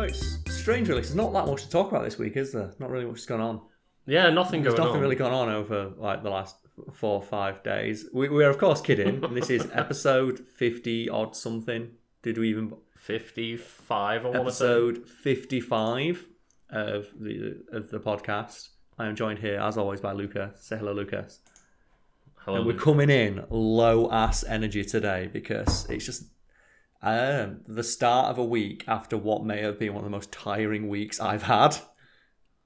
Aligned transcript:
Oh, 0.00 0.04
it's 0.04 0.38
strange, 0.50 0.88
really. 0.88 1.02
There's 1.02 1.14
not 1.14 1.34
that 1.34 1.44
much 1.44 1.64
to 1.64 1.68
talk 1.68 1.90
about 1.90 2.04
this 2.04 2.16
week, 2.16 2.34
is 2.34 2.52
there? 2.52 2.72
Not 2.78 2.88
really 2.88 3.04
much 3.04 3.18
has 3.18 3.26
gone 3.26 3.42
on. 3.42 3.60
Yeah, 4.06 4.30
nothing 4.30 4.62
There's 4.62 4.74
going 4.74 4.86
nothing 4.86 4.96
on. 4.96 5.02
really 5.02 5.14
gone 5.14 5.34
on 5.34 5.50
over 5.50 5.92
like 5.98 6.22
the 6.22 6.30
last 6.30 6.56
four 6.94 7.16
or 7.16 7.22
five 7.22 7.62
days. 7.62 8.08
We, 8.10 8.30
we're 8.30 8.48
of 8.48 8.56
course 8.56 8.80
kidding. 8.80 9.20
this 9.34 9.50
is 9.50 9.68
episode 9.74 10.38
fifty 10.38 11.10
odd 11.10 11.36
something. 11.36 11.90
Did 12.22 12.38
we 12.38 12.48
even 12.48 12.72
55, 12.96 14.24
I 14.24 14.28
want 14.30 14.48
to 14.48 14.52
say. 14.54 14.64
episode 14.64 15.06
fifty-five 15.06 16.24
of 16.70 17.08
the 17.20 17.62
of 17.70 17.90
the 17.90 18.00
podcast? 18.00 18.70
I 18.98 19.06
am 19.06 19.14
joined 19.14 19.40
here 19.40 19.60
as 19.60 19.76
always 19.76 20.00
by 20.00 20.12
Lucas. 20.12 20.64
Say 20.64 20.78
hello, 20.78 20.94
Lucas. 20.94 21.40
Hello. 22.36 22.56
And 22.56 22.66
we're 22.66 22.72
coming 22.72 23.10
in 23.10 23.44
low 23.50 24.10
ass 24.10 24.44
energy 24.44 24.82
today 24.82 25.28
because 25.30 25.86
it's 25.90 26.06
just 26.06 26.24
um, 27.02 27.60
the 27.66 27.82
start 27.82 28.28
of 28.28 28.38
a 28.38 28.44
week 28.44 28.84
after 28.86 29.16
what 29.16 29.44
may 29.44 29.62
have 29.62 29.78
been 29.78 29.94
one 29.94 30.04
of 30.04 30.04
the 30.04 30.16
most 30.16 30.30
tiring 30.30 30.88
weeks 30.88 31.20
I've 31.20 31.44
had 31.44 31.76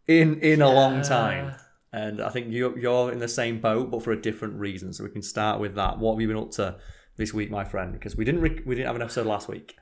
in 0.07 0.41
in 0.41 0.63
a 0.63 0.71
long 0.71 1.03
time. 1.03 1.55
And 1.93 2.21
I 2.21 2.29
think 2.31 2.49
you're 2.51 2.77
you're 2.79 3.13
in 3.13 3.21
the 3.21 3.29
same 3.29 3.61
boat, 3.61 3.91
but 3.91 4.03
for 4.03 4.11
a 4.13 4.21
different 4.21 4.55
reason. 4.55 4.93
So 4.93 5.05
we 5.05 5.11
can 5.11 5.23
start 5.23 5.61
with 5.61 5.77
that. 5.77 5.99
What 5.99 6.15
have 6.15 6.21
you 6.21 6.29
been 6.29 6.37
up 6.37 6.51
to 6.53 6.77
this 7.17 7.33
week, 7.33 7.51
my 7.51 7.65
friend? 7.65 7.93
Because 7.93 8.17
we 8.17 8.25
didn't 8.25 8.41
we 8.41 8.75
didn't 8.75 8.87
have 8.87 8.97
an 8.97 9.03
episode 9.03 9.27
last 9.27 9.49
week. 9.49 9.77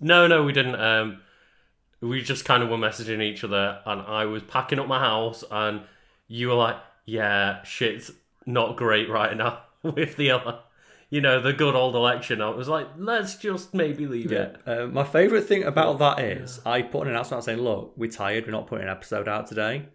No, 0.00 0.26
no, 0.26 0.42
we 0.42 0.52
didn't. 0.52 0.80
Um, 0.80 1.20
we 2.00 2.22
just 2.22 2.44
kind 2.44 2.62
of 2.62 2.68
were 2.68 2.76
messaging 2.76 3.22
each 3.22 3.44
other, 3.44 3.80
and 3.86 4.00
I 4.02 4.24
was 4.24 4.42
packing 4.42 4.80
up 4.80 4.88
my 4.88 4.98
house, 4.98 5.44
and 5.48 5.82
you 6.26 6.48
were 6.48 6.54
like, 6.54 6.76
"Yeah, 7.04 7.62
shit's 7.62 8.10
not 8.46 8.76
great 8.76 9.08
right 9.08 9.36
now 9.36 9.62
with 9.82 10.16
the, 10.16 10.30
ele- 10.30 10.62
you 11.10 11.20
know, 11.20 11.40
the 11.40 11.52
good 11.52 11.74
old 11.74 11.94
election." 11.94 12.40
I 12.40 12.50
was 12.50 12.68
like, 12.68 12.88
"Let's 12.96 13.36
just 13.36 13.74
maybe 13.74 14.06
leave 14.06 14.32
it." 14.32 14.56
Uh, 14.66 14.86
my 14.86 15.04
favourite 15.04 15.44
thing 15.44 15.64
about 15.64 15.98
that 16.00 16.20
is 16.20 16.60
I 16.66 16.82
put 16.82 17.02
an 17.02 17.08
announcement 17.08 17.44
saying, 17.44 17.60
"Look, 17.60 17.94
we're 17.96 18.10
tired. 18.10 18.46
We're 18.46 18.52
not 18.52 18.66
putting 18.66 18.84
an 18.84 18.90
episode 18.90 19.28
out 19.28 19.46
today." 19.46 19.88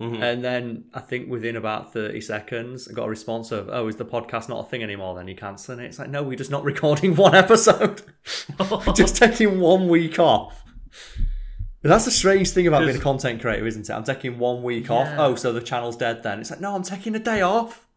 Mhm. 0.00 0.22
And 0.22 0.44
then 0.44 0.84
I 0.94 1.00
think 1.00 1.28
within 1.28 1.56
about 1.56 1.92
30 1.92 2.20
seconds, 2.20 2.86
I 2.88 2.92
got 2.92 3.06
a 3.06 3.10
response 3.10 3.50
of, 3.50 3.68
Oh, 3.68 3.88
is 3.88 3.96
the 3.96 4.04
podcast 4.04 4.48
not 4.48 4.64
a 4.64 4.68
thing 4.68 4.84
anymore? 4.84 5.16
Then 5.16 5.26
you 5.26 5.34
cancelling 5.34 5.80
it. 5.80 5.86
It's 5.86 5.98
like, 5.98 6.08
No, 6.08 6.22
we're 6.22 6.36
just 6.38 6.52
not 6.52 6.62
recording 6.72 7.16
one 7.16 7.34
episode. 7.34 8.02
just 8.94 9.16
taking 9.24 9.58
one 9.58 9.88
week 9.88 10.20
off. 10.20 10.62
That's 11.82 12.04
the 12.04 12.12
strange 12.12 12.50
thing 12.50 12.68
about 12.68 12.84
being 12.84 12.96
a 12.96 13.00
content 13.00 13.40
creator, 13.40 13.66
isn't 13.66 13.90
it? 13.90 13.92
I'm 13.92 14.04
taking 14.04 14.38
one 14.38 14.62
week 14.62 14.88
off. 14.88 15.08
Oh, 15.18 15.34
so 15.34 15.52
the 15.52 15.60
channel's 15.60 15.96
dead 15.96 16.22
then. 16.22 16.38
It's 16.38 16.50
like, 16.50 16.60
No, 16.60 16.76
I'm 16.76 16.84
taking 16.84 17.16
a 17.16 17.18
day 17.20 17.40
off. 17.40 17.87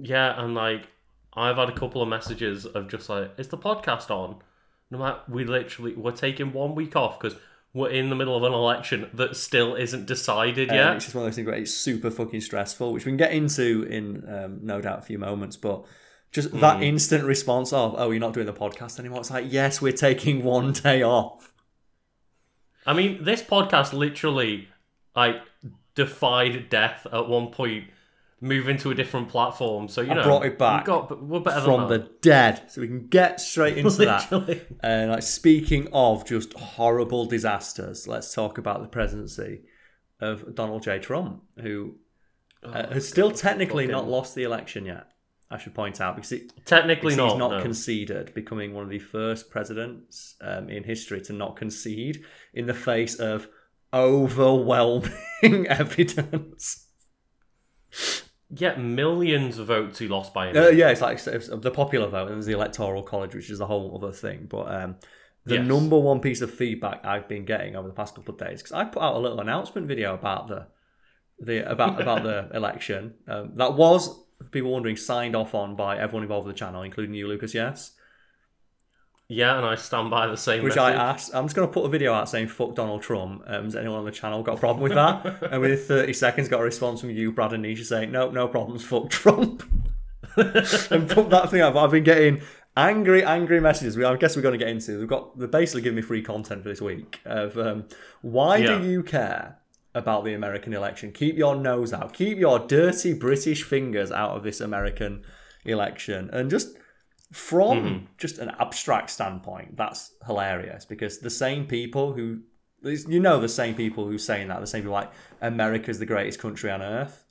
Yeah, 0.00 0.40
and 0.42 0.54
like 0.54 0.88
I've 1.34 1.56
had 1.56 1.68
a 1.68 1.72
couple 1.72 2.02
of 2.02 2.08
messages 2.08 2.66
of 2.66 2.88
just 2.88 3.08
like, 3.08 3.32
"Is 3.38 3.48
the 3.48 3.58
podcast 3.58 4.10
on?" 4.10 4.36
No 4.90 4.98
like, 4.98 5.28
"We 5.28 5.44
literally 5.44 5.94
we're 5.94 6.12
taking 6.12 6.52
one 6.52 6.74
week 6.74 6.96
off 6.96 7.18
because 7.20 7.38
we're 7.74 7.90
in 7.90 8.08
the 8.08 8.16
middle 8.16 8.34
of 8.36 8.42
an 8.44 8.52
election 8.52 9.10
that 9.12 9.36
still 9.36 9.74
isn't 9.74 10.06
decided 10.06 10.68
And 10.70 10.76
yet." 10.76 10.96
it's 10.96 11.04
just 11.04 11.14
one 11.14 11.24
of 11.24 11.30
those 11.30 11.36
things 11.36 11.46
where 11.46 11.56
it's 11.56 11.74
super 11.74 12.10
fucking 12.10 12.40
stressful, 12.40 12.92
which 12.92 13.04
we 13.04 13.10
can 13.10 13.16
get 13.18 13.32
into 13.32 13.82
in 13.84 14.28
um, 14.32 14.58
no 14.62 14.80
doubt 14.80 14.98
a 15.00 15.02
few 15.02 15.18
moments. 15.18 15.56
But 15.56 15.84
just 16.32 16.50
Hmm. 16.50 16.60
that 16.60 16.82
instant 16.82 17.24
response 17.24 17.72
of, 17.72 17.94
Oh, 17.98 18.10
you're 18.10 18.20
not 18.20 18.32
doing 18.34 18.46
the 18.46 18.52
podcast 18.52 18.98
anymore. 18.98 19.20
It's 19.20 19.30
like, 19.30 19.46
Yes, 19.48 19.80
we're 19.82 19.92
taking 19.92 20.42
one 20.44 20.72
day 20.72 21.02
off. 21.02 21.52
I 22.86 22.94
mean, 22.94 23.22
this 23.24 23.42
podcast 23.42 23.92
literally 23.92 24.68
like 25.14 25.36
defied 25.94 26.68
death 26.70 27.06
at 27.12 27.28
one 27.28 27.48
point, 27.48 27.84
moving 28.40 28.76
to 28.78 28.90
a 28.90 28.94
different 28.94 29.28
platform. 29.28 29.88
So 29.88 30.00
you 30.00 30.10
I 30.10 30.14
know, 30.14 30.22
brought 30.22 30.46
it 30.46 30.58
back 30.58 30.84
got, 30.84 31.22
we're 31.22 31.40
better 31.40 31.60
from 31.62 31.88
the 31.88 32.10
dead. 32.20 32.70
So 32.70 32.80
we 32.80 32.86
can 32.86 33.08
get 33.08 33.40
straight 33.40 33.78
into 33.78 34.04
that. 34.04 34.66
And 34.80 35.10
like 35.10 35.22
speaking 35.22 35.88
of 35.92 36.24
just 36.24 36.52
horrible 36.54 37.26
disasters, 37.26 38.06
let's 38.06 38.32
talk 38.32 38.58
about 38.58 38.82
the 38.82 38.88
presidency 38.88 39.62
of 40.20 40.54
Donald 40.54 40.82
J. 40.82 40.98
Trump, 40.98 41.42
who 41.60 41.96
uh, 42.62 42.92
has 42.92 43.08
still 43.08 43.30
technically 43.30 43.84
fucking- 43.84 43.92
not 43.92 44.08
lost 44.08 44.34
the 44.34 44.44
election 44.44 44.86
yet. 44.86 45.06
I 45.50 45.56
should 45.56 45.74
point 45.74 45.98
out 45.98 46.14
because, 46.14 46.32
it, 46.32 46.52
Technically 46.66 47.14
because 47.14 47.16
not. 47.16 47.28
he's 47.30 47.38
not 47.38 47.50
no. 47.52 47.62
conceded, 47.62 48.34
becoming 48.34 48.74
one 48.74 48.84
of 48.84 48.90
the 48.90 48.98
first 48.98 49.50
presidents 49.50 50.36
um, 50.42 50.68
in 50.68 50.84
history 50.84 51.22
to 51.22 51.32
not 51.32 51.56
concede 51.56 52.22
in 52.52 52.66
the 52.66 52.74
face 52.74 53.14
of 53.14 53.48
overwhelming 53.94 55.08
evidence. 55.68 56.88
Yeah, 58.50 58.76
millions 58.76 59.58
of 59.58 59.66
votes 59.66 59.98
he 59.98 60.08
lost 60.08 60.32
by. 60.32 60.50
Uh, 60.52 60.68
yeah, 60.68 60.88
it's 60.90 61.00
like 61.00 61.18
it's 61.26 61.48
the 61.48 61.70
popular 61.70 62.08
vote, 62.08 62.28
and 62.28 62.36
there's 62.36 62.46
the 62.46 62.52
electoral 62.52 63.02
college, 63.02 63.34
which 63.34 63.50
is 63.50 63.60
a 63.60 63.66
whole 63.66 63.94
other 63.94 64.12
thing. 64.12 64.46
But 64.48 64.74
um, 64.74 64.96
the 65.44 65.56
Yes. 65.56 65.66
number 65.66 65.98
one 65.98 66.20
piece 66.20 66.40
of 66.40 66.52
feedback 66.52 67.04
I've 67.04 67.28
been 67.28 67.44
getting 67.44 67.76
over 67.76 67.88
the 67.88 67.94
past 67.94 68.14
couple 68.14 68.34
of 68.34 68.40
days, 68.40 68.62
because 68.62 68.72
I 68.72 68.84
put 68.84 69.02
out 69.02 69.16
a 69.16 69.18
little 69.18 69.40
announcement 69.40 69.86
video 69.86 70.14
about 70.14 70.48
the 70.48 70.66
the 71.40 71.70
about 71.70 72.00
about 72.00 72.22
the 72.22 72.48
election 72.54 73.14
um, 73.26 73.52
that 73.56 73.74
was 73.74 74.24
people 74.50 74.70
wondering 74.70 74.96
signed 74.96 75.34
off 75.36 75.54
on 75.54 75.76
by 75.76 75.98
everyone 75.98 76.22
involved 76.22 76.46
with 76.46 76.56
the 76.56 76.58
channel, 76.58 76.82
including 76.82 77.14
you, 77.14 77.28
Lucas. 77.28 77.54
Yes, 77.54 77.92
yeah, 79.28 79.56
and 79.58 79.66
I 79.66 79.74
stand 79.74 80.10
by 80.10 80.26
the 80.26 80.36
same. 80.36 80.62
which 80.64 80.76
message. 80.76 80.94
I 80.96 81.10
asked. 81.10 81.34
I'm 81.34 81.44
just 81.44 81.54
going 81.54 81.68
to 81.68 81.72
put 81.72 81.84
a 81.84 81.88
video 81.88 82.12
out 82.14 82.28
saying 82.28 82.48
"fuck 82.48 82.74
Donald 82.74 83.02
Trump." 83.02 83.42
Um, 83.46 83.64
has 83.64 83.76
anyone 83.76 83.98
on 83.98 84.04
the 84.04 84.10
channel 84.10 84.42
got 84.42 84.56
a 84.56 84.60
problem 84.60 84.82
with 84.82 84.94
that? 84.94 85.42
and 85.52 85.60
within 85.60 85.78
30 85.78 86.12
seconds, 86.14 86.48
got 86.48 86.60
a 86.60 86.64
response 86.64 87.00
from 87.00 87.10
you, 87.10 87.30
Brad 87.32 87.52
and 87.52 87.64
Nisha, 87.64 87.84
saying, 87.84 88.10
"No, 88.10 88.30
no 88.30 88.48
problems. 88.48 88.84
Fuck 88.84 89.10
Trump." 89.10 89.62
and 90.36 91.08
put 91.10 91.30
that 91.30 91.48
thing 91.50 91.60
up. 91.60 91.74
I've 91.76 91.90
been 91.90 92.04
getting 92.04 92.40
angry, 92.76 93.24
angry 93.24 93.60
messages. 93.60 93.96
We, 93.96 94.04
I 94.04 94.16
guess 94.16 94.36
we're 94.36 94.42
going 94.42 94.58
to 94.58 94.64
get 94.64 94.68
into. 94.68 94.98
We've 94.98 95.08
got. 95.08 95.38
They're 95.38 95.48
basically 95.48 95.82
giving 95.82 95.96
me 95.96 96.02
free 96.02 96.22
content 96.22 96.62
for 96.62 96.68
this 96.70 96.80
week. 96.80 97.20
Of 97.24 97.58
um, 97.58 97.84
why 98.22 98.58
Yeah. 98.58 98.78
do 98.78 98.88
you 98.88 99.02
care 99.02 99.58
about 99.94 100.24
the 100.24 100.32
American 100.34 100.72
election? 100.72 101.12
Keep 101.12 101.36
your 101.36 101.56
nose 101.56 101.92
out. 101.92 102.12
Keep 102.12 102.38
your 102.38 102.60
dirty 102.60 103.12
British 103.14 103.62
fingers 103.64 104.10
out 104.12 104.36
of 104.36 104.42
this 104.42 104.60
American 104.60 105.22
election, 105.64 106.30
and 106.32 106.48
just 106.50 106.76
from 107.32 107.78
mm-hmm. 107.78 108.04
just 108.16 108.38
an 108.38 108.52
abstract 108.58 109.10
standpoint, 109.10 109.76
that's 109.76 110.12
hilarious 110.26 110.84
because 110.84 111.18
the 111.18 111.30
same 111.30 111.66
people 111.66 112.12
who. 112.12 112.40
You 112.80 113.18
know 113.18 113.40
the 113.40 113.48
same 113.48 113.74
people 113.74 114.06
who 114.06 114.18
saying 114.18 114.48
that, 114.48 114.60
the 114.60 114.66
same 114.66 114.82
people 114.82 114.92
like 114.92 115.10
America's 115.40 115.98
the 115.98 116.06
greatest 116.06 116.38
country 116.38 116.70
on 116.70 116.80
earth. 116.80 117.24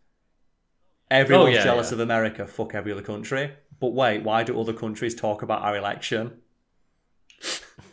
Everyone's 1.09 1.55
oh, 1.55 1.57
yeah, 1.59 1.63
jealous 1.63 1.89
yeah. 1.89 1.95
of 1.95 1.99
America. 2.01 2.45
Fuck 2.45 2.75
every 2.75 2.91
other 2.91 3.01
country. 3.01 3.53
But 3.79 3.93
wait, 3.93 4.23
why 4.23 4.43
do 4.43 4.59
other 4.59 4.73
countries 4.73 5.15
talk 5.15 5.41
about 5.41 5.61
our 5.61 5.77
election? 5.77 6.41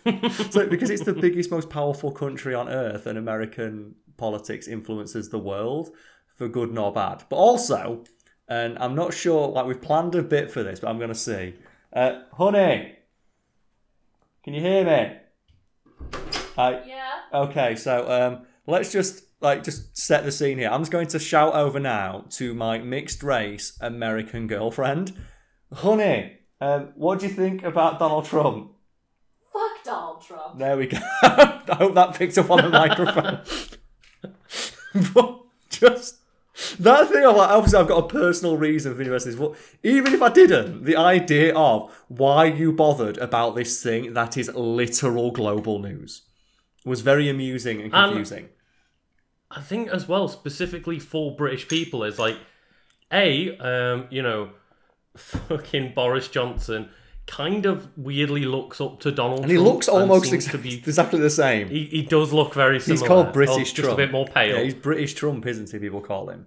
so 0.50 0.66
because 0.66 0.91
it's 0.91 1.04
the 1.04 1.14
biggest, 1.14 1.50
most 1.50 1.70
powerful 1.70 2.10
country 2.10 2.54
on 2.54 2.69
earth, 2.69 3.06
and 3.06 3.16
American 3.16 3.94
politics 4.16 4.66
influences 4.66 5.28
the 5.28 5.38
world 5.38 5.91
for 6.34 6.48
good 6.48 6.72
nor 6.72 6.93
bad. 6.93 7.22
But 7.28 7.37
also, 7.37 8.04
and 8.48 8.78
I'm 8.78 8.94
not 8.94 9.14
sure. 9.14 9.48
Like 9.48 9.66
we've 9.66 9.81
planned 9.81 10.14
a 10.14 10.22
bit 10.22 10.50
for 10.50 10.62
this, 10.62 10.81
but 10.81 10.88
I'm 10.88 10.98
going 10.98 11.09
to 11.09 11.14
see. 11.14 11.54
Uh, 11.94 12.22
honey, 12.32 12.97
can 14.43 14.53
you 14.53 14.60
hear 14.60 14.84
me? 14.84 15.16
Hi. 16.56 16.82
Yeah. 16.87 17.10
Okay, 17.32 17.77
so 17.77 18.10
um, 18.10 18.47
let's 18.66 18.91
just 18.91 19.22
like 19.41 19.62
just 19.62 19.97
set 19.97 20.25
the 20.25 20.32
scene 20.32 20.59
here. 20.59 20.71
I'm 20.71 20.81
just 20.81 20.91
going 20.91 21.06
to 21.09 21.21
shout 21.21 21.55
over 21.55 21.78
now 21.78 22.25
to 22.31 22.53
my 22.53 22.78
mixed 22.78 23.22
race 23.22 23.78
American 23.81 24.49
girlfriend, 24.49 25.16
honey. 25.72 26.38
Um, 26.60 26.93
what 26.97 27.21
do 27.21 27.27
you 27.27 27.32
think 27.32 27.62
about 27.62 28.00
Donald 28.00 28.25
Trump? 28.25 28.72
Fuck 29.53 29.84
Donald 29.84 30.21
Trump. 30.21 30.59
There 30.59 30.76
we 30.76 30.88
go. 30.88 30.99
I 31.22 31.76
hope 31.78 31.94
that 31.94 32.16
picked 32.16 32.37
up 32.38 32.50
on 32.50 32.62
the 32.62 32.71
microphone. 32.71 33.41
but 35.12 35.41
just 35.71 36.16
that 36.78 37.09
thing 37.09 37.25
of 37.25 37.37
like, 37.37 37.50
obviously, 37.50 37.81
I've 37.81 37.88
got 37.88 38.04
a 38.04 38.09
personal 38.09 38.56
reason 38.56 38.97
for 38.97 39.03
this. 39.03 39.34
But 39.34 39.54
even 39.82 40.14
if 40.14 40.23
I 40.23 40.29
didn't, 40.29 40.84
the 40.84 40.96
idea 40.96 41.55
of 41.55 41.93
why 42.08 42.44
you 42.46 42.73
bothered 42.73 43.19
about 43.19 43.56
this 43.56 43.82
thing 43.82 44.14
that 44.14 44.37
is 44.37 44.50
literal 44.55 45.32
global 45.32 45.81
news 45.81 46.23
was 46.84 47.00
very 47.00 47.29
amusing 47.29 47.81
and 47.81 47.93
confusing. 47.93 48.50
I 49.50 49.61
think 49.61 49.88
as 49.88 50.06
well, 50.06 50.29
specifically 50.29 50.99
for 50.99 51.34
British 51.34 51.69
people, 51.69 52.05
is 52.05 52.19
like, 52.19 52.38
a, 53.12 53.56
um, 53.58 54.06
you 54.11 54.23
know, 54.23 54.50
fucking 55.17 55.93
Boris 55.94 56.29
Johnson 56.29 56.90
kind 57.26 57.67
of 57.67 57.88
weirdly 57.97 58.44
looks 58.44 58.81
up 58.81 59.00
to 59.00 59.11
Donald, 59.12 59.41
and 59.43 59.50
he 59.50 59.56
Trump 59.56 59.69
looks 59.69 59.88
almost 59.88 60.31
seems 60.31 60.44
ex- 60.44 60.53
to 60.53 60.59
be. 60.59 60.75
exactly 60.87 61.21
the 61.21 61.31
same. 61.31 61.69
He, 61.69 61.85
he 61.87 62.03
does 62.03 62.32
look 62.32 62.55
very 62.55 62.81
similar. 62.81 63.00
He's 63.00 63.09
called 63.09 63.26
Oh, 63.29 63.32
British 63.32 63.73
just 63.73 63.91
a 63.91 63.94
bit 63.94 64.12
more 64.12 64.26
pale. 64.26 64.56
Yeah, 64.56 64.62
he's 64.65 64.75
British 64.75 65.15
Trump, 65.15 65.47
isn't 65.47 65.71
he? 65.71 65.79
People 65.79 66.00
call 66.00 66.29
him 66.29 66.47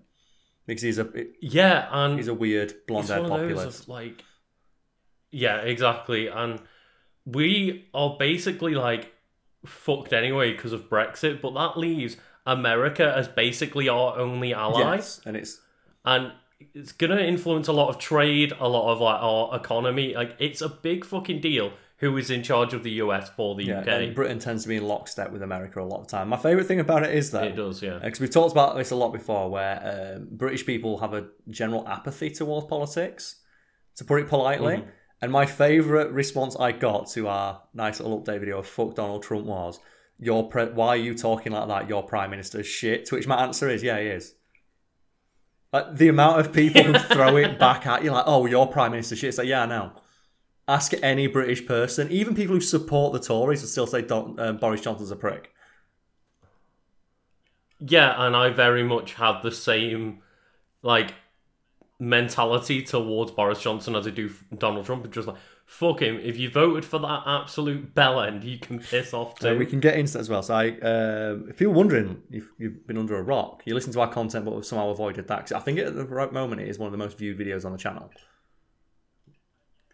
because 0.65 0.83
he's 0.83 0.99
a 0.99 1.09
Yeah, 1.41 1.87
and 1.91 2.17
he's 2.17 2.27
a 2.27 2.33
weird 2.33 2.73
blonde-haired 2.87 3.23
one 3.23 3.31
of 3.41 3.49
those 3.49 3.55
populist. 3.57 3.81
of 3.83 3.89
like, 3.89 4.23
yeah, 5.31 5.57
exactly. 5.57 6.27
And 6.27 6.59
we 7.25 7.89
are 7.93 8.15
basically 8.17 8.75
like 8.75 9.13
fucked 9.65 10.13
anyway 10.13 10.51
because 10.53 10.73
of 10.73 10.89
Brexit, 10.89 11.41
but 11.41 11.53
that 11.55 11.77
leaves 11.77 12.17
America 12.45 13.13
as 13.15 13.27
basically 13.27 13.89
our 13.89 14.17
only 14.17 14.53
ally. 14.53 14.95
Yes, 14.95 15.21
and 15.25 15.35
it's 15.35 15.59
and 16.05 16.31
it's 16.59 16.91
gonna 16.91 17.19
influence 17.19 17.67
a 17.67 17.73
lot 17.73 17.89
of 17.89 17.99
trade, 17.99 18.53
a 18.59 18.67
lot 18.67 18.91
of 18.91 18.99
like 18.99 19.21
our 19.21 19.55
economy. 19.55 20.13
Like 20.15 20.35
it's 20.39 20.61
a 20.61 20.69
big 20.69 21.05
fucking 21.05 21.41
deal 21.41 21.71
who 21.99 22.15
is 22.17 22.29
in 22.29 22.43
charge 22.43 22.73
of 22.73 22.83
the 22.83 22.91
US 22.91 23.29
for 23.29 23.55
the 23.55 23.65
Yeah, 23.65 23.81
UK. 23.81 23.87
and 23.87 24.15
Britain 24.15 24.37
tends 24.39 24.63
to 24.63 24.69
be 24.69 24.77
in 24.77 24.87
lockstep 24.87 25.31
with 25.31 25.41
America 25.41 25.81
a 25.81 25.83
lot 25.83 26.01
of 26.01 26.07
the 26.07 26.11
time. 26.11 26.29
My 26.29 26.37
favourite 26.37 26.67
thing 26.67 26.79
about 26.79 27.03
it 27.03 27.13
is 27.13 27.31
that 27.31 27.45
it 27.45 27.55
does, 27.55 27.81
yeah. 27.81 27.99
because 28.03 28.19
we've 28.19 28.29
talked 28.29 28.51
about 28.51 28.77
this 28.77 28.91
a 28.91 28.95
lot 28.95 29.11
before, 29.11 29.49
where 29.49 30.15
um, 30.15 30.27
British 30.31 30.65
people 30.65 30.99
have 30.99 31.13
a 31.13 31.27
general 31.49 31.87
apathy 31.87 32.29
towards 32.29 32.67
politics, 32.67 33.41
to 33.95 34.05
put 34.05 34.21
it 34.21 34.27
politely. 34.27 34.77
Mm-hmm. 34.77 34.89
And 35.23 35.31
my 35.31 35.47
favourite 35.47 36.11
response 36.11 36.55
I 36.59 36.71
got 36.71 37.09
to 37.11 37.27
our 37.27 37.63
nice 37.73 37.99
little 37.99 38.21
update 38.21 38.39
video 38.41 38.59
of 38.59 38.67
"fuck 38.67 38.93
Donald 38.93 39.23
Trump" 39.23 39.47
was, 39.47 39.79
"Your 40.19 40.47
pre- 40.47 40.65
why 40.65 40.89
are 40.89 40.97
you 40.97 41.15
talking 41.15 41.53
like 41.53 41.67
that? 41.67 41.89
Your 41.89 42.03
prime 42.03 42.29
minister's 42.29 42.67
shit." 42.67 43.05
To 43.05 43.15
which 43.15 43.25
my 43.25 43.41
answer 43.41 43.67
is, 43.67 43.81
"Yeah, 43.81 43.99
he 43.99 44.07
is." 44.07 44.35
Like 45.77 45.97
the 45.97 46.07
amount 46.07 46.39
of 46.39 46.51
people 46.53 46.81
who 46.81 46.93
throw 46.97 47.37
it 47.37 47.59
back 47.59 47.85
at 47.85 48.03
you, 48.03 48.11
like, 48.11 48.23
"Oh, 48.25 48.45
your 48.47 48.67
prime 48.67 48.91
minister 48.91 49.15
shit." 49.15 49.29
It's 49.29 49.37
like, 49.37 49.47
yeah, 49.47 49.63
I 49.63 49.65
know. 49.67 49.91
Ask 50.67 50.93
any 51.03 51.27
British 51.27 51.65
person, 51.65 52.11
even 52.11 52.35
people 52.35 52.55
who 52.55 52.61
support 52.61 53.13
the 53.13 53.19
Tories, 53.19 53.61
will 53.61 53.69
still 53.69 53.87
say 53.87 54.01
Don- 54.01 54.39
uh, 54.39 54.53
Boris 54.53 54.81
Johnson's 54.81 55.11
a 55.11 55.15
prick. 55.15 55.51
Yeah, 57.79 58.15
and 58.25 58.35
I 58.35 58.49
very 58.49 58.83
much 58.83 59.13
have 59.13 59.43
the 59.43 59.51
same 59.51 60.23
like 60.81 61.13
mentality 61.99 62.81
towards 62.81 63.31
Boris 63.31 63.61
Johnson 63.61 63.95
as 63.95 64.07
I 64.07 64.09
do 64.09 64.31
Donald 64.57 64.85
Trump. 64.85 65.09
Just 65.11 65.27
like 65.27 65.37
fuck 65.67 66.01
him. 66.01 66.17
If 66.23 66.37
you 66.37 66.49
voted 66.49 66.83
for 66.85 66.97
that 66.97 67.23
absolute 67.27 67.93
bell 67.93 68.19
end, 68.21 68.43
you 68.43 68.57
can 68.57 68.79
piss 68.79 69.13
off 69.13 69.39
So 69.39 69.53
too. 69.53 69.59
we 69.59 69.65
can 69.67 69.79
get 69.79 69.95
into 69.95 70.13
that 70.13 70.19
as 70.19 70.29
well. 70.29 70.41
So, 70.41 70.55
I, 70.55 70.69
uh, 70.79 71.37
if 71.49 71.61
you're 71.61 71.69
wondering 71.71 72.23
if 72.31 72.45
you've 72.57 72.87
been 72.87 72.97
under 72.97 73.15
a 73.17 73.21
rock, 73.21 73.61
you 73.65 73.75
listen 73.75 73.93
to 73.93 73.99
our 74.01 74.11
content 74.11 74.45
but 74.45 74.55
we've 74.55 74.65
somehow 74.65 74.89
avoided 74.89 75.27
that. 75.27 75.41
'cause 75.41 75.51
I 75.51 75.59
think 75.59 75.77
at 75.77 75.93
the 75.95 76.05
right 76.05 76.31
moment 76.33 76.61
it 76.61 76.67
is 76.69 76.79
one 76.79 76.87
of 76.87 76.91
the 76.93 76.97
most 76.97 77.17
viewed 77.19 77.37
videos 77.37 77.63
on 77.65 77.71
the 77.73 77.77
channel 77.77 78.09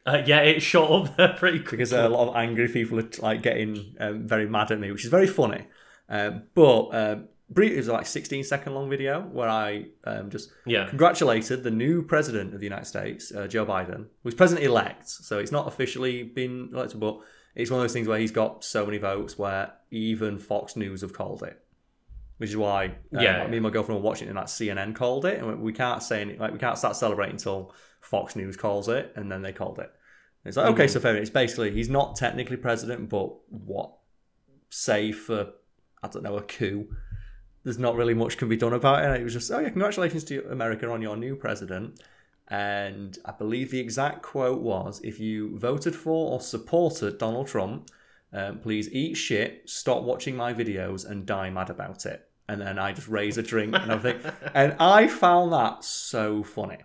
Uh, 0.06 0.22
yeah, 0.26 0.42
it 0.42 0.62
shot 0.62 0.92
up 0.92 1.16
there 1.18 1.34
pretty 1.38 1.60
quickly. 1.60 1.78
because 1.78 1.94
uh, 1.94 2.08
a 2.08 2.10
lot 2.10 2.28
of 2.30 2.36
angry 2.36 2.68
people 2.68 3.00
are 3.00 3.10
like 3.22 3.42
getting 3.42 3.96
um, 4.00 4.28
very 4.28 4.48
mad 4.48 4.70
at 4.72 4.80
me, 4.80 4.92
which 4.92 5.06
is 5.06 5.10
very 5.12 5.28
funny. 5.28 5.66
Um, 6.10 6.44
but 6.54 6.90
um, 6.90 7.28
brief, 7.54 7.74
it 7.74 7.78
was 7.78 7.88
like 7.88 8.06
16 8.06 8.44
second 8.44 8.74
long 8.74 8.90
video 8.90 9.22
where 9.22 9.50
I 9.50 9.86
um, 10.06 10.30
just 10.30 10.52
yeah, 10.66 10.88
congratulated 10.88 11.64
the 11.64 11.72
new 11.72 12.02
president 12.02 12.54
of 12.54 12.60
the 12.60 12.66
United 12.66 12.86
States, 12.86 13.32
uh, 13.32 13.48
Joe 13.48 13.66
Biden, 13.66 14.08
who's 14.24 14.34
president 14.34 14.66
elect. 14.66 15.10
So 15.10 15.40
it's 15.40 15.52
not 15.52 15.68
officially 15.68 16.24
been 16.24 16.70
elected, 16.74 17.00
but 17.00 17.20
it's 17.56 17.70
one 17.70 17.80
of 17.80 17.84
those 17.84 17.94
things 17.94 18.08
where 18.08 18.20
he's 18.20 18.32
got 18.32 18.64
so 18.64 18.86
many 18.86 18.98
votes 18.98 19.38
where 19.38 19.74
even 19.92 20.40
Fox 20.40 20.76
News 20.76 21.02
have 21.02 21.14
called 21.14 21.44
it. 21.44 21.60
Which 22.38 22.50
is 22.50 22.58
why 22.58 22.86
um, 22.88 23.22
Yeah, 23.22 23.40
like, 23.40 23.50
me 23.52 23.58
and 23.58 23.64
my 23.64 23.70
girlfriend 23.70 24.02
were 24.02 24.06
watching 24.06 24.28
it 24.28 24.32
and 24.32 24.38
that 24.38 24.48
CNN 24.48 24.96
called 24.96 25.26
it, 25.26 25.40
and 25.40 25.62
we 25.62 25.72
can't 25.72 26.02
say 26.02 26.22
any, 26.22 26.38
like 26.38 26.52
we 26.52 26.60
can't 26.60 26.78
start 26.78 26.96
celebrating 26.96 27.36
until 27.36 27.74
Fox 28.02 28.36
News 28.36 28.58
calls 28.58 28.90
it, 28.90 29.14
and 29.16 29.32
then 29.32 29.42
they 29.42 29.54
called 29.54 29.80
it. 29.80 29.92
And 30.44 30.50
it's 30.50 30.58
like 30.58 30.68
okay, 30.74 30.88
so 30.88 31.00
fair. 31.00 31.16
It's 31.16 31.30
basically 31.30 31.72
he's 31.72 31.90
not 31.90 32.16
technically 32.16 32.58
president, 32.58 33.08
but 33.10 33.32
what 33.50 33.94
say 34.70 35.12
for 35.12 35.52
I 36.02 36.08
don't 36.08 36.24
know 36.24 36.36
a 36.36 36.42
coup 36.42 36.88
there's 37.64 37.80
not 37.80 37.96
really 37.96 38.14
much 38.14 38.38
can 38.38 38.50
be 38.50 38.58
done 38.58 38.74
about 38.74 39.02
it. 39.02 39.06
And 39.06 39.16
it 39.16 39.24
was 39.24 39.34
just, 39.34 39.52
oh 39.52 39.60
yeah, 39.60 39.70
congratulations 39.70 40.24
to 40.26 40.46
America 40.52 40.90
on 40.90 41.02
your 41.02 41.16
new 41.16 41.36
president. 41.36 42.02
And 42.50 43.18
I 43.26 43.32
believe 43.32 43.72
the 43.72 43.80
exact 43.80 44.22
quote 44.22 44.62
was, 44.62 45.00
if 45.04 45.20
you 45.20 45.58
voted 45.58 45.96
for 45.96 46.34
or 46.34 46.42
supported 46.42 47.18
Donald 47.18 47.48
Trump, 47.48 47.90
um, 48.34 48.60
please 48.60 48.90
eat 48.92 49.16
shit, 49.16 49.70
stop 49.70 50.04
watching 50.04 50.36
my 50.36 50.54
videos, 50.54 51.10
and 51.10 51.26
die 51.26 51.50
mad 51.50 51.70
about 51.70 52.06
it. 52.06 52.28
And 52.50 52.60
then 52.60 52.78
I 52.78 52.92
just 52.92 53.08
raise 53.08 53.38
a 53.38 53.44
drink 53.44 53.74
and 53.76 53.92
everything. 53.92 54.32
and 54.54 54.76
I 54.80 55.08
found 55.08 55.54
that 55.54 55.86
so 55.86 56.44
funny. 56.44 56.80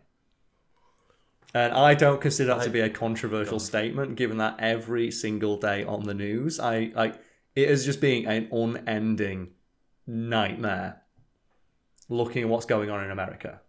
And 1.54 1.72
I 1.72 1.94
don't 1.94 2.20
consider 2.20 2.54
that 2.54 2.64
to 2.64 2.70
be 2.70 2.80
a 2.80 2.90
controversial 2.90 3.58
statement, 3.58 4.16
given 4.16 4.36
that 4.36 4.56
every 4.60 5.10
single 5.10 5.56
day 5.56 5.82
on 5.82 6.04
the 6.04 6.14
news, 6.14 6.60
I 6.60 6.92
like 6.94 7.20
it 7.56 7.68
is 7.68 7.84
just 7.84 8.00
being 8.00 8.26
an 8.26 8.48
unending 8.52 9.48
nightmare 10.08 11.02
looking 12.08 12.42
at 12.44 12.48
what's 12.48 12.66
going 12.66 12.90
on 12.90 13.04
in 13.04 13.10
America 13.10 13.60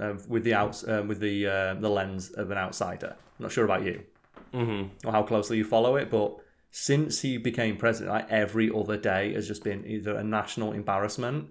uh, 0.00 0.14
with 0.28 0.44
the 0.44 0.54
outs 0.54 0.84
uh, 0.84 1.02
with 1.06 1.20
the 1.20 1.46
uh, 1.46 1.74
the 1.74 1.88
lens 1.88 2.30
of 2.30 2.50
an 2.50 2.58
outsider. 2.58 3.16
I'm 3.38 3.42
not 3.44 3.52
sure 3.52 3.64
about 3.64 3.84
you 3.84 4.04
hmm 4.52 4.84
or 5.04 5.12
how 5.12 5.22
closely 5.24 5.56
you 5.58 5.64
follow 5.64 5.96
it, 5.96 6.10
but 6.10 6.36
since 6.70 7.22
he 7.22 7.38
became 7.38 7.76
president, 7.76 8.12
like 8.12 8.30
every 8.30 8.70
other 8.70 8.96
day 8.96 9.32
has 9.34 9.48
just 9.48 9.64
been 9.64 9.86
either 9.86 10.16
a 10.16 10.24
national 10.24 10.72
embarrassment, 10.72 11.50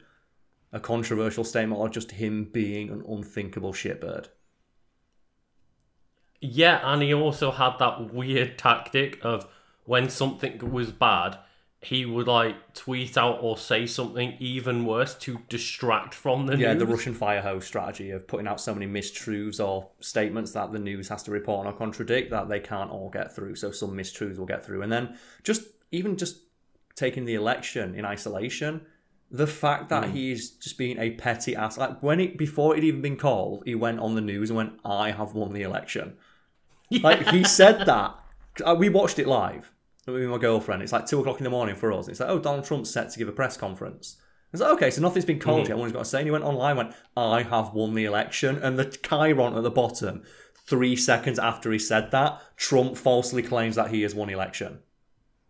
a 0.71 0.79
controversial 0.79 1.43
statement, 1.43 1.79
or 1.79 1.89
just 1.89 2.11
him 2.11 2.45
being 2.45 2.89
an 2.89 3.03
unthinkable 3.07 3.73
shitbird. 3.73 4.27
yeah, 6.41 6.81
and 6.83 7.01
he 7.01 7.13
also 7.13 7.51
had 7.51 7.77
that 7.79 8.13
weird 8.13 8.57
tactic 8.57 9.17
of 9.23 9.47
when 9.85 10.09
something 10.09 10.71
was 10.71 10.91
bad, 10.91 11.37
he 11.83 12.05
would 12.05 12.27
like 12.27 12.73
tweet 12.73 13.17
out 13.17 13.39
or 13.41 13.57
say 13.57 13.85
something 13.85 14.35
even 14.39 14.85
worse 14.85 15.15
to 15.15 15.39
distract 15.49 16.13
from 16.13 16.45
the 16.45 16.57
Yeah, 16.57 16.73
news. 16.73 16.79
the 16.79 16.87
Russian 16.87 17.13
fire 17.13 17.41
hose 17.41 17.65
strategy 17.65 18.11
of 18.11 18.25
putting 18.27 18.47
out 18.47 18.61
so 18.61 18.73
many 18.73 18.87
mistruths 18.87 19.59
or 19.59 19.89
statements 19.99 20.53
that 20.53 20.71
the 20.71 20.79
news 20.79 21.09
has 21.09 21.23
to 21.23 21.31
report 21.31 21.65
on 21.67 21.73
or 21.73 21.75
contradict 21.77 22.31
that 22.31 22.47
they 22.47 22.59
can't 22.59 22.89
all 22.89 23.09
get 23.09 23.35
through. 23.35 23.55
So 23.55 23.71
some 23.71 23.91
mistruths 23.91 24.37
will 24.37 24.45
get 24.45 24.65
through. 24.65 24.81
And 24.81 24.91
then 24.91 25.17
just 25.43 25.63
even 25.91 26.15
just 26.15 26.37
taking 26.95 27.25
the 27.25 27.33
election 27.35 27.95
in 27.95 28.05
isolation, 28.05 28.85
the 29.29 29.47
fact 29.47 29.89
that 29.89 30.09
he's 30.11 30.51
just 30.51 30.77
being 30.77 30.97
a 30.99 31.11
petty 31.11 31.55
ass 31.55 31.77
like 31.77 32.01
when 32.03 32.19
it 32.19 32.37
before 32.37 32.77
it 32.77 32.83
even 32.83 33.01
been 33.01 33.17
called, 33.17 33.63
he 33.65 33.75
went 33.75 33.99
on 33.99 34.15
the 34.15 34.21
news 34.21 34.49
and 34.51 34.57
went, 34.57 34.73
I 34.85 35.11
have 35.11 35.33
won 35.33 35.53
the 35.53 35.63
election. 35.63 36.17
Like 37.01 37.27
he 37.29 37.43
said 37.43 37.85
that. 37.87 38.15
Uh, 38.63 38.75
We 38.77 38.87
watched 38.89 39.17
it 39.17 39.25
live 39.27 39.72
with 40.05 40.23
my 40.23 40.37
girlfriend. 40.37 40.81
It's 40.81 40.91
like 40.91 41.05
two 41.05 41.19
o'clock 41.19 41.37
in 41.37 41.43
the 41.43 41.49
morning 41.49 41.75
for 41.75 41.91
us. 41.93 42.07
It's 42.07 42.19
like, 42.19 42.29
oh, 42.29 42.39
Donald 42.39 42.65
Trump's 42.65 42.89
set 42.89 43.09
to 43.11 43.19
give 43.19 43.27
a 43.27 43.31
press 43.31 43.57
conference. 43.57 44.17
It's 44.51 44.61
like, 44.61 44.73
okay, 44.73 44.91
so 44.91 45.01
nothing's 45.01 45.25
been 45.25 45.39
called 45.39 45.61
yet. 45.61 45.71
Everyone's 45.71 45.93
got 45.93 45.99
to 45.99 46.05
say. 46.05 46.19
And 46.19 46.27
he 46.27 46.31
went 46.31 46.43
online, 46.43 46.77
went, 46.77 46.93
I 47.17 47.41
have 47.43 47.73
won 47.73 47.95
the 47.95 48.05
election. 48.05 48.57
And 48.57 48.77
the 48.77 48.85
Chyron 48.85 49.57
at 49.57 49.63
the 49.63 49.71
bottom, 49.71 50.23
three 50.67 50.95
seconds 50.95 51.39
after 51.39 51.71
he 51.71 51.79
said 51.79 52.11
that, 52.11 52.39
Trump 52.55 52.97
falsely 52.97 53.41
claims 53.41 53.75
that 53.75 53.89
he 53.89 54.03
has 54.03 54.13
won 54.13 54.29
election. 54.29 54.79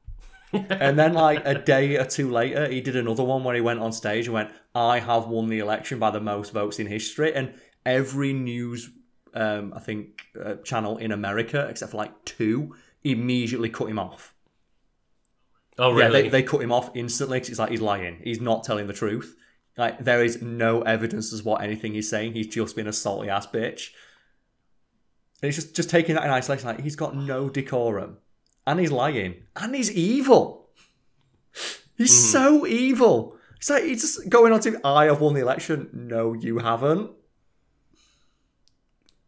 and 0.53 0.97
then, 0.97 1.13
like 1.13 1.41
a 1.45 1.55
day 1.55 1.97
or 1.97 2.05
two 2.05 2.31
later, 2.31 2.69
he 2.69 2.79
did 2.79 2.95
another 2.95 3.23
one 3.23 3.43
where 3.43 3.55
he 3.55 3.61
went 3.61 3.79
on 3.79 3.91
stage 3.91 4.27
and 4.27 4.35
went, 4.35 4.51
I 4.73 4.99
have 4.99 5.27
won 5.27 5.49
the 5.49 5.59
election 5.59 5.99
by 5.99 6.11
the 6.11 6.21
most 6.21 6.53
votes 6.53 6.79
in 6.79 6.87
history. 6.87 7.33
And 7.33 7.55
every 7.85 8.31
news, 8.33 8.89
um, 9.33 9.73
I 9.75 9.79
think, 9.79 10.21
uh, 10.41 10.55
channel 10.63 10.97
in 10.97 11.11
America, 11.11 11.67
except 11.67 11.91
for 11.91 11.97
like 11.97 12.23
two, 12.23 12.75
immediately 13.03 13.69
cut 13.69 13.89
him 13.89 13.99
off. 13.99 14.32
Oh, 15.79 15.97
Yeah, 15.97 16.05
really? 16.05 16.23
they, 16.23 16.29
they 16.29 16.43
cut 16.43 16.61
him 16.61 16.71
off 16.71 16.91
instantly 16.95 17.39
'cause 17.39 17.49
it's 17.49 17.59
like 17.59 17.71
he's 17.71 17.81
lying. 17.81 18.19
He's 18.23 18.41
not 18.41 18.63
telling 18.63 18.87
the 18.87 18.93
truth. 18.93 19.35
Like 19.77 20.03
there 20.03 20.23
is 20.23 20.41
no 20.41 20.81
evidence 20.83 21.33
as 21.33 21.43
what 21.43 21.61
anything 21.63 21.93
he's 21.93 22.09
saying. 22.09 22.33
He's 22.33 22.47
just 22.47 22.75
been 22.75 22.87
a 22.87 22.93
salty 22.93 23.29
ass 23.29 23.47
bitch. 23.47 23.89
And 25.41 25.49
it's 25.49 25.55
just 25.57 25.75
just 25.75 25.89
taking 25.89 26.15
that 26.15 26.23
in 26.23 26.29
isolation. 26.29 26.67
Like 26.67 26.81
he's 26.81 26.95
got 26.95 27.15
no 27.15 27.49
decorum, 27.49 28.17
and 28.67 28.79
he's 28.79 28.91
lying, 28.91 29.43
and 29.55 29.73
he's 29.75 29.91
evil. 29.91 30.69
He's 31.97 32.31
so 32.31 32.65
evil. 32.65 33.35
It's 33.57 33.69
like 33.69 33.83
he's 33.83 34.01
just 34.01 34.29
going 34.29 34.53
on 34.53 34.59
to 34.61 34.79
I 34.85 35.05
have 35.05 35.21
won 35.21 35.33
the 35.33 35.41
election. 35.41 35.89
No, 35.93 36.33
you 36.33 36.59
haven't. 36.59 37.11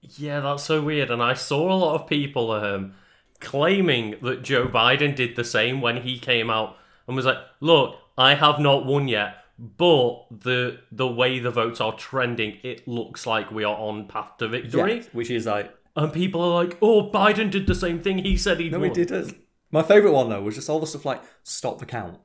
Yeah, 0.01 0.39
that's 0.41 0.63
so 0.63 0.81
weird. 0.81 1.09
And 1.11 1.21
I 1.21 1.33
saw 1.33 1.71
a 1.71 1.75
lot 1.75 1.95
of 2.01 2.07
people 2.07 2.51
um, 2.51 2.93
claiming 3.39 4.15
that 4.21 4.43
Joe 4.43 4.67
Biden 4.67 5.15
did 5.15 5.35
the 5.35 5.43
same 5.43 5.81
when 5.81 5.97
he 5.97 6.19
came 6.19 6.49
out 6.49 6.77
and 7.07 7.15
was 7.15 7.25
like, 7.25 7.37
"Look, 7.59 7.97
I 8.17 8.35
have 8.35 8.59
not 8.59 8.85
won 8.85 9.07
yet, 9.07 9.35
but 9.57 10.25
the 10.31 10.79
the 10.91 11.07
way 11.07 11.39
the 11.39 11.51
votes 11.51 11.81
are 11.81 11.95
trending, 11.95 12.57
it 12.63 12.87
looks 12.87 13.25
like 13.25 13.51
we 13.51 13.63
are 13.63 13.75
on 13.75 14.07
path 14.07 14.37
to 14.39 14.47
victory." 14.47 14.97
Yeah, 14.97 15.03
which 15.13 15.29
is 15.29 15.45
like 15.45 15.73
And 15.95 16.11
people 16.11 16.41
are 16.41 16.63
like, 16.63 16.77
"Oh, 16.81 17.09
Biden 17.09 17.49
did 17.49 17.67
the 17.67 17.75
same 17.75 18.01
thing. 18.01 18.19
He 18.19 18.37
said 18.37 18.59
he'd 18.59 18.71
No, 18.71 18.79
won." 18.79 18.89
we 18.89 18.93
didn't. 18.93 19.37
My 19.71 19.83
favourite 19.83 20.13
one 20.13 20.29
though 20.29 20.41
was 20.41 20.55
just 20.55 20.69
all 20.69 20.79
the 20.79 20.87
stuff 20.87 21.05
like 21.05 21.21
stop 21.43 21.79
the 21.79 21.85
count. 21.85 22.19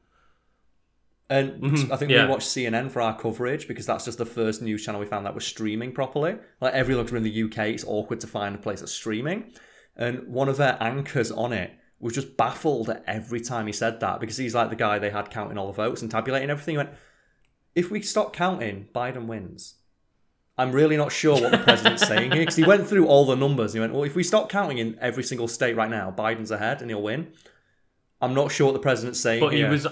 And 1.29 1.63
mm-hmm. 1.63 1.93
I 1.93 1.97
think 1.97 2.11
yeah. 2.11 2.25
we 2.25 2.31
watched 2.31 2.49
CNN 2.49 2.91
for 2.91 3.01
our 3.01 3.17
coverage 3.17 3.69
because 3.69 3.87
that's 3.87 4.05
just 4.05 4.19
the 4.19 4.27
first 4.27 4.63
news 4.63 4.85
channel 4.85 5.01
we 5.01 5.07
found 5.07 5.25
that 5.27 5.35
was 5.35 5.47
streaming 5.47 5.93
properly. 5.93 6.37
Like 6.61 6.75
everyone 6.75 7.07
in 7.15 7.23
the 7.23 7.45
UK, 7.45 7.59
it's 7.69 7.85
awkward 7.87 8.21
to 8.21 8.27
find 8.27 8.57
a 8.57 8.59
place 8.59 8.81
that's 8.81 8.93
streaming. 8.93 9.53
And 9.97 10.29
one 10.29 10.49
of 10.49 10.57
their 10.57 10.77
anchors 10.81 11.31
on 11.31 11.53
it 11.53 11.73
was 11.99 12.15
just 12.15 12.37
baffled 12.37 12.91
every 13.07 13.41
time 13.41 13.67
he 13.67 13.73
said 13.73 14.01
that 14.01 14.21
because 14.21 14.37
he's 14.37 14.55
like 14.55 14.71
the 14.71 14.77
guy 14.77 14.99
they 14.99 15.11
had 15.11 15.31
counting 15.31 15.59
all 15.59 15.67
the 15.67 15.73
votes 15.73 16.01
and 16.01 16.11
tabulating 16.11 16.51
everything. 16.51 16.75
He 16.75 16.79
went, 16.79 16.91
if 17.75 17.91
we 17.91 18.03
stop 18.03 18.33
counting, 18.33 18.89
Biden 18.95 19.27
wins. 19.27 19.75
I'm 20.57 20.73
really 20.73 20.97
not 20.97 21.13
sure 21.13 21.41
what 21.41 21.53
the 21.53 21.59
president's 21.59 22.07
saying 22.07 22.33
here 22.33 22.41
because 22.41 22.57
he 22.57 22.65
went 22.65 22.87
through 22.87 23.07
all 23.07 23.25
the 23.25 23.35
numbers. 23.35 23.73
And 23.73 23.79
he 23.79 23.81
went, 23.81 23.95
well, 23.95 24.05
if 24.05 24.15
we 24.15 24.23
stop 24.23 24.51
counting 24.51 24.79
in 24.79 24.99
every 25.01 25.23
single 25.23 25.49
state 25.49 25.77
right 25.77 25.89
now, 25.89 26.11
Biden's 26.11 26.51
ahead 26.51 26.83
and 26.83 26.91
he'll 26.91 27.01
win. 27.01 27.33
I'm 28.21 28.35
not 28.35 28.53
sure 28.53 28.67
what 28.67 28.73
the 28.75 28.81
president's 28.81 29.21
saying. 29.21 29.41
But 29.41 29.55
he 29.55 29.65
was 29.65 29.87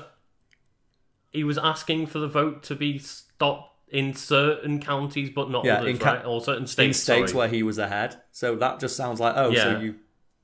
he 1.32 1.44
was 1.44 1.58
asking 1.58 2.06
for 2.06 2.18
the 2.18 2.28
vote 2.28 2.62
to 2.64 2.74
be 2.74 2.98
stopped 2.98 3.77
in 3.90 4.14
certain 4.14 4.80
counties, 4.80 5.30
but 5.34 5.50
not 5.50 5.64
Yeah, 5.64 5.78
others, 5.78 5.90
in 5.90 5.98
ca- 5.98 6.12
right? 6.14 6.24
Or 6.24 6.40
certain 6.40 6.62
in 6.62 6.66
states. 6.68 6.98
states 7.00 7.32
sorry. 7.32 7.38
where 7.38 7.48
he 7.48 7.62
was 7.62 7.78
ahead. 7.78 8.20
So 8.32 8.56
that 8.56 8.80
just 8.80 8.96
sounds 8.96 9.20
like, 9.20 9.34
oh, 9.36 9.52
so 9.54 9.78
you 9.78 9.96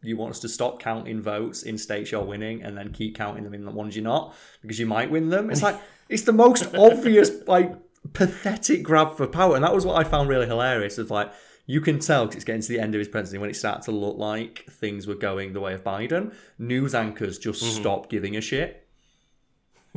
you 0.02 0.16
want 0.18 0.30
us 0.32 0.40
to 0.40 0.48
stop 0.50 0.80
counting 0.80 1.22
votes 1.22 1.62
in 1.62 1.78
states 1.78 2.12
you're 2.12 2.22
winning 2.22 2.62
and 2.62 2.76
then 2.76 2.92
keep 2.92 3.16
counting 3.16 3.42
them 3.42 3.54
in 3.54 3.64
the 3.64 3.70
ones 3.70 3.96
you're 3.96 4.04
not 4.04 4.34
because 4.60 4.78
you 4.78 4.84
might 4.86 5.10
win 5.10 5.30
them. 5.30 5.50
It's 5.50 5.62
like 5.62 5.80
it's 6.08 6.24
the 6.24 6.32
most 6.32 6.74
obvious, 6.74 7.30
like 7.46 7.74
pathetic 8.12 8.82
grab 8.82 9.16
for 9.16 9.26
power, 9.26 9.54
and 9.54 9.64
that 9.64 9.74
was 9.74 9.86
what 9.86 9.96
I 9.98 10.08
found 10.08 10.28
really 10.28 10.46
hilarious. 10.46 10.98
Of 10.98 11.10
like 11.10 11.32
you 11.66 11.80
can 11.80 11.98
tell 11.98 12.24
because 12.26 12.36
it's 12.36 12.44
getting 12.44 12.60
to 12.60 12.68
the 12.68 12.78
end 12.80 12.94
of 12.94 12.98
his 12.98 13.08
presidency 13.08 13.38
when 13.38 13.48
it 13.50 13.56
started 13.56 13.82
to 13.84 13.92
look 13.92 14.18
like 14.18 14.66
things 14.70 15.06
were 15.06 15.14
going 15.14 15.54
the 15.54 15.60
way 15.60 15.72
of 15.72 15.82
Biden. 15.82 16.34
News 16.58 16.94
anchors 16.94 17.38
just 17.38 17.62
stopped 17.62 18.10
giving 18.10 18.36
a 18.36 18.40
shit. 18.40 18.80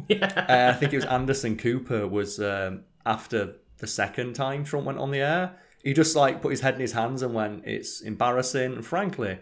Yeah. 0.08 0.28
Uh, 0.48 0.72
I 0.76 0.78
think 0.78 0.94
it 0.94 0.98
was 0.98 1.06
Anderson 1.06 1.58
Cooper 1.58 2.08
was 2.08 2.40
um, 2.40 2.84
after 3.08 3.56
the 3.78 3.88
second 3.88 4.34
time 4.34 4.64
Trump 4.64 4.86
went 4.86 5.00
on 5.00 5.12
the 5.12 5.20
air. 5.22 5.58
He 5.84 5.94
just 5.94 6.16
like 6.16 6.42
put 6.42 6.52
his 6.52 6.62
head 6.62 6.76
in 6.76 6.82
his 6.82 6.92
hands 6.94 7.22
and 7.22 7.34
went, 7.34 7.66
"It's 7.66 8.02
embarrassing." 8.02 8.74
And 8.74 8.86
frankly, 8.86 9.40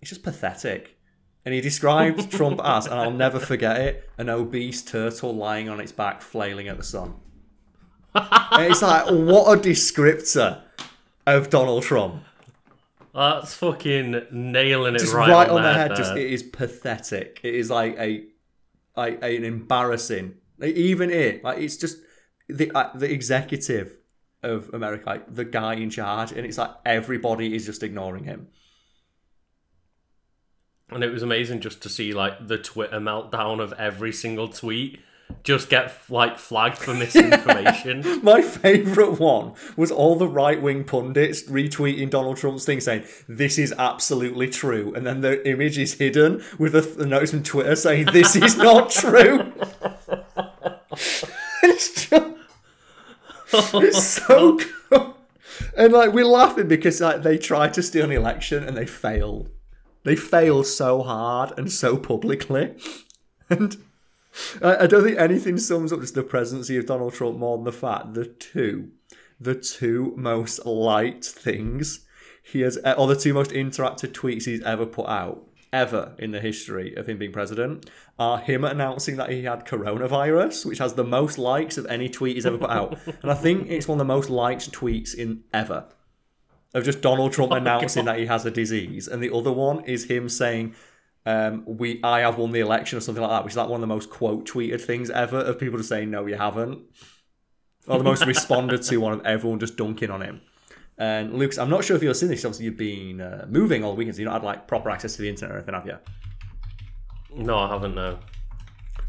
it's 0.00 0.10
just 0.10 0.22
pathetic. 0.22 0.96
And 1.44 1.54
he 1.54 1.60
described 1.60 2.30
Trump 2.38 2.60
as, 2.62 2.86
and 2.86 2.96
I'll 2.96 3.12
never 3.12 3.38
forget 3.38 3.80
it, 3.80 4.10
an 4.18 4.28
obese 4.28 4.82
turtle 4.82 5.34
lying 5.34 5.68
on 5.68 5.80
its 5.80 5.92
back, 5.92 6.20
flailing 6.20 6.66
at 6.68 6.76
the 6.76 6.82
sun. 6.82 7.14
It's 8.14 8.82
like, 8.82 9.06
what 9.06 9.56
a 9.56 9.60
descriptor 9.60 10.62
of 11.26 11.50
Donald 11.50 11.84
Trump. 11.84 12.24
That's 13.14 13.54
fucking 13.54 14.26
nailing 14.30 14.96
it 14.96 14.98
Just 14.98 15.14
right, 15.14 15.30
right, 15.30 15.48
on, 15.48 15.58
on 15.58 15.62
the 15.62 15.72
head. 15.72 15.90
there. 15.90 15.96
Just 15.96 16.16
it 16.16 16.30
is 16.30 16.42
pathetic. 16.42 17.40
It 17.42 17.54
is 17.54 17.70
like 17.70 17.96
a, 17.98 18.24
like 18.96 19.22
an 19.22 19.44
embarrassing. 19.44 20.34
Like, 20.58 20.74
even 20.74 21.10
it, 21.10 21.44
like 21.44 21.58
it's 21.58 21.76
just 21.76 21.98
the 22.48 22.70
uh, 22.72 22.96
the 22.96 23.10
executive 23.10 23.96
of 24.42 24.72
America, 24.72 25.04
like 25.06 25.34
the 25.34 25.44
guy 25.44 25.74
in 25.74 25.90
charge, 25.90 26.32
and 26.32 26.46
it's 26.46 26.58
like 26.58 26.70
everybody 26.84 27.54
is 27.54 27.66
just 27.66 27.82
ignoring 27.82 28.24
him. 28.24 28.48
And 30.90 31.02
it 31.02 31.10
was 31.10 31.22
amazing 31.22 31.60
just 31.60 31.82
to 31.82 31.88
see 31.88 32.12
like 32.12 32.46
the 32.46 32.58
Twitter 32.58 33.00
meltdown 33.00 33.60
of 33.60 33.72
every 33.72 34.12
single 34.12 34.48
tweet 34.48 35.00
just 35.42 35.68
get 35.68 35.92
like 36.08 36.38
flagged 36.38 36.78
for 36.78 36.94
misinformation. 36.94 38.20
My 38.22 38.42
favourite 38.42 39.18
one 39.18 39.54
was 39.76 39.90
all 39.90 40.16
the 40.16 40.28
right 40.28 40.60
wing 40.60 40.84
pundits 40.84 41.42
retweeting 41.44 42.10
Donald 42.10 42.36
Trump's 42.36 42.64
thing 42.64 42.80
saying, 42.80 43.04
This 43.28 43.58
is 43.58 43.74
absolutely 43.76 44.48
true. 44.48 44.92
And 44.94 45.06
then 45.06 45.20
the 45.20 45.48
image 45.48 45.78
is 45.78 45.94
hidden 45.94 46.42
with 46.58 46.74
a, 46.74 47.02
a 47.02 47.06
notice 47.06 47.30
from 47.30 47.42
Twitter 47.42 47.76
saying, 47.76 48.06
This 48.12 48.36
is 48.36 48.56
not 48.56 48.90
true. 48.90 49.52
it's 51.62 52.08
just. 52.08 52.25
It's 53.74 54.04
so 54.26 54.56
good. 54.56 55.14
And 55.76 55.92
like, 55.92 56.12
we're 56.12 56.24
laughing 56.24 56.68
because 56.68 57.00
like 57.00 57.22
they 57.22 57.38
tried 57.38 57.74
to 57.74 57.82
steal 57.82 58.04
an 58.04 58.12
election 58.12 58.64
and 58.64 58.76
they 58.76 58.86
failed. 58.86 59.50
They 60.04 60.16
failed 60.16 60.66
so 60.66 61.02
hard 61.02 61.58
and 61.58 61.70
so 61.70 61.96
publicly. 61.96 62.74
And 63.48 63.76
I, 64.60 64.76
I 64.78 64.86
don't 64.88 65.04
think 65.04 65.18
anything 65.18 65.56
sums 65.56 65.92
up 65.92 66.00
just 66.00 66.14
the 66.14 66.24
presidency 66.24 66.76
of 66.76 66.86
Donald 66.86 67.14
Trump 67.14 67.38
more 67.38 67.56
than 67.56 67.64
the 67.64 67.70
fact 67.70 68.14
the 68.14 68.26
two, 68.26 68.90
the 69.40 69.54
two 69.54 70.14
most 70.16 70.66
liked 70.66 71.24
things 71.24 72.04
he 72.42 72.62
has, 72.62 72.76
or 72.98 73.06
the 73.06 73.14
two 73.14 73.34
most 73.34 73.52
interactive 73.52 74.10
tweets 74.10 74.44
he's 74.44 74.62
ever 74.62 74.84
put 74.84 75.08
out, 75.08 75.44
ever 75.72 76.14
in 76.18 76.32
the 76.32 76.40
history 76.40 76.94
of 76.96 77.08
him 77.08 77.18
being 77.18 77.32
president, 77.32 77.88
are 78.18 78.38
him 78.38 78.64
announcing 78.64 79.16
that 79.16 79.30
he 79.30 79.44
had 79.44 79.66
coronavirus, 79.66 80.64
which 80.64 80.78
has 80.78 80.94
the 80.94 81.04
most 81.04 81.38
likes 81.38 81.76
of 81.76 81.86
any 81.86 82.08
tweet 82.08 82.36
he's 82.36 82.46
ever 82.46 82.58
put 82.58 82.70
out, 82.70 82.98
and 83.22 83.30
I 83.30 83.34
think 83.34 83.68
it's 83.68 83.86
one 83.86 84.00
of 84.00 84.06
the 84.06 84.12
most 84.12 84.30
liked 84.30 84.72
tweets 84.72 85.14
in 85.14 85.44
ever. 85.52 85.86
Of 86.74 86.84
just 86.84 87.00
Donald 87.00 87.32
Trump 87.32 87.52
announcing 87.52 88.04
that 88.04 88.18
he 88.18 88.26
has 88.26 88.44
a 88.44 88.50
disease, 88.50 89.08
and 89.08 89.22
the 89.22 89.32
other 89.34 89.52
one 89.52 89.84
is 89.84 90.04
him 90.04 90.28
saying, 90.28 90.74
um, 91.24 91.64
"We, 91.66 92.00
I 92.02 92.20
have 92.20 92.38
won 92.38 92.52
the 92.52 92.60
election" 92.60 92.98
or 92.98 93.00
something 93.00 93.22
like 93.22 93.30
that, 93.30 93.44
which 93.44 93.52
is 93.52 93.56
like 93.56 93.68
one 93.68 93.78
of 93.78 93.80
the 93.82 93.94
most 93.94 94.10
quote 94.10 94.46
tweeted 94.46 94.80
things 94.80 95.08
ever 95.08 95.38
of 95.38 95.58
people 95.58 95.78
just 95.78 95.88
saying, 95.88 96.10
"No, 96.10 96.26
you 96.26 96.36
haven't," 96.36 96.80
or 97.86 97.98
the 97.98 98.04
most 98.04 98.26
responded 98.26 98.82
to 98.82 98.96
one 98.98 99.12
of 99.12 99.24
everyone 99.24 99.58
just 99.58 99.76
dunking 99.76 100.10
on 100.10 100.22
him. 100.22 100.40
And 100.98 101.34
Lucas, 101.34 101.58
I'm 101.58 101.70
not 101.70 101.84
sure 101.84 101.96
if 101.96 102.02
you've 102.02 102.16
seen 102.16 102.30
this. 102.30 102.44
Obviously, 102.44 102.66
you've 102.66 102.76
been 102.76 103.20
uh, 103.20 103.46
moving 103.48 103.84
all 103.84 103.94
weekend, 103.94 104.16
so 104.16 104.20
you've 104.20 104.26
not 104.26 104.40
had 104.40 104.44
like 104.44 104.66
proper 104.66 104.90
access 104.90 105.16
to 105.16 105.22
the 105.22 105.28
internet 105.28 105.54
or 105.54 105.58
anything, 105.58 105.74
have 105.74 105.86
you? 105.86 105.98
No, 107.36 107.58
I 107.58 107.68
haven't 107.68 107.94
no. 107.94 108.18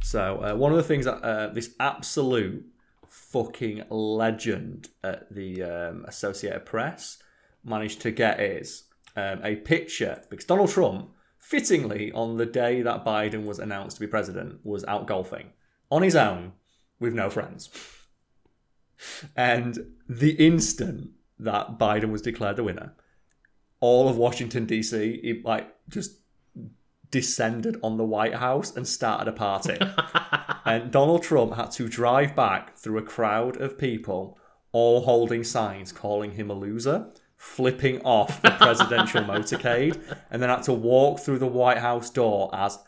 So 0.01 0.43
uh, 0.43 0.55
one 0.55 0.71
of 0.71 0.77
the 0.77 0.83
things 0.83 1.05
that 1.05 1.23
uh, 1.23 1.47
this 1.47 1.73
absolute 1.79 2.65
fucking 3.09 3.83
legend 3.89 4.89
at 5.03 5.33
the 5.33 5.63
um, 5.63 6.05
Associated 6.07 6.65
Press 6.65 7.21
managed 7.63 8.01
to 8.01 8.11
get 8.11 8.39
is 8.39 8.83
um, 9.15 9.39
a 9.43 9.55
picture 9.55 10.21
because 10.29 10.45
Donald 10.45 10.69
Trump, 10.69 11.09
fittingly, 11.39 12.11
on 12.11 12.37
the 12.37 12.45
day 12.45 12.81
that 12.81 13.05
Biden 13.05 13.45
was 13.45 13.59
announced 13.59 13.97
to 13.97 14.01
be 14.01 14.07
president, 14.07 14.59
was 14.63 14.83
out 14.85 15.07
golfing 15.07 15.49
on 15.89 16.03
his 16.03 16.15
own 16.15 16.53
with 16.99 17.13
no 17.13 17.29
friends. 17.29 17.69
And 19.35 19.93
the 20.09 20.31
instant 20.31 21.11
that 21.39 21.77
Biden 21.77 22.11
was 22.11 22.21
declared 22.21 22.55
the 22.55 22.63
winner, 22.63 22.93
all 23.79 24.09
of 24.09 24.17
Washington 24.17 24.65
D.C. 24.65 25.41
like 25.43 25.73
just 25.89 26.17
descended 27.11 27.77
on 27.81 27.97
the 27.97 28.03
White 28.03 28.35
House 28.35 28.75
and 28.75 28.87
started 28.87 29.27
a 29.27 29.33
party. 29.33 29.77
and 30.65 30.91
Donald 30.91 31.23
Trump 31.23 31.55
had 31.55 31.71
to 31.71 31.87
drive 31.87 32.35
back 32.35 32.77
through 32.77 32.97
a 32.97 33.03
crowd 33.03 33.59
of 33.61 33.77
people, 33.77 34.37
all 34.71 35.01
holding 35.01 35.43
signs 35.43 35.91
calling 35.91 36.31
him 36.31 36.49
a 36.49 36.53
loser, 36.53 37.07
flipping 37.37 38.01
off 38.01 38.41
the 38.41 38.51
presidential 38.51 39.21
motorcade, 39.23 40.01
and 40.29 40.41
then 40.41 40.49
had 40.49 40.63
to 40.63 40.73
walk 40.73 41.19
through 41.19 41.39
the 41.39 41.47
White 41.47 41.77
House 41.77 42.09
door 42.09 42.49
as 42.53 42.79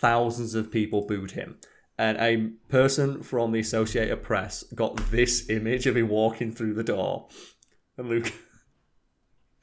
thousands 0.00 0.54
of 0.54 0.70
people 0.70 1.06
booed 1.06 1.32
him. 1.32 1.56
And 1.98 2.18
a 2.18 2.50
person 2.68 3.22
from 3.22 3.52
the 3.52 3.60
Associated 3.60 4.22
Press 4.22 4.64
got 4.74 4.96
this 5.10 5.48
image 5.48 5.86
of 5.86 5.96
him 5.96 6.08
walking 6.08 6.52
through 6.52 6.74
the 6.74 6.84
door. 6.84 7.28
And 7.96 8.08
Luke. 8.08 8.32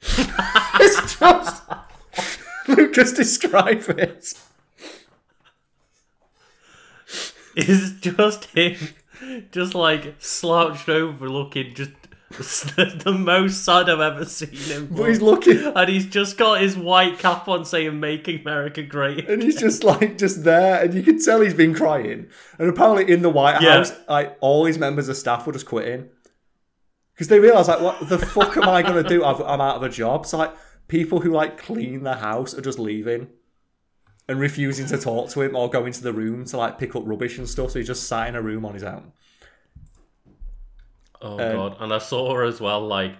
it's 0.00 1.18
just. 1.18 1.62
Lucas, 2.76 3.12
describe 3.12 3.84
it. 3.90 4.34
It's 7.56 7.90
just 8.00 8.46
him, 8.46 8.76
just 9.52 9.74
like 9.74 10.16
slouched 10.18 10.88
over, 10.88 11.28
looking 11.28 11.74
just 11.74 11.92
the 12.76 13.14
most 13.16 13.64
sad 13.64 13.88
I've 13.88 14.00
ever 14.00 14.24
seen 14.24 14.50
him. 14.50 14.88
But 14.90 15.04
he's 15.04 15.22
looking, 15.22 15.58
and 15.58 15.88
he's 15.88 16.06
just 16.06 16.36
got 16.36 16.60
his 16.60 16.76
white 16.76 17.20
cap 17.20 17.46
on, 17.46 17.64
saying 17.64 18.00
"Make 18.00 18.26
America 18.26 18.82
Great." 18.82 19.28
and 19.28 19.40
he's 19.40 19.60
just 19.60 19.84
like 19.84 20.18
just 20.18 20.42
there, 20.42 20.82
and 20.82 20.92
you 20.94 21.02
can 21.04 21.22
tell 21.22 21.40
he's 21.40 21.54
been 21.54 21.74
crying. 21.74 22.26
And 22.58 22.68
apparently, 22.68 23.12
in 23.12 23.22
the 23.22 23.30
White 23.30 23.62
Yeah. 23.62 23.76
House, 23.76 23.92
like 24.08 24.36
all 24.40 24.64
his 24.64 24.78
members 24.78 25.08
of 25.08 25.16
staff 25.16 25.46
were 25.46 25.52
just 25.52 25.66
quitting 25.66 26.08
because 27.14 27.28
they 27.28 27.38
realize 27.38 27.68
like, 27.68 27.80
what 27.80 28.08
the 28.08 28.18
fuck 28.18 28.56
am 28.56 28.68
I 28.68 28.82
gonna 28.82 29.04
do? 29.04 29.22
I've, 29.24 29.40
I'm 29.42 29.60
out 29.60 29.76
of 29.76 29.84
a 29.84 29.88
job. 29.88 30.26
So 30.26 30.38
like, 30.38 30.52
people 30.88 31.20
who 31.20 31.32
like 31.32 31.58
clean 31.58 32.02
the 32.04 32.14
house 32.16 32.54
are 32.54 32.60
just 32.62 32.78
leaving 32.78 33.28
and 34.28 34.40
refusing 34.40 34.86
to 34.86 34.98
talk 34.98 35.30
to 35.30 35.42
him 35.42 35.56
or 35.56 35.70
go 35.70 35.84
into 35.86 36.02
the 36.02 36.12
room 36.12 36.44
to 36.46 36.56
like 36.56 36.78
pick 36.78 36.96
up 36.96 37.02
rubbish 37.06 37.38
and 37.38 37.48
stuff. 37.48 37.72
So 37.72 37.78
he's 37.78 37.88
just 37.88 38.04
sat 38.08 38.28
in 38.28 38.36
a 38.36 38.42
room 38.42 38.64
on 38.64 38.74
his 38.74 38.82
own. 38.84 39.12
Oh 41.20 41.38
Um, 41.38 41.46
god! 41.46 41.76
And 41.80 41.92
I 41.92 41.98
saw 41.98 42.34
her 42.34 42.44
as 42.44 42.60
well. 42.60 42.86
Like 42.86 43.16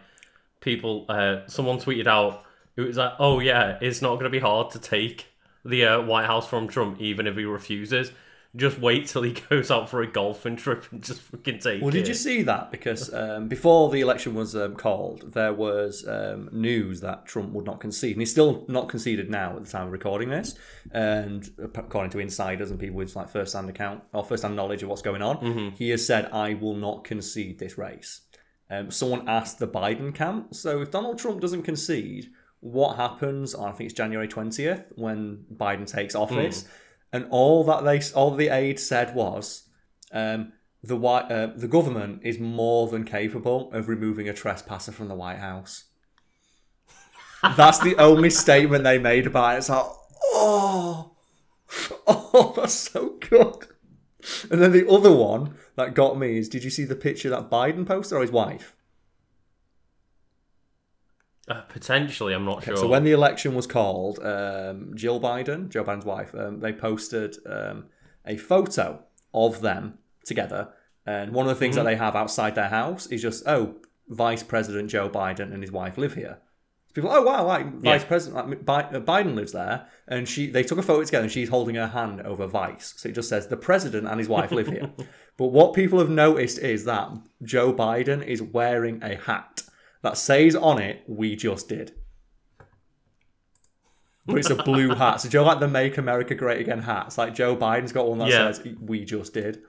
people, 0.61 1.07
uh, 1.09 1.47
someone 1.49 1.79
tweeted 1.79 2.07
out, 2.07 2.45
it 2.77 2.83
was 2.83 2.97
like, 2.97 3.13
"Oh 3.19 3.41
yeah, 3.41 3.79
it's 3.81 4.03
not 4.03 4.15
going 4.15 4.25
to 4.25 4.31
be 4.31 4.41
hard 4.41 4.71
to 4.73 4.79
take 4.79 5.27
the 5.65 5.85
uh, 5.87 6.03
White 6.03 6.27
House 6.27 6.49
from 6.49 6.69
Trump, 6.69 7.01
even 7.01 7.27
if 7.27 7.37
he 7.37 7.45
refuses. 7.45 8.13
Just 8.57 8.79
wait 8.79 9.07
till 9.09 9.23
he 9.23 9.33
goes 9.51 9.71
out 9.71 9.89
for 9.89 10.03
a 10.03 10.07
golfing 10.07 10.57
trip 10.57 10.85
and 10.93 11.03
just 11.03 11.21
fucking 11.23 11.59
take 11.59 11.77
it. 11.77 11.83
Well, 11.83 11.89
it." 11.89 11.99
did 11.99 12.09
you 12.09 12.15
see 12.15 12.43
that? 12.43 12.71
Because 12.71 13.13
um, 13.13 13.49
before 13.49 13.91
the 13.91 14.01
election 14.01 14.35
was 14.35 14.55
um, 14.55 14.77
called, 14.77 15.33
there 15.33 15.53
was 15.53 16.07
um, 16.07 16.49
news 16.53 17.01
that 17.01 17.27
Trump 17.27 17.53
would 17.53 17.67
not 17.67 17.81
concede, 17.81 18.13
and 18.13 18.23
he's 18.23 18.31
still 18.31 18.65
not 18.69 18.89
conceded 18.89 19.31
now 19.31 19.57
at 19.57 19.65
the 19.65 19.71
time 19.71 19.87
of 19.87 19.93
recording 19.93 20.29
this. 20.29 20.55
And 20.93 21.49
according 21.59 22.11
to 22.13 22.19
insiders 22.21 22.71
and 22.71 22.79
people 22.79 22.97
with 22.97 23.17
like 23.17 23.29
first-hand 23.29 23.69
account 23.69 24.03
or 24.13 24.25
first-hand 24.25 24.55
knowledge 24.55 24.83
of 24.83 24.89
what's 24.89 25.03
going 25.03 25.23
on, 25.23 25.73
he 25.77 25.91
has 25.91 26.07
said, 26.07 26.31
"I 26.33 26.55
will 26.55 26.77
not 26.77 27.05
concede 27.05 27.59
this 27.59 27.77
race." 27.77 28.21
Um, 28.71 28.91
someone 28.91 29.29
asked 29.29 29.59
the 29.59 29.69
Biden 29.69 30.15
camp, 30.15 30.55
so 30.55 30.81
if 30.81 30.91
Donald 30.91 31.19
Trump 31.19 31.41
doesn't 31.41 31.63
concede, 31.63 32.31
what 32.61 32.97
happens 32.97 33.55
on 33.55 33.69
I 33.69 33.73
think 33.73 33.91
it's 33.91 33.97
January 33.97 34.27
twentieth 34.29 34.85
when 34.95 35.45
Biden 35.55 35.87
takes 35.87 36.15
office? 36.15 36.67
And 37.15 37.29
all 37.31 37.63
that 37.63 37.85
they, 37.85 38.03
all 38.17 38.33
the 38.33 38.49
aide 38.49 38.81
said 38.81 39.15
was, 39.15 39.69
um, 40.11 40.53
the 40.83 40.97
White, 40.97 41.31
uh, 41.31 41.47
the 41.55 41.69
government 41.69 42.23
is 42.25 42.41
more 42.41 42.89
than 42.89 43.05
capable 43.05 43.73
of 43.73 43.89
removing 43.89 44.29
a 44.29 44.35
trespasser 44.35 44.91
from 44.91 45.07
the 45.07 45.15
White 45.15 45.39
House. 45.39 45.85
That's 47.57 47.79
the 47.79 47.95
only 47.99 48.31
statement 48.31 48.83
they 48.83 48.99
made 48.99 49.29
about 49.29 49.55
it. 49.55 49.59
It's 49.59 49.69
like, 49.69 49.87
oh, 50.33 51.13
oh, 52.09 52.53
that's 52.57 52.75
so 52.75 53.11
good. 53.21 53.69
And 54.51 54.61
then 54.61 54.73
the 54.73 54.91
other 54.91 55.13
one 55.13 55.55
that 55.77 55.95
got 55.95 56.19
me 56.19 56.39
is, 56.39 56.49
did 56.49 56.65
you 56.65 56.71
see 56.71 56.85
the 56.85 56.97
picture 56.97 57.31
that 57.31 57.49
Biden 57.49 57.87
posted 57.87 58.19
or 58.19 58.23
his 58.23 58.33
wife? 58.33 58.75
Uh, 61.49 61.61
potentially, 61.63 62.33
I'm 62.33 62.45
not 62.45 62.65
sure. 62.65 62.77
So 62.77 62.89
when 62.89 63.05
the 63.05 63.13
election 63.13 63.55
was 63.55 63.67
called, 63.67 64.19
um, 64.21 64.93
Jill 64.95 65.21
Biden, 65.21 65.69
Joe 65.69 65.85
Biden's 65.85 66.05
wife, 66.07 66.35
um, 66.35 66.61
they 66.61 66.73
posted 66.73 67.37
um, 67.47 67.87
a 68.27 68.37
photo 68.37 69.03
of 69.35 69.61
them 69.61 69.99
together, 70.25 70.69
and 71.05 71.33
one 71.33 71.47
of 71.47 71.51
the 71.51 71.59
things 71.59 71.77
that 71.77 71.85
they 71.85 71.97
have 71.97 72.17
outside 72.17 72.55
their 72.55 72.71
house 72.71 73.07
is 73.09 73.21
just 73.21 73.47
oh, 73.47 73.75
Vice 74.09 74.43
President 74.43 74.91
Joe 74.91 75.11
Biden 75.11 75.53
and 75.53 75.63
his 75.63 75.71
wife 75.71 75.99
live 75.99 76.15
here. 76.15 76.39
People, 76.95 77.11
oh 77.13 77.23
wow, 77.23 77.45
like 77.45 77.67
Vice 77.81 78.03
Yeah. 78.03 78.07
President 78.07 78.67
like, 78.67 78.87
uh, 78.95 79.01
Biden 79.01 79.35
lives 79.35 79.53
there, 79.53 79.87
and 80.07 80.27
she 80.29 80.47
they 80.47 80.63
took 80.63 80.79
a 80.79 80.83
photo 80.83 81.05
together, 81.05 81.25
and 81.25 81.33
she's 81.33 81.49
holding 81.49 81.75
her 81.75 81.89
hand 81.89 82.23
over 82.23 82.47
Vice, 82.47 82.95
so 82.97 83.09
it 83.09 83.15
just 83.15 83.29
says 83.29 83.49
the 83.49 83.57
president 83.57 84.07
and 84.07 84.19
his 84.19 84.29
wife 84.29 84.51
live 84.51 84.69
here. 84.69 84.91
But 85.37 85.49
what 85.49 85.75
people 85.75 85.99
have 85.99 86.11
noticed 86.11 86.61
is 86.61 86.85
that 86.85 87.11
Joe 87.43 87.73
Biden 87.73 88.25
is 88.25 88.41
wearing 88.41 89.03
a 89.03 89.17
hat 89.17 89.65
that 90.05 90.17
says 90.19 90.55
on 90.55 90.79
it, 90.81 91.03
"We 91.09 91.35
just 91.35 91.69
did." 91.69 91.93
But 94.27 94.39
it's 94.39 94.51
a 94.51 94.55
blue 94.55 94.95
hat. 94.95 95.21
So 95.23 95.29
Joe 95.29 95.45
like 95.45 95.61
the 95.61 95.69
"Make 95.69 95.99
America 95.99 96.35
Great 96.35 96.61
Again" 96.61 96.83
hats. 96.83 97.19
Like 97.19 97.35
Joe 97.35 97.57
Biden's 97.57 97.93
got 97.93 98.07
one 98.09 98.19
that 98.19 98.29
Yeah. 98.29 98.53
says 98.53 98.67
"We 98.81 99.05
just 99.05 99.35
did." 99.35 99.63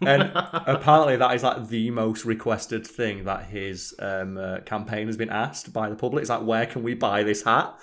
And 0.00 0.32
apparently, 0.34 1.16
that 1.16 1.34
is 1.34 1.42
like 1.42 1.68
the 1.68 1.90
most 1.90 2.24
requested 2.24 2.86
thing 2.86 3.24
that 3.24 3.44
his 3.44 3.94
um, 3.98 4.38
uh, 4.38 4.60
campaign 4.60 5.06
has 5.08 5.18
been 5.18 5.28
asked 5.28 5.74
by 5.74 5.90
the 5.90 5.94
public. 5.96 6.22
It's 6.22 6.30
like, 6.30 6.42
where 6.42 6.64
can 6.64 6.82
we 6.82 6.94
buy 6.94 7.22
this 7.22 7.42
hat? 7.42 7.78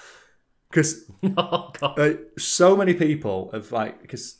Because 0.69 1.09
oh 1.37 1.71
uh, 1.83 2.13
so 2.39 2.75
many 2.75 2.95
people 2.95 3.51
have 3.53 3.71
like 3.71 4.01
because 4.01 4.39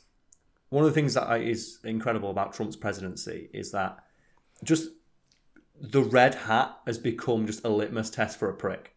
one 0.70 0.84
of 0.84 0.90
the 0.90 0.94
things 0.94 1.14
that 1.14 1.40
is 1.40 1.78
incredible 1.84 2.30
about 2.30 2.52
Trump's 2.52 2.74
presidency 2.76 3.48
is 3.52 3.70
that 3.70 3.98
just 4.64 4.88
the 5.82 6.00
red 6.00 6.34
hat 6.36 6.78
has 6.86 6.96
become 6.96 7.46
just 7.46 7.64
a 7.64 7.68
litmus 7.68 8.08
test 8.08 8.38
for 8.38 8.48
a 8.48 8.54
prick. 8.54 8.94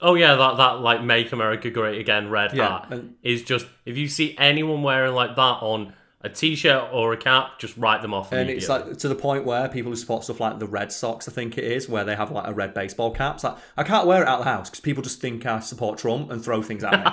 Oh 0.00 0.14
yeah, 0.14 0.34
that 0.34 0.56
that 0.58 0.80
like 0.80 1.02
"Make 1.02 1.32
America 1.32 1.70
Great 1.70 1.98
Again" 2.00 2.28
red 2.28 2.52
Yeah, 2.54 2.80
hat 2.82 2.88
and- 2.92 3.14
is 3.22 3.42
just 3.42 3.66
if 3.86 3.96
you 3.96 4.08
see 4.08 4.36
anyone 4.38 4.82
wearing 4.82 5.14
like 5.14 5.34
that 5.36 5.58
on 5.62 5.94
a 6.24 6.28
t-shirt 6.28 6.88
or 6.92 7.12
a 7.12 7.16
cap, 7.16 7.58
just 7.58 7.76
write 7.76 8.00
them 8.02 8.14
off. 8.14 8.32
And 8.32 8.48
it's 8.48 8.68
like 8.68 8.96
to 8.98 9.08
the 9.08 9.14
point 9.14 9.44
where 9.44 9.68
people 9.68 9.90
who 9.90 9.96
support 9.96 10.22
stuff 10.24 10.38
like 10.38 10.58
the 10.60 10.66
Red 10.68 10.92
Sox, 10.92 11.28
I 11.28 11.32
think 11.32 11.58
it 11.58 11.64
is, 11.64 11.88
where 11.88 12.04
they 12.04 12.14
have 12.14 12.30
like 12.30 12.46
a 12.46 12.52
red 12.52 12.74
baseball 12.74 13.10
cap. 13.12 13.36
It's 13.36 13.44
like 13.44 13.56
I 13.76 13.82
can't 13.82 14.06
wear 14.06 14.22
it 14.22 14.28
out 14.28 14.38
of 14.40 14.44
the 14.44 14.50
house 14.50 14.70
because 14.70 14.80
people 14.80 15.02
just 15.02 15.20
think 15.20 15.46
I 15.46 15.58
support 15.60 15.98
Trump 15.98 16.30
and 16.30 16.44
throw 16.44 16.62
things 16.62 16.84
at 16.84 16.92
me. 16.92 17.10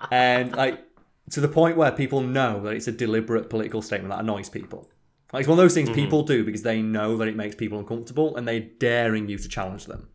and 0.10 0.54
like 0.56 0.82
to 1.30 1.40
the 1.40 1.48
point 1.48 1.76
where 1.76 1.90
people 1.92 2.20
know 2.22 2.60
that 2.62 2.72
it's 2.74 2.88
a 2.88 2.92
deliberate 2.92 3.48
political 3.50 3.82
statement 3.82 4.10
that 4.14 4.20
annoys 4.20 4.48
people. 4.48 4.88
Like 5.32 5.40
it's 5.40 5.48
one 5.48 5.58
of 5.58 5.62
those 5.62 5.74
things 5.74 5.90
mm-hmm. 5.90 6.00
people 6.00 6.22
do 6.22 6.44
because 6.44 6.62
they 6.62 6.80
know 6.80 7.16
that 7.18 7.28
it 7.28 7.36
makes 7.36 7.54
people 7.54 7.78
uncomfortable 7.78 8.36
and 8.36 8.48
they're 8.48 8.60
daring 8.60 9.28
you 9.28 9.38
to 9.38 9.48
challenge 9.48 9.86
them. 9.86 10.08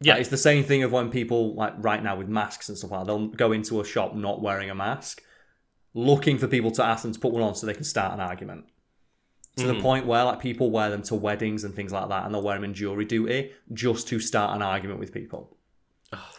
yeah, 0.00 0.14
Like, 0.14 0.22
it's 0.22 0.30
the 0.30 0.36
same 0.36 0.64
thing 0.64 0.82
of 0.82 0.92
when 0.92 1.10
people 1.10 1.54
like 1.54 1.74
right 1.78 2.02
now 2.02 2.16
with 2.16 2.28
masks 2.28 2.68
and 2.68 2.76
stuff 2.76 2.90
like 2.90 3.00
that, 3.00 3.06
they'll 3.06 3.28
go 3.28 3.52
into 3.52 3.80
a 3.80 3.84
shop 3.84 4.14
not 4.14 4.42
wearing 4.42 4.70
a 4.70 4.74
mask, 4.74 5.22
looking 5.94 6.38
for 6.38 6.48
people 6.48 6.70
to 6.72 6.84
ask 6.84 7.02
them 7.02 7.12
to 7.12 7.20
put 7.20 7.32
one 7.32 7.42
on 7.42 7.54
so 7.54 7.66
they 7.66 7.74
can 7.74 7.84
start 7.84 8.12
an 8.12 8.20
argument. 8.20 8.64
To 9.56 9.66
the 9.66 9.74
mm. 9.74 9.82
point 9.82 10.06
where 10.06 10.22
like 10.24 10.38
people 10.38 10.70
wear 10.70 10.88
them 10.88 11.02
to 11.02 11.16
weddings 11.16 11.64
and 11.64 11.74
things 11.74 11.92
like 11.92 12.08
that, 12.08 12.24
and 12.24 12.32
they'll 12.32 12.42
wear 12.42 12.54
them 12.54 12.64
in 12.64 12.74
jury 12.74 13.04
duty 13.04 13.50
just 13.72 14.06
to 14.08 14.20
start 14.20 14.54
an 14.54 14.62
argument 14.62 15.00
with 15.00 15.12
people. 15.12 15.57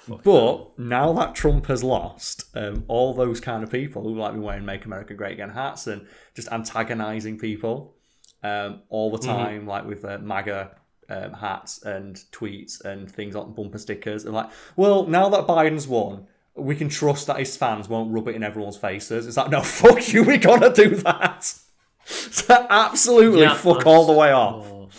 Fuck 0.10 0.24
But 0.24 0.80
now 0.80 1.14
that 1.14 1.36
Trump 1.36 1.68
has 1.68 1.84
lost, 1.84 2.46
um, 2.56 2.84
all 2.88 3.14
those 3.14 3.40
kind 3.40 3.64
of 3.64 3.72
people 3.72 4.04
who 4.04 4.16
like 4.16 4.34
me 4.34 4.40
wearing 4.40 4.66
"Make 4.66 4.86
America 4.86 5.14
Great 5.14 5.34
Again" 5.34 5.50
hats 5.50 5.88
and 5.88 6.08
just 6.36 6.52
antagonizing 6.52 7.38
people 7.38 7.96
um, 8.44 8.82
all 8.90 9.12
the 9.12 9.18
time, 9.20 9.66
like 9.66 9.86
with 9.86 10.04
uh, 10.06 10.18
MAGA 10.20 10.72
um, 11.10 11.34
hats 11.34 11.84
and 11.84 12.16
tweets 12.32 12.84
and 12.84 13.10
things 13.10 13.36
on 13.36 13.54
bumper 13.54 13.78
stickers, 13.78 14.26
and 14.26 14.34
like, 14.34 14.50
well, 14.76 15.06
now 15.08 15.30
that 15.30 15.48
Biden's 15.48 15.88
won, 15.88 16.28
we 16.56 16.76
can 16.76 16.90
trust 16.90 17.28
that 17.28 17.38
his 17.38 17.56
fans 17.56 17.90
won't 17.90 18.12
rub 18.12 18.28
it 18.28 18.36
in 18.36 18.44
everyone's 18.44 18.78
faces. 18.78 19.28
It's 19.28 19.38
like, 19.38 19.50
no, 19.50 19.62
fuck 19.64 20.12
you, 20.14 20.24
we 20.24 20.38
gotta 20.38 20.72
do 20.74 20.96
that. 20.98 21.54
So 22.12 22.66
absolutely 22.72 23.42
Yeah, 23.42 23.54
fuck 23.54 23.86
all 23.86 24.08
the 24.08 24.14
way 24.14 24.32
off. 24.32 24.66
Oh. 24.66 24.90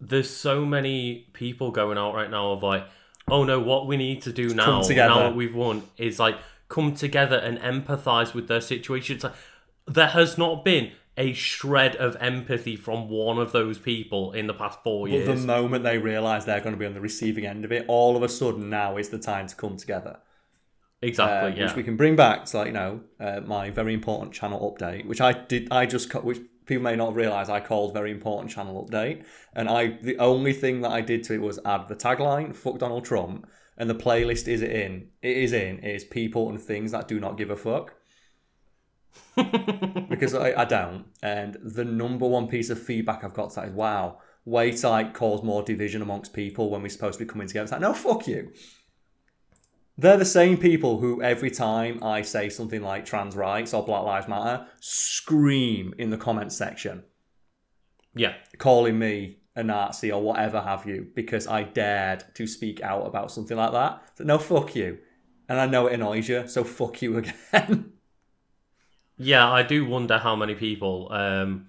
There's 0.00 0.28
so 0.28 0.64
many 0.64 1.28
people 1.32 1.70
going 1.70 1.96
out 1.96 2.12
right 2.12 2.28
now 2.28 2.50
of 2.52 2.62
like, 2.64 2.88
oh 3.30 3.44
no, 3.44 3.60
what 3.60 3.86
we 3.86 3.96
need 3.96 4.22
to 4.22 4.32
do 4.32 4.48
now, 4.54 4.80
now 4.82 5.18
that 5.18 5.34
we've 5.36 5.54
won, 5.54 5.82
is 5.96 6.18
like 6.18 6.36
come 6.68 6.94
together 6.94 7.36
and 7.36 7.58
empathize 7.58 8.34
with 8.34 8.48
their 8.48 8.60
situation. 8.60 9.16
It's 9.16 9.24
like 9.24 9.34
there 9.86 10.08
has 10.08 10.38
not 10.38 10.64
been 10.64 10.92
a 11.18 11.34
shred 11.34 11.94
of 11.96 12.16
empathy 12.20 12.74
from 12.76 13.08
one 13.10 13.38
of 13.38 13.52
those 13.52 13.78
people 13.78 14.32
in 14.32 14.46
the 14.46 14.54
past 14.54 14.78
four 14.82 15.06
But 15.06 15.12
years. 15.12 15.40
the 15.42 15.46
moment 15.46 15.84
they 15.84 15.98
realise 15.98 16.44
they're 16.44 16.60
going 16.60 16.72
to 16.74 16.78
be 16.78 16.86
on 16.86 16.94
the 16.94 17.02
receiving 17.02 17.44
end 17.44 17.66
of 17.66 17.72
it, 17.72 17.84
all 17.86 18.16
of 18.16 18.22
a 18.22 18.28
sudden 18.30 18.70
now 18.70 18.96
is 18.96 19.10
the 19.10 19.18
time 19.18 19.46
to 19.46 19.54
come 19.54 19.76
together. 19.76 20.20
exactly, 21.02 21.52
um, 21.52 21.58
yeah. 21.58 21.66
which 21.66 21.76
we 21.76 21.82
can 21.82 21.96
bring 21.96 22.16
back 22.16 22.46
to 22.46 22.56
like 22.58 22.68
you 22.68 22.72
know 22.72 23.00
uh, 23.20 23.40
my 23.44 23.68
very 23.70 23.92
important 23.92 24.32
channel 24.32 24.74
update, 24.74 25.04
which 25.06 25.20
I 25.20 25.32
did 25.32 25.68
I 25.70 25.84
just 25.84 26.08
cut, 26.08 26.24
which 26.24 26.40
people 26.66 26.82
may 26.82 26.96
not 26.96 27.14
realize 27.14 27.48
I 27.48 27.60
called 27.60 27.92
very 27.92 28.10
important 28.10 28.50
channel 28.50 28.86
update, 28.86 29.24
and 29.54 29.68
I 29.68 29.98
the 30.02 30.18
only 30.18 30.52
thing 30.52 30.80
that 30.82 30.90
I 30.90 31.00
did 31.00 31.22
to 31.24 31.34
it 31.34 31.40
was 31.40 31.58
add 31.64 31.88
the 31.88 31.96
tagline 31.96 32.54
"fuck 32.54 32.78
Donald 32.78 33.04
Trump," 33.04 33.48
and 33.76 33.88
the 33.88 33.94
playlist 33.94 34.48
is 34.48 34.62
it 34.62 34.70
in 34.70 35.08
it 35.22 35.36
is 35.36 35.52
in 35.52 35.78
It 35.78 35.94
is 35.94 36.04
people 36.04 36.48
and 36.48 36.60
things 36.60 36.92
that 36.92 37.08
do 37.08 37.20
not 37.20 37.38
give 37.38 37.50
a 37.50 37.56
fuck. 37.56 37.94
because 40.08 40.34
I, 40.34 40.62
I 40.62 40.64
don't, 40.64 41.06
and 41.22 41.58
the 41.62 41.84
number 41.84 42.26
one 42.26 42.48
piece 42.48 42.70
of 42.70 42.82
feedback 42.82 43.24
I've 43.24 43.34
got 43.34 43.50
to 43.50 43.56
that 43.56 43.68
is 43.68 43.74
wow, 43.74 44.18
way 44.44 44.72
like 44.72 45.14
cause 45.14 45.42
more 45.42 45.62
division 45.62 46.02
amongst 46.02 46.32
people 46.32 46.70
when 46.70 46.82
we're 46.82 46.88
supposed 46.88 47.18
to 47.18 47.24
be 47.24 47.28
coming 47.30 47.46
together. 47.46 47.64
It's 47.64 47.72
like 47.72 47.80
no, 47.80 47.92
fuck 47.92 48.26
you. 48.26 48.52
They're 49.98 50.16
the 50.16 50.24
same 50.24 50.56
people 50.56 50.98
who, 50.98 51.22
every 51.22 51.50
time 51.50 52.02
I 52.02 52.22
say 52.22 52.48
something 52.48 52.82
like 52.82 53.04
trans 53.04 53.36
rights 53.36 53.74
or 53.74 53.84
Black 53.84 54.04
Lives 54.04 54.28
Matter, 54.28 54.66
scream 54.80 55.94
in 55.98 56.10
the 56.10 56.16
comments 56.16 56.56
section, 56.56 57.04
yeah. 58.14 58.34
calling 58.58 58.98
me 58.98 59.38
a 59.54 59.62
Nazi 59.62 60.10
or 60.10 60.22
whatever 60.22 60.62
have 60.62 60.86
you, 60.86 61.08
because 61.14 61.46
I 61.46 61.64
dared 61.64 62.24
to 62.34 62.46
speak 62.46 62.80
out 62.82 63.06
about 63.06 63.30
something 63.30 63.56
like 63.56 63.72
that. 63.72 64.02
So, 64.16 64.24
no, 64.24 64.38
fuck 64.38 64.74
you. 64.74 64.98
And 65.48 65.60
I 65.60 65.66
know 65.66 65.86
it 65.86 65.94
annoys 65.94 66.28
you, 66.28 66.48
so 66.48 66.64
fuck 66.64 67.02
you 67.02 67.18
again. 67.18 67.92
Yeah, 69.18 69.50
I 69.50 69.62
do 69.62 69.84
wonder 69.84 70.18
how 70.18 70.34
many 70.34 70.54
people, 70.54 71.12
um, 71.12 71.68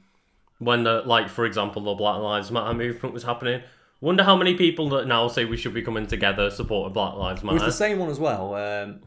when 0.59 0.83
the 0.83 1.03
like, 1.05 1.27
for 1.27 1.45
example, 1.45 1.83
the 1.83 1.93
Black 1.93 2.19
Lives 2.19 2.51
Matter 2.51 2.73
movement 2.73 3.13
was 3.13 3.23
happening, 3.23 3.62
wonder 4.03 4.23
how 4.23 4.35
many 4.35 4.53
people 4.55 4.89
that 4.89 5.07
now 5.07 5.27
say 5.27 5.45
we 5.45 5.57
should 5.57 5.73
be 5.73 5.81
coming 5.81 6.05
together 6.05 6.49
supporting 6.51 6.93
Black 6.93 7.15
Lives 7.15 7.43
Matter. 7.43 7.57
It 7.57 7.65
was 7.65 7.73
the 7.73 7.77
same 7.77 7.99
one 7.99 8.09
as 8.09 8.19
well. 8.19 8.53
Um, 8.55 9.01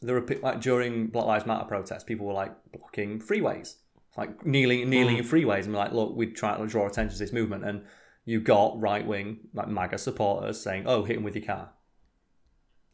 there 0.00 0.14
were 0.18 0.26
like 0.42 0.60
during 0.60 1.08
Black 1.08 1.26
Lives 1.26 1.46
Matter 1.46 1.64
protests, 1.64 2.04
people 2.04 2.26
were 2.26 2.32
like 2.32 2.52
blocking 2.72 3.20
freeways, 3.20 3.76
like 4.16 4.44
kneeling, 4.46 4.88
kneeling 4.88 5.18
in 5.18 5.24
freeways, 5.24 5.64
and 5.64 5.74
like, 5.74 5.92
"Look, 5.92 6.16
we're 6.16 6.30
trying 6.30 6.60
to 6.60 6.66
draw 6.66 6.86
attention 6.86 7.12
to 7.12 7.18
this 7.18 7.32
movement." 7.32 7.64
And 7.64 7.84
you 8.24 8.40
got 8.40 8.80
right 8.80 9.06
wing 9.06 9.40
like 9.52 9.68
MAGA 9.68 9.98
supporters 9.98 10.60
saying, 10.60 10.84
"Oh, 10.86 11.04
hit 11.04 11.16
him 11.16 11.24
with 11.24 11.36
your 11.36 11.44
car." 11.44 11.70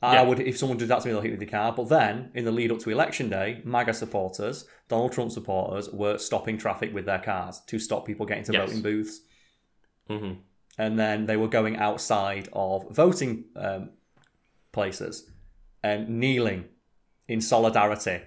I 0.02 0.22
would, 0.22 0.38
if 0.40 0.58
someone 0.58 0.76
did 0.76 0.88
that 0.88 1.00
to 1.00 1.06
me, 1.06 1.12
they'll 1.12 1.22
hit 1.22 1.28
you 1.30 1.38
with 1.38 1.50
your 1.50 1.50
car. 1.50 1.72
But 1.72 1.88
then, 1.88 2.30
in 2.34 2.44
the 2.44 2.50
lead 2.52 2.70
up 2.70 2.78
to 2.80 2.90
election 2.90 3.30
day, 3.30 3.62
MAGA 3.64 3.94
supporters, 3.94 4.66
Donald 4.86 5.12
Trump 5.12 5.32
supporters, 5.32 5.88
were 5.88 6.18
stopping 6.18 6.58
traffic 6.58 6.92
with 6.92 7.06
their 7.06 7.20
cars 7.20 7.62
to 7.68 7.78
stop 7.78 8.04
people 8.06 8.26
getting 8.26 8.44
to 8.44 8.52
Yes. 8.52 8.66
voting 8.68 8.82
booths 8.82 9.20
hmm 10.08 10.32
and 10.78 10.98
then 10.98 11.26
they 11.26 11.36
were 11.36 11.48
going 11.48 11.76
outside 11.76 12.48
of 12.52 12.88
voting 12.90 13.44
um, 13.56 13.90
places 14.72 15.30
and 15.82 16.08
kneeling 16.08 16.64
in 17.28 17.40
solidarity 17.40 18.22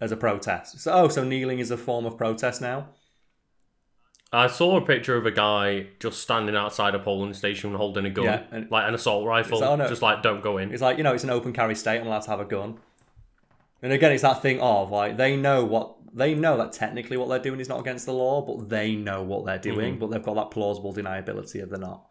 as 0.00 0.12
a 0.12 0.16
protest. 0.16 0.80
So, 0.80 0.92
oh, 0.92 1.08
so 1.08 1.24
kneeling 1.24 1.58
is 1.58 1.70
a 1.70 1.76
form 1.76 2.06
of 2.06 2.16
protest 2.16 2.60
now? 2.60 2.88
I 4.30 4.46
saw 4.46 4.76
a 4.76 4.84
picture 4.84 5.16
of 5.16 5.24
a 5.24 5.30
guy 5.30 5.86
just 6.00 6.20
standing 6.20 6.54
outside 6.54 6.94
a 6.94 6.98
polling 6.98 7.32
station 7.32 7.74
holding 7.74 8.04
a 8.04 8.10
gun, 8.10 8.24
Yeah, 8.26 8.42
and- 8.50 8.70
like 8.70 8.86
an 8.86 8.94
assault 8.94 9.26
rifle, 9.26 9.64
oh, 9.64 9.76
no. 9.76 9.88
just 9.88 10.02
like 10.02 10.22
don't 10.22 10.42
go 10.42 10.58
in. 10.58 10.70
It's 10.72 10.82
like, 10.82 10.98
you 10.98 11.04
know, 11.04 11.14
it's 11.14 11.24
an 11.24 11.30
open 11.30 11.52
carry 11.52 11.74
state, 11.74 12.00
I'm 12.00 12.06
allowed 12.06 12.22
to 12.22 12.30
have 12.30 12.40
a 12.40 12.44
gun. 12.44 12.78
And 13.80 13.92
again, 13.92 14.12
it's 14.12 14.22
that 14.22 14.42
thing 14.42 14.60
of 14.60 14.90
like 14.90 15.16
they 15.16 15.36
know 15.36 15.64
what 15.64 15.97
they 16.14 16.34
know 16.34 16.56
that 16.58 16.72
technically 16.72 17.16
what 17.16 17.28
they're 17.28 17.38
doing 17.38 17.60
is 17.60 17.68
not 17.68 17.80
against 17.80 18.06
the 18.06 18.12
law, 18.12 18.42
but 18.42 18.68
they 18.68 18.94
know 18.94 19.22
what 19.22 19.44
they're 19.46 19.58
doing, 19.58 19.98
but 19.98 20.10
they've 20.10 20.22
got 20.22 20.34
that 20.34 20.50
plausible 20.50 20.92
deniability 20.94 21.62
of 21.62 21.70
they're 21.70 21.78
not. 21.78 22.04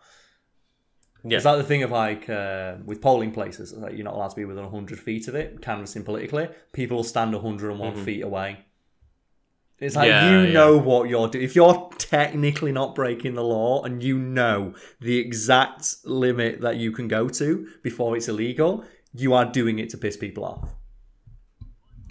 Yeah, 1.24 1.38
It's 1.38 1.46
like 1.46 1.58
the 1.58 1.64
thing 1.64 1.84
of 1.84 1.92
like 1.92 2.30
uh, 2.30 2.76
with 2.86 3.02
polling 3.02 3.32
places, 3.32 3.74
like 3.74 3.96
you're 3.96 4.06
not 4.06 4.14
allowed 4.14 4.30
to 4.30 4.36
be 4.36 4.46
within 4.46 4.64
100 4.64 5.00
feet 5.00 5.28
of 5.28 5.36
it, 5.36 5.62
canvassing 5.62 6.04
politically. 6.04 6.48
People 6.74 6.98
will 6.98 7.04
stand 7.04 7.34
101 7.34 8.06
feet 8.06 8.22
away. 8.24 8.60
It's 9.80 9.96
like 9.96 10.10
Mm-hmm. 10.10 10.26
Yeah, 10.26 10.42
you 10.42 10.48
yeah. 10.48 10.54
know 10.54 10.78
what 10.78 11.10
you're 11.10 11.28
doing. 11.28 11.44
If 11.44 11.56
you're 11.56 11.90
technically 11.98 12.72
not 12.72 12.96
breaking 12.96 13.34
the 13.36 13.44
law 13.44 13.84
and 13.84 14.02
you 14.02 14.18
know 14.18 14.74
the 15.00 15.20
exact 15.20 15.98
limit 16.06 16.62
that 16.62 16.78
you 16.78 16.92
can 16.92 17.08
go 17.08 17.30
to 17.30 17.68
before 17.84 18.16
it's 18.16 18.28
illegal, 18.28 18.86
you 19.14 19.34
are 19.34 19.46
doing 19.46 19.80
it 19.80 19.90
to 19.90 19.98
piss 19.98 20.18
people 20.18 20.46
off. 20.46 20.74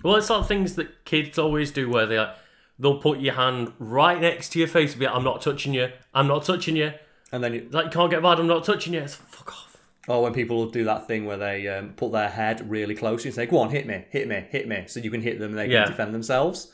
Well, 0.06 0.16
it's 0.16 0.30
like 0.30 0.46
things 0.46 0.74
that 0.76 1.04
kids 1.04 1.38
always 1.38 1.70
do, 1.70 1.88
where 1.90 2.06
they 2.06 2.18
like, 2.18 2.34
they'll 2.78 2.98
put 2.98 3.20
your 3.20 3.34
hand 3.34 3.72
right 3.78 4.20
next 4.20 4.50
to 4.50 4.58
your 4.58 4.68
face 4.68 4.92
and 4.92 5.00
be 5.00 5.06
like, 5.06 5.14
"I'm 5.14 5.24
not 5.24 5.40
touching 5.42 5.74
you. 5.74 5.88
I'm 6.14 6.26
not 6.28 6.44
touching 6.44 6.76
you." 6.76 6.92
And 7.32 7.42
then 7.42 7.54
you, 7.54 7.60
It's 7.62 7.74
like 7.74 7.86
you 7.86 7.90
can't 7.90 8.10
get 8.10 8.22
mad. 8.22 8.38
I'm 8.38 8.46
not 8.46 8.64
touching 8.64 8.94
you. 8.94 9.00
It's 9.00 9.14
fuck 9.16 9.48
off. 9.52 9.62
or 10.08 10.22
when 10.22 10.32
people 10.32 10.66
do 10.70 10.84
that 10.84 11.08
thing 11.08 11.24
where 11.26 11.36
they 11.36 11.66
um, 11.66 11.92
put 11.96 12.12
their 12.12 12.28
head 12.28 12.70
really 12.70 12.94
close 12.94 13.24
and 13.24 13.34
say, 13.34 13.46
"Go 13.46 13.58
on, 13.58 13.70
hit 13.70 13.86
me, 13.86 14.04
hit 14.10 14.28
me, 14.28 14.46
hit 14.50 14.68
me," 14.68 14.84
so 14.86 15.00
you 15.00 15.10
can 15.10 15.20
hit 15.22 15.38
them 15.40 15.50
and 15.50 15.58
they 15.58 15.64
can 15.64 15.72
Yeah. 15.72 15.86
defend 15.86 16.14
themselves. 16.14 16.72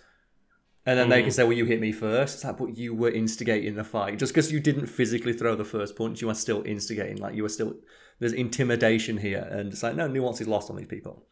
And 0.84 0.98
then 0.98 1.08
they 1.08 1.20
Mm. 1.20 1.24
can 1.26 1.30
say, 1.32 1.44
"Well, 1.44 1.52
you 1.52 1.64
hit 1.64 1.80
me 1.80 1.92
first. 1.92 2.34
It's 2.34 2.44
like, 2.44 2.58
but 2.58 2.76
you 2.76 2.92
were 2.92 3.10
instigating 3.10 3.76
the 3.76 3.84
fight. 3.84 4.18
Just 4.18 4.32
because 4.34 4.50
you 4.52 4.58
didn't 4.60 4.86
physically 4.86 5.32
throw 5.32 5.54
the 5.54 5.64
first 5.64 5.94
punch, 5.96 6.20
you 6.20 6.28
are 6.28 6.34
still 6.34 6.62
instigating. 6.66 7.18
Like 7.18 7.34
you 7.36 7.42
were 7.44 7.48
still 7.48 7.74
there's 8.18 8.32
intimidation 8.32 9.16
here, 9.18 9.48
and 9.50 9.72
it's 9.72 9.82
like 9.82 9.94
no 9.96 10.06
nuance 10.08 10.40
is 10.40 10.48
lost 10.48 10.68
on 10.70 10.76
these 10.76 10.86
people. 10.88 11.24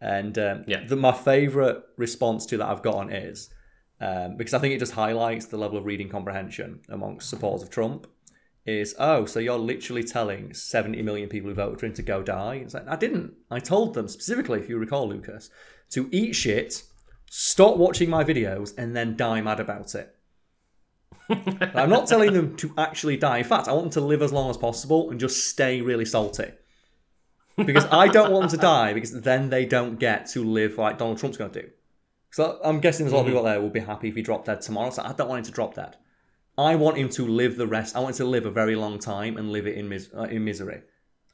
And 0.00 0.38
um, 0.38 0.64
Yeah. 0.66 0.84
the, 0.86 0.96
my 0.96 1.12
favorite 1.12 1.82
response 1.96 2.46
to 2.46 2.56
that 2.58 2.68
I've 2.68 2.82
gotten 2.82 3.12
is 3.12 3.50
um, 4.00 4.36
because 4.36 4.54
I 4.54 4.58
think 4.58 4.74
it 4.74 4.78
just 4.78 4.92
highlights 4.92 5.46
the 5.46 5.56
level 5.56 5.76
of 5.76 5.84
reading 5.84 6.08
comprehension 6.08 6.80
amongst 6.88 7.28
supporters 7.28 7.62
of 7.62 7.70
Trump. 7.70 8.06
Is 8.64 8.94
oh, 8.98 9.24
so 9.24 9.40
you're 9.40 9.58
literally 9.58 10.04
telling 10.04 10.52
70 10.52 11.00
million 11.02 11.28
people 11.30 11.48
who 11.48 11.54
voted 11.54 11.80
for 11.80 11.86
him 11.86 11.94
to 11.94 12.02
go 12.02 12.22
die? 12.22 12.56
It's 12.56 12.74
like 12.74 12.86
I 12.86 12.96
didn't. 12.96 13.32
I 13.50 13.60
told 13.60 13.94
them 13.94 14.08
specifically, 14.08 14.60
if 14.60 14.68
you 14.68 14.76
recall, 14.76 15.08
Lucas, 15.08 15.48
to 15.90 16.06
eat 16.12 16.34
shit, 16.34 16.82
stop 17.30 17.78
watching 17.78 18.10
my 18.10 18.24
videos, 18.24 18.76
and 18.76 18.94
then 18.94 19.16
die 19.16 19.40
mad 19.40 19.58
about 19.58 19.94
it. 19.94 20.14
I'm 21.74 21.88
not 21.88 22.06
telling 22.06 22.34
them 22.34 22.56
to 22.56 22.74
actually 22.76 23.16
die. 23.16 23.38
In 23.38 23.44
fact, 23.44 23.68
I 23.68 23.72
want 23.72 23.84
them 23.84 24.02
to 24.02 24.06
live 24.06 24.20
as 24.22 24.32
long 24.32 24.50
as 24.50 24.58
possible 24.58 25.10
and 25.10 25.18
just 25.18 25.48
stay 25.48 25.80
really 25.80 26.04
salty. 26.04 26.52
Because 27.66 27.86
I 27.90 28.08
don't 28.08 28.30
want 28.32 28.50
them 28.50 28.58
to 28.58 28.62
die 28.62 28.92
because 28.92 29.12
then 29.20 29.50
they 29.50 29.64
don't 29.66 29.98
get 29.98 30.26
to 30.28 30.44
live 30.44 30.78
like 30.78 30.98
Donald 30.98 31.18
Trump's 31.18 31.36
going 31.36 31.50
to 31.50 31.62
do. 31.62 31.68
So 32.30 32.60
I'm 32.64 32.80
guessing 32.80 33.04
there's 33.06 33.12
a 33.12 33.16
lot 33.16 33.22
of 33.22 33.26
people 33.28 33.40
out 33.40 33.50
there 33.50 33.60
will 33.60 33.70
be 33.70 33.80
happy 33.80 34.08
if 34.08 34.14
he 34.14 34.22
dropped 34.22 34.46
dead 34.46 34.60
tomorrow. 34.60 34.90
So 34.90 35.02
I 35.02 35.12
don't 35.12 35.28
want 35.28 35.40
him 35.40 35.44
to 35.46 35.52
drop 35.52 35.74
dead. 35.74 35.96
I 36.56 36.74
want 36.74 36.96
him 36.98 37.08
to 37.10 37.26
live 37.26 37.56
the 37.56 37.66
rest. 37.66 37.96
I 37.96 38.00
want 38.00 38.14
him 38.18 38.26
to 38.26 38.30
live 38.30 38.44
a 38.46 38.50
very 38.50 38.76
long 38.76 38.98
time 38.98 39.36
and 39.36 39.50
live 39.50 39.66
it 39.66 39.76
in, 39.76 39.88
mis- 39.88 40.10
uh, 40.16 40.22
in 40.24 40.44
misery. 40.44 40.82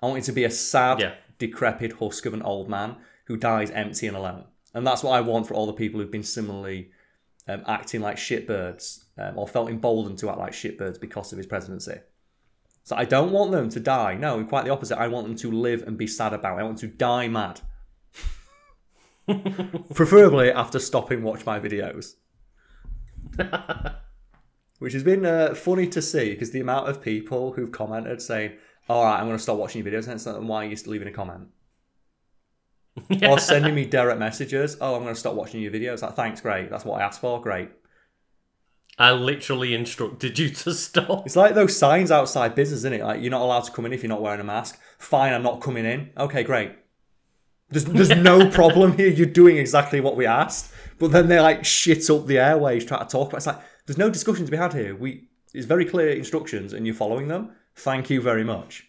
I 0.03 0.07
want 0.07 0.19
him 0.19 0.25
to 0.25 0.33
be 0.33 0.45
a 0.45 0.51
sad, 0.51 1.01
Yeah. 1.01 1.15
decrepit 1.39 1.93
husk 1.93 2.27
of 2.27 2.35
an 2.35 2.43
old 2.43 2.69
man 2.69 2.97
who 3.27 3.37
dies 3.37 3.71
empty 3.71 4.07
and 4.07 4.17
alone. 4.17 4.45
And 4.75 4.87
that's 4.87 5.03
what 5.03 5.13
I 5.13 5.21
want 5.21 5.47
for 5.47 5.55
all 5.55 5.67
the 5.67 5.73
people 5.73 6.01
who've 6.01 6.11
been 6.11 6.23
similarly 6.23 6.91
um, 7.49 7.63
acting 7.67 8.01
like 8.03 8.17
shitbirds 8.17 9.05
um, 9.19 9.39
or 9.39 9.47
felt 9.49 9.71
emboldened 9.71 10.19
to 10.19 10.29
act 10.31 10.39
like 10.39 10.53
shitbirds 10.53 11.01
because 11.01 11.33
of 11.33 11.39
his 11.39 11.47
presidency. 11.47 11.99
So 12.85 12.95
I 12.97 13.07
don't 13.07 13.33
want 13.33 13.51
them 13.51 13.71
to 13.71 13.81
die. 13.81 14.15
No, 14.15 14.45
quite 14.45 14.67
the 14.67 14.71
opposite. 14.71 14.99
I 14.99 15.09
want 15.09 15.27
them 15.27 15.37
to 15.37 15.51
live 15.51 15.83
and 15.83 15.97
be 15.97 16.07
sad 16.07 16.35
about 16.35 16.59
it. 16.59 16.61
I 16.61 16.65
want 16.65 16.79
them 16.79 16.91
to 16.91 16.97
die 16.97 17.29
mad. 17.29 17.61
Preferably 19.95 20.53
after 20.53 20.79
stopping 20.79 21.23
watch 21.23 21.47
my 21.47 21.59
videos. 21.59 22.17
Which 24.81 24.93
has 24.93 25.03
been 25.03 25.25
uh, 25.25 25.55
funny 25.55 25.87
to 25.89 26.03
see 26.03 26.33
because 26.33 26.51
the 26.51 26.61
amount 26.61 26.91
of 26.91 27.01
people 27.01 27.53
who've 27.53 27.73
commented 27.73 28.21
saying, 28.21 28.53
All 28.87 29.03
right, 29.03 29.19
I'm 29.19 29.27
going 29.27 29.39
to 29.39 29.43
stop 29.43 29.57
watching 29.57 29.83
your 29.83 29.91
videos. 29.91 30.05
And 30.05 30.15
it's 30.15 30.27
like, 30.27 30.37
why 30.37 30.67
are 30.67 30.69
you 30.69 30.77
still 30.77 30.93
leaving 30.93 31.09
a 31.09 31.13
comment? 31.13 31.49
Or 33.27 33.39
sending 33.39 33.75
me 33.75 33.87
direct 33.87 34.21
messages. 34.21 34.77
Oh, 34.81 34.95
I'm 34.95 35.03
going 35.03 35.15
to 35.15 35.19
stop 35.19 35.35
watching 35.35 35.63
your 35.63 35.73
videos. 35.73 36.03
Like, 36.03 36.15
thanks, 36.15 36.41
great. 36.43 36.71
That's 36.71 36.85
what 36.85 37.01
I 37.01 37.05
asked 37.05 37.21
for. 37.21 37.41
Great. 37.41 37.71
I 38.99 39.11
literally 39.13 39.75
instructed 39.75 40.39
you 40.39 40.51
to 40.51 40.73
stop. 40.73 41.27
It's 41.27 41.37
like 41.37 41.55
those 41.55 41.77
signs 41.77 42.11
outside 42.11 42.55
business, 42.55 42.81
isn't 42.81 42.93
it? 42.93 43.03
Like 43.03 43.21
you're 43.21 43.31
not 43.31 43.43
allowed 43.43 43.65
to 43.65 43.73
come 43.73 43.87
in 43.87 43.93
if 43.93 44.03
you're 44.03 44.09
not 44.09 44.23
wearing 44.23 44.41
a 44.41 44.45
mask. 44.45 44.79
Fine, 44.99 45.33
I'm 45.33 45.43
not 45.43 45.61
coming 45.61 45.85
in. 45.85 46.11
Okay, 46.17 46.45
great. 46.45 46.73
There's 47.71 47.85
there's 47.85 48.11
no 48.17 48.49
problem 48.51 48.97
here. 48.97 49.09
You're 49.09 49.27
doing 49.27 49.57
exactly 49.57 50.01
what 50.01 50.17
we 50.17 50.27
asked. 50.27 50.73
But 50.99 51.11
then 51.11 51.29
they 51.29 51.41
like 51.41 51.65
shit 51.65 52.09
up 52.09 52.27
the 52.27 52.39
airways, 52.39 52.85
try 52.85 52.99
to 52.99 53.05
talk 53.05 53.29
about. 53.29 53.39
It's 53.39 53.47
like 53.47 53.61
there's 53.87 53.99
no 53.99 54.11
discussion 54.11 54.45
to 54.45 54.51
be 54.51 54.57
had 54.57 54.73
here. 54.73 54.95
We 54.95 55.29
it's 55.53 55.67
very 55.67 55.85
clear 55.85 56.11
instructions, 56.11 56.73
and 56.73 56.87
you're 56.87 56.95
following 56.95 57.29
them. 57.29 57.53
Thank 57.77 58.11
you 58.11 58.21
very 58.21 58.45
much. 58.45 58.87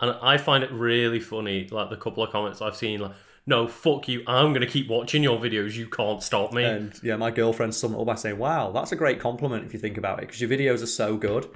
And 0.00 0.10
I 0.20 0.36
find 0.36 0.62
it 0.62 0.70
really 0.72 1.20
funny, 1.20 1.68
like 1.70 1.88
the 1.88 1.96
couple 1.96 2.22
of 2.22 2.30
comments 2.30 2.60
I've 2.60 2.76
seen, 2.76 3.00
like, 3.00 3.12
no, 3.46 3.68
fuck 3.68 4.08
you, 4.08 4.22
I'm 4.26 4.52
going 4.52 4.66
to 4.66 4.66
keep 4.66 4.88
watching 4.88 5.22
your 5.22 5.38
videos, 5.38 5.74
you 5.74 5.86
can't 5.88 6.22
stop 6.22 6.52
me. 6.52 6.64
And 6.64 6.98
yeah, 7.02 7.16
my 7.16 7.30
girlfriend 7.30 7.74
summed 7.74 7.94
it 7.94 8.00
up 8.00 8.06
by 8.06 8.14
saying, 8.14 8.38
"Wow, 8.38 8.72
that's 8.72 8.92
a 8.92 8.96
great 8.96 9.20
compliment 9.20 9.64
if 9.64 9.72
you 9.72 9.78
think 9.78 9.98
about 9.98 10.18
it, 10.18 10.22
because 10.22 10.40
your 10.40 10.50
videos 10.50 10.82
are 10.82 10.86
so 10.86 11.16
good 11.16 11.48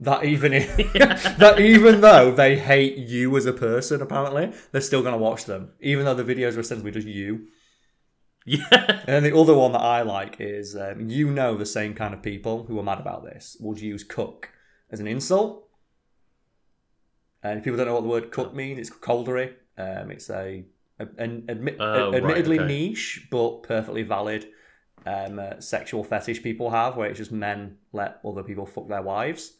that 0.00 0.24
even 0.24 0.52
if, 0.52 0.76
that 1.38 1.58
even 1.58 2.00
though 2.00 2.30
they 2.30 2.58
hate 2.58 2.96
you 2.96 3.36
as 3.36 3.46
a 3.46 3.52
person, 3.52 4.02
apparently 4.02 4.52
they're 4.72 4.80
still 4.80 5.02
going 5.02 5.14
to 5.14 5.18
watch 5.18 5.46
them, 5.46 5.72
even 5.80 6.04
though 6.04 6.14
the 6.14 6.24
videos 6.24 6.56
are 6.56 6.60
essentially 6.60 6.92
just 6.92 7.08
you." 7.08 7.48
yeah. 8.46 8.68
And 8.70 9.08
then 9.08 9.22
the 9.24 9.36
other 9.36 9.54
one 9.54 9.72
that 9.72 9.80
I 9.80 10.02
like 10.02 10.36
is, 10.38 10.76
um, 10.76 11.10
you 11.10 11.30
know, 11.30 11.56
the 11.56 11.66
same 11.66 11.94
kind 11.94 12.14
of 12.14 12.22
people 12.22 12.64
who 12.64 12.78
are 12.78 12.84
mad 12.84 13.00
about 13.00 13.24
this 13.24 13.56
would 13.60 13.80
use 13.80 14.04
"cook" 14.04 14.50
as 14.90 15.00
an 15.00 15.08
insult. 15.08 15.68
And 17.42 17.58
if 17.58 17.64
people 17.64 17.76
don't 17.76 17.88
know 17.88 17.94
what 17.94 18.02
the 18.02 18.08
word 18.08 18.30
"cook" 18.30 18.54
means, 18.54 18.78
it's 18.78 18.90
cuckoldry. 18.90 19.54
Um, 19.76 20.12
it's 20.12 20.30
a, 20.30 20.64
a 20.98 21.06
an 21.18 21.42
admi- 21.48 21.78
right, 21.78 22.14
admittedly 22.14 22.58
okay. 22.58 22.66
niche 22.68 23.26
but 23.30 23.62
perfectly 23.62 24.02
valid 24.02 24.46
um, 25.04 25.38
uh, 25.38 25.60
sexual 25.60 26.02
fetish 26.02 26.42
people 26.42 26.70
have, 26.70 26.96
where 26.96 27.08
it's 27.08 27.18
just 27.18 27.32
men 27.32 27.76
let 27.92 28.18
other 28.24 28.42
people 28.42 28.66
fuck 28.66 28.88
their 28.88 29.02
wives, 29.02 29.52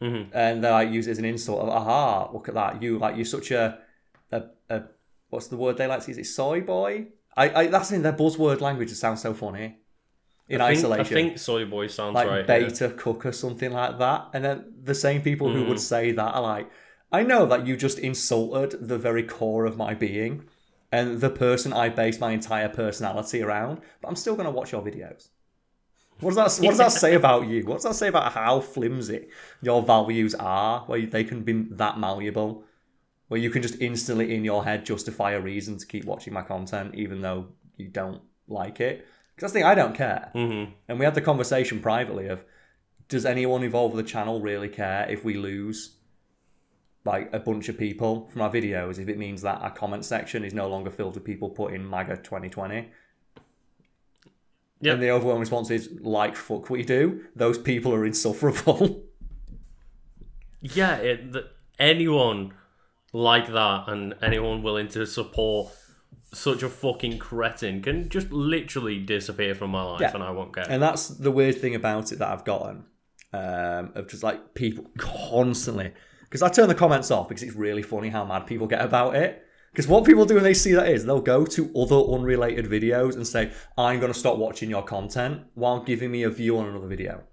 Mhm. 0.00 0.28
and 0.32 0.62
they 0.62 0.70
like 0.70 0.90
use 0.90 1.06
it 1.06 1.12
as 1.12 1.18
an 1.18 1.24
insult. 1.24 1.60
Of, 1.62 1.68
Aha! 1.70 2.30
Look 2.32 2.48
at 2.48 2.54
that! 2.54 2.82
You 2.82 2.98
like 2.98 3.16
you're 3.16 3.24
such 3.24 3.50
a 3.50 3.78
a, 4.30 4.42
a 4.68 4.82
what's 5.30 5.46
the 5.48 5.56
word 5.56 5.76
they 5.78 5.86
like 5.86 6.02
to 6.02 6.08
use? 6.08 6.18
Is 6.18 6.28
it 6.28 6.30
soy 6.30 6.60
boy? 6.60 7.06
I, 7.36 7.50
I 7.62 7.66
that's 7.68 7.92
in 7.92 8.02
their 8.02 8.12
buzzword 8.12 8.60
language. 8.60 8.90
It 8.90 8.96
sounds 8.96 9.22
so 9.22 9.32
funny. 9.34 9.78
In 10.48 10.60
I 10.60 10.68
think, 10.74 10.78
isolation, 10.78 11.00
I 11.00 11.20
think 11.20 11.38
Soy 11.40 11.64
Boy 11.64 11.88
sounds 11.88 12.14
like 12.14 12.28
right. 12.28 12.38
yeah. 12.48 12.68
beta 12.68 12.90
cook 12.90 13.26
or 13.26 13.32
something 13.32 13.72
like 13.72 13.98
that. 13.98 14.28
And 14.32 14.44
then 14.44 14.74
the 14.80 14.94
same 14.94 15.20
people 15.20 15.52
who 15.52 15.64
Mm. 15.64 15.68
would 15.70 15.80
say 15.80 16.12
that 16.12 16.34
are 16.36 16.40
like, 16.40 16.70
I 17.12 17.22
know 17.22 17.46
that 17.46 17.66
you 17.66 17.76
just 17.76 17.98
insulted 17.98 18.88
the 18.88 18.98
very 18.98 19.22
core 19.22 19.64
of 19.64 19.76
my 19.76 19.94
being 19.94 20.44
and 20.92 21.20
the 21.20 21.30
person 21.30 21.72
I 21.72 21.88
base 21.88 22.20
my 22.20 22.32
entire 22.32 22.68
personality 22.68 23.42
around, 23.42 23.80
but 24.00 24.08
I'm 24.08 24.16
still 24.16 24.34
going 24.34 24.46
to 24.46 24.50
watch 24.52 24.72
your 24.72 24.82
videos. 24.82 25.28
What 26.20 26.34
does 26.34 26.58
that 26.58 26.64
What 26.64 26.70
does 26.70 26.78
that 26.78 26.92
say 26.92 27.14
about 27.22 27.46
you? 27.46 27.64
What 27.66 27.76
does 27.76 27.84
that 27.84 27.94
say 27.94 28.08
about 28.08 28.32
how 28.32 28.60
flimsy 28.60 29.28
your 29.62 29.82
values 29.82 30.34
are, 30.34 30.80
where 30.86 31.04
they 31.06 31.24
can 31.24 31.42
be 31.42 31.52
that 31.72 31.98
malleable, 31.98 32.64
where 33.28 33.40
you 33.40 33.50
can 33.50 33.62
just 33.62 33.80
instantly 33.80 34.34
in 34.34 34.44
your 34.44 34.64
head 34.64 34.86
justify 34.86 35.32
a 35.32 35.40
reason 35.40 35.76
to 35.78 35.86
keep 35.86 36.04
watching 36.04 36.32
my 36.32 36.42
content, 36.42 36.94
even 36.94 37.20
though 37.20 37.48
you 37.76 37.88
don't 37.88 38.22
like 38.48 38.80
it? 38.80 39.06
Because 39.34 39.52
that's 39.52 39.52
the 39.52 39.58
thing, 39.58 39.66
I 39.66 39.74
don't 39.74 39.94
care. 39.94 40.30
Mhm. 40.34 40.72
And 40.88 40.98
we 40.98 41.04
had 41.04 41.14
the 41.14 41.20
conversation 41.20 41.80
privately 41.80 42.28
of 42.28 42.42
does 43.08 43.26
anyone 43.26 43.62
involved 43.62 43.94
with 43.94 44.04
the 44.04 44.10
channel 44.10 44.40
really 44.40 44.68
care 44.68 45.06
if 45.08 45.24
we 45.24 45.34
lose 45.34 45.95
like 47.06 47.30
a 47.32 47.38
bunch 47.38 47.68
of 47.68 47.78
people 47.78 48.28
from 48.32 48.42
our 48.42 48.50
videos 48.50 48.98
if 48.98 49.08
it 49.08 49.16
means 49.16 49.40
that 49.42 49.60
our 49.62 49.70
comment 49.70 50.04
section 50.04 50.44
is 50.44 50.52
no 50.52 50.68
longer 50.68 50.90
filled 50.90 51.14
with 51.14 51.24
people 51.24 51.48
putting 51.48 51.88
MAGA 51.88 52.16
2020? 52.18 52.88
Yep. 54.82 54.92
And 54.94 55.02
the 55.02 55.10
overwhelming 55.10 55.40
response 55.40 55.70
is 55.70 55.88
like 56.02 56.36
fuck 56.36 56.68
we 56.68 56.82
do. 56.82 57.24
Those 57.34 57.56
people 57.58 57.94
are 57.94 58.04
insufferable. 58.04 59.02
Yeah, 60.62 60.96
it, 60.96 61.32
the, 61.32 61.48
anyone 61.78 62.52
like 63.12 63.46
that 63.52 63.84
and 63.88 64.14
anyone 64.20 64.62
willing 64.64 64.88
to 64.88 65.06
support 65.06 65.68
such 66.32 66.62
a 66.62 66.68
fucking 66.68 67.18
cretin 67.18 67.82
can 67.82 68.08
just 68.08 68.32
literally 68.32 68.98
disappear 68.98 69.54
from 69.54 69.70
my 69.70 69.82
life 69.82 70.00
Yeah. 70.00 70.12
and 70.14 70.24
I 70.24 70.30
won't 70.30 70.54
care. 70.54 70.66
And 70.68 70.82
that's 70.82 71.08
the 71.08 71.30
weird 71.30 71.60
thing 71.60 71.74
about 71.76 72.10
it 72.10 72.18
that 72.18 72.28
I've 72.28 72.44
gotten 72.44 72.84
um, 73.32 73.92
of 73.94 74.08
just 74.08 74.22
like 74.24 74.54
people 74.54 74.90
constantly. 74.98 75.92
Because 76.28 76.42
I 76.42 76.48
turn 76.48 76.68
the 76.68 76.74
comments 76.74 77.10
off 77.10 77.28
because 77.28 77.42
it's 77.42 77.54
really 77.56 77.82
funny 77.82 78.08
how 78.08 78.24
mad 78.24 78.46
people 78.46 78.66
get 78.66 78.82
about 78.84 79.14
it. 79.16 79.42
Because 79.72 79.86
what 79.88 80.04
people 80.04 80.24
do 80.24 80.34
when 80.34 80.44
they 80.44 80.54
see 80.54 80.72
that 80.72 80.88
is 80.88 81.04
they'll 81.04 81.20
go 81.20 81.44
to 81.44 81.70
other 81.76 81.96
unrelated 81.96 82.66
videos 82.66 83.14
and 83.14 83.26
say, 83.26 83.52
I'm 83.76 84.00
going 84.00 84.12
to 84.12 84.18
stop 84.18 84.38
watching 84.38 84.70
your 84.70 84.82
content 84.82 85.42
while 85.54 85.80
giving 85.80 86.10
me 86.10 86.22
a 86.22 86.30
view 86.30 86.58
on 86.58 86.66
another 86.66 86.86
video. 86.86 87.24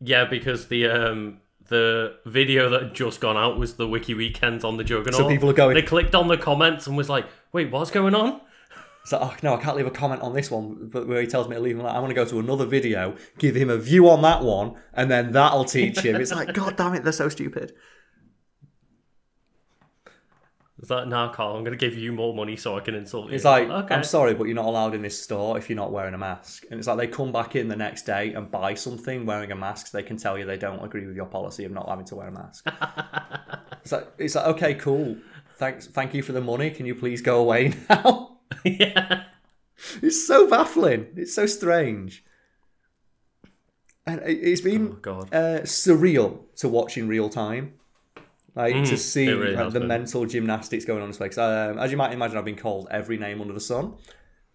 Yeah, 0.00 0.24
because 0.24 0.68
the 0.68 0.86
um 0.88 1.40
the 1.68 2.16
video 2.26 2.68
that 2.68 2.82
had 2.82 2.94
just 2.94 3.20
gone 3.20 3.36
out 3.38 3.58
was 3.58 3.74
the 3.76 3.88
Wiki 3.88 4.12
Weekends 4.12 4.64
on 4.64 4.76
the 4.76 4.84
Juggernaut. 4.84 5.14
So 5.14 5.28
people 5.28 5.48
are 5.48 5.54
going- 5.54 5.74
They 5.74 5.82
clicked 5.82 6.14
on 6.14 6.28
the 6.28 6.36
comments 6.36 6.86
and 6.86 6.94
was 6.96 7.08
like, 7.08 7.26
"Wait, 7.52 7.70
what's 7.70 7.90
going 7.90 8.14
on?" 8.14 8.40
So, 9.06 9.18
oh, 9.20 9.34
no, 9.42 9.54
I 9.54 9.60
can't 9.60 9.76
leave 9.76 9.86
a 9.86 9.90
comment 9.90 10.22
on 10.22 10.32
this 10.32 10.50
one, 10.50 10.88
but 10.90 11.06
where 11.06 11.20
he 11.20 11.26
tells 11.26 11.46
me 11.46 11.56
to 11.56 11.60
leave 11.60 11.76
him, 11.76 11.82
like, 11.82 11.94
I'm 11.94 12.00
going 12.00 12.08
to 12.08 12.14
go 12.14 12.24
to 12.24 12.38
another 12.38 12.64
video, 12.64 13.16
give 13.38 13.54
him 13.54 13.68
a 13.68 13.76
view 13.76 14.08
on 14.08 14.22
that 14.22 14.42
one, 14.42 14.76
and 14.94 15.10
then 15.10 15.32
that'll 15.32 15.66
teach 15.66 15.98
him. 15.98 16.16
It's 16.16 16.32
like, 16.32 16.54
God 16.54 16.76
damn 16.76 16.94
it, 16.94 17.04
they're 17.04 17.12
so 17.12 17.28
stupid. 17.28 17.74
It's 20.84 20.90
like, 20.90 21.08
"Nah, 21.08 21.32
Carl, 21.32 21.56
I'm 21.56 21.64
gonna 21.64 21.76
give 21.76 21.96
you 21.96 22.12
more 22.12 22.34
money 22.34 22.56
so 22.56 22.76
I 22.76 22.80
can 22.80 22.94
insult 22.94 23.30
you." 23.30 23.36
It's 23.36 23.44
like, 23.44 23.70
okay, 23.70 23.94
I'm 23.94 24.04
sorry, 24.04 24.34
but 24.34 24.44
you're 24.44 24.54
not 24.54 24.66
allowed 24.66 24.94
in 24.94 25.00
this 25.00 25.22
store 25.22 25.56
if 25.56 25.70
you're 25.70 25.76
not 25.76 25.92
wearing 25.92 26.12
a 26.12 26.18
mask. 26.18 26.64
And 26.70 26.78
it's 26.78 26.86
like 26.86 26.98
they 26.98 27.06
come 27.06 27.32
back 27.32 27.56
in 27.56 27.68
the 27.68 27.76
next 27.76 28.02
day 28.02 28.34
and 28.34 28.50
buy 28.50 28.74
something 28.74 29.24
wearing 29.24 29.50
a 29.50 29.56
mask. 29.56 29.86
So 29.86 29.96
they 29.96 30.02
can 30.02 30.18
tell 30.18 30.36
you 30.36 30.44
they 30.44 30.58
don't 30.58 30.84
agree 30.84 31.06
with 31.06 31.16
your 31.16 31.24
policy 31.24 31.64
of 31.64 31.72
not 31.72 31.88
having 31.88 32.04
to 32.06 32.16
wear 32.16 32.28
a 32.28 32.32
mask. 32.32 32.66
it's 33.82 33.92
like, 33.92 34.08
it's 34.18 34.34
like, 34.34 34.46
okay, 34.46 34.74
cool. 34.74 35.16
Thanks, 35.56 35.86
thank 35.86 36.12
you 36.12 36.22
for 36.22 36.32
the 36.32 36.42
money. 36.42 36.70
Can 36.70 36.84
you 36.84 36.94
please 36.94 37.22
go 37.22 37.40
away 37.40 37.72
now? 37.88 38.23
Yeah, 38.64 39.24
it's 40.02 40.26
so 40.26 40.48
baffling. 40.48 41.08
It's 41.16 41.34
so 41.34 41.46
strange. 41.46 42.24
and 44.06 44.20
it- 44.20 44.38
it's 44.42 44.60
been 44.60 44.88
Oh 44.92 44.98
god. 45.00 45.34
uh, 45.34 45.60
surreal 45.62 46.54
to 46.56 46.68
watch 46.68 46.98
in 46.98 47.08
real 47.08 47.28
time. 47.28 47.74
Like 48.54 48.84
to 48.84 48.94
Mm, 48.94 48.98
see 48.98 49.32
really 49.32 49.56
like, 49.56 49.72
the 49.72 49.80
been. 49.80 49.88
mental 49.88 50.26
gymnastics 50.26 50.84
going 50.84 50.98
on 50.98 51.04
in 51.04 51.10
this 51.10 51.16
place. 51.18 51.38
Um, 51.38 51.78
as 51.78 51.90
you 51.90 51.96
might 51.96 52.12
imagine, 52.12 52.36
I've 52.38 52.44
been 52.44 52.54
called 52.56 52.86
every 52.90 53.16
name 53.18 53.40
under 53.40 53.54
the 53.54 53.60
sun. 53.60 53.94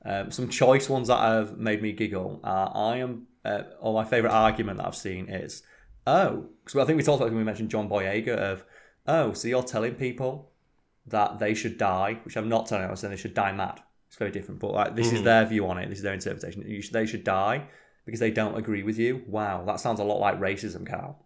Um, 0.06 0.32
some 0.32 0.48
choice 0.50 0.88
ones 0.88 1.10
that 1.10 1.20
have 1.20 1.58
made 1.58 1.82
me 1.82 1.92
giggle. 1.92 2.40
Uh, 2.44 2.70
I 2.74 2.98
am, 2.98 3.28
uh, 3.44 3.64
or 3.82 3.94
my 3.94 4.06
favorite 4.06 4.32
argument 4.32 4.78
that 4.78 4.88
I've 4.88 4.96
seen 4.96 5.28
is, 5.28 5.64
oh, 6.08 6.46
because 6.64 6.80
I 6.80 6.86
think 6.86 6.96
we 6.98 7.04
talked 7.04 7.20
about 7.20 7.30
when 7.32 7.40
we 7.40 7.44
mentioned 7.44 7.70
John 7.72 7.90
Boyega 7.90 8.36
of, 8.38 8.64
oh, 9.08 9.34
so 9.34 9.48
you're 9.50 9.64
telling 9.64 9.96
people 9.96 10.52
that 11.08 11.40
they 11.40 11.54
should 11.54 11.78
die, 11.78 12.20
which 12.24 12.38
I'm 12.38 12.48
not 12.48 12.68
telling 12.68 12.84
them, 12.84 12.92
I'm 12.92 12.96
saying 12.96 13.12
they 13.12 13.18
should 13.18 13.34
die 13.34 13.52
mad. 13.52 13.82
It's 14.10 14.18
very 14.18 14.32
different, 14.32 14.60
but 14.60 14.74
like, 14.74 14.96
this 14.96 15.12
is 15.12 15.20
hmm. 15.20 15.26
their 15.26 15.46
view 15.46 15.68
on 15.68 15.78
it. 15.78 15.88
This 15.88 16.00
is 16.00 16.04
their 16.04 16.16
interpretation. 16.16 16.64
You 16.68 16.82
should, 16.82 16.94
they 16.94 17.06
should 17.06 17.24
die 17.24 17.68
because 18.06 18.20
they 18.20 18.32
don't 18.32 18.58
agree 18.58 18.82
with 18.82 18.98
you. 18.98 19.24
Wow, 19.28 19.64
that 19.66 19.80
sounds 19.80 20.00
a 20.00 20.04
lot 20.04 20.20
like 20.20 20.40
racism, 20.40 20.88
Carl. 20.88 21.26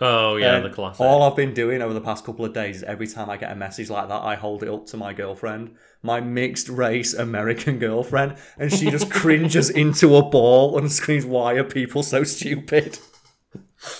Oh 0.00 0.36
yeah, 0.36 0.56
And 0.56 0.64
the 0.64 0.70
classic. 0.70 1.00
All 1.00 1.22
I've 1.22 1.36
been 1.36 1.54
doing 1.54 1.80
over 1.80 1.94
the 1.94 2.00
past 2.00 2.24
couple 2.24 2.44
of 2.44 2.52
days 2.52 2.76
is 2.76 2.82
every 2.82 3.06
time 3.06 3.30
I 3.30 3.36
get 3.36 3.52
a 3.52 3.54
message 3.54 3.88
like 3.88 4.08
that, 4.08 4.22
I 4.22 4.34
hold 4.34 4.62
it 4.62 4.68
up 4.68 4.86
to 4.86 4.96
my 4.96 5.14
girlfriend, 5.14 5.74
my 6.02 6.20
mixed 6.20 6.68
race 6.68 7.14
American 7.14 7.78
girlfriend, 7.78 8.36
and 8.58 8.72
she 8.72 8.90
just 8.90 9.10
cringes 9.22 9.70
into 9.70 10.16
a 10.16 10.22
ball 10.22 10.78
and 10.78 10.92
screams, 10.92 11.24
Why 11.24 11.54
are 11.54 11.64
people 11.64 12.02
so 12.02 12.24
stupid? 12.24 12.98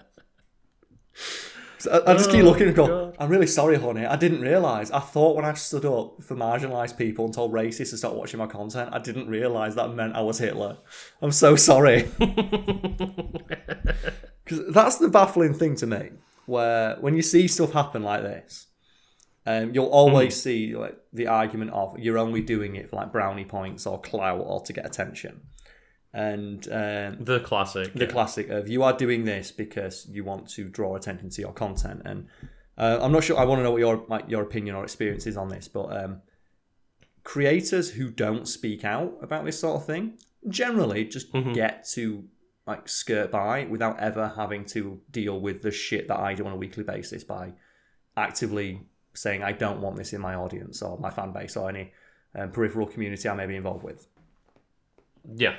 I, 1.87 2.12
I 2.12 2.14
just 2.14 2.31
keep 2.31 2.42
Oh, 2.42 2.49
looking 2.49 2.66
and 2.68 2.77
go, 2.77 2.87
God. 2.87 3.16
I'm 3.18 3.29
really 3.29 3.47
sorry, 3.47 3.77
honey. 3.77 4.05
I 4.07 4.16
didn't 4.16 4.40
realise. 4.40 4.90
I 4.90 5.01
thought 5.01 5.37
when 5.37 5.44
I 5.44 5.55
stood 5.55 5.85
up 5.85 6.23
for 6.23 6.35
marginalised 6.37 6.97
people 6.97 7.25
and 7.25 7.35
told 7.35 7.53
racists 7.53 7.90
to 7.90 7.99
stop 7.99 8.14
watching 8.14 8.38
my 8.38 8.47
content, 8.47 8.90
I 8.92 8.99
didn't 8.99 9.29
realise 9.29 9.75
that 9.75 9.88
meant 9.94 10.14
I 10.16 10.20
was 10.23 10.38
Hitler. 10.38 10.79
I'm 11.23 11.33
so 11.33 11.57
sorry. 11.57 12.11
Because 14.44 14.75
that's 14.75 14.99
the 14.99 15.09
baffling 15.09 15.55
thing 15.55 15.75
to 15.77 15.87
me, 15.87 16.11
where 16.44 16.97
when 17.01 17.16
you 17.16 17.23
see 17.23 17.49
stuff 17.49 17.73
happen 17.73 18.03
like 18.03 18.23
this, 18.23 18.66
um, 19.47 19.73
you'll 19.75 19.87
always 19.87 20.38
see 20.40 20.77
like 20.77 20.99
the 21.14 21.29
argument 21.29 21.70
of 21.70 21.99
you're 21.99 22.18
only 22.18 22.42
doing 22.42 22.77
it 22.77 22.90
for 22.90 22.97
like 22.97 23.11
brownie 23.11 23.47
points 23.47 23.87
or 23.87 23.99
clout 24.03 24.42
or 24.44 24.61
to 24.62 24.73
get 24.75 24.85
attention, 24.85 25.40
and 26.14 26.66
um, 26.68 27.24
the 27.24 27.40
classic. 27.40 27.92
the 27.92 28.05
yeah. 28.05 28.11
classic 28.11 28.48
of 28.48 28.68
you 28.68 28.85
are 28.85 28.96
doing 28.96 29.24
this 29.24 29.50
because 29.50 30.07
you 30.09 30.22
want 30.22 30.48
to 30.50 30.68
draw 30.68 30.94
attention 30.94 31.29
to 31.31 31.40
your 31.40 31.53
content. 31.53 32.03
And 32.05 32.29
uh, 32.79 33.00
I'm 33.03 33.11
not 33.11 33.24
sure. 33.24 33.37
I 33.37 33.44
want 33.44 33.59
to 33.59 33.64
know 33.64 33.72
what 33.72 33.81
your 33.81 34.05
like, 34.09 34.24
your 34.29 34.42
opinion 34.42 34.77
or 34.77 34.85
experience 34.85 35.27
is 35.27 35.37
on 35.37 35.48
this, 35.48 35.66
but 35.66 35.87
um, 35.94 36.22
creators 37.24 37.90
who 37.90 38.11
don't 38.11 38.46
speak 38.46 38.85
out 38.85 39.18
about 39.22 39.44
this 39.44 39.59
sort 39.59 39.81
of 39.81 39.87
thing 39.87 40.18
generally 40.48 41.05
just 41.05 41.33
get 41.55 41.88
to 41.88 42.24
like 42.66 42.88
skirt 42.88 43.31
by 43.31 43.64
without 43.64 43.98
ever 43.98 44.33
having 44.37 44.64
to 44.64 45.00
deal 45.11 45.40
with 45.40 45.62
the 45.62 45.70
shit 45.70 46.07
that 46.09 46.18
I 46.18 46.35
do 46.35 46.46
on 46.46 46.53
a 46.53 46.57
weekly 46.57 46.85
basis 46.85 47.24
by 47.24 47.55
actively 48.16 48.83
saying 49.14 49.42
I 49.42 49.53
don't 49.53 49.81
want 49.81 49.96
this 49.96 50.12
in 50.12 50.20
my 50.20 50.35
audience 50.35 50.81
or 50.83 50.98
my 50.98 51.11
fan 51.11 51.33
base 51.33 51.57
or 51.57 51.68
any 51.68 51.92
um, 52.35 52.50
peripheral 52.53 52.87
community 52.87 53.29
I 53.29 53.35
may 53.35 53.46
be 53.46 53.57
involved 53.57 53.83
with. 53.83 54.07
yeah. 55.35 55.57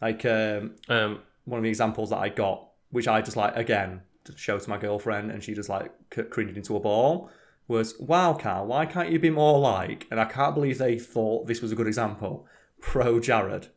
Like 0.00 0.24
um, 0.24 0.76
Um, 0.88 1.20
one 1.44 1.58
of 1.58 1.64
the 1.64 1.70
examples 1.70 2.10
that 2.10 2.18
I 2.18 2.28
got, 2.28 2.68
which 2.90 3.08
I 3.08 3.20
just 3.22 3.36
like 3.36 3.56
again 3.56 4.02
to 4.24 4.36
show 4.36 4.58
to 4.58 4.70
my 4.70 4.78
girlfriend, 4.78 5.30
and 5.30 5.42
she 5.42 5.54
just 5.54 5.68
like 5.68 5.92
c- 6.14 6.22
cringed 6.22 6.56
into 6.56 6.76
a 6.76 6.80
ball, 6.80 7.30
was 7.66 7.98
wow, 7.98 8.34
Carl, 8.34 8.66
why 8.66 8.86
can't 8.86 9.10
you 9.10 9.18
be 9.18 9.30
more 9.30 9.58
like? 9.58 10.06
And 10.10 10.20
I 10.20 10.24
can't 10.24 10.54
believe 10.54 10.78
they 10.78 10.98
thought 10.98 11.46
this 11.46 11.62
was 11.62 11.72
a 11.72 11.76
good 11.76 11.86
example. 11.86 12.46
ProJared, 12.82 13.68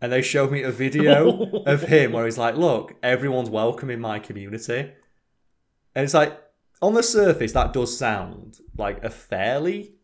and 0.00 0.12
they 0.12 0.22
showed 0.22 0.52
me 0.52 0.62
a 0.62 0.70
video 0.70 1.62
of 1.66 1.82
him 1.82 2.12
where 2.12 2.26
he's 2.26 2.38
like, 2.38 2.56
"Look, 2.56 2.94
everyone's 3.02 3.50
welcome 3.50 3.90
in 3.90 4.00
my 4.00 4.18
community," 4.18 4.92
and 5.94 6.04
it's 6.04 6.14
like 6.14 6.38
on 6.80 6.94
the 6.94 7.02
surface 7.02 7.52
that 7.52 7.72
does 7.72 7.96
sound 7.96 8.58
like 8.76 9.02
a 9.04 9.10
fairly 9.10 9.94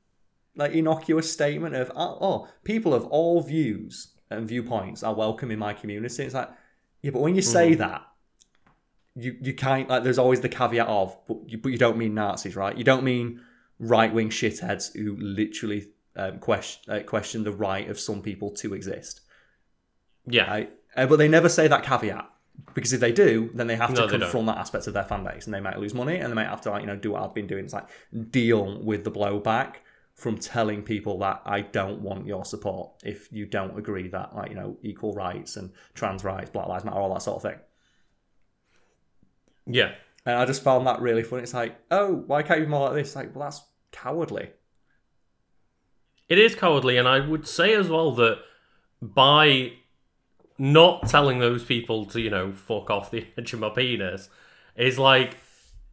like 0.57 0.73
innocuous 0.73 1.33
statement 1.33 1.75
of 1.75 1.93
oh, 1.95 2.19
oh 2.21 2.49
people 2.65 2.95
of 2.95 3.05
all 3.07 3.43
views 3.43 4.16
and 4.31 4.49
viewpoints 4.49 5.03
are 5.03 5.15
welcome 5.15 5.51
in 5.51 5.59
my 5.59 5.73
community. 5.73 6.23
It's 6.25 6.35
like 6.35 6.51
yeah, 7.03 7.11
but 7.13 7.23
when 7.23 7.35
you 7.35 7.43
say 7.43 7.75
that, 7.75 8.03
you 9.15 9.37
you 9.41 9.55
can't 9.55 9.89
like. 9.89 10.03
There's 10.03 10.19
always 10.19 10.41
the 10.41 10.49
caveat 10.49 10.87
of, 10.89 11.17
but 11.27 11.39
you, 11.47 11.59
but 11.59 11.71
you 11.71 11.79
don't 11.79 11.97
mean 11.97 12.15
Nazis, 12.15 12.57
right? 12.57 12.77
You 12.77 12.85
don't 12.85 13.05
mean 13.05 13.41
right 13.79 14.13
wing 14.13 14.31
shitheads 14.31 14.95
who 14.95 15.17
literally 15.17 15.89
um, 16.17 16.39
question 16.39 16.93
uh, 16.93 17.01
question 17.01 17.45
the 17.45 17.53
right 17.53 17.89
of 17.89 18.01
some 18.01 18.23
people 18.23 18.51
to 18.51 18.75
exist. 18.75 19.21
yeah. 20.27 20.51
Right? 20.51 20.73
Uh, 20.97 21.07
but 21.07 21.17
they 21.17 21.29
never 21.29 21.49
say 21.49 21.69
that 21.69 21.83
caveat 21.83 22.29
because 22.75 22.93
if 22.93 23.01
they 23.01 23.13
do, 23.13 23.51
then 23.53 23.67
they 23.67 23.77
have 23.77 23.91
to 23.91 24.01
No, 24.01 24.07
they 24.07 24.19
confront 24.19 24.47
that 24.47 24.57
aspect 24.57 24.87
of 24.87 24.95
their 24.95 25.05
fan 25.05 25.25
base, 25.25 25.45
and 25.45 25.55
they 25.55 25.61
might 25.61 25.79
lose 25.79 25.95
money, 25.95 26.17
and 26.17 26.31
they 26.31 26.35
might 26.35 26.49
have 26.49 26.63
to 26.63 26.71
like 26.71 26.81
you 26.81 26.87
know 26.87 26.97
do 26.97 27.13
what 27.13 27.23
I've 27.23 27.35
been 27.35 27.47
doing. 27.47 27.65
It's 27.65 27.75
like 27.75 27.89
deal 28.31 28.83
with 28.83 29.05
the 29.05 29.11
blowback 29.11 29.77
from 30.17 30.39
telling 30.39 30.83
people 30.83 31.19
that 31.19 31.43
I 31.45 31.61
don't 31.61 32.01
want 32.01 32.27
your 32.27 32.45
support 32.45 32.91
if 33.05 33.31
you 33.31 33.45
don't 33.45 33.79
agree 33.79 34.09
that 34.09 34.35
like 34.35 34.49
you 34.49 34.57
know 34.57 34.79
equal 34.83 35.15
rights 35.15 35.57
and 35.57 35.71
trans 35.95 36.25
rights, 36.25 36.51
Black 36.51 36.67
Lives 36.69 36.85
Matter, 36.85 36.99
all 36.99 37.13
that 37.15 37.23
sort 37.23 37.37
of 37.37 37.43
thing. 37.43 37.61
yeah. 39.67 39.93
And 40.25 40.37
I 40.37 40.45
just 40.45 40.65
found 40.65 40.89
that 40.89 41.01
really 41.01 41.23
funny. 41.23 41.45
It's 41.45 41.55
like, 41.55 41.79
oh, 41.93 42.25
why 42.27 42.43
can't 42.43 42.59
you 42.59 42.67
be 42.67 42.71
more 42.71 42.89
like 42.89 42.95
this? 42.97 43.15
Like, 43.15 43.33
well, 43.33 43.45
that's 43.45 43.63
cowardly. 43.93 44.51
It 46.29 46.39
is 46.39 46.57
cowardly, 46.57 46.97
and 46.97 47.07
I 47.07 47.21
would 47.21 47.47
say 47.47 47.73
as 47.75 47.89
well 47.89 48.11
that 48.17 48.41
by 49.01 49.75
not 50.59 51.09
telling 51.09 51.39
those 51.39 51.63
people 51.63 52.07
to, 52.07 52.21
you 52.21 52.31
know, 52.31 52.51
fuck 52.51 52.91
off 52.91 53.13
the 53.13 53.25
edge 53.39 53.53
of 53.53 53.61
my 53.61 53.69
penis, 53.69 54.29
is 54.75 54.99
like 54.99 55.37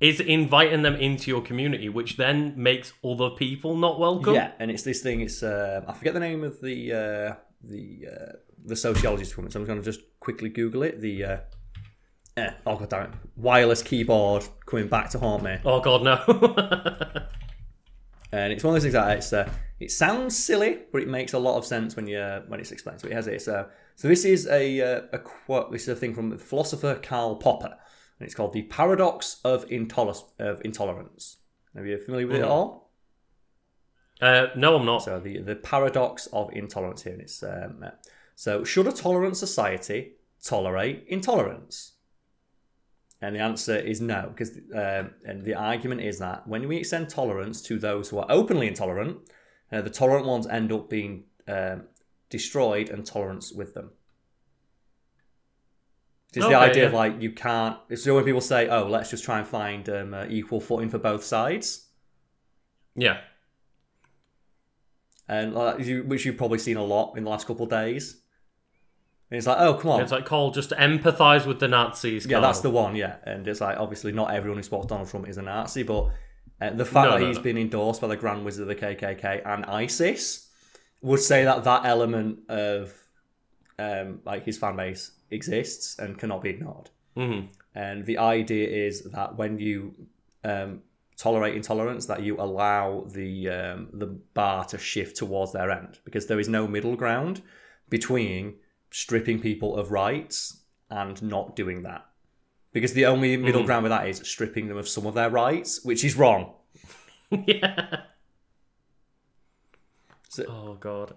is 0.04 0.20
inviting 0.20 0.82
them 0.82 0.96
into 0.96 1.32
your 1.32 1.42
community, 1.42 1.88
which 1.88 2.18
then 2.18 2.54
makes 2.58 2.92
other 3.06 3.30
people 3.30 3.78
not 3.78 4.00
welcome. 4.00 4.36
Yeah, 4.36 4.52
and 4.60 4.70
it's 4.70 4.84
this 4.84 5.02
thing. 5.02 5.22
It's 5.22 5.42
uh, 5.42 5.82
I 5.88 5.94
forget 5.94 6.14
the 6.14 6.20
name 6.20 6.44
of 6.44 6.60
the 6.60 6.92
uh, 6.92 7.36
the 7.64 8.08
uh, 8.12 8.32
the 8.66 8.76
sociologist 8.76 9.32
it. 9.38 9.52
So 9.54 9.60
I'm 9.62 9.66
going 9.66 9.80
to 9.80 9.86
just 9.86 10.02
quickly 10.20 10.50
Google 10.50 10.84
it. 10.84 11.00
The 11.00 11.24
uh, 11.24 11.38
eh, 12.36 12.52
oh 12.68 12.76
god 12.76 12.90
damn 12.90 13.04
it, 13.04 13.12
wireless 13.38 13.82
keyboard 13.82 14.44
coming 14.66 14.90
back 14.90 15.10
to 15.12 15.20
haunt 15.20 15.42
me. 15.42 15.58
Oh 15.64 15.80
god, 15.80 16.04
no. 16.04 17.24
And 18.34 18.52
it's 18.52 18.64
one 18.64 18.72
of 18.72 18.82
those 18.82 18.92
things 18.92 18.94
that 18.94 19.16
it's 19.16 19.32
uh, 19.32 19.48
it 19.80 19.92
sounds 19.92 20.36
silly, 20.36 20.80
but 20.92 21.04
it 21.04 21.08
makes 21.08 21.34
a 21.34 21.40
lot 21.40 21.56
of 21.56 21.66
sense 21.66 21.96
when 21.96 22.08
you 22.08 22.20
when 22.48 22.60
it's 22.60 22.72
explained. 22.72 23.00
So 23.00 23.08
it 23.08 23.14
has 23.14 23.28
it. 23.28 23.44
So 23.44 23.68
so 23.96 24.08
this 24.08 24.26
is 24.26 24.48
a 24.48 24.82
uh, 24.82 25.02
a 25.14 25.20
quote. 25.20 25.72
This 25.72 25.84
is 25.84 25.90
a 25.90 25.96
thing 25.96 26.16
from 26.16 26.32
the 26.32 26.40
philosopher 26.40 26.96
Karl 26.96 27.36
Popper, 27.36 27.78
and 28.20 28.26
it's 28.26 28.36
called 28.36 28.54
the 28.54 28.64
paradox 28.64 29.40
of 29.44 29.68
intoler- 29.70 30.24
of 30.40 30.62
intolerance. 30.64 31.38
Are 31.76 31.86
you 31.86 31.98
familiar 31.98 32.28
with 32.28 32.38
it 32.38 32.42
at 32.44 32.48
all? 32.48 32.84
uh, 34.22 34.48
no, 34.56 34.78
I'm 34.78 34.86
not. 34.86 35.04
So 35.04 35.20
the 35.20 35.40
the 35.40 35.56
paradox 35.56 36.28
of 36.28 36.52
intolerance 36.54 37.04
here. 37.04 37.14
And 37.14 37.22
it's 37.22 37.44
um, 37.44 37.86
so 38.36 38.64
should 38.64 38.88
a 38.88 38.92
tolerant 38.92 39.38
society 39.38 40.14
tolerate 40.44 41.06
intolerance? 41.08 41.94
And 43.22 43.36
the 43.36 43.40
answer 43.40 43.78
is 43.78 44.02
no, 44.02 44.34
because 44.34 44.58
um, 44.74 45.12
and 45.26 45.44
the 45.44 45.56
argument 45.56 46.02
is 46.02 46.20
that 46.20 46.48
when 46.48 46.68
we 46.68 46.78
extend 46.78 47.10
tolerance 47.10 47.62
to 47.64 47.80
those 47.80 48.10
who 48.10 48.20
are 48.20 48.26
openly 48.30 48.68
intolerant, 48.68 49.18
uh, 49.72 49.82
the 49.82 49.90
tolerant 49.90 50.26
ones 50.26 50.46
end 50.48 50.72
up 50.72 50.90
being 50.90 51.24
um, 51.48 51.84
destroyed 52.30 52.90
and 52.90 53.06
tolerance 53.06 53.52
with 53.54 53.74
them. 53.74 53.92
It's 56.36 56.46
the 56.46 56.46
Okay, 56.56 56.56
idea 56.56 56.88
of 56.88 56.94
like 56.94 57.22
you 57.22 57.32
can't. 57.32 57.78
It's 57.90 58.04
so 58.04 58.16
when 58.16 58.24
people 58.26 58.42
say, 58.42 58.68
"Oh, 58.68 58.88
let's 58.88 59.10
just 59.10 59.24
try 59.24 59.38
and 59.40 59.48
find 59.48 59.88
um, 59.90 60.14
uh, 60.14 60.26
equal 60.30 60.60
footing 60.60 60.90
for 60.90 60.98
both 60.98 61.24
sides," 61.24 61.88
Yeah. 62.96 63.20
and 65.28 65.56
uh, 65.56 65.76
you, 65.80 66.04
which 66.04 66.26
you've 66.26 66.38
probably 66.38 66.60
seen 66.60 66.78
a 66.78 66.84
lot 66.84 67.18
in 67.18 67.24
the 67.24 67.30
last 67.30 67.48
couple 67.48 67.64
of 67.64 67.70
days. 67.70 68.18
And 69.30 69.38
it's 69.38 69.48
like, 69.48 69.58
oh, 69.60 69.74
come 69.76 69.92
on. 69.92 70.02
It's 70.02 70.12
like 70.12 70.26
Cole 70.26 70.52
just 70.52 70.72
empathise 70.72 71.46
with 71.48 71.60
the 71.60 71.68
Nazis. 71.68 72.26
yeah, 72.28 72.40
that's 72.40 72.60
the 72.60 72.70
one, 72.70 72.96
yeah. 72.96 73.16
And 73.24 73.48
it's 73.48 73.62
like, 73.62 73.78
obviously, 73.80 74.12
not 74.12 74.32
everyone 74.34 74.58
who 74.60 74.64
supports 74.64 74.88
Donald 74.88 75.10
Trump 75.10 75.28
is 75.28 75.38
a 75.38 75.42
Nazi, 75.42 75.82
but 75.84 76.10
uh, 76.62 76.70
the 76.72 76.86
fact 76.86 77.10
No, 77.10 77.16
that 77.16 77.22
no, 77.22 77.28
he's 77.28 77.38
no. 77.38 77.44
been 77.44 77.58
endorsed 77.58 78.02
by 78.02 78.08
the 78.08 78.16
Grand 78.18 78.46
Wizard 78.46 78.64
of 78.64 78.68
the 78.68 78.76
KKK 78.76 79.42
and 79.46 79.66
ISIS 79.66 80.50
would 81.02 81.20
say 81.20 81.46
that 81.46 81.64
that 81.64 81.86
element 81.86 82.40
of 82.50 82.94
um, 83.80 84.20
like 84.24 84.46
his 84.46 84.58
fan 84.58 84.76
base 84.76 85.12
exists 85.34 85.98
and 86.00 86.18
cannot 86.18 86.42
be 86.42 86.50
ignored. 86.50 86.90
Mhm. 87.18 87.50
And 87.76 88.06
the 88.06 88.18
idea 88.18 88.68
is 88.88 89.04
that 89.12 89.36
when 89.38 89.60
you 89.60 89.94
um, 90.44 90.82
tolerate 91.18 91.56
intolerance, 91.56 92.06
that 92.08 92.22
you 92.24 92.40
allow 92.40 93.06
the 93.12 93.50
um, 93.50 93.90
the 93.94 94.08
bar 94.08 94.66
to 94.66 94.78
shift 94.78 95.16
towards 95.18 95.52
their 95.54 95.70
end, 95.72 96.00
because 96.06 96.28
there 96.28 96.40
is 96.40 96.50
no 96.50 96.68
middle 96.68 96.96
ground 96.96 97.42
between 97.90 98.56
stripping 98.92 99.40
people 99.40 99.76
of 99.78 99.92
rights 99.92 100.62
and 100.90 101.22
not 101.22 101.56
doing 101.56 101.84
that. 101.84 102.06
Because 102.74 102.94
the 102.94 103.06
only 103.06 103.38
middle 103.38 103.64
ground 103.64 103.84
with 103.84 103.92
that 103.92 104.08
is 104.08 104.18
stripping 104.24 104.68
them 104.68 104.78
of 104.78 104.88
some 104.90 105.06
of 105.06 105.14
their 105.14 105.30
rights, 105.30 105.84
which 105.86 106.04
is 106.04 106.16
wrong. 106.16 106.54
yeah. 107.48 108.02
So- 110.30 110.46
Oh 110.48 110.74
god. 110.80 111.16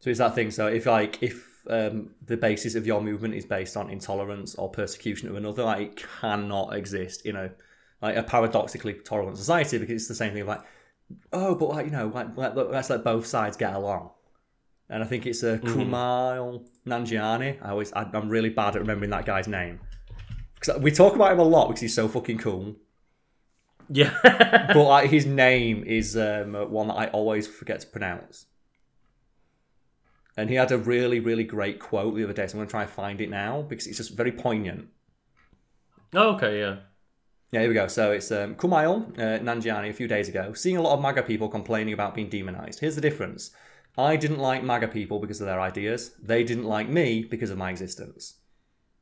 So 0.00 0.10
it's 0.10 0.18
that 0.18 0.34
thing. 0.34 0.50
So 0.50 0.66
if 0.68 0.86
like 0.86 1.22
if 1.22 1.55
um, 1.68 2.10
the 2.24 2.36
basis 2.36 2.74
of 2.74 2.86
your 2.86 3.00
movement 3.00 3.34
is 3.34 3.44
based 3.44 3.76
on 3.76 3.90
intolerance 3.90 4.54
or 4.54 4.70
persecution 4.70 5.28
of 5.28 5.36
another, 5.36 5.64
like 5.64 5.80
it 5.80 6.04
cannot 6.20 6.74
exist 6.74 7.26
in 7.26 7.36
a 7.36 7.50
like 8.02 8.16
a 8.16 8.22
paradoxically 8.22 8.94
tolerant 8.94 9.38
society 9.38 9.78
because 9.78 9.94
it's 9.94 10.08
the 10.08 10.14
same 10.14 10.34
thing 10.34 10.46
like, 10.46 10.60
oh, 11.32 11.54
but 11.54 11.68
like 11.70 11.86
you 11.86 11.92
know, 11.92 12.08
like 12.08 12.36
let, 12.36 12.56
let's 12.56 12.90
let 12.90 13.04
both 13.04 13.26
sides 13.26 13.56
get 13.56 13.74
along. 13.74 14.10
And 14.88 15.02
I 15.02 15.06
think 15.06 15.26
it's 15.26 15.42
a 15.42 15.54
uh, 15.54 15.58
Kumail 15.58 16.66
Nanjiani. 16.86 17.58
I 17.60 17.70
always, 17.70 17.92
I, 17.92 18.08
I'm 18.12 18.28
really 18.28 18.50
bad 18.50 18.76
at 18.76 18.82
remembering 18.82 19.10
that 19.10 19.26
guy's 19.26 19.48
name 19.48 19.80
because 20.54 20.80
we 20.80 20.90
talk 20.90 21.14
about 21.14 21.32
him 21.32 21.38
a 21.38 21.44
lot 21.44 21.68
because 21.68 21.80
he's 21.80 21.94
so 21.94 22.08
fucking 22.08 22.38
cool. 22.38 22.76
Yeah. 23.88 24.16
but 24.22 24.84
like 24.84 25.10
his 25.10 25.26
name 25.26 25.84
is 25.84 26.16
um, 26.16 26.54
one 26.70 26.88
that 26.88 26.94
I 26.94 27.06
always 27.08 27.46
forget 27.46 27.80
to 27.80 27.86
pronounce. 27.86 28.46
And 30.36 30.50
he 30.50 30.56
had 30.56 30.70
a 30.72 30.78
really, 30.78 31.18
really 31.20 31.44
great 31.44 31.80
quote 31.80 32.14
the 32.14 32.24
other 32.24 32.32
day, 32.32 32.46
so 32.46 32.52
I'm 32.52 32.58
going 32.58 32.66
to 32.68 32.70
try 32.70 32.82
and 32.82 32.90
find 32.90 33.20
it 33.20 33.30
now 33.30 33.62
because 33.62 33.86
it's 33.86 33.96
just 33.96 34.12
very 34.14 34.32
poignant. 34.32 34.88
oh, 36.14 36.34
okay, 36.34 36.58
yeah. 36.58 36.76
Yeah, 37.52 37.60
here 37.60 37.68
we 37.68 37.74
go. 37.74 37.86
So 37.86 38.10
it's 38.12 38.30
um, 38.32 38.54
Kumail 38.56 39.16
uh, 39.18 39.38
Nanjiani 39.38 39.88
a 39.88 39.92
few 39.92 40.08
days 40.08 40.28
ago, 40.28 40.52
seeing 40.52 40.76
a 40.76 40.82
lot 40.82 40.94
of 40.94 41.00
MAGA 41.00 41.22
people 41.22 41.48
complaining 41.48 41.94
about 41.94 42.14
being 42.14 42.28
demonized. 42.28 42.80
Here's 42.80 42.96
the 42.96 43.00
difference. 43.00 43.52
I 43.96 44.16
didn't 44.16 44.40
like 44.40 44.62
MAGA 44.62 44.88
people 44.88 45.20
because 45.20 45.40
of 45.40 45.46
their 45.46 45.60
ideas. 45.60 46.12
They 46.22 46.42
didn't 46.44 46.64
like 46.64 46.88
me 46.88 47.22
because 47.24 47.50
of 47.50 47.56
my 47.56 47.70
existence. 47.70 48.34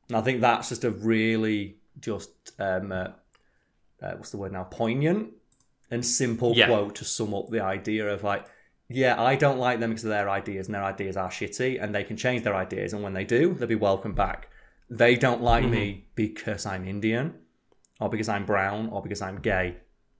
And 0.07 0.17
I 0.17 0.21
think 0.21 0.41
that's 0.41 0.69
just 0.69 0.83
a 0.83 0.91
really 0.91 1.77
just 1.99 2.29
um, 2.59 2.91
uh, 2.91 3.07
uh, 4.01 4.11
what's 4.15 4.29
the 4.29 4.37
word 4.37 4.51
now? 4.53 4.63
Poignant 4.65 5.31
and 5.91 6.05
simple 6.05 6.53
Yeah. 6.55 6.67
quote 6.67 6.95
to 6.95 7.05
sum 7.05 7.33
up 7.33 7.49
the 7.49 7.61
idea 7.61 8.07
of 8.07 8.23
like, 8.23 8.45
yeah, 8.89 9.21
I 9.21 9.35
don't 9.35 9.57
like 9.57 9.79
them 9.79 9.89
because 9.89 10.03
of 10.03 10.11
their 10.11 10.29
ideas, 10.29 10.67
and 10.67 10.75
their 10.75 10.83
ideas 10.83 11.17
are 11.17 11.29
shitty, 11.29 11.81
and 11.81 11.93
they 11.93 12.03
can 12.03 12.17
change 12.17 12.43
their 12.43 12.55
ideas, 12.55 12.93
and 12.93 13.01
when 13.01 13.13
they 13.13 13.23
do, 13.23 13.53
they'll 13.53 13.67
be 13.67 13.75
welcome 13.75 14.13
back. 14.13 14.49
They 14.89 15.15
don't 15.15 15.41
like 15.41 15.65
me 15.65 15.91
mm-hmm. 15.91 16.01
because 16.15 16.65
I'm 16.65 16.87
Indian, 16.87 17.33
or 17.99 18.09
because 18.09 18.29
I'm 18.29 18.45
brown, 18.45 18.89
or 18.89 19.01
because 19.01 19.21
I'm 19.21 19.39
gay, 19.39 19.77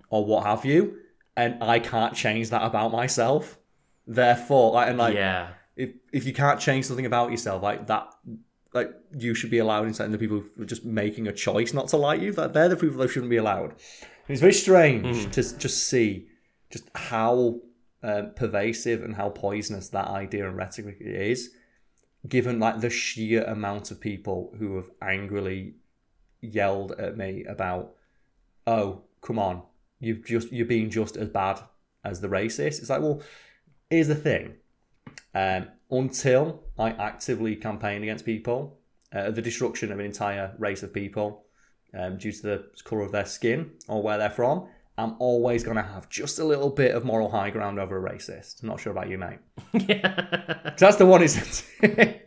or 0.10 0.26
what 0.26 0.46
have 0.46 0.66
you, 0.66 0.98
and 1.38 1.64
I 1.64 1.80
can't 1.80 2.16
change 2.16 2.50
that 2.50 2.64
about 2.64 2.92
myself. 2.92 3.60
Therefore, 4.08 4.74
like, 4.74 4.90
and 4.90 4.98
like, 4.98 5.16
yeah. 5.16 5.50
if 5.76 5.92
if 6.12 6.26
you 6.26 6.34
can't 6.34 6.60
change 6.60 6.86
something 6.86 7.06
about 7.06 7.32
yourself 7.32 7.62
like 7.62 7.88
that 7.88 8.08
like 8.74 8.92
you 9.18 9.34
should 9.34 9.50
be 9.50 9.58
allowed 9.58 9.88
inside 9.88 10.12
the 10.12 10.18
people 10.18 10.44
who 10.56 10.64
are 10.64 10.66
just 10.66 10.86
making 10.86 11.28
a 11.28 11.32
choice 11.32 11.74
not 11.74 11.88
to 11.88 11.98
like 11.98 12.22
you 12.22 12.32
that 12.34 12.54
they're 12.54 12.70
the 12.70 12.76
people 12.76 12.98
that 12.98 13.10
shouldn't 13.10 13.30
be 13.30 13.38
allowed 13.38 13.72
and 13.72 14.30
it's 14.30 14.42
very 14.42 14.54
strange 14.54 15.06
mm-hmm. 15.06 15.32
to 15.32 15.58
just 15.58 15.88
see 15.88 16.28
just 16.70 16.90
how 16.94 17.60
um, 18.06 18.32
pervasive 18.36 19.04
and 19.04 19.16
how 19.16 19.30
poisonous 19.30 19.90
that 19.90 20.08
idea 20.08 20.48
and 20.48 20.58
rhetoric 20.58 20.98
is 21.00 21.52
given 22.28 22.60
like 22.60 22.80
the 22.80 22.90
sheer 22.90 23.44
amount 23.44 23.92
of 23.92 24.00
people 24.00 24.54
who 24.58 24.76
have 24.78 24.90
angrily 25.02 25.76
yelled 26.42 26.92
at 26.94 27.18
me 27.18 27.44
about 27.46 27.96
oh 28.68 29.02
come 29.22 29.40
on 29.40 29.62
you've 30.00 30.26
just 30.26 30.52
you're 30.52 30.66
being 30.66 30.90
just 30.90 31.18
as 31.18 31.30
bad 31.30 31.60
as 32.04 32.22
the 32.22 32.28
racist. 32.28 32.80
It's 32.80 32.90
like 32.90 33.02
well 33.02 33.22
here's 33.90 34.08
the 34.08 34.16
thing. 34.16 34.56
Um, 35.34 35.68
until 35.92 36.64
I 36.80 36.92
actively 36.92 37.56
campaign 37.56 38.04
against 38.04 38.26
people, 38.26 38.78
uh, 39.14 39.32
the 39.32 39.42
destruction 39.42 39.92
of 39.92 40.00
an 40.00 40.06
entire 40.06 40.54
race 40.58 40.84
of 40.84 40.94
people 40.94 41.46
um, 41.98 42.18
due 42.18 42.32
to 42.32 42.42
the 42.42 42.66
colour 42.84 43.02
of 43.02 43.12
their 43.12 43.26
skin 43.26 43.72
or 43.88 44.02
where 44.02 44.18
they're 44.18 44.30
from, 44.30 44.68
I'm 44.98 45.16
always 45.20 45.64
going 45.64 45.76
to 45.76 45.84
have 45.84 46.10
just 46.10 46.40
a 46.40 46.46
little 46.46 46.70
bit 46.70 46.96
of 46.96 47.04
moral 47.04 47.30
high 47.30 47.50
ground 47.50 47.80
over 47.80 48.06
a 48.06 48.12
racist. 48.12 48.62
I'm 48.62 48.70
not 48.70 48.80
sure 48.80 48.92
about 48.92 49.10
you, 49.10 49.18
mate. 49.18 49.40
yeah. 49.74 50.72
that's 50.78 50.96
the 50.96 51.06
one 51.06 51.22
isn't 51.22 51.66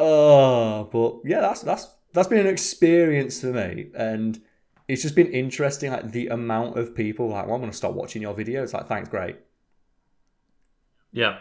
oh, 0.00 0.84
but 0.92 1.20
yeah, 1.24 1.40
that's 1.40 1.62
that's 1.62 1.88
that's 2.12 2.28
been 2.28 2.40
an 2.40 2.46
experience 2.46 3.40
for 3.40 3.48
me, 3.48 3.88
and 3.94 4.40
it's 4.88 5.02
just 5.02 5.14
been 5.14 5.32
interesting. 5.32 5.90
Like 5.90 6.12
the 6.12 6.28
amount 6.28 6.78
of 6.78 6.94
people 6.94 7.28
like, 7.28 7.46
well, 7.46 7.54
I'm 7.54 7.60
going 7.60 7.70
to 7.70 7.76
stop 7.76 7.94
watching 7.94 8.22
your 8.22 8.34
videos. 8.34 8.72
Like, 8.72 8.88
thanks, 8.88 9.08
great. 9.08 9.36
Yeah. 11.12 11.38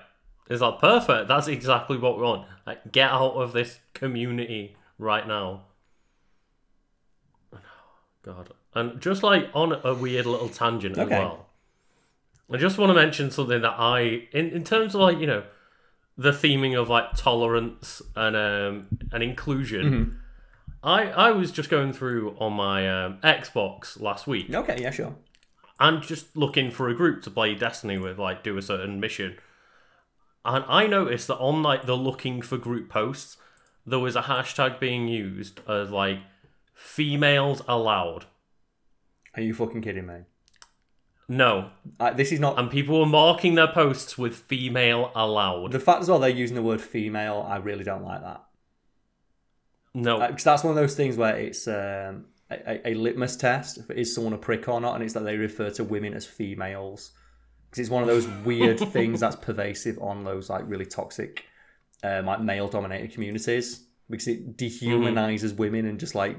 It's 0.50 0.62
like 0.62 0.80
perfect. 0.80 1.28
That's 1.28 1.48
exactly 1.48 1.98
what 1.98 2.18
we 2.18 2.24
want. 2.24 2.48
Like 2.66 2.92
get 2.92 3.10
out 3.10 3.34
of 3.34 3.54
this 3.54 3.80
community 3.94 4.78
right 4.98 5.28
now. 5.28 5.64
God. 8.24 8.54
And 8.76 9.00
just 9.02 9.24
like 9.24 9.50
on 9.54 9.80
a 9.84 9.94
weird 9.96 10.26
little 10.26 10.50
tangent 10.50 10.98
as 10.98 11.10
well. 11.10 11.48
I 12.52 12.58
just 12.58 12.78
want 12.78 12.90
to 12.92 12.94
mention 12.94 13.32
something 13.32 13.62
that 13.62 13.76
I 13.80 14.28
in, 14.32 14.50
in 14.52 14.64
terms 14.64 14.94
of 14.94 15.02
like, 15.02 15.18
you 15.18 15.26
know, 15.26 15.44
the 16.18 16.32
theming 16.32 16.80
of 16.80 16.90
like 16.90 17.16
tolerance 17.16 18.02
and 18.16 18.36
um 18.36 18.88
and 19.12 19.24
inclusion. 19.24 20.20
I 20.84 21.10
I 21.10 21.32
was 21.32 21.52
just 21.52 21.70
going 21.70 21.94
through 21.94 22.36
on 22.38 22.54
my 22.54 22.88
um, 23.06 23.18
Xbox 23.24 24.00
last 24.00 24.28
week 24.28 24.54
Okay, 24.54 24.78
yeah, 24.80 24.92
sure. 24.92 25.16
and 25.80 26.04
just 26.04 26.38
looking 26.38 26.70
for 26.70 26.90
a 26.90 26.94
group 26.94 27.24
to 27.24 27.32
play 27.32 27.56
Destiny 27.56 27.98
with, 27.98 28.20
like 28.20 28.44
do 28.44 28.56
a 28.58 28.62
certain 28.62 29.00
mission. 29.00 29.38
And 30.44 30.64
I 30.68 30.86
noticed 30.86 31.28
that 31.30 31.38
on 31.38 31.64
like 31.64 31.86
the 31.88 31.98
looking 31.98 32.44
for 32.44 32.58
group 32.60 32.88
posts, 32.90 33.38
there 33.84 33.98
was 33.98 34.16
a 34.16 34.22
hashtag 34.24 34.80
being 34.80 35.08
used 35.08 35.60
as 35.68 35.90
like 35.90 36.20
females 36.76 37.64
allowed. 37.68 38.26
Are 39.36 39.42
you 39.42 39.54
fucking 39.54 39.82
kidding 39.82 40.08
me? 40.08 40.20
No, 41.28 41.72
Uh, 42.00 42.12
this 42.14 42.32
is 42.32 42.40
not 42.40 42.60
and 42.60 42.70
people 42.70 43.00
were 43.00 43.06
marking 43.06 43.56
their 43.56 43.68
posts 43.72 44.18
with 44.18 44.36
female 44.36 45.12
allowed. 45.16 45.72
the 45.72 45.80
fact 45.80 46.02
as 46.02 46.10
well. 46.10 46.20
They're 46.20 46.30
using 46.30 46.56
the 46.56 46.62
word 46.64 46.82
female. 46.82 47.46
I 47.48 47.58
really 47.58 47.84
don't 47.84 48.04
like 48.04 48.22
that 48.22 48.46
No, 49.94 50.20
because 50.28 50.44
that's 50.44 50.64
one 50.64 50.72
of 50.72 50.76
those 50.76 50.96
things 50.96 51.18
where 51.18 51.36
it's 51.36 51.68
um, 51.68 52.26
a, 52.52 52.90
a- 52.90 52.94
litmus 52.94 53.36
test 53.38 53.78
if 53.80 53.90
is 53.92 54.14
someone 54.14 54.34
a 54.34 54.38
prick 54.38 54.68
or 54.68 54.80
not, 54.82 54.96
and 54.96 55.04
it's 55.04 55.14
that 55.14 55.24
they 55.24 55.38
refer 55.38 55.70
to 55.72 55.84
women 55.84 56.14
as 56.14 56.26
females 56.26 57.12
because 57.70 57.80
it's 57.80 57.90
one 57.90 58.04
of 58.04 58.08
those 58.08 58.28
weird 58.46 58.80
things 58.92 59.20
that's 59.22 59.36
pervasive 59.36 59.98
on 60.02 60.24
those 60.24 60.50
like 60.50 60.64
really 60.68 60.86
toxic, 60.86 61.46
um, 62.04 62.26
like 62.28 62.42
male-dominated 62.42 63.12
communities 63.12 63.84
because 64.10 64.28
it 64.28 64.56
dehumanizes 64.58 65.56
women 65.56 65.88
and 65.88 66.00
just 66.00 66.14
like 66.14 66.38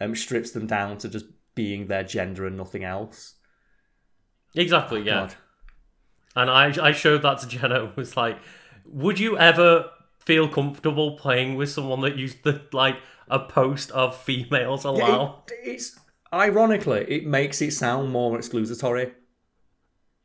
um, 0.00 0.14
strips 0.14 0.50
them 0.50 0.66
down 0.66 0.98
to 0.98 1.08
just 1.08 1.24
being 1.60 1.86
their 1.86 2.04
gender 2.04 2.46
and 2.46 2.56
nothing 2.56 2.84
else. 2.84 3.34
exactly. 4.56 5.00
Yeah, 5.02 5.20
God. 5.20 5.34
and 6.40 6.50
I 6.50 6.64
I 6.88 6.92
showed 6.92 7.22
that 7.22 7.38
to 7.40 7.46
Jenna. 7.48 7.92
Was 7.96 8.16
like, 8.16 8.38
would 8.86 9.18
you 9.18 9.36
ever 9.38 9.70
feel 10.28 10.48
comfortable 10.48 11.16
playing 11.24 11.56
with 11.56 11.70
someone 11.70 12.00
that 12.00 12.16
used 12.16 12.38
the 12.44 12.54
like 12.72 12.96
a 13.28 13.38
post 13.40 13.90
of 13.92 14.16
females 14.16 14.84
allowed? 14.84 15.42
it- 15.50 15.70
it's 15.72 15.98
ironically 16.32 17.04
it 17.16 17.26
makes 17.26 17.60
it 17.60 17.72
sound 17.72 18.10
more 18.12 18.38
exclusatory 18.38 19.12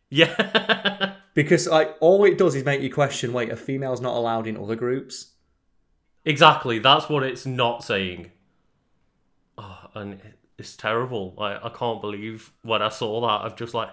Yeah. 0.09 1.15
because 1.33 1.67
like 1.67 1.95
all 1.99 2.23
it 2.25 2.37
does 2.37 2.53
is 2.55 2.63
make 2.63 2.81
you 2.81 2.91
question 2.93 3.33
wait 3.33 3.51
a 3.51 3.55
female's 3.55 4.01
not 4.01 4.15
allowed 4.15 4.45
in 4.47 4.55
other 4.57 4.75
groups 4.75 5.33
exactly. 6.23 6.77
That's 6.79 7.09
what 7.09 7.23
it's 7.23 7.45
not 7.45 7.83
saying. 7.83 8.31
Oh, 9.57 9.79
and 9.95 10.19
it's 10.57 10.75
terrible. 10.75 11.33
Like 11.37 11.63
I 11.63 11.69
can't 11.69 12.01
believe 12.01 12.51
when 12.61 12.81
I 12.81 12.89
saw 12.89 13.21
that. 13.21 13.45
I've 13.45 13.55
just 13.55 13.73
like, 13.73 13.89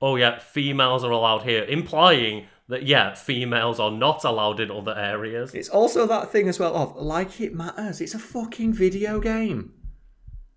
oh 0.00 0.16
yeah, 0.16 0.38
females 0.38 1.04
are 1.04 1.10
allowed 1.10 1.42
here, 1.42 1.64
implying 1.64 2.46
that 2.68 2.84
yeah, 2.84 3.14
females 3.14 3.78
are 3.78 3.90
not 3.90 4.24
allowed 4.24 4.60
in 4.60 4.70
other 4.70 4.96
areas. 4.96 5.54
it's 5.54 5.68
also 5.68 6.06
that 6.06 6.30
thing 6.30 6.48
as 6.48 6.58
well 6.58 6.74
of 6.74 6.96
like 6.96 7.40
it 7.40 7.54
matters 7.54 8.00
it's 8.00 8.14
a 8.14 8.18
fucking 8.18 8.72
video 8.72 9.20
game 9.20 9.72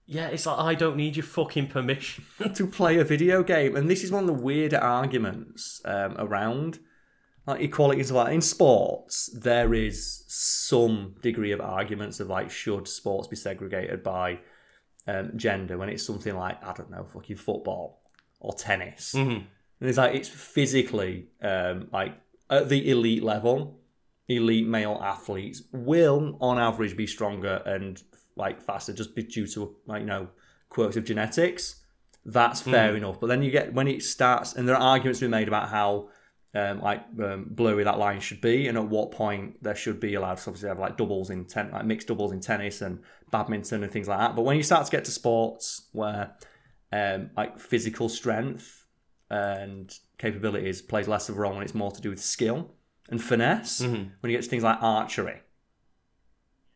Yeah, 0.08 0.28
it's 0.28 0.46
like 0.46 0.58
I 0.58 0.74
don't 0.74 0.98
need 0.98 1.16
your 1.16 1.24
fucking 1.24 1.68
permission. 1.68 2.26
to 2.56 2.66
play 2.66 2.98
a 2.98 3.04
video 3.04 3.44
game 3.44 3.76
and 3.76 3.90
this 3.90 4.04
is 4.04 4.12
one 4.12 4.24
of 4.24 4.28
the 4.28 4.44
weirder 4.44 4.80
arguments 4.80 5.82
um, 5.86 6.16
around 6.18 6.80
like 7.46 7.62
equality 7.62 8.04
so 8.04 8.16
like 8.16 8.34
in 8.34 8.42
sports 8.42 9.30
there 9.40 9.74
is 9.74 10.24
some 10.28 11.16
degree 11.22 11.52
of 11.52 11.62
arguments 11.62 12.20
of 12.20 12.28
like 12.28 12.50
should 12.50 12.88
sports 12.88 13.28
be 13.28 13.36
segregated 13.36 14.04
by 14.04 14.40
um, 15.10 15.26
gender 15.46 15.76
when 15.80 15.90
it's 15.94 16.06
something 16.12 16.36
like 16.36 16.58
i 16.64 16.72
don't 16.78 16.92
know 16.92 17.04
fucking 17.14 17.36
football 17.48 17.86
or 18.40 18.54
tennis 18.54 19.14
Mhm. 19.16 19.40
And 19.82 19.90
it's 19.90 19.98
like 19.98 20.14
it's 20.20 20.28
physically 20.30 21.14
um, 21.42 21.88
like 21.94 22.14
at 22.50 22.68
the 22.68 22.80
elite 22.94 23.24
level, 23.24 23.80
elite 24.28 24.68
male 24.68 25.00
athletes 25.14 25.60
will 25.72 26.38
on 26.42 26.60
average 26.60 26.98
be 26.98 27.08
stronger 27.08 27.56
and 27.66 28.04
like 28.36 28.58
faster 28.62 28.92
just 29.02 29.16
be 29.16 29.24
due 29.24 29.48
to 29.54 29.60
like 29.86 30.02
you 30.02 30.06
know 30.14 30.28
quirks 30.74 30.98
of 30.98 31.06
genetics. 31.06 31.64
That's 32.26 32.60
fair 32.62 32.94
enough. 32.96 33.18
But 33.22 33.28
then 33.28 33.42
you 33.42 33.52
get 33.52 33.74
when 33.74 33.88
it 33.88 34.04
starts, 34.04 34.50
and 34.56 34.68
there 34.68 34.76
are 34.76 34.88
arguments 34.94 35.20
to 35.20 35.26
be 35.28 35.32
made 35.32 35.48
about 35.48 35.70
how 35.70 36.10
um, 36.56 36.82
like 36.82 37.04
um, 37.24 37.46
blurry 37.50 37.84
that 37.84 38.00
line 38.00 38.20
should 38.20 38.42
be, 38.42 38.68
and 38.68 38.78
at 38.78 38.88
what 38.88 39.12
point 39.12 39.62
there 39.64 39.76
should 39.76 40.00
be 40.00 40.16
allowed. 40.16 40.40
So 40.40 40.50
obviously, 40.52 40.70
have 40.70 40.80
like 40.80 40.98
doubles 40.98 41.30
in 41.30 41.46
ten, 41.46 41.72
like 41.72 41.86
mixed 41.86 42.08
doubles 42.08 42.32
in 42.32 42.40
tennis 42.40 42.82
and 42.82 43.00
badminton 43.32 43.84
and 43.84 43.92
things 43.92 44.08
like 44.08 44.20
that. 44.20 44.36
But 44.36 44.44
when 44.44 44.58
you 44.58 44.64
start 44.64 44.86
to 44.86 44.92
get 44.92 45.06
to 45.06 45.12
sports 45.12 45.88
where 45.92 46.32
um, 46.92 47.30
like 47.38 47.60
physical 47.60 48.10
strength 48.10 48.86
and 49.30 49.94
capabilities 50.18 50.82
plays 50.82 51.08
less 51.08 51.30
of 51.30 51.38
a 51.38 51.40
role 51.40 51.54
and 51.54 51.62
it's 51.64 51.76
more 51.76 51.92
to 51.92 52.02
do 52.02 52.10
with 52.10 52.20
skill 52.20 52.72
and 53.10 53.22
finesse. 53.24 53.82
Mhm. 53.82 54.12
When 54.20 54.32
you 54.32 54.38
get 54.38 54.44
to 54.44 54.50
things 54.50 54.64
like 54.64 54.82
archery 54.82 55.42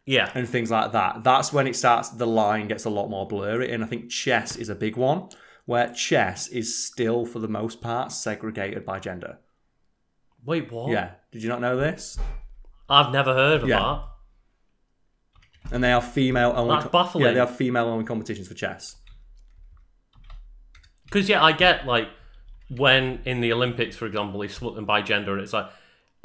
Yeah. 0.06 0.30
and 0.36 0.48
things 0.48 0.70
like 0.70 0.92
that, 0.92 1.24
that's 1.24 1.52
when 1.52 1.66
it 1.66 1.76
starts. 1.76 2.10
The 2.10 2.28
line 2.28 2.68
gets 2.68 2.86
a 2.86 2.90
lot 2.92 3.10
more 3.10 3.28
blurry, 3.28 3.72
and 3.72 3.84
I 3.84 3.88
think 3.88 4.10
chess 4.12 4.56
is 4.56 4.70
a 4.70 4.76
big 4.76 4.98
one, 4.98 5.30
where 5.66 5.92
chess 5.94 6.48
is 6.50 6.86
still, 6.86 7.26
for 7.26 7.40
the 7.40 7.48
most 7.48 7.82
part, 7.82 8.12
segregated 8.12 8.86
by 8.86 9.00
gender. 9.00 9.40
Wait, 10.46 10.72
what? 10.72 10.92
Yeah, 10.92 11.12
did 11.32 11.42
you 11.44 11.50
not 11.50 11.62
know 11.62 11.78
this? 11.78 12.20
I've 12.90 13.12
never 13.12 13.34
heard 13.34 13.62
of 13.64 13.70
Yeah. 13.70 13.80
that. 13.80 15.74
And 15.74 15.84
they 15.84 15.90
have 15.90 16.12
female 16.12 16.54
only. 16.56 16.76
That's 16.76 16.88
baffling. 16.92 17.24
Yeah, 17.26 17.32
they 17.32 17.40
have 17.40 17.56
female 17.56 17.86
only 17.88 18.04
competitions 18.06 18.48
for 18.48 18.54
chess. 18.54 18.98
Because 21.06 21.30
yeah, 21.30 21.44
I 21.44 21.52
get 21.54 21.86
like 21.86 22.10
when 22.70 23.22
in 23.26 23.40
the 23.42 23.54
Olympics, 23.54 23.96
for 23.96 24.06
example, 24.06 24.40
they 24.40 24.48
split 24.48 24.76
them 24.76 24.86
by 24.86 25.02
gender. 25.02 25.38
It's 25.40 25.54
like 25.54 25.68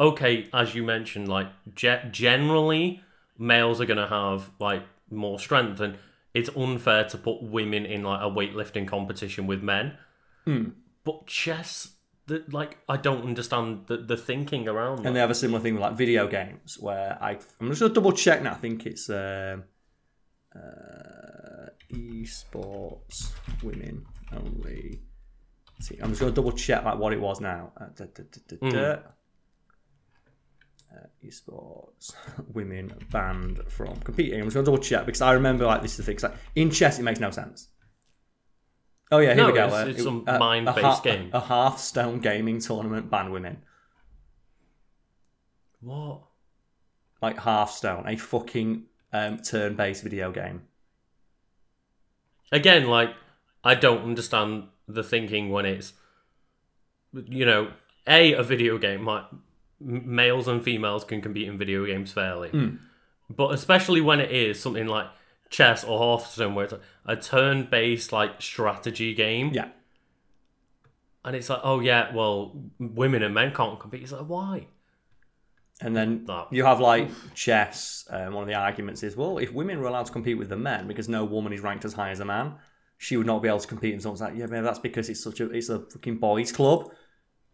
okay, 0.01 0.49
as 0.53 0.75
you 0.75 0.83
mentioned, 0.85 1.29
like 1.29 1.49
ge- 1.75 2.11
generally 2.11 3.03
males 3.39 3.81
are 3.81 3.87
gonna 3.87 4.09
have 4.09 4.51
like 4.59 4.83
more 5.11 5.39
strength, 5.39 5.81
and 5.81 5.97
it's 6.35 6.51
unfair 6.57 7.05
to 7.05 7.19
put 7.19 7.43
women 7.43 7.87
in 7.87 8.03
like 8.03 8.21
a 8.21 8.31
weightlifting 8.31 8.87
competition 8.87 9.47
with 9.47 9.63
men. 9.63 9.97
Hmm. 10.45 10.71
But 11.05 11.27
chess, 11.27 11.95
the, 12.29 12.45
like 12.51 12.79
I 12.89 12.97
don't 12.97 13.23
understand 13.23 13.87
the, 13.87 13.97
the 13.97 14.17
thinking 14.17 14.69
around. 14.69 14.99
And 14.99 15.07
that. 15.07 15.13
they 15.15 15.21
have 15.21 15.31
a 15.31 15.35
similar 15.35 15.61
thing 15.61 15.75
with 15.75 15.83
like 15.83 15.95
video 15.95 16.29
games 16.29 16.79
where 16.79 17.19
I 17.21 17.39
I'm 17.61 17.69
just 17.69 17.81
gonna 17.81 17.93
double 17.93 18.13
check 18.13 18.43
now. 18.43 18.53
I 18.53 18.57
think 18.57 18.87
it's 18.87 19.11
um, 19.11 19.65
uh, 20.55 21.71
esports 21.93 23.33
women 23.63 24.07
only. 24.33 25.01
See, 25.81 25.99
I'm 26.03 26.11
just 26.11 26.21
gonna 26.21 26.33
double 26.33 26.53
check 26.53 26.85
like 26.85 26.99
what 26.99 27.13
it 27.13 27.21
was 27.21 27.41
now. 27.41 27.73
Uh, 27.77 27.87
da, 27.97 28.05
da, 28.15 28.23
da, 28.49 28.71
da. 28.71 28.99
Uh, 30.91 31.07
esports 31.25 32.13
women 32.53 32.93
banned 33.11 33.61
from 33.69 33.97
competing. 33.97 34.41
I'm 34.41 34.47
just 34.47 34.55
gonna 34.55 34.67
double 34.67 34.79
check 34.79 35.07
because 35.07 35.23
I 35.23 35.33
remember 35.33 35.65
like 35.65 35.83
this 35.83 35.99
is 35.99 36.05
the 36.05 36.15
thing. 36.15 36.19
like, 36.23 36.39
in 36.55 36.71
chess, 36.71 36.99
it 36.99 37.03
makes 37.03 37.21
no 37.21 37.31
sense. 37.31 37.69
Oh 39.11 39.19
yeah, 39.19 39.29
here 39.35 39.37
No, 39.45 39.47
we 39.49 39.53
go. 39.55 39.67
it's- 39.67 39.87
Uh, 39.87 39.89
it's 39.91 40.01
it- 40.01 40.03
some 40.05 40.25
uh, 40.29 40.33
a 40.33 40.39
mind-based 40.39 41.03
game. 41.03 41.31
A 41.33 41.41
Hearthstone 41.41 42.21
gaming 42.21 42.61
tournament 42.61 43.11
ban 43.11 43.31
women. 43.33 43.63
what? 45.81 46.23
like 47.21 47.37
Hearthstone, 47.39 48.05
a 48.07 48.17
fucking 48.17 48.85
um, 49.13 49.39
turn-based 49.39 50.03
video 50.05 50.31
game. 50.31 50.63
again, 52.53 52.87
like 52.87 53.11
I 53.65 53.75
don't 53.75 54.03
understand 54.05 54.69
the 54.87 55.03
thinking 55.03 55.51
when 55.51 55.67
it's 55.67 55.93
you 57.13 57.45
know 57.45 57.73
a 58.07 58.35
a 58.35 58.43
video 58.43 58.79
game 58.79 59.05
like 59.05 59.25
males 59.81 60.47
and 60.49 60.63
females 60.63 61.05
can 61.05 61.21
compete 61.21 61.49
in 61.49 61.59
video 61.59 61.85
games 61.87 62.13
fairly, 62.13 62.51
but 63.29 63.53
especially 63.53 64.01
when 64.01 64.21
it 64.21 64.31
is 64.31 64.61
something 64.61 64.87
like 64.87 65.07
chess 65.51 65.85
or 65.85 65.99
Hearthstone 65.99 66.55
where 66.55 66.65
it's 66.65 66.73
like 66.73 66.83
a 67.07 67.17
turn-based 67.17 68.13
like 68.13 68.41
strategy 68.43 69.15
game, 69.15 69.51
Yeah, 69.53 69.69
and 71.25 71.37
it's 71.37 71.49
like 71.49 71.61
oh 71.63 71.81
yeah, 71.81 72.15
well 72.15 72.61
women 72.79 73.23
and 73.23 73.35
men 73.35 73.53
can't 73.55 73.79
compete. 73.79 74.03
It's 74.03 74.13
like 74.13 74.27
why? 74.27 74.67
and 75.81 75.95
then 75.97 76.25
That- 76.27 76.49
you 76.53 76.65
have 76.65 76.81
like 76.81 77.09
chess. 77.35 78.05
Um, 78.11 78.35
one 78.35 78.43
of 78.43 78.49
the 78.49 78.55
arguments 78.55 79.05
is, 79.05 79.17
well, 79.17 79.39
if 79.39 79.53
women 79.53 79.81
were 79.81 79.87
allowed 79.87 80.07
to 80.07 80.13
compete 80.13 80.37
with 80.37 80.49
the 80.49 80.57
men 80.57 80.89
because 80.89 81.09
no 81.09 81.25
woman 81.25 81.53
is 81.53 81.61
ranked 81.61 81.85
as 81.85 81.93
high 81.93 82.11
as 82.11 82.19
a 82.19 82.25
man, 82.25 82.55
she 82.97 83.17
would 83.17 83.27
not 83.27 83.43
be 83.43 83.49
able 83.49 83.61
to 83.61 83.69
compete. 83.69 83.93
And 83.93 84.03
someone's 84.03 84.21
like, 84.21 84.35
yeah, 84.37 84.47
man, 84.47 84.65
that's 84.65 84.81
because 84.81 85.09
it's 85.09 85.23
such 85.23 85.39
a 85.41 85.49
it's 85.51 85.69
a 85.69 85.79
fucking 85.81 86.19
boys' 86.19 86.51
club. 86.51 86.91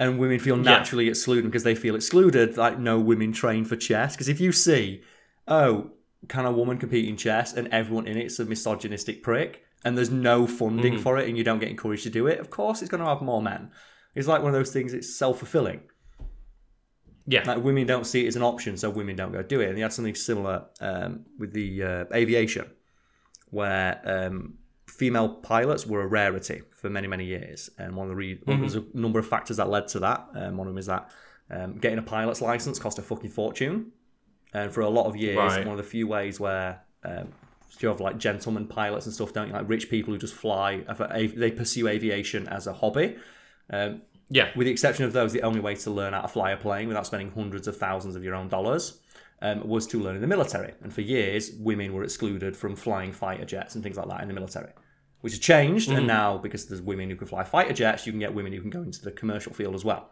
And 0.00 0.18
women 0.18 0.38
feel 0.38 0.56
naturally 0.56 1.06
excluded 1.08 1.44
because 1.44 1.64
they 1.64 1.74
feel 1.74 1.94
excluded. 1.94 2.56
Like 2.56 2.78
no 2.78 2.98
women 2.98 3.32
train 3.32 3.64
for 3.66 3.76
chess. 3.76 4.14
Because 4.16 4.28
if 4.28 4.40
you 4.40 4.52
see, 4.52 5.02
oh, 5.46 5.90
can 6.28 6.46
a 6.46 6.52
woman 6.52 6.78
compete 6.78 7.08
in 7.08 7.16
chess 7.16 7.52
and 7.52 7.68
everyone 7.68 8.06
in 8.06 8.16
it's 8.16 8.38
a 8.38 8.44
misogynistic 8.44 9.22
prick 9.22 9.64
and 9.84 9.96
there's 9.96 10.10
no 10.10 10.46
funding 10.46 10.98
for 10.98 11.18
it 11.18 11.28
and 11.28 11.36
you 11.36 11.44
don't 11.44 11.58
get 11.58 11.68
encouraged 11.68 12.04
to 12.04 12.10
do 12.10 12.26
it, 12.26 12.38
of 12.38 12.50
course 12.50 12.80
it's 12.80 12.90
going 12.90 13.02
to 13.02 13.08
have 13.08 13.20
more 13.20 13.42
men. 13.42 13.70
It's 14.14 14.28
like 14.28 14.42
one 14.42 14.54
of 14.54 14.58
those 14.58 14.72
things. 14.72 14.94
It's 14.94 15.16
self 15.16 15.38
fulfilling. 15.38 15.82
Yeah, 17.26 17.42
Like 17.46 17.64
women 17.64 17.86
don't 17.86 18.06
see 18.06 18.24
it 18.24 18.28
as 18.28 18.36
an 18.36 18.42
option, 18.42 18.76
so 18.76 18.90
women 18.90 19.16
don't 19.16 19.32
go 19.32 19.42
do 19.42 19.60
it. 19.60 19.68
And 19.68 19.76
they 19.76 19.80
had 19.80 19.92
something 19.94 20.14
similar 20.14 20.66
um, 20.80 21.24
with 21.38 21.52
the 21.54 21.82
uh, 21.82 22.04
aviation, 22.12 22.70
where 23.50 24.00
um, 24.04 24.54
female 24.86 25.30
pilots 25.30 25.86
were 25.86 26.02
a 26.02 26.06
rarity 26.06 26.62
for 26.70 26.90
many 26.90 27.08
many 27.08 27.24
years. 27.24 27.70
And 27.78 27.96
one 27.96 28.06
of 28.06 28.10
the 28.10 28.16
re- 28.16 28.40
well, 28.46 28.58
there's 28.58 28.76
a 28.76 28.84
number 28.92 29.18
of 29.18 29.26
factors 29.26 29.56
that 29.56 29.70
led 29.70 29.88
to 29.88 30.00
that. 30.00 30.28
Um, 30.34 30.58
one 30.58 30.66
of 30.66 30.74
them 30.74 30.78
is 30.78 30.86
that 30.86 31.10
um, 31.50 31.78
getting 31.78 31.98
a 31.98 32.02
pilot's 32.02 32.42
license 32.42 32.78
cost 32.78 32.98
a 32.98 33.02
fucking 33.02 33.30
fortune, 33.30 33.92
and 34.54 34.72
for 34.72 34.80
a 34.80 34.88
lot 34.88 35.06
of 35.06 35.16
years, 35.16 35.36
Right. 35.36 35.66
one 35.66 35.78
of 35.78 35.84
the 35.84 35.90
few 35.90 36.06
ways 36.06 36.40
where 36.40 36.80
um, 37.04 37.28
you 37.80 37.88
have 37.88 38.00
like 38.00 38.16
gentlemen 38.18 38.66
pilots 38.66 39.04
and 39.06 39.14
stuff, 39.14 39.32
don't 39.32 39.48
you? 39.48 39.52
Like 39.52 39.68
rich 39.68 39.90
people 39.90 40.12
who 40.14 40.18
just 40.18 40.34
fly, 40.34 40.78
they 41.36 41.50
pursue 41.50 41.88
aviation 41.88 42.48
as 42.48 42.66
a 42.66 42.72
hobby. 42.72 43.16
Um, 43.70 44.02
yeah, 44.30 44.48
with 44.56 44.66
the 44.66 44.70
exception 44.72 45.04
of 45.04 45.12
those, 45.12 45.32
the 45.32 45.42
only 45.42 45.60
way 45.60 45.74
to 45.74 45.90
learn 45.90 46.12
how 46.14 46.22
to 46.22 46.28
fly 46.28 46.52
a 46.52 46.56
plane 46.56 46.88
without 46.88 47.06
spending 47.06 47.30
hundreds 47.32 47.68
of 47.68 47.76
thousands 47.76 48.16
of 48.16 48.24
your 48.24 48.34
own 48.34 48.48
dollars 48.48 49.00
um, 49.42 49.66
was 49.68 49.86
to 49.88 50.00
learn 50.00 50.14
in 50.14 50.22
the 50.22 50.26
military. 50.26 50.72
And 50.82 50.92
for 50.92 51.02
years, 51.02 51.52
women 51.58 51.92
were 51.92 52.04
excluded 52.04 52.56
from 52.56 52.74
flying 52.76 53.12
fighter 53.12 53.44
jets 53.44 53.74
and 53.74 53.84
things 53.84 53.96
like 53.96 54.08
that 54.08 54.22
in 54.22 54.28
the 54.28 54.34
military, 54.34 54.70
which 55.20 55.32
has 55.34 55.40
changed. 55.40 55.90
And 55.90 56.06
now, 56.06 56.38
because 56.38 56.66
there's 56.66 56.80
women 56.80 57.10
who 57.10 57.16
can 57.16 57.26
fly 57.26 57.44
fighter 57.44 57.74
jets, 57.74 58.06
you 58.06 58.12
can 58.12 58.20
get 58.20 58.32
women 58.34 58.52
who 58.52 58.60
can 58.60 58.70
go 58.70 58.82
into 58.82 59.02
the 59.02 59.10
commercial 59.10 59.52
field 59.52 59.74
as 59.74 59.84
well. 59.84 60.10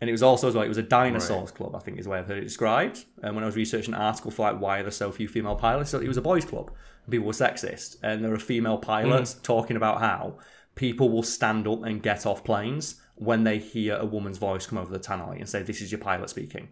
And 0.00 0.08
it 0.08 0.12
was 0.12 0.22
also 0.22 0.48
as 0.48 0.54
well, 0.54 0.64
it 0.64 0.68
was 0.68 0.78
a 0.78 0.82
dinosaurs 0.82 1.50
club, 1.50 1.74
I 1.74 1.78
think 1.78 1.98
is 1.98 2.06
the 2.06 2.10
way 2.10 2.18
I've 2.18 2.26
heard 2.26 2.38
it 2.38 2.44
described. 2.44 3.04
And 3.22 3.34
when 3.34 3.44
I 3.44 3.46
was 3.46 3.56
researching 3.56 3.92
an 3.92 4.00
article 4.00 4.30
for 4.30 4.50
like 4.50 4.60
why 4.60 4.78
are 4.78 4.82
there 4.82 4.90
so 4.90 5.12
few 5.12 5.28
female 5.28 5.56
pilots, 5.56 5.92
it 5.92 6.08
was 6.08 6.16
a 6.16 6.22
boys' 6.22 6.46
club. 6.46 6.70
And 7.04 7.12
people 7.12 7.26
were 7.26 7.34
sexist. 7.34 7.96
And 8.02 8.24
there 8.24 8.32
are 8.32 8.38
female 8.38 8.78
pilots 8.78 9.34
hmm. 9.34 9.42
talking 9.42 9.76
about 9.76 10.00
how 10.00 10.38
people 10.74 11.10
will 11.10 11.22
stand 11.22 11.68
up 11.68 11.82
and 11.84 12.02
get 12.02 12.24
off 12.24 12.44
planes 12.44 13.00
when 13.16 13.44
they 13.44 13.58
hear 13.58 13.96
a 13.96 14.06
woman's 14.06 14.38
voice 14.38 14.66
come 14.66 14.78
over 14.78 14.90
the 14.90 14.98
tannoy 14.98 15.36
and 15.38 15.48
say, 15.48 15.62
This 15.62 15.82
is 15.82 15.92
your 15.92 16.00
pilot 16.00 16.30
speaking. 16.30 16.68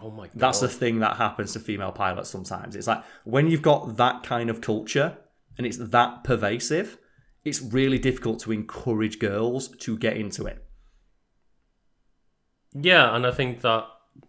oh 0.00 0.12
my 0.12 0.28
god, 0.28 0.36
That's 0.36 0.60
the 0.60 0.68
thing 0.68 1.00
that 1.00 1.16
happens 1.16 1.54
to 1.54 1.58
female 1.60 1.90
pilots 1.90 2.30
sometimes. 2.30 2.76
It's 2.76 2.86
like 2.86 3.02
when 3.24 3.48
you've 3.48 3.62
got 3.62 3.96
that 3.96 4.22
kind 4.22 4.48
of 4.48 4.60
culture 4.60 5.18
and 5.58 5.66
it's 5.66 5.78
that 5.78 6.22
pervasive, 6.22 6.98
it's 7.44 7.60
really 7.60 7.98
difficult 7.98 8.38
to 8.40 8.52
encourage 8.52 9.18
girls 9.18 9.68
to 9.78 9.98
get 9.98 10.16
into 10.16 10.46
it. 10.46 10.64
Yeah, 12.74 13.14
and 13.14 13.26
I 13.26 13.32
think 13.32 13.60
that 13.62 13.86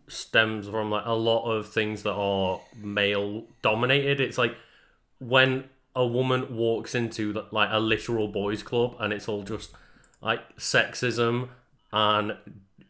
stems 0.08 0.68
from 0.68 0.90
like 0.90 1.06
a 1.06 1.14
lot 1.14 1.50
of 1.50 1.70
things 1.70 2.04
that 2.04 2.14
are 2.14 2.62
male 2.76 3.46
dominated. 3.62 4.20
It's 4.20 4.38
like 4.38 4.56
when 5.20 5.66
a 5.96 6.06
woman 6.06 6.56
walks 6.56 6.96
into 6.96 7.44
like 7.52 7.70
a 7.72 7.80
literal 7.80 8.28
boys 8.28 8.64
club 8.64 8.96
and 9.00 9.12
it's 9.12 9.28
all 9.28 9.44
just 9.44 9.72
like 10.22 10.58
sexism 10.58 11.50
and 11.92 12.38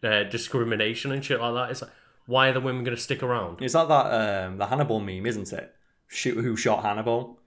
uh, 0.04 0.24
discrimination 0.24 1.12
and 1.12 1.24
shit 1.24 1.39
like 1.39 1.54
that. 1.54 1.72
It's 1.72 1.82
like 1.82 1.91
why 2.26 2.47
are 2.47 2.54
the 2.54 2.62
women 2.62 2.84
going 2.84 2.95
to 2.95 3.02
stick 3.02 3.24
around? 3.24 3.62
It's 3.62 3.74
like 3.74 3.88
that 3.88 4.45
um, 4.45 4.58
the 4.58 4.68
Hannibal 4.68 4.99
meme, 4.99 5.26
isn't 5.26 5.52
it? 5.52 5.76
Shoot 6.08 6.38
who 6.38 6.56
shot 6.56 6.84
Hannibal. 6.84 7.39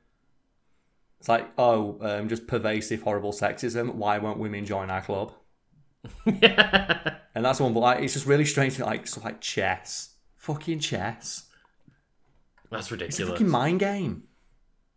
It's 1.21 1.29
like, 1.29 1.51
oh, 1.57 1.97
um, 2.03 2.29
just 2.29 2.47
pervasive, 2.47 3.03
horrible 3.03 3.33
sexism. 3.33 3.95
Why 3.95 4.19
won't 4.19 4.39
women 4.39 4.67
join 4.67 4.91
our 4.91 5.01
club? 5.01 5.33
Yeah. 6.27 7.17
And 7.37 7.45
that's 7.45 7.59
one, 7.59 7.75
but 7.75 7.81
like, 7.81 8.01
it's 8.05 8.13
just 8.13 8.27
really 8.27 8.45
strange. 8.45 8.79
Like, 8.79 9.09
stuff 9.09 9.25
like 9.25 9.41
chess, 9.41 10.11
fucking 10.37 10.79
chess. 10.79 11.49
That's 12.71 12.85
It's 12.85 12.91
a 12.93 12.95
ridiculous. 12.95 13.31
fucking 13.33 13.49
mind 13.49 13.81
game. 13.81 14.23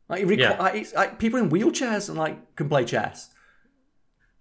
Like, 0.08 0.22
it 0.22 0.28
requ- 0.28 0.38
Yeah. 0.38 0.62
like, 0.62 0.76
it's 0.76 0.93
like 0.93 1.18
people 1.18 1.39
in 1.39 1.49
wheelchairs 1.49 2.10
and 2.10 2.18
like 2.18 2.55
can 2.55 2.70
play 2.70 2.86
chess. 2.86 3.32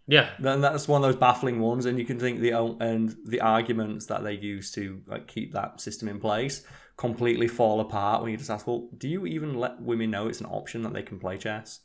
Yeah. 0.07 0.29
Then 0.39 0.61
that's 0.61 0.87
one 0.87 1.03
of 1.03 1.09
those 1.11 1.19
baffling 1.19 1.59
ones, 1.59 1.87
and 1.87 1.99
you 1.99 2.05
can 2.05 2.21
think 2.21 2.41
the 2.41 2.51
and 2.81 3.17
the 3.25 3.41
arguments 3.41 4.07
that 4.07 4.23
they 4.23 4.35
use 4.35 4.71
to 4.73 5.01
like 5.07 5.27
keep 5.27 5.55
that 5.55 5.81
system 5.81 6.07
in 6.09 6.21
place 6.21 6.64
completely 6.99 7.49
fall 7.49 7.81
apart 7.81 8.23
when 8.23 8.31
you 8.31 8.37
just 8.37 8.51
ask, 8.51 8.67
well, 8.67 8.89
do 8.99 9.09
you 9.09 9.25
even 9.27 9.55
let 9.55 9.81
women 9.81 10.11
know 10.11 10.29
it's 10.29 10.41
an 10.41 10.47
option 10.47 10.83
that 10.83 10.93
they 10.93 11.03
can 11.03 11.19
play 11.19 11.39
chess? 11.39 11.81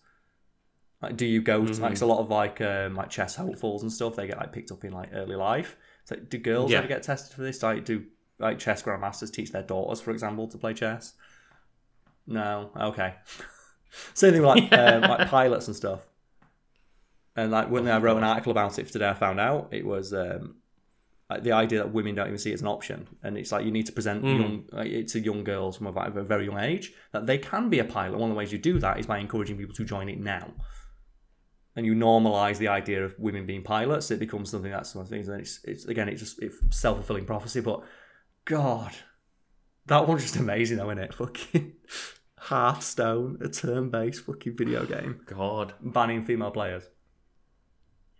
Like, 1.02 1.18
do 1.18 1.26
you 1.26 1.42
go 1.42 1.66
to, 1.66 1.82
like 1.82 2.00
a 2.00 2.06
lot 2.06 2.20
of 2.20 2.30
like 2.30 2.62
um, 2.62 2.96
like 2.96 3.10
chess 3.10 3.36
hopefuls 3.36 3.82
and 3.82 3.92
stuff? 3.92 4.16
They 4.16 4.28
get 4.28 4.38
like 4.38 4.54
picked 4.54 4.72
up 4.72 4.84
in 4.84 4.94
like 4.94 5.10
early 5.14 5.36
life. 5.36 5.76
It's 6.04 6.12
like, 6.12 6.30
do 6.30 6.38
girls 6.38 6.72
Yeah. 6.72 6.80
ever 6.80 6.88
get 6.88 7.02
tested 7.04 7.36
for 7.36 7.42
this? 7.42 7.64
Like, 7.64 7.86
do 7.86 8.04
like 8.40 8.60
chess 8.60 8.84
grandmasters 8.84 9.32
teach 9.34 9.52
their 9.52 9.64
daughters, 9.64 10.00
for 10.02 10.12
example, 10.12 10.48
to 10.48 10.58
play 10.58 10.74
chess? 10.74 11.14
No. 12.28 12.70
Okay. 12.80 13.16
Same 14.14 14.34
thing 14.34 14.42
with 14.42 14.50
like 14.50 14.74
um, 14.74 15.02
like 15.02 15.28
pilots 15.28 15.68
and 15.68 15.76
stuff. 15.76 16.02
And 17.36 17.52
like 17.52 17.70
when 17.72 17.88
I 17.88 17.98
wrote 17.98 18.18
an 18.18 18.24
article 18.24 18.52
about 18.52 18.78
it 18.78 18.88
today, 18.88 19.10
I 19.10 19.14
found 19.14 19.40
out 19.40 19.70
it 19.72 19.86
was 19.86 20.14
um, 20.14 20.56
like 21.30 21.44
the 21.44 21.54
idea 21.54 21.80
that 21.80 21.92
women 21.92 22.14
don't 22.16 22.28
even 22.28 22.38
see 22.38 22.52
it 22.52 22.56
as 22.56 22.62
an 22.62 22.68
option, 22.68 23.08
and 23.24 23.38
it's 23.38 23.52
like 23.52 23.66
you 23.66 23.72
need 23.72 23.86
to 23.88 23.92
present 23.92 24.24
young 24.24 24.66
like, 24.72 24.88
it 24.88 25.08
to 25.10 25.20
young 25.20 25.44
girls 25.44 25.78
from 25.78 25.88
a, 25.88 25.92
like, 25.92 26.14
a 26.16 26.24
very 26.24 26.46
young 26.46 26.60
age 26.60 26.94
that 27.12 27.26
they 27.26 27.38
can 27.38 27.70
be 27.70 27.80
a 27.80 27.86
pilot. 27.86 28.20
One 28.20 28.30
of 28.30 28.36
the 28.36 28.38
ways 28.38 28.52
you 28.52 28.60
do 28.60 28.80
that 28.80 29.00
is 29.00 29.06
by 29.08 29.18
encouraging 29.18 29.58
people 29.58 29.74
to 29.76 29.86
join 29.86 30.10
it 30.10 30.20
now. 30.20 30.52
And 31.76 31.86
you 31.86 31.94
normalize 31.94 32.58
the 32.58 32.68
idea 32.68 33.04
of 33.04 33.16
women 33.18 33.46
being 33.46 33.64
pilots, 33.64 34.12
it 34.12 34.20
becomes 34.20 34.50
something 34.50 34.72
that's 34.72 34.94
one 34.94 35.04
of 35.04 35.10
the 35.10 35.16
things. 35.16 35.28
And 35.28 35.40
it's, 35.42 35.60
it's 35.64 35.86
again, 35.86 36.10
it's 36.10 36.22
just 36.22 36.42
it's 36.42 36.58
self 36.70 36.98
fulfilling 36.98 37.26
prophecy. 37.26 37.62
But 37.62 37.84
God, 38.46 38.92
that 39.86 40.08
one's 40.08 40.24
just 40.24 40.36
amazing, 40.36 40.78
though, 40.78 40.90
isn't 40.90 41.04
it? 41.04 41.14
Fucking 41.14 41.74
Hearthstone, 42.38 43.38
a 43.42 43.50
turn 43.50 43.90
based 43.90 44.26
fucking 44.26 44.58
video 44.58 44.86
game, 44.86 45.22
God. 45.26 45.74
banning 45.82 46.26
female 46.26 46.52
players. 46.52 46.84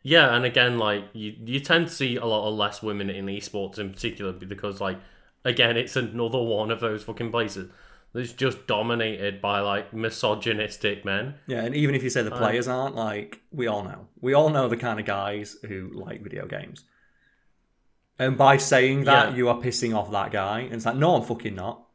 Yeah, 0.04 0.36
and 0.36 0.46
again, 0.46 0.80
like 0.80 1.06
you, 1.14 1.36
you 1.46 1.60
tend 1.60 1.88
to 1.88 1.94
see 1.94 2.16
a 2.16 2.26
lot 2.26 2.48
of 2.48 2.56
less 2.56 2.82
women 2.82 3.10
in 3.10 3.28
esports 3.28 3.78
in 3.78 3.92
particular 3.92 4.32
because, 4.32 4.82
like, 4.82 4.98
again, 5.46 5.78
it's 5.78 5.96
another 5.96 6.42
one 6.42 6.72
of 6.72 6.80
those 6.80 7.04
fucking 7.04 7.32
places 7.32 7.70
that's 8.14 8.34
just 8.34 8.68
dominated 8.68 9.42
by 9.42 9.60
like 9.62 9.94
misogynistic 9.94 11.06
men. 11.06 11.36
Yeah, 11.48 11.64
and 11.64 11.76
even 11.76 11.96
if 11.96 12.04
you 12.04 12.10
say 12.10 12.24
the 12.24 12.32
players 12.32 12.68
aren't, 12.68 12.96
like, 12.96 13.42
we 13.52 13.68
all 13.68 13.84
know. 13.84 14.08
We 14.20 14.34
all 14.34 14.50
know 14.50 14.68
the 14.68 14.78
kind 14.78 15.00
of 15.00 15.06
guys 15.06 15.56
who 15.68 15.92
like 15.94 16.22
video 16.22 16.46
games. 16.46 16.84
And 18.20 18.38
by 18.38 18.58
saying 18.58 19.06
that, 19.06 19.32
Yeah. 19.32 19.36
you 19.36 19.50
are 19.50 19.56
pissing 19.58 19.96
off 19.96 20.12
that 20.12 20.32
guy. 20.32 20.60
And 20.62 20.74
it's 20.74 20.86
like, 20.86 20.96
no, 20.96 21.16
I'm 21.16 21.24
fucking 21.24 21.56
not. 21.56 21.88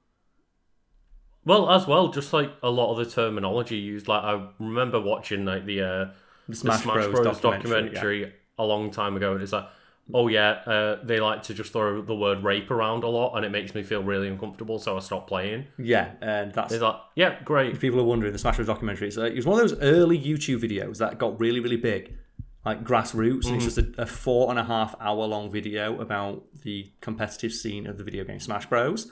Well, 1.44 1.70
as 1.70 1.86
well, 1.86 2.08
just 2.08 2.32
like 2.32 2.50
a 2.62 2.70
lot 2.70 2.90
of 2.90 2.96
the 2.98 3.08
terminology 3.10 3.76
used. 3.76 4.08
Like 4.08 4.24
I 4.24 4.48
remember 4.58 5.00
watching 5.00 5.44
like 5.44 5.64
the 5.66 5.80
uh, 5.82 5.86
The 5.86 6.12
the 6.48 6.56
Smash, 6.56 6.82
Smash, 6.82 6.94
Bros, 6.94 7.20
Bros, 7.20 7.40
documentary. 7.40 7.82
documentary, 7.90 8.20
yeah. 8.22 8.28
a 8.58 8.64
long 8.64 8.90
time 8.90 9.16
ago, 9.16 9.34
and 9.34 9.42
it's 9.42 9.52
like, 9.52 9.66
oh 10.14 10.28
yeah, 10.28 10.50
uh, 10.66 11.04
they 11.04 11.20
like 11.20 11.42
to 11.44 11.54
just 11.54 11.72
throw 11.72 12.00
the 12.02 12.14
word 12.14 12.44
rape 12.44 12.70
around 12.70 13.04
a 13.04 13.08
lot, 13.08 13.36
and 13.36 13.44
it 13.44 13.50
makes 13.50 13.74
me 13.74 13.82
feel 13.82 14.02
really 14.02 14.28
uncomfortable, 14.28 14.78
so 14.78 14.96
I 14.96 15.00
stopped 15.00 15.28
playing. 15.28 15.66
Yeah, 15.78 16.12
and 16.20 16.52
that's 16.52 16.72
It's 16.72 16.82
like, 16.82 16.96
yeah, 17.14 17.40
great. 17.44 17.72
if 17.72 17.80
people 17.80 18.00
are 18.00 18.04
wondering, 18.04 18.32
the 18.32 18.38
Smash 18.38 18.56
Bros 18.56 18.66
documentary. 18.66 19.10
So 19.10 19.24
it 19.24 19.34
was 19.34 19.46
one 19.46 19.60
of 19.60 19.68
those 19.68 19.78
early 19.80 20.18
YouTube 20.18 20.60
videos 20.60 20.98
that 20.98 21.18
got 21.18 21.38
really, 21.40 21.60
really 21.60 21.76
big, 21.76 22.16
like 22.64 22.84
grassroots. 22.84 23.46
And 23.46 23.56
it's 23.56 23.64
just 23.64 23.78
a, 23.78 24.02
a 24.02 24.06
four 24.06 24.50
and 24.50 24.58
a 24.58 24.64
half 24.64 24.94
hour 25.00 25.24
long 25.26 25.50
video 25.50 26.00
about 26.00 26.44
the 26.62 26.92
competitive 27.00 27.52
scene 27.52 27.86
of 27.86 27.98
the 27.98 28.04
video 28.04 28.24
game 28.24 28.40
Smash 28.40 28.66
Bros. 28.66 29.10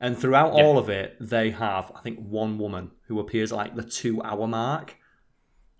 And 0.00 0.16
throughout 0.18 0.52
all 0.52 0.76
of 0.78 0.90
it, 0.90 1.16
they 1.20 1.50
have, 1.52 1.90
I 1.96 2.00
think, 2.02 2.18
one 2.18 2.58
woman 2.58 2.90
who 3.08 3.18
appears 3.18 3.50
at 3.50 3.56
like 3.56 3.74
the 3.76 3.82
two 3.82 4.22
hour 4.22 4.46
mark 4.46 4.96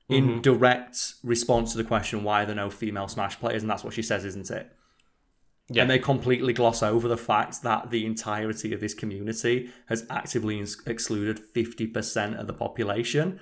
in 0.08 0.28
mm-hmm. 0.28 0.40
direct 0.40 1.14
response 1.22 1.72
to 1.72 1.78
the 1.78 1.84
question 1.84 2.22
why 2.22 2.42
are 2.42 2.46
there 2.46 2.54
no 2.54 2.70
female 2.70 3.08
Smash 3.08 3.38
players, 3.38 3.62
and 3.62 3.70
that's 3.70 3.84
what 3.84 3.94
she 3.94 4.02
says, 4.02 4.24
isn't 4.24 4.50
it? 4.50 4.70
Yeah. 5.68 5.82
And 5.82 5.90
they 5.90 5.98
completely 5.98 6.52
gloss 6.52 6.82
over 6.82 7.08
the 7.08 7.16
fact 7.16 7.62
that 7.62 7.90
the 7.90 8.06
entirety 8.06 8.72
of 8.72 8.80
this 8.80 8.94
community 8.94 9.70
has 9.86 10.06
actively 10.08 10.60
ins- 10.60 10.80
excluded 10.86 11.40
50% 11.54 12.38
of 12.38 12.46
the 12.46 12.52
population 12.52 13.40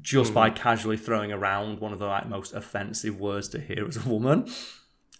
just 0.00 0.34
by 0.34 0.50
mm-hmm. 0.50 0.58
casually 0.58 0.96
throwing 0.96 1.32
around 1.32 1.80
one 1.80 1.92
of 1.92 1.98
the 1.98 2.06
like, 2.06 2.28
most 2.28 2.52
offensive 2.52 3.18
words 3.18 3.48
to 3.50 3.60
hear 3.60 3.86
as 3.86 3.96
a 3.96 4.08
woman. 4.08 4.50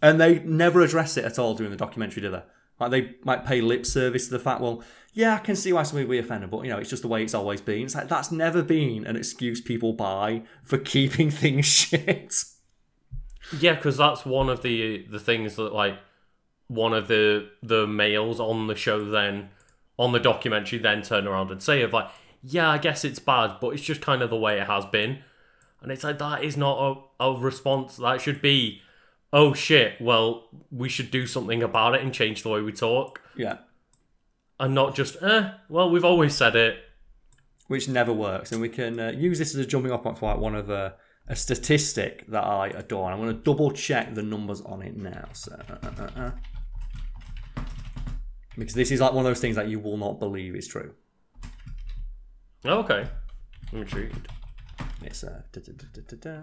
And 0.03 0.21
they 0.21 0.41
never 0.41 0.83
address 0.83 1.17
it 1.17 1.25
at 1.25 1.39
all 1.39 1.55
during 1.55 1.71
the 1.71 1.79
documentary, 1.79 2.23
do 2.23 2.31
they? 2.31 2.43
Like 2.79 2.91
they 2.91 3.15
might 3.25 3.47
pay 3.47 3.61
lip 3.61 3.87
service 3.87 4.27
to 4.27 4.33
the 4.33 4.39
fact, 4.39 4.61
well, 4.61 4.83
yeah, 5.13 5.35
I 5.35 5.39
can 5.39 5.57
see 5.57 5.73
why 5.73 5.83
somebody 5.83 6.07
would 6.07 6.13
be 6.13 6.19
offended, 6.19 6.51
but 6.51 6.63
you 6.65 6.71
know, 6.71 6.79
it's 6.79 6.91
just 6.91 7.03
the 7.03 7.09
way 7.09 7.23
it's 7.23 7.33
always 7.33 7.61
been. 7.61 7.85
It's 7.85 7.95
like 7.95 8.09
that's 8.09 8.31
never 8.31 8.63
been 8.63 9.07
an 9.07 9.17
excuse 9.17 9.61
people 9.61 9.95
buy 9.95 10.43
for 10.63 10.77
keeping 10.77 11.31
things 11.43 11.65
shit. 11.65 12.45
Yeah, 13.59 13.75
because 13.75 13.97
that's 13.97 14.27
one 14.27 14.49
of 14.49 14.63
the 14.63 15.07
the 15.11 15.19
things 15.19 15.57
that 15.57 15.73
like 15.73 15.99
one 16.69 16.93
of 16.93 17.09
the 17.09 17.49
the 17.63 17.87
males 17.87 18.41
on 18.41 18.67
the 18.67 18.75
show 18.75 19.05
then 19.09 19.51
on 19.99 20.13
the 20.13 20.19
documentary 20.19 20.79
then 20.79 21.01
turn 21.01 21.27
around 21.27 21.51
and 21.51 21.63
say 21.63 21.81
of 21.81 21.93
like, 21.93 22.09
yeah, 22.43 22.69
I 22.69 22.79
guess 22.79 23.05
it's 23.05 23.19
bad, 23.19 23.57
but 23.61 23.71
it's 23.71 23.83
just 23.83 24.01
kind 24.03 24.21
of 24.21 24.31
the 24.31 24.37
way 24.37 24.61
it 24.61 24.67
has 24.67 24.85
been, 24.85 25.21
and 25.81 25.91
it's 25.91 26.05
like 26.05 26.19
that 26.19 26.45
is 26.45 26.57
not 26.57 27.09
a, 27.19 27.25
a 27.25 27.39
response 27.39 27.97
that 27.97 28.21
should 28.21 28.43
be, 28.43 28.83
oh 29.33 29.53
shit, 29.55 30.01
well 30.01 30.49
we 30.71 30.89
should 30.89 31.11
do 31.11 31.27
something 31.27 31.63
about 31.63 31.95
it 31.95 32.03
and 32.03 32.13
change 32.13 32.43
the 32.43 32.49
way 32.51 32.61
we 32.61 32.73
talk, 32.73 33.21
Yeah. 33.37 33.59
and 34.61 34.75
not 34.75 34.95
just 34.95 35.23
eh, 35.23 35.51
well 35.69 35.91
we've 35.91 36.05
always 36.05 36.35
said 36.35 36.57
it. 36.57 36.79
which 37.69 37.89
never 37.89 38.13
works. 38.13 38.53
And 38.53 38.61
we 38.61 38.69
can 38.69 39.01
uh, 39.01 39.11
use 39.11 39.39
this 39.39 39.53
as 39.55 39.61
a 39.61 39.67
jumping 39.67 39.91
off 39.91 40.03
point 40.05 40.19
for 40.19 40.31
like 40.31 40.39
one 40.41 40.55
of 40.55 40.67
the 40.69 40.95
a 41.29 41.35
statistic 41.35 42.25
that 42.29 42.45
I 42.45 42.69
adore. 42.69 43.11
And 43.11 43.15
I'm 43.15 43.21
going 43.27 43.37
to 43.37 43.43
double 43.43 43.73
check 43.73 44.15
the 44.15 44.23
numbers 44.23 44.61
on 44.61 44.83
it 44.83 44.97
now. 44.97 45.27
So, 45.33 45.53
uh, 45.69 45.75
uh, 45.83 45.91
uh, 45.99 46.21
uh. 46.21 46.31
because 48.57 48.75
this 48.75 48.93
is 48.93 49.01
like 49.01 49.13
one 49.13 49.27
of 49.27 49.31
those 49.31 49.41
things 49.41 49.57
that 49.57 49.67
you 49.69 49.81
will 49.81 49.97
not 49.97 50.21
believe 50.21 50.55
is 50.55 50.69
true. 50.69 50.95
Okay, 52.65 53.09
I'm 53.73 53.79
intrigued. 53.81 54.29
It's 55.03 55.25
uh, 55.25 55.43
da, 55.53 55.61
da, 55.61 56.17
da. 56.21 56.41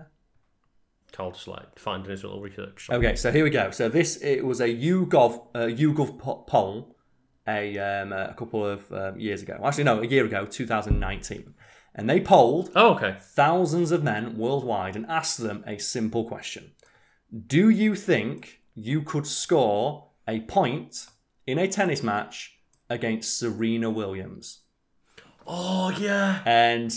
Carl 1.14 1.32
just 1.32 1.48
like 1.48 1.80
finding 1.80 2.12
his 2.12 2.24
little 2.24 2.42
research. 2.42 2.90
Okay, 2.92 3.16
so 3.16 3.32
here 3.32 3.44
we 3.44 3.50
go. 3.50 3.72
So 3.72 3.88
this 3.88 4.18
it 4.18 4.44
was 4.46 4.60
a 4.60 4.68
YouGov 4.68 5.48
uh, 5.56 5.60
YouGov 5.68 6.48
poll 6.48 6.98
a 7.48 7.78
um, 7.78 8.12
a 8.12 8.34
couple 8.38 8.66
of 8.66 8.92
um, 8.92 9.18
years 9.20 9.42
ago. 9.42 9.60
Actually, 9.64 9.86
no, 9.86 10.02
a 10.02 10.08
year 10.08 10.26
ago, 10.26 10.46
2019, 10.46 11.54
and 11.96 12.10
they 12.10 12.20
polled 12.20 12.72
Oh, 12.76 12.96
okay. 12.96 13.18
thousands 13.22 13.92
of 13.92 14.04
men 14.04 14.38
worldwide 14.38 14.96
and 14.96 15.06
asked 15.06 15.38
them 15.38 15.64
a 15.68 15.78
simple 15.78 16.28
question 16.28 16.72
Do 17.48 17.70
you 17.70 17.96
think 17.96 18.62
you 18.74 19.02
could 19.02 19.28
score 19.28 20.10
a 20.28 20.42
point 20.42 21.08
in 21.46 21.60
a 21.60 21.68
tennis 21.68 22.02
match 22.02 22.58
against 22.90 23.38
Serena 23.38 23.90
Williams? 23.90 24.62
Oh 25.46 25.90
yeah. 26.00 26.42
And 26.46 26.94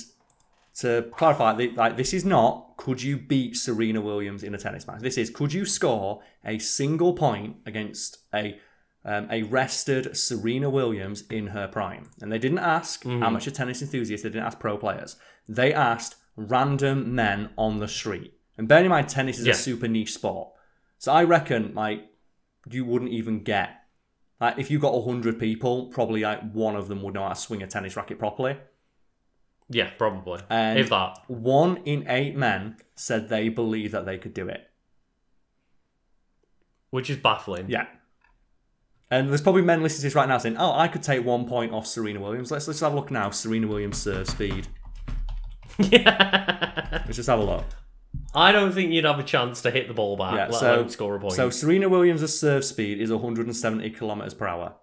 to 0.81 1.09
clarify, 1.13 1.53
like 1.75 1.97
this 1.97 2.13
is 2.13 2.25
not 2.25 2.75
could 2.77 3.03
you 3.03 3.17
beat 3.17 3.57
Serena 3.57 4.01
Williams 4.01 4.43
in 4.43 4.55
a 4.55 4.59
tennis 4.59 4.87
match. 4.87 5.01
This 5.01 5.17
is 5.17 5.31
could 5.31 5.53
you 5.53 5.65
score 5.65 6.23
a 6.45 6.59
single 6.59 7.15
point 7.15 7.57
against 7.67 8.19
a 8.35 8.59
um, 9.05 9.29
a 9.31 9.45
rested 9.45 10.17
Serena 10.17 10.69
Williams 10.69 11.23
in 11.31 11.47
her 11.49 11.69
prime. 11.69 12.11
And 12.21 12.31
they 12.33 12.39
didn't 12.39 12.59
ask 12.59 13.07
amateur 13.07 13.53
tennis 13.53 13.81
enthusiasts. 13.81 14.25
They 14.25 14.31
didn't 14.31 14.47
ask 14.47 14.59
pro 14.59 14.77
players. 14.77 15.15
They 15.49 15.73
asked 15.73 16.17
random 16.35 17.15
men 17.15 17.51
on 17.57 17.79
the 17.79 17.87
street. 17.87 18.35
And 18.59 18.67
bearing 18.67 18.87
in 18.87 18.91
mind, 18.91 19.09
tennis 19.09 19.39
is 19.39 19.47
Yeah. 19.47 19.53
a 19.53 19.57
super 19.57 19.87
niche 19.87 20.13
sport. 20.13 20.49
So 20.99 21.13
I 21.13 21.23
reckon 21.23 21.73
like 21.75 22.11
you 22.69 22.85
wouldn't 22.85 23.13
even 23.13 23.45
get 23.45 23.71
like 24.41 24.59
if 24.59 24.71
you 24.71 24.79
got 24.79 25.01
hundred 25.05 25.39
people, 25.39 25.87
probably 25.87 26.23
like 26.23 26.53
one 26.53 26.77
of 26.77 26.89
them 26.89 27.01
would 27.03 27.15
know 27.15 27.23
how 27.23 27.31
to 27.31 27.37
swing 27.37 27.63
a 27.63 27.67
tennis 27.67 27.97
racket 27.97 28.19
properly. 28.19 28.57
Yeah, 29.69 29.91
probably. 29.99 30.41
And- 30.49 30.79
if 30.79 30.91
that. 30.91 31.19
One 31.29 31.79
in 31.85 32.07
eight 32.09 32.37
men 32.37 32.77
said 32.95 33.29
they 33.29 33.49
believe 33.49 33.93
that 33.93 34.07
they 34.07 34.19
could 34.19 34.35
do 34.35 34.49
it. 34.49 34.69
Which 36.91 37.11
is 37.11 37.17
baffling. 37.17 37.67
Yeah. 37.69 37.87
And 39.11 39.29
there's 39.29 39.41
probably 39.43 39.63
men 39.63 39.83
listening 39.83 40.01
to 40.01 40.07
this 40.07 40.15
right 40.15 40.29
now 40.29 40.39
saying, 40.39 40.57
"Oh, 40.57 40.73
I 40.73 40.89
could 40.89 41.03
take 41.03 41.25
one 41.25 41.47
point 41.47 41.73
off 41.73 41.87
Serena 41.87 42.21
Williams." 42.21 42.51
Let's 42.51 42.67
let's 42.67 42.81
have 42.81 42.93
a 42.93 42.97
look 42.97 43.11
now. 43.11 43.31
Serena 43.31 43.67
Williams 43.69 43.99
serve 43.99 44.29
speed. 44.29 44.67
yeah. 45.79 47.03
Let's 47.07 47.17
just 47.17 47.29
have 47.29 47.39
a 47.39 47.45
look. 47.45 47.65
I 48.35 48.51
don't 48.51 48.73
think 48.73 48.93
you'd 48.93 49.05
have 49.05 49.19
a 49.19 49.23
chance 49.23 49.63
to 49.63 49.71
hit 49.71 49.89
the 49.89 49.95
ball 49.95 50.17
back, 50.17 50.35
Yeah, 50.35 50.47
let 50.47 50.55
so- 50.55 50.75
alone 50.77 50.89
score 50.89 51.15
a 51.17 51.21
point. 51.21 51.35
So 51.35 51.51
Serena 51.51 51.89
Williams' 51.89 52.37
serve 52.39 52.65
speed 52.65 53.01
is 53.01 53.13
170 53.13 53.91
kilometers 53.91 54.35
per 54.35 54.47
hour. 54.47 54.75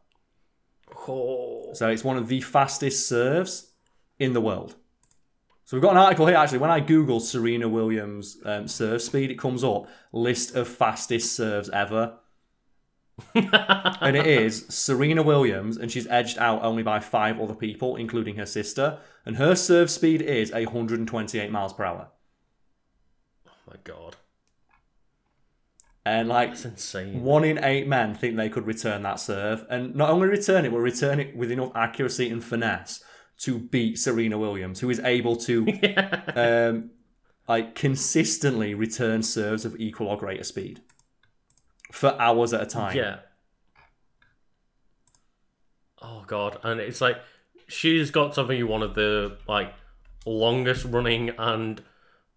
Oh. 1.07 1.73
So 1.73 1.89
it's 1.89 2.03
one 2.03 2.15
of 2.17 2.27
the 2.27 2.41
fastest 2.41 3.07
serves 3.09 3.72
in 4.19 4.33
the 4.33 4.41
world. 4.41 4.75
So 5.65 5.77
we've 5.77 5.81
got 5.81 5.91
an 5.91 5.97
article 5.97 6.27
here 6.27 6.35
actually. 6.35 6.57
When 6.59 6.69
I 6.69 6.79
Google 6.79 7.19
Serena 7.19 7.69
Williams 7.69 8.37
um, 8.45 8.67
serve 8.67 9.01
speed, 9.01 9.31
it 9.31 9.39
comes 9.39 9.63
up 9.63 9.87
list 10.11 10.55
of 10.55 10.67
fastest 10.67 11.35
serves 11.35 11.69
ever. 11.69 12.17
and 13.35 14.17
it 14.17 14.25
is 14.25 14.65
Serena 14.69 15.21
Williams, 15.21 15.77
and 15.77 15.91
she's 15.91 16.07
edged 16.07 16.37
out 16.39 16.63
only 16.63 16.81
by 16.83 16.99
five 16.99 17.39
other 17.39 17.53
people, 17.53 17.95
including 17.95 18.35
her 18.35 18.45
sister. 18.45 18.99
And 19.25 19.37
her 19.37 19.55
serve 19.55 19.89
speed 19.89 20.21
is 20.21 20.51
128 20.51 21.51
miles 21.51 21.73
per 21.73 21.85
hour. 21.85 22.07
Oh 23.47 23.51
my 23.69 23.75
god. 23.83 24.17
And 26.05 26.27
like 26.27 26.49
That's 26.49 26.65
insane. 26.65 27.23
one 27.23 27.45
in 27.45 27.63
eight 27.63 27.87
men 27.87 28.13
think 28.13 28.35
they 28.35 28.49
could 28.49 28.65
return 28.65 29.03
that 29.03 29.19
serve, 29.19 29.65
and 29.69 29.95
not 29.95 30.09
only 30.09 30.27
return 30.27 30.65
it, 30.65 30.71
but 30.71 30.79
return 30.79 31.19
it 31.19 31.37
with 31.37 31.51
enough 31.51 31.71
accuracy 31.75 32.29
and 32.29 32.43
finesse 32.43 33.01
to 33.43 33.59
beat 33.59 33.99
Serena 33.99 34.37
Williams, 34.37 34.79
who 34.79 34.89
is 34.89 34.99
able 34.99 35.35
to 35.35 35.67
um, 36.35 36.91
like 37.47 37.75
consistently 37.75 38.73
return 38.73 39.21
serves 39.21 39.65
of 39.65 39.75
equal 39.79 40.07
or 40.07 40.17
greater 40.17 40.45
speed 40.45 40.81
for 41.91 42.19
hours 42.19 42.53
at 42.53 42.61
a 42.61 42.65
time. 42.65 42.95
Yeah. 42.95 43.17
Oh 46.01 46.23
god, 46.25 46.57
and 46.63 46.79
it's 46.79 47.01
like 47.01 47.17
she's 47.67 48.11
got 48.11 48.35
be 48.47 48.63
one 48.63 48.81
of 48.81 48.95
the 48.95 49.37
like 49.47 49.73
longest 50.25 50.85
running 50.85 51.31
and 51.37 51.81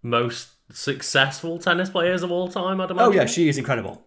most 0.02 0.50
successful 0.72 1.58
tennis 1.58 1.88
players 1.88 2.24
of 2.24 2.32
all 2.32 2.48
time. 2.48 2.80
I'd 2.80 2.90
imagine. 2.90 3.12
Oh 3.12 3.12
yeah, 3.12 3.26
she 3.26 3.48
is 3.48 3.58
incredible. 3.58 4.04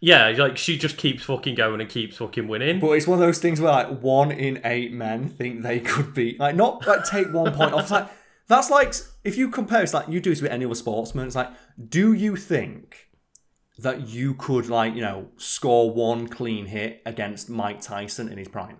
Yeah, 0.00 0.28
like 0.30 0.56
she 0.56 0.78
just 0.78 0.96
keeps 0.96 1.24
fucking 1.24 1.54
going 1.54 1.80
and 1.80 1.90
keeps 1.90 2.16
fucking 2.16 2.48
winning. 2.48 2.80
But 2.80 2.92
it's 2.92 3.06
one 3.06 3.18
of 3.18 3.26
those 3.26 3.38
things 3.38 3.60
where 3.60 3.70
like 3.72 4.00
one 4.00 4.30
in 4.32 4.60
eight 4.64 4.92
men 4.92 5.28
think 5.28 5.62
they 5.62 5.80
could 5.80 6.14
be 6.14 6.36
like 6.38 6.56
not 6.56 6.86
like 6.86 7.04
take 7.04 7.32
one 7.32 7.52
point 7.54 7.74
off. 7.74 7.82
It's 7.82 7.90
like 7.90 8.08
That's 8.48 8.70
like 8.70 8.94
if 9.24 9.36
you 9.36 9.50
compare, 9.50 9.82
it's 9.82 9.94
like 9.94 10.08
you 10.08 10.20
do 10.20 10.30
this 10.30 10.40
with 10.42 10.50
any 10.50 10.64
other 10.64 10.74
sportsman. 10.74 11.26
It's 11.26 11.36
like, 11.36 11.50
do 11.88 12.12
you 12.12 12.36
think 12.36 13.08
that 13.78 14.08
you 14.08 14.34
could 14.34 14.68
like 14.68 14.94
you 14.94 15.02
know 15.02 15.28
score 15.36 15.90
one 15.92 16.28
clean 16.28 16.66
hit 16.66 17.02
against 17.06 17.50
Mike 17.50 17.80
Tyson 17.82 18.28
in 18.28 18.38
his 18.38 18.48
prime? 18.48 18.78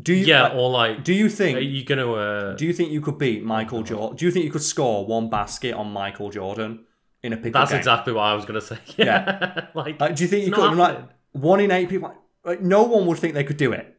Do 0.00 0.14
you? 0.14 0.24
Yeah, 0.26 0.44
like, 0.44 0.54
or 0.54 0.70
like, 0.70 1.04
do 1.04 1.12
you 1.12 1.26
are 1.26 1.28
think? 1.28 1.60
you 1.60 1.84
gonna? 1.84 2.12
Uh, 2.12 2.56
Do 2.56 2.64
you 2.66 2.72
think 2.72 2.90
you 2.90 3.00
could 3.00 3.18
beat 3.18 3.44
Michael 3.44 3.82
Jordan? 3.82 4.16
Do 4.16 4.24
you 4.24 4.30
think 4.30 4.44
you 4.44 4.50
could 4.50 4.62
score 4.62 5.06
one 5.06 5.28
basket 5.28 5.74
on 5.74 5.92
Michael 5.92 6.30
Jordan 6.30 6.86
in 7.22 7.32
a 7.32 7.36
pickup 7.36 7.52
that's 7.52 7.70
game? 7.70 7.78
exactly 7.78 8.12
what 8.12 8.22
I 8.22 8.34
was 8.34 8.44
gonna 8.44 8.60
say. 8.60 8.78
Yeah, 8.96 9.66
like, 9.74 10.00
Like, 10.00 10.16
do 10.16 10.24
you 10.24 10.28
think 10.28 10.46
you 10.46 10.52
could? 10.52 10.74
Like, 10.74 10.98
one 11.32 11.60
in 11.60 11.70
eight 11.70 11.88
people. 11.88 12.14
Like, 12.44 12.60
no 12.60 12.82
one 12.82 13.06
would 13.06 13.18
think 13.18 13.34
they 13.34 13.44
could 13.44 13.56
do 13.56 13.72
it. 13.72 13.96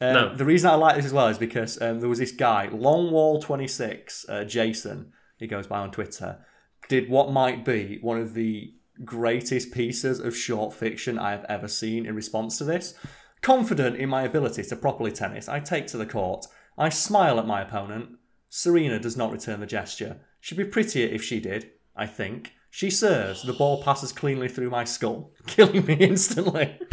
Um, 0.00 0.12
No. 0.12 0.34
The 0.34 0.44
reason 0.44 0.68
I 0.70 0.74
like 0.74 0.96
this 0.96 1.06
as 1.06 1.12
well 1.12 1.28
is 1.28 1.38
because 1.38 1.80
um, 1.80 2.00
there 2.00 2.08
was 2.08 2.18
this 2.18 2.32
guy, 2.32 2.68
Longwall26, 2.72 4.28
uh, 4.28 4.44
Jason, 4.44 5.12
he 5.38 5.46
goes 5.46 5.66
by 5.66 5.78
on 5.78 5.90
Twitter, 5.90 6.44
did 6.88 7.08
what 7.08 7.32
might 7.32 7.64
be 7.64 7.98
one 8.02 8.20
of 8.20 8.34
the 8.34 8.74
greatest 9.04 9.72
pieces 9.72 10.20
of 10.20 10.36
short 10.36 10.72
fiction 10.74 11.18
I 11.18 11.30
have 11.30 11.44
ever 11.48 11.68
seen 11.68 12.06
in 12.06 12.14
response 12.14 12.58
to 12.58 12.64
this. 12.64 12.94
Confident 13.42 13.96
in 13.96 14.08
my 14.08 14.22
ability 14.22 14.62
to 14.64 14.76
properly 14.76 15.12
tennis, 15.12 15.48
I 15.48 15.60
take 15.60 15.86
to 15.88 15.96
the 15.98 16.06
court. 16.06 16.46
I 16.78 16.88
smile 16.88 17.38
at 17.38 17.46
my 17.46 17.62
opponent. 17.62 18.10
Serena 18.48 18.98
does 18.98 19.16
not 19.16 19.32
return 19.32 19.60
the 19.60 19.66
gesture. 19.66 20.20
She'd 20.40 20.58
be 20.58 20.64
prettier 20.64 21.06
if 21.08 21.22
she 21.22 21.40
did, 21.40 21.70
I 21.96 22.06
think. 22.06 22.52
She 22.70 22.90
serves. 22.90 23.42
The 23.42 23.54
ball 23.54 23.82
passes 23.82 24.12
cleanly 24.12 24.48
through 24.48 24.68
my 24.68 24.84
skull, 24.84 25.32
killing 25.46 25.84
me 25.86 25.94
instantly. 25.94 26.78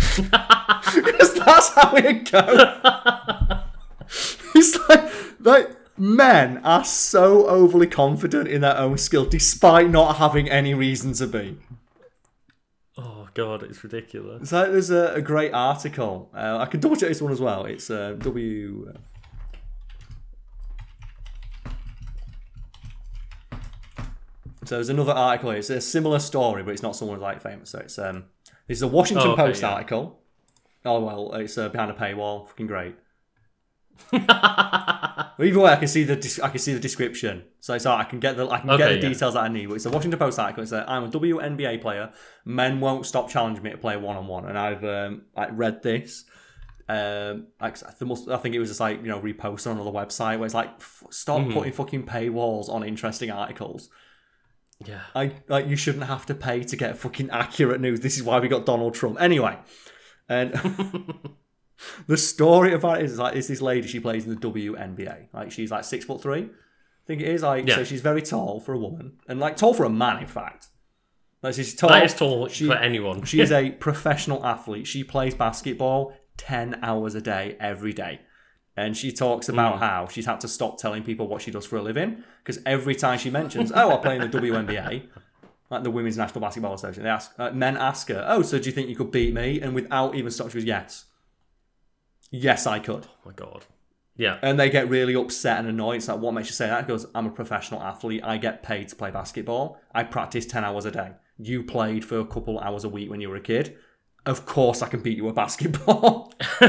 Because 0.95 1.33
that's 1.33 1.69
how 1.69 1.95
it 1.95 2.29
goes. 2.31 3.63
it's 4.55 4.77
like, 4.87 5.11
like 5.39 5.75
men 5.97 6.59
are 6.59 6.85
so 6.85 7.47
overly 7.47 7.87
confident 7.87 8.47
in 8.47 8.61
their 8.61 8.77
own 8.77 8.97
skill 8.99 9.25
despite 9.25 9.89
not 9.89 10.17
having 10.17 10.49
any 10.49 10.75
reason 10.75 11.13
to 11.13 11.25
be. 11.25 11.57
oh 12.97 13.27
god, 13.33 13.63
it's 13.63 13.83
ridiculous. 13.83 14.43
It's 14.43 14.51
like 14.51 14.71
there's 14.71 14.91
a, 14.91 15.15
a 15.15 15.21
great 15.21 15.53
article. 15.53 16.29
Uh, 16.35 16.57
I 16.59 16.67
can 16.67 16.79
double 16.79 16.95
check 16.95 17.09
this 17.09 17.21
one 17.21 17.31
as 17.31 17.41
well. 17.41 17.65
It's 17.65 17.89
uh, 17.89 18.15
W. 18.19 18.93
So 24.65 24.75
there's 24.75 24.89
another 24.89 25.11
article. 25.13 25.51
It's 25.51 25.69
a 25.69 25.81
similar 25.81 26.19
story, 26.19 26.63
but 26.63 26.71
it's 26.71 26.83
not 26.83 26.95
someone 26.95 27.19
like 27.19 27.41
famous. 27.41 27.69
So 27.71 27.79
it's 27.79 27.97
um, 27.99 28.25
this 28.67 28.77
is 28.77 28.81
a 28.81 28.87
Washington 28.87 29.27
Oh, 29.27 29.31
okay, 29.33 29.43
Post 29.43 29.61
yeah. 29.61 29.71
article. 29.73 30.19
Oh 30.85 30.99
well, 31.03 31.33
it's 31.35 31.57
uh, 31.57 31.69
behind 31.69 31.91
a 31.91 31.93
paywall. 31.93 32.47
Fucking 32.47 32.67
great. 32.67 32.95
Either 34.11 35.59
way, 35.59 35.71
I 35.71 35.75
can 35.77 35.87
see 35.87 36.03
the 36.03 36.39
I 36.43 36.49
can 36.49 36.59
see 36.59 36.73
the 36.73 36.79
description, 36.79 37.43
so 37.59 37.73
it's 37.73 37.85
I 37.85 38.03
can 38.05 38.19
get 38.19 38.37
the 38.37 38.47
I 38.49 38.59
can 38.59 38.69
get 38.77 38.89
the 38.89 38.95
yeah. 38.95 39.01
details 39.09 39.33
that 39.35 39.41
I 39.41 39.47
need. 39.47 39.67
But 39.67 39.75
it's 39.75 39.85
a 39.85 39.89
Washington 39.89 40.19
Post 40.19 40.39
article. 40.39 40.63
It's 40.63 40.71
a, 40.71 40.85
I'm 40.89 41.05
a 41.05 41.09
WNBA 41.09 41.81
player. 41.81 42.11
Men 42.45 42.79
won't 42.79 43.05
stop 43.05 43.29
challenging 43.29 43.63
me 43.63 43.71
to 43.71 43.77
play 43.77 43.97
one 43.97 44.15
on 44.17 44.27
one, 44.27 44.45
and 44.45 44.57
I've 44.57 44.83
um, 44.83 45.23
like 45.35 45.49
read 45.51 45.81
this. 45.83 46.25
Um, 46.89 47.47
like 47.61 47.77
the 47.97 48.05
most, 48.05 48.27
I 48.29 48.37
think 48.37 48.55
it 48.55 48.59
was 48.59 48.69
just 48.69 48.79
like 48.79 49.01
you 49.01 49.07
know 49.07 49.19
reposted 49.19 49.67
on 49.67 49.77
another 49.79 49.91
website 49.91 50.37
where 50.37 50.45
it's 50.45 50.53
like 50.55 50.69
f- 50.79 51.03
stop 51.11 51.39
Mm-hmm. 51.41 51.53
putting 51.53 51.73
fucking 51.73 52.05
paywalls 52.05 52.69
on 52.69 52.83
interesting 52.83 53.31
articles. 53.31 53.89
Yeah. 54.85 55.01
I 55.15 55.33
like 55.47 55.67
you 55.67 55.75
shouldn't 55.75 56.05
have 56.05 56.25
to 56.27 56.35
pay 56.35 56.63
to 56.63 56.75
get 56.75 56.97
fucking 56.97 57.29
accurate 57.29 57.81
news. 57.81 57.99
This 58.01 58.17
is 58.17 58.23
why 58.23 58.39
we 58.39 58.47
got 58.47 58.65
Donald 58.65 58.93
Trump. 58.93 59.21
Anyway, 59.21 59.57
and 60.29 60.53
the 62.07 62.17
story 62.17 62.73
about 62.73 62.99
it 62.99 63.05
is 63.05 63.19
like 63.19 63.35
is 63.35 63.47
this 63.47 63.61
lady 63.61 63.87
she 63.87 63.99
plays 63.99 64.25
in 64.25 64.35
the 64.35 64.39
WNBA. 64.39 65.27
Like 65.33 65.51
she's 65.51 65.71
like 65.71 65.83
six 65.83 66.05
foot 66.05 66.21
three, 66.21 66.43
I 66.43 67.05
think 67.07 67.21
it 67.21 67.27
is. 67.27 67.43
Like 67.43 67.69
so 67.69 67.83
she's 67.83 68.01
very 68.01 68.21
tall 68.21 68.59
for 68.59 68.73
a 68.73 68.79
woman 68.79 69.19
and 69.27 69.39
like 69.39 69.57
tall 69.57 69.73
for 69.73 69.83
a 69.85 69.89
man. 69.89 70.19
In 70.19 70.27
fact, 70.27 70.67
like 71.41 71.55
she's 71.55 71.75
tall. 71.75 71.89
That 71.89 72.05
is 72.05 72.13
tall 72.13 72.47
She- 72.47 72.67
for 72.67 72.75
anyone. 72.75 73.23
She 73.25 73.39
is 73.41 73.51
a 73.61 73.71
professional 73.71 74.45
athlete. 74.45 74.87
She 74.87 75.03
plays 75.03 75.35
basketball 75.35 76.13
10 76.37 76.79
hours 76.81 77.15
a 77.15 77.21
day, 77.21 77.55
every 77.59 77.93
day. 77.93 78.21
And 78.75 78.97
she 78.97 79.11
talks 79.11 79.49
about 79.49 79.79
how 79.79 80.07
she's 80.07 80.25
had 80.25 80.41
to 80.41 80.47
stop 80.47 80.79
telling 80.79 81.03
people 81.03 81.27
what 81.27 81.41
she 81.41 81.51
does 81.51 81.65
for 81.65 81.77
a 81.77 81.81
living 81.81 82.23
because 82.43 82.61
every 82.65 82.95
time 82.95 83.19
she 83.19 83.29
mentions, 83.29 83.71
oh, 83.73 83.91
I 83.91 83.97
play 83.97 84.15
in 84.15 84.21
the 84.21 84.39
WNBA, 84.39 85.07
like 85.69 85.83
the 85.83 85.91
Women's 85.91 86.17
National 86.17 86.41
Basketball 86.41 86.73
Association, 86.73 87.03
they 87.03 87.09
ask, 87.09 87.31
uh, 87.37 87.51
men 87.51 87.77
ask 87.77 88.07
her, 88.09 88.25
oh, 88.27 88.41
so 88.41 88.57
do 88.57 88.65
you 88.65 88.71
think 88.71 88.89
you 88.89 88.95
could 88.95 89.11
beat 89.11 89.33
me? 89.33 89.61
And 89.61 89.75
without 89.75 90.15
even 90.15 90.31
stopping, 90.31 90.51
she 90.51 90.57
goes, 90.59 90.65
yes. 90.65 91.05
Yes, 92.31 92.65
I 92.65 92.79
could. 92.79 93.05
oh 93.05 93.17
my 93.25 93.31
god. 93.33 93.65
Yeah. 94.15 94.39
And 94.41 94.59
they 94.59 94.69
get 94.69 94.89
really 94.89 95.15
upset 95.15 95.59
and 95.59 95.67
annoyed. 95.67 95.97
It's 95.97 96.07
like, 96.07 96.19
what 96.19 96.33
makes 96.33 96.47
you 96.47 96.53
say 96.53 96.67
that? 96.67 96.87
Goes, 96.87 97.05
I'm 97.15 97.25
a 97.27 97.31
professional 97.31 97.81
athlete. 97.81 98.21
I 98.23 98.37
get 98.37 98.63
paid 98.63 98.87
to 98.89 98.95
play 98.95 99.11
basketball. 99.11 99.79
I 99.93 100.03
practice 100.03 100.45
10 100.45 100.63
hours 100.63 100.85
a 100.85 100.91
day. 100.91 101.11
You 101.37 101.63
played 101.63 102.05
for 102.05 102.19
a 102.19 102.25
couple 102.25 102.59
hours 102.59 102.83
a 102.83 102.89
week 102.89 103.09
when 103.09 103.21
you 103.21 103.29
were 103.29 103.35
a 103.35 103.41
kid. 103.41 103.75
Of 104.25 104.45
course, 104.45 104.81
I 104.81 104.87
can 104.87 105.01
beat 105.01 105.17
you 105.17 105.27
at 105.27 105.35
basketball. 105.35 106.33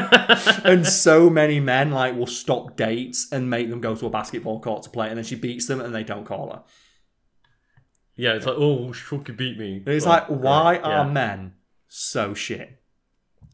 and 0.65 0.85
so 0.85 1.31
many 1.31 1.61
men 1.61 1.93
like 1.93 2.17
will 2.17 2.27
stop 2.27 2.77
dates 2.77 3.31
and 3.31 3.49
make 3.49 3.71
them 3.71 3.81
go 3.81 3.95
to 3.95 4.07
a 4.07 4.11
basketball 4.11 4.61
court 4.61 4.83
to 4.85 4.91
play, 4.91 5.09
and 5.09 5.17
then 5.17 5.25
she 5.25 5.37
beats 5.37 5.67
them 5.67 5.81
and 5.81 5.95
they 5.95 6.03
don't 6.03 6.25
call 6.25 6.51
her. 6.51 6.63
Yeah, 8.17 8.35
it's 8.35 8.47
like, 8.47 8.57
oh, 8.59 8.93
she 8.93 9.03
fucking 9.03 9.37
beat 9.37 9.59
me. 9.59 9.77
And 9.77 9.89
it's 9.89 10.07
like, 10.07 10.27
why 10.27 10.79
great, 10.79 10.85
are 10.85 11.09
men 11.09 11.55
so 11.89 12.35
shit 12.35 12.81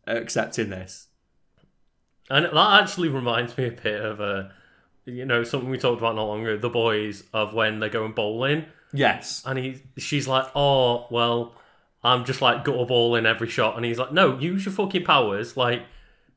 accepting 0.06 0.70
this? 0.70 1.08
And 2.28 2.44
that 2.46 2.80
actually 2.82 3.08
reminds 3.08 3.56
me 3.56 3.66
a 3.66 3.72
bit 3.72 4.00
of 4.00 4.20
a, 4.20 4.52
you 5.04 5.24
know, 5.24 5.44
something 5.44 5.68
we 5.68 5.78
talked 5.78 5.98
about 6.00 6.14
not 6.14 6.24
long 6.24 6.42
ago. 6.42 6.56
The 6.58 6.68
boys 6.68 7.24
of 7.32 7.54
when 7.54 7.80
they're 7.80 7.88
going 7.88 8.12
bowling, 8.12 8.66
Yes. 8.92 9.42
and 9.46 9.58
he, 9.58 9.82
she's 9.98 10.28
like, 10.28 10.46
oh, 10.54 11.06
well, 11.10 11.54
I'm 12.02 12.24
just 12.24 12.40
like 12.40 12.64
gutter 12.64 12.86
ball 12.86 13.14
in 13.14 13.26
every 13.26 13.48
shot, 13.48 13.76
and 13.76 13.84
he's 13.84 13.98
like, 13.98 14.12
no, 14.12 14.38
use 14.38 14.64
your 14.64 14.72
fucking 14.72 15.04
powers, 15.04 15.56
like, 15.56 15.82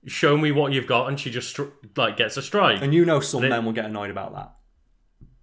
show 0.05 0.38
me 0.38 0.51
what 0.51 0.74
you've 0.74 0.88
got, 0.88 1.07
and 1.07 1.20
she 1.20 1.32
just 1.32 1.59
like 1.95 2.18
gets 2.18 2.38
a 2.38 2.41
strike. 2.41 2.82
And 2.82 2.93
you 2.93 3.05
know 3.05 3.20
some 3.20 3.47
men 3.47 3.66
will 3.66 3.72
get 3.72 3.86
annoyed 3.86 4.09
about 4.09 4.34
that. 4.34 4.53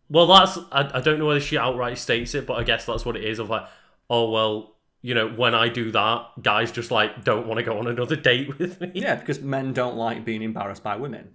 Well, 0.09 0.27
that's 0.27 0.59
I, 0.73 0.99
I 0.99 1.01
don't 1.01 1.19
know 1.19 1.27
whether 1.27 1.41
she 1.41 1.57
outright 1.57 1.99
states 1.99 2.35
it, 2.35 2.47
but 2.47 2.55
I 2.55 2.65
guess 2.65 2.85
that's 2.85 3.05
what 3.05 3.17
it 3.17 3.25
is. 3.25 3.39
Of 3.39 3.49
like, 3.49 3.67
oh 4.09 4.31
well, 4.31 4.77
you 5.03 5.15
know, 5.15 5.29
when 5.29 5.55
I 5.55 5.69
do 5.69 5.91
that, 5.93 6.43
guys 6.43 6.73
just 6.73 6.91
like 6.91 7.25
don't 7.25 7.47
want 7.47 7.59
to 7.59 7.65
go 7.65 7.79
on 7.79 7.87
another 7.87 8.17
date 8.31 8.59
with 8.59 8.81
me. 8.81 8.91
Yeah, 8.95 9.15
because 9.15 9.41
men 9.41 9.73
don't 9.73 9.97
like 9.97 10.25
being 10.25 10.43
embarrassed 10.43 10.83
by 10.83 10.97
women. 10.97 11.31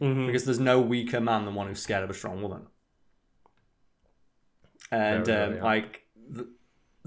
Mhm. 0.00 0.26
Because 0.26 0.44
there's 0.44 0.60
no 0.60 0.80
weaker 0.80 1.20
man 1.20 1.44
than 1.44 1.54
one 1.54 1.68
who's 1.68 1.80
scared 1.80 2.04
of 2.04 2.10
a 2.10 2.14
strong 2.14 2.42
woman. 2.42 2.66
And 4.90 5.28
um, 5.28 5.56
yeah. 5.56 5.64
like 5.64 6.02
the, 6.28 6.48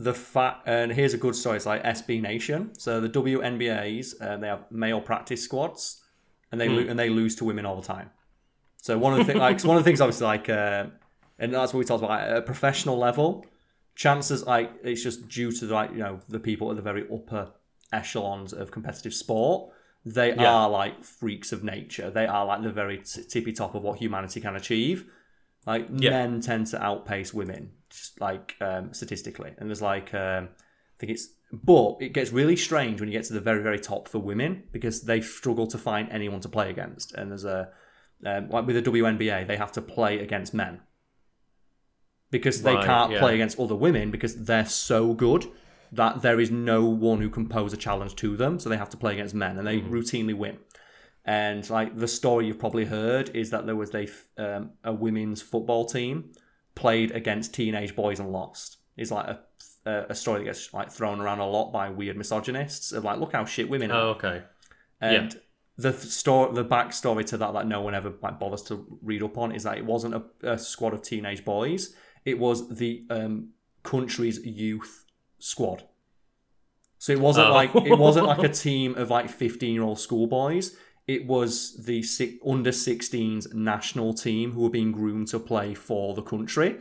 the 0.04 0.14
fact, 0.14 0.68
and 0.68 0.92
here's 0.92 1.14
a 1.14 1.18
good 1.26 1.36
story. 1.36 1.58
It's 1.58 1.66
like 1.66 1.84
SB 1.84 2.22
Nation. 2.22 2.74
So 2.78 3.00
the 3.06 3.10
WNBA's, 3.10 4.10
uh, 4.22 4.38
they 4.38 4.48
have 4.48 4.64
male 4.72 5.02
practice 5.02 5.42
squads, 5.44 6.04
and 6.52 6.60
they 6.60 6.68
Hmm. 6.68 6.76
lo- 6.76 6.88
and 6.90 6.98
they 7.00 7.10
lose 7.10 7.36
to 7.38 7.44
women 7.46 7.66
all 7.66 7.78
the 7.82 7.88
time. 7.96 8.10
So 8.78 8.98
one 8.98 9.14
of 9.14 9.20
the 9.20 9.26
things, 9.26 9.40
like 9.40 9.62
one 9.64 9.78
of 9.78 9.84
the 9.84 9.88
things, 9.90 10.02
obviously, 10.02 10.26
like, 10.26 10.48
uh, 10.50 10.86
and 11.40 11.54
that's 11.54 11.74
what 11.74 11.80
we 11.80 11.86
talked 11.86 12.04
about 12.04 12.12
like, 12.20 12.30
at 12.32 12.38
a 12.38 12.42
professional 12.42 12.98
level. 12.98 13.46
Chances 13.96 14.46
like 14.48 14.72
it's 14.84 15.04
just 15.04 15.28
due 15.28 15.52
to 15.52 15.66
like 15.66 15.92
you 15.92 15.98
know 16.06 16.20
the 16.30 16.40
people 16.40 16.70
at 16.72 16.76
the 16.78 16.82
very 16.92 17.04
upper 17.14 17.44
echelons 17.92 18.54
of 18.54 18.72
competitive 18.72 19.14
sport. 19.14 19.72
They 20.06 20.30
Yeah. 20.34 20.52
are 20.52 20.70
like 20.70 21.04
freaks 21.04 21.52
of 21.52 21.64
nature. 21.64 22.10
They 22.10 22.26
are 22.26 22.46
like 22.46 22.64
the 22.64 22.72
very 22.72 23.00
t- 23.00 23.24
tippy 23.24 23.52
top 23.54 23.76
of 23.76 23.84
what 23.84 24.00
humanity 24.00 24.40
can 24.42 24.56
achieve. 24.56 25.06
Like 25.68 25.88
Yeah. 25.96 26.12
men 26.12 26.42
tend 26.42 26.68
to 26.68 26.82
outpace 26.82 27.34
women, 27.34 27.64
like 28.20 28.56
um, 28.62 28.94
statistically. 28.94 29.54
And 29.58 29.70
there's 29.70 29.82
like 29.82 30.14
um, 30.14 30.50
I 30.56 30.98
think 31.00 31.12
it's, 31.12 31.28
but 31.52 31.98
it 32.00 32.14
gets 32.14 32.32
really 32.32 32.56
strange 32.56 33.00
when 33.00 33.10
you 33.10 33.18
get 33.18 33.26
to 33.26 33.34
the 33.34 33.42
very 33.42 33.62
very 33.64 33.80
top 33.80 34.08
for 34.08 34.20
women 34.20 34.64
because 34.72 35.02
they 35.04 35.22
struggle 35.22 35.68
to 35.68 35.78
find 35.78 36.10
anyone 36.12 36.40
to 36.42 36.50
play 36.50 36.70
against. 36.70 37.14
And 37.14 37.32
there's 37.32 37.46
a 37.46 37.70
um, 38.26 38.50
like 38.50 38.66
with 38.68 38.76
the 38.84 38.92
WNBA, 38.92 39.48
they 39.48 39.58
have 39.58 39.72
to 39.74 39.82
play 39.82 40.20
against 40.20 40.54
men 40.54 40.82
because 42.30 42.62
they 42.64 42.74
Right, 42.74 42.86
can't 42.86 43.12
yeah. 43.12 43.20
play 43.20 43.34
against 43.36 43.60
other 43.60 43.76
women 43.76 44.12
because 44.12 44.46
they're 44.46 44.66
so 44.66 45.14
good 45.14 45.48
that 45.92 46.22
there 46.22 46.40
is 46.40 46.50
no 46.50 46.86
one 46.86 47.20
who 47.20 47.30
can 47.30 47.50
pose 47.50 47.74
a 47.74 47.78
challenge 47.78 48.16
to 48.16 48.38
them. 48.38 48.60
So 48.60 48.70
they 48.70 48.78
have 48.78 48.90
to 48.92 48.98
play 48.98 49.14
against 49.14 49.36
men, 49.36 49.58
and 49.58 49.68
they 49.68 49.80
Mm-hmm. 49.80 49.94
routinely 49.94 50.34
win. 50.34 50.58
And 51.26 51.70
like 51.70 51.98
the 51.98 52.08
story 52.08 52.48
you've 52.48 52.60
probably 52.60 52.86
heard 52.86 53.30
is 53.36 53.50
that 53.52 53.66
there 53.66 53.76
was 53.76 53.94
a 53.94 54.08
um, 54.38 54.72
a 54.84 54.94
women's 54.94 55.42
football 55.42 55.86
team 55.86 56.32
played 56.76 57.12
against 57.12 57.54
teenage 57.54 57.96
boys 57.96 58.20
and 58.20 58.32
lost. 58.32 58.78
It's 58.98 59.12
like 59.12 59.28
a 59.28 59.40
a 59.84 60.14
story 60.14 60.40
that 60.40 60.46
gets 60.46 60.72
like 60.76 60.92
thrown 60.92 61.20
around 61.20 61.40
a 61.40 61.48
lot 61.48 61.72
by 61.72 61.90
weird 61.90 62.16
misogynists 62.16 62.92
of 62.92 63.04
like, 63.04 63.20
look 63.20 63.32
how 63.34 63.44
shit 63.46 63.68
women 63.68 63.90
are. 63.90 64.02
Oh, 64.02 64.10
okay. 64.12 64.44
And 65.00 65.36
the 65.78 65.92
story, 65.92 66.54
the 66.54 66.64
backstory 66.64 67.26
to 67.26 67.38
that 67.38 67.54
that 67.54 67.66
no 67.66 67.82
one 67.82 67.96
ever 67.96 68.14
like 68.22 68.40
bothers 68.40 68.62
to 68.64 68.86
read 69.02 69.24
up 69.24 69.40
on 69.40 69.52
is 69.52 69.64
that 69.64 69.80
it 69.80 69.86
wasn't 69.86 70.14
a, 70.14 70.24
a 70.54 70.60
squad 70.60 70.94
of 70.94 71.02
teenage 71.02 71.44
boys. 71.44 71.96
It 72.26 72.38
was 72.38 72.70
the 72.78 73.06
um, 73.10 73.50
country's 73.82 74.46
youth 74.46 75.06
squad. 75.40 75.84
So 77.00 77.14
it 77.14 77.20
wasn't 77.20 77.48
Oh. 77.48 77.54
like 77.54 77.74
it 77.76 77.98
wasn't 77.98 78.28
like 78.34 78.44
a 78.44 78.50
team 78.50 78.94
of 78.96 79.10
like 79.10 79.30
fifteen 79.30 79.74
year 79.74 79.82
old 79.84 80.00
schoolboys. 80.00 80.76
It 81.08 81.26
was 81.26 81.86
the 81.86 82.04
under 82.46 82.72
16s 82.72 83.54
national 83.54 84.14
team 84.14 84.52
who 84.52 84.62
were 84.62 84.70
being 84.70 84.92
groomed 84.92 85.28
to 85.30 85.40
play 85.40 85.74
for 85.74 86.14
the 86.14 86.22
country. 86.22 86.80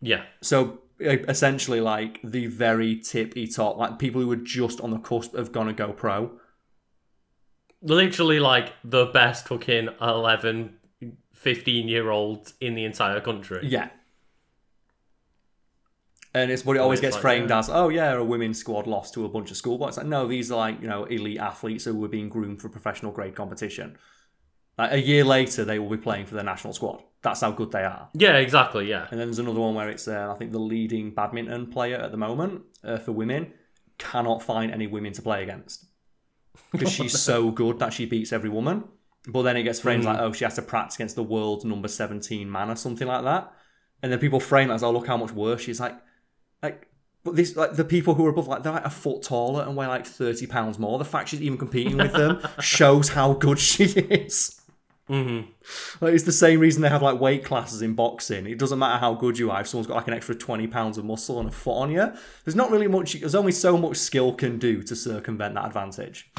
Yeah. 0.00 0.24
So 0.40 0.80
essentially, 1.00 1.80
like 1.80 2.20
the 2.22 2.46
very 2.46 2.96
tippy 2.96 3.46
top, 3.46 3.76
like 3.76 3.98
people 3.98 4.20
who 4.20 4.28
were 4.28 4.36
just 4.36 4.80
on 4.80 4.90
the 4.90 4.98
cusp 4.98 5.34
of 5.34 5.52
gonna 5.52 5.72
go 5.72 5.92
pro. 5.92 6.32
Literally 7.82 8.40
like 8.40 8.74
the 8.84 9.06
best 9.06 9.48
fucking 9.48 9.88
11, 10.00 10.76
15 11.32 11.88
year 11.88 12.10
olds 12.10 12.54
in 12.60 12.74
the 12.74 12.84
entire 12.84 13.20
country. 13.20 13.60
Yeah. 13.62 13.88
And 16.32 16.50
it's 16.50 16.64
what 16.64 16.76
it 16.76 16.80
always 16.80 17.00
gets 17.00 17.14
like, 17.16 17.22
framed 17.22 17.50
yeah. 17.50 17.58
as, 17.58 17.68
oh 17.68 17.88
yeah, 17.88 18.12
a 18.12 18.22
women's 18.22 18.58
squad 18.58 18.86
lost 18.86 19.14
to 19.14 19.24
a 19.24 19.28
bunch 19.28 19.50
of 19.50 19.56
schoolboys. 19.56 19.96
Like, 19.96 20.06
no, 20.06 20.28
these 20.28 20.52
are 20.52 20.58
like, 20.58 20.80
you 20.80 20.86
know, 20.86 21.04
elite 21.04 21.40
athletes 21.40 21.84
who 21.84 21.96
were 21.96 22.08
being 22.08 22.28
groomed 22.28 22.60
for 22.60 22.68
professional 22.68 23.10
grade 23.10 23.34
competition. 23.34 23.98
Like 24.78 24.92
a 24.92 25.00
year 25.00 25.24
later, 25.24 25.64
they 25.64 25.78
will 25.78 25.90
be 25.90 25.96
playing 25.96 26.26
for 26.26 26.36
the 26.36 26.42
national 26.42 26.72
squad. 26.72 27.02
That's 27.22 27.40
how 27.40 27.50
good 27.50 27.72
they 27.72 27.82
are. 27.82 28.08
Yeah, 28.14 28.36
exactly. 28.36 28.88
Yeah. 28.88 29.08
And 29.10 29.18
then 29.18 29.28
there's 29.28 29.40
another 29.40 29.60
one 29.60 29.74
where 29.74 29.88
it's, 29.88 30.06
uh, 30.06 30.32
I 30.32 30.38
think, 30.38 30.52
the 30.52 30.60
leading 30.60 31.10
badminton 31.10 31.66
player 31.66 31.96
at 31.96 32.12
the 32.12 32.16
moment 32.16 32.62
uh, 32.84 32.98
for 32.98 33.12
women 33.12 33.52
cannot 33.98 34.42
find 34.42 34.72
any 34.72 34.86
women 34.86 35.12
to 35.12 35.22
play 35.22 35.42
against 35.42 35.86
because 36.72 36.90
she's 36.90 37.20
so 37.20 37.50
good 37.50 37.78
that 37.80 37.92
she 37.92 38.06
beats 38.06 38.32
every 38.32 38.48
woman. 38.48 38.84
But 39.26 39.42
then 39.42 39.56
it 39.56 39.64
gets 39.64 39.80
framed 39.80 40.04
like, 40.04 40.18
oh, 40.18 40.32
she 40.32 40.44
has 40.44 40.54
to 40.54 40.62
practice 40.62 40.94
against 40.94 41.16
the 41.16 41.22
world 41.22 41.64
number 41.64 41.88
17 41.88 42.50
man 42.50 42.70
or 42.70 42.76
something 42.76 43.06
like 43.06 43.22
that. 43.24 43.52
And 44.02 44.10
then 44.10 44.18
people 44.18 44.40
frame 44.40 44.70
it 44.70 44.74
as, 44.74 44.82
oh, 44.82 44.90
look 44.90 45.06
how 45.06 45.18
much 45.18 45.32
worse 45.32 45.60
she's 45.60 45.78
like, 45.78 45.94
like, 46.62 46.88
but 47.22 47.36
this, 47.36 47.54
like, 47.56 47.74
the 47.74 47.84
people 47.84 48.14
who 48.14 48.26
are 48.26 48.30
above, 48.30 48.48
like, 48.48 48.62
they're 48.62 48.72
like 48.72 48.84
a 48.84 48.90
foot 48.90 49.22
taller 49.22 49.62
and 49.62 49.76
weigh 49.76 49.86
like 49.86 50.06
30 50.06 50.46
pounds 50.46 50.78
more. 50.78 50.98
The 50.98 51.04
fact 51.04 51.28
she's 51.28 51.42
even 51.42 51.58
competing 51.58 51.98
with 51.98 52.12
them 52.12 52.40
shows 52.60 53.10
how 53.10 53.34
good 53.34 53.58
she 53.58 53.84
is. 53.84 54.60
Mm-hmm. 55.10 56.04
Like, 56.04 56.14
it's 56.14 56.24
the 56.24 56.32
same 56.32 56.60
reason 56.60 56.82
they 56.82 56.88
have 56.88 57.02
like 57.02 57.20
weight 57.20 57.44
classes 57.44 57.82
in 57.82 57.94
boxing. 57.94 58.46
It 58.46 58.58
doesn't 58.58 58.78
matter 58.78 58.98
how 58.98 59.14
good 59.14 59.38
you 59.38 59.50
are 59.50 59.60
if 59.60 59.68
someone's 59.68 59.88
got 59.88 59.96
like 59.96 60.08
an 60.08 60.14
extra 60.14 60.34
20 60.34 60.66
pounds 60.68 60.96
of 60.96 61.04
muscle 61.04 61.40
and 61.40 61.48
a 61.48 61.52
foot 61.52 61.72
on 61.72 61.90
you. 61.90 62.10
There's 62.44 62.56
not 62.56 62.70
really 62.70 62.86
much, 62.86 63.14
there's 63.14 63.34
only 63.34 63.52
so 63.52 63.76
much 63.76 63.96
skill 63.96 64.32
can 64.32 64.58
do 64.58 64.82
to 64.82 64.96
circumvent 64.96 65.56
that 65.56 65.66
advantage. 65.66 66.30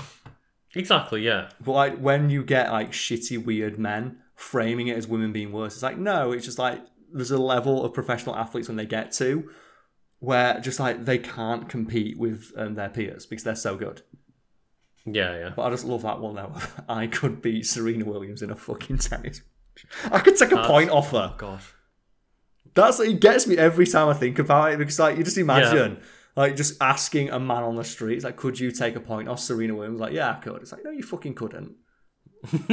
Exactly. 0.73 1.21
Yeah. 1.21 1.49
But 1.59 1.73
like 1.73 1.97
when 1.97 2.29
you 2.29 2.43
get 2.43 2.71
like 2.71 2.91
shitty, 2.91 3.43
weird 3.43 3.77
men 3.77 4.17
framing 4.35 4.87
it 4.87 4.97
as 4.97 5.07
women 5.07 5.31
being 5.31 5.51
worse, 5.51 5.73
it's 5.73 5.83
like, 5.83 5.97
no, 5.97 6.31
it's 6.31 6.45
just 6.45 6.57
like 6.57 6.81
there's 7.11 7.31
a 7.31 7.37
level 7.37 7.83
of 7.83 7.93
professional 7.93 8.35
athletes 8.35 8.67
when 8.67 8.77
they 8.77 8.85
get 8.85 9.11
to 9.13 9.49
where 10.21 10.59
just 10.59 10.79
like 10.79 11.03
they 11.03 11.17
can't 11.17 11.67
compete 11.67 12.17
with 12.17 12.53
um, 12.55 12.75
their 12.75 12.89
peers 12.89 13.25
because 13.25 13.43
they're 13.43 13.55
so 13.55 13.75
good. 13.75 14.03
Yeah. 15.05 15.37
Yeah. 15.37 15.49
But 15.55 15.63
I 15.63 15.69
just 15.71 15.83
love 15.83 16.03
that 16.03 16.19
one 16.21 16.35
though. 16.35 16.53
I 16.89 17.07
could 17.07 17.41
beat 17.41 17.65
Serena 17.65 18.05
Williams 18.05 18.41
in 18.41 18.51
a 18.51 18.55
fucking 18.55 18.99
tennis. 18.99 19.41
I 20.11 20.19
could 20.19 20.37
take 20.37 20.51
a 20.51 20.55
That's- 20.55 20.67
point 20.69 20.91
off 20.91 21.11
her. 21.11 21.33
Gosh. 21.37 21.73
That's 22.73 22.99
it 23.01 23.19
gets 23.19 23.47
me 23.47 23.57
every 23.57 23.85
time 23.85 24.07
I 24.07 24.13
think 24.13 24.39
about 24.39 24.71
it 24.71 24.77
because 24.77 24.99
like 24.99 25.17
you 25.17 25.23
just 25.23 25.37
imagine 25.37 25.99
like 26.35 26.55
just 26.55 26.81
asking 26.81 27.29
a 27.29 27.39
man 27.39 27.63
on 27.63 27.75
the 27.75 27.83
street, 27.83 28.15
it's 28.15 28.23
like, 28.23 28.37
could 28.37 28.59
you 28.59 28.71
take 28.71 28.95
a 28.95 29.01
point 29.01 29.27
off 29.27 29.39
Serena 29.39 29.75
Williams? 29.75 29.99
Like, 29.99 30.13
yeah, 30.13 30.31
I 30.31 30.35
could. 30.35 30.61
It's 30.61 30.71
like, 30.71 30.83
no, 30.85 30.91
you 30.91 31.03
fucking 31.03 31.33
couldn't. 31.33 31.73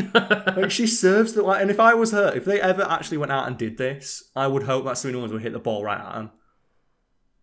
like 0.56 0.70
she 0.70 0.86
serves 0.86 1.32
the 1.32 1.42
like, 1.42 1.60
and 1.60 1.70
if 1.70 1.80
I 1.80 1.94
was 1.94 2.12
her, 2.12 2.32
if 2.34 2.44
they 2.44 2.60
ever 2.60 2.82
actually 2.82 3.18
went 3.18 3.32
out 3.32 3.48
and 3.48 3.58
did 3.58 3.76
this, 3.76 4.30
I 4.36 4.46
would 4.46 4.62
hope 4.62 4.84
that 4.84 4.96
Serena 4.96 5.18
Williams 5.18 5.32
would 5.32 5.42
hit 5.42 5.52
the 5.52 5.58
ball 5.58 5.82
right 5.82 6.00
at 6.00 6.14
him. 6.14 6.30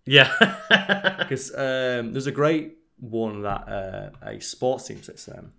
Yeah. 0.05 0.31
Because 1.25 1.49
um, 1.55 2.13
there's 2.13 2.27
a 2.27 2.31
great 2.31 2.77
one 2.99 3.41
that 3.41 3.67
uh, 3.67 4.09
a 4.21 4.39
sports 4.39 4.87
team 4.87 5.01
sits 5.01 5.27
um, 5.27 5.53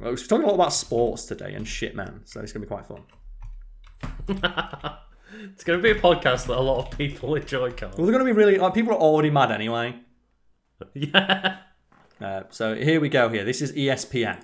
well, 0.00 0.10
we're 0.10 0.16
talking 0.16 0.44
a 0.44 0.46
lot 0.46 0.54
about 0.54 0.72
sports 0.72 1.24
today 1.26 1.54
and 1.54 1.66
shit, 1.66 1.94
man. 1.94 2.22
So 2.24 2.40
it's 2.40 2.52
gonna 2.52 2.64
be 2.64 2.68
quite 2.68 2.86
fun. 2.86 3.02
it's 5.52 5.64
going 5.64 5.78
to 5.78 5.82
be 5.82 5.90
a 5.90 6.00
podcast 6.00 6.46
that 6.46 6.56
a 6.56 6.60
lot 6.60 6.86
of 6.86 6.96
people 6.96 7.34
enjoy, 7.34 7.72
Carl. 7.72 7.92
Well, 7.96 8.06
they're 8.06 8.12
gonna 8.12 8.24
be 8.24 8.32
really 8.32 8.58
like 8.58 8.74
people 8.74 8.92
are 8.92 9.00
already 9.00 9.30
mad 9.30 9.50
anyway. 9.50 9.96
Yeah. 10.94 11.58
Uh, 12.20 12.42
so 12.50 12.74
here 12.76 13.00
we 13.00 13.08
go. 13.08 13.28
Here, 13.28 13.44
this 13.44 13.60
is 13.62 13.72
ESPN, 13.72 14.40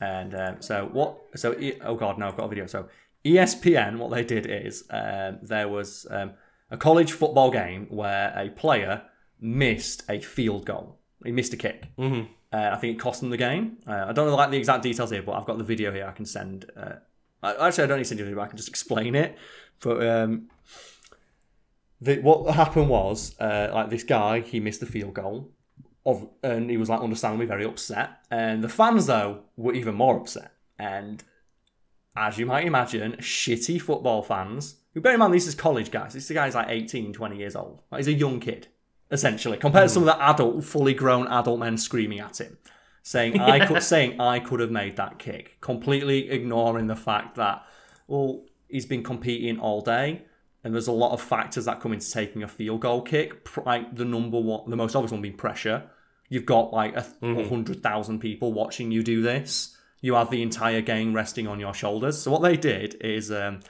and 0.00 0.34
um, 0.34 0.56
so 0.60 0.88
what? 0.90 1.18
So 1.36 1.54
E- 1.58 1.78
oh 1.82 1.94
god, 1.94 2.18
no, 2.18 2.28
I've 2.28 2.36
got 2.36 2.44
a 2.44 2.48
video. 2.48 2.66
So 2.66 2.88
ESPN, 3.24 3.98
what 3.98 4.10
they 4.10 4.24
did 4.24 4.46
is 4.46 4.84
um, 4.90 5.38
there 5.42 5.68
was 5.68 6.06
um, 6.10 6.32
a 6.70 6.76
college 6.76 7.12
football 7.12 7.50
game 7.50 7.86
where 7.90 8.32
a 8.36 8.48
player 8.50 9.02
missed 9.40 10.02
a 10.08 10.20
field 10.20 10.64
goal. 10.66 10.98
He 11.24 11.32
missed 11.32 11.52
a 11.52 11.56
kick. 11.56 11.84
Mhm. 11.98 12.28
Uh, 12.52 12.70
I 12.72 12.76
think 12.76 12.96
it 12.96 13.00
cost 13.00 13.20
them 13.20 13.30
the 13.30 13.36
game. 13.36 13.78
Uh, 13.86 14.06
I 14.08 14.12
don't 14.12 14.26
know 14.26 14.34
like 14.36 14.50
the 14.50 14.56
exact 14.58 14.82
details 14.82 15.10
here, 15.10 15.22
but 15.22 15.32
I've 15.32 15.46
got 15.46 15.58
the 15.58 15.64
video 15.64 15.92
here. 15.92 16.06
I 16.06 16.12
can 16.12 16.24
send. 16.26 16.70
Uh, 16.76 16.94
I- 17.42 17.68
actually, 17.68 17.84
I 17.84 17.86
don't 17.86 17.98
need 17.98 18.04
to 18.04 18.08
send 18.08 18.18
you 18.18 18.24
the 18.24 18.30
video. 18.30 18.42
I 18.42 18.48
can 18.48 18.56
just 18.56 18.68
explain 18.68 19.14
it. 19.14 19.36
But 19.82 20.06
um, 20.06 20.48
the, 22.00 22.18
what 22.20 22.54
happened 22.54 22.88
was, 22.88 23.34
uh, 23.40 23.70
like 23.72 23.90
this 23.90 24.02
guy, 24.04 24.40
he 24.40 24.60
missed 24.60 24.80
the 24.80 24.86
field 24.86 25.14
goal, 25.14 25.50
of, 26.04 26.28
and 26.42 26.70
he 26.70 26.76
was 26.76 26.88
like 26.88 27.00
understandably 27.00 27.46
very 27.46 27.64
upset. 27.64 28.10
And 28.30 28.62
the 28.64 28.68
fans 28.68 29.06
though 29.06 29.42
were 29.56 29.74
even 29.74 29.94
more 29.94 30.16
upset. 30.18 30.52
And 30.78 31.22
as 32.16 32.38
you 32.38 32.46
might 32.46 32.66
imagine, 32.66 33.12
shitty 33.20 33.80
football 33.80 34.22
fans. 34.22 34.76
Bear 34.94 35.12
in 35.14 35.18
mind, 35.20 35.32
this 35.34 35.46
is 35.46 35.54
college 35.54 35.90
guys. 35.90 36.14
This 36.14 36.30
guy's 36.30 36.54
like 36.54 36.66
18, 36.68 37.12
20 37.12 37.36
years 37.36 37.54
old. 37.56 37.82
Like, 37.90 38.00
he's 38.00 38.08
a 38.08 38.12
young 38.12 38.40
kid, 38.40 38.68
essentially, 39.10 39.56
compared 39.56 39.88
to 39.88 39.94
some 39.94 40.02
of 40.02 40.06
the 40.08 40.22
adult, 40.22 40.64
fully 40.64 40.94
grown 40.94 41.28
adult 41.28 41.60
men 41.60 41.76
screaming 41.78 42.18
at 42.20 42.40
him, 42.40 42.58
saying 43.02 43.38
I 43.40 43.66
could, 43.68 43.82
saying 43.82 44.20
I 44.20 44.40
could 44.40 44.60
have 44.60 44.70
made 44.70 44.96
that 44.96 45.18
kick, 45.18 45.58
completely 45.60 46.28
ignoring 46.30 46.86
the 46.88 46.96
fact 46.96 47.36
that 47.36 47.64
well, 48.08 48.44
he's 48.68 48.86
been 48.86 49.04
competing 49.04 49.60
all 49.60 49.80
day, 49.80 50.22
and 50.64 50.74
there's 50.74 50.88
a 50.88 50.92
lot 50.92 51.12
of 51.12 51.20
factors 51.22 51.64
that 51.66 51.80
come 51.80 51.92
into 51.92 52.10
taking 52.10 52.42
a 52.42 52.48
field 52.48 52.80
goal 52.80 53.00
kick. 53.02 53.48
Like 53.64 53.94
the 53.94 54.04
number 54.04 54.40
one, 54.40 54.68
the 54.68 54.76
most 54.76 54.96
obvious 54.96 55.12
one 55.12 55.22
being 55.22 55.36
pressure. 55.36 55.84
You've 56.28 56.46
got 56.46 56.72
like 56.72 56.96
a 56.96 57.06
Mm-hmm. 57.22 57.48
hundred 57.48 57.82
thousand 57.82 58.18
people 58.18 58.52
watching 58.52 58.90
you 58.90 59.02
do 59.02 59.22
this. 59.22 59.76
You 60.00 60.14
have 60.14 60.30
the 60.30 60.42
entire 60.42 60.80
game 60.80 61.14
resting 61.14 61.46
on 61.46 61.60
your 61.60 61.74
shoulders. 61.74 62.20
So 62.20 62.30
what 62.30 62.42
they 62.42 62.56
did 62.56 62.96
is 63.00 63.30
um, 63.30 63.60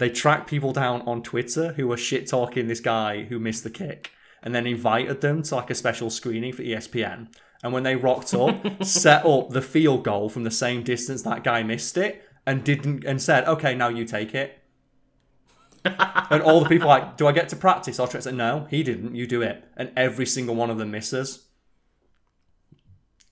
they 0.00 0.08
tracked 0.08 0.48
people 0.48 0.72
down 0.72 1.02
on 1.02 1.22
Twitter 1.22 1.74
who 1.74 1.86
were 1.86 1.96
shit 1.98 2.26
talking 2.26 2.66
this 2.66 2.80
guy 2.80 3.24
who 3.24 3.38
missed 3.38 3.64
the 3.64 3.70
kick, 3.70 4.10
and 4.42 4.54
then 4.54 4.66
invited 4.66 5.20
them 5.20 5.42
to 5.42 5.54
like 5.54 5.68
a 5.68 5.74
special 5.74 6.08
screening 6.08 6.54
for 6.54 6.62
ESPN. 6.62 7.28
And 7.62 7.74
when 7.74 7.82
they 7.82 7.96
rocked 7.96 8.32
up, 8.32 8.82
set 8.82 9.26
up 9.26 9.50
the 9.50 9.60
field 9.60 10.02
goal 10.02 10.30
from 10.30 10.44
the 10.44 10.50
same 10.50 10.82
distance 10.82 11.20
that 11.22 11.44
guy 11.44 11.62
missed 11.62 11.98
it, 11.98 12.24
and 12.46 12.64
didn't 12.64 13.04
and 13.04 13.20
said, 13.20 13.46
"Okay, 13.46 13.74
now 13.74 13.88
you 13.88 14.06
take 14.06 14.34
it." 14.34 14.58
and 15.84 16.42
all 16.42 16.60
the 16.60 16.68
people 16.70 16.88
like, 16.88 17.18
"Do 17.18 17.26
I 17.26 17.32
get 17.32 17.50
to 17.50 17.56
practice?" 17.56 18.00
Or 18.00 18.08
said, 18.08 18.34
"No, 18.34 18.66
he 18.70 18.82
didn't. 18.82 19.14
You 19.14 19.26
do 19.26 19.42
it." 19.42 19.62
And 19.76 19.92
every 19.98 20.24
single 20.24 20.54
one 20.54 20.70
of 20.70 20.78
them 20.78 20.92
misses. 20.92 21.46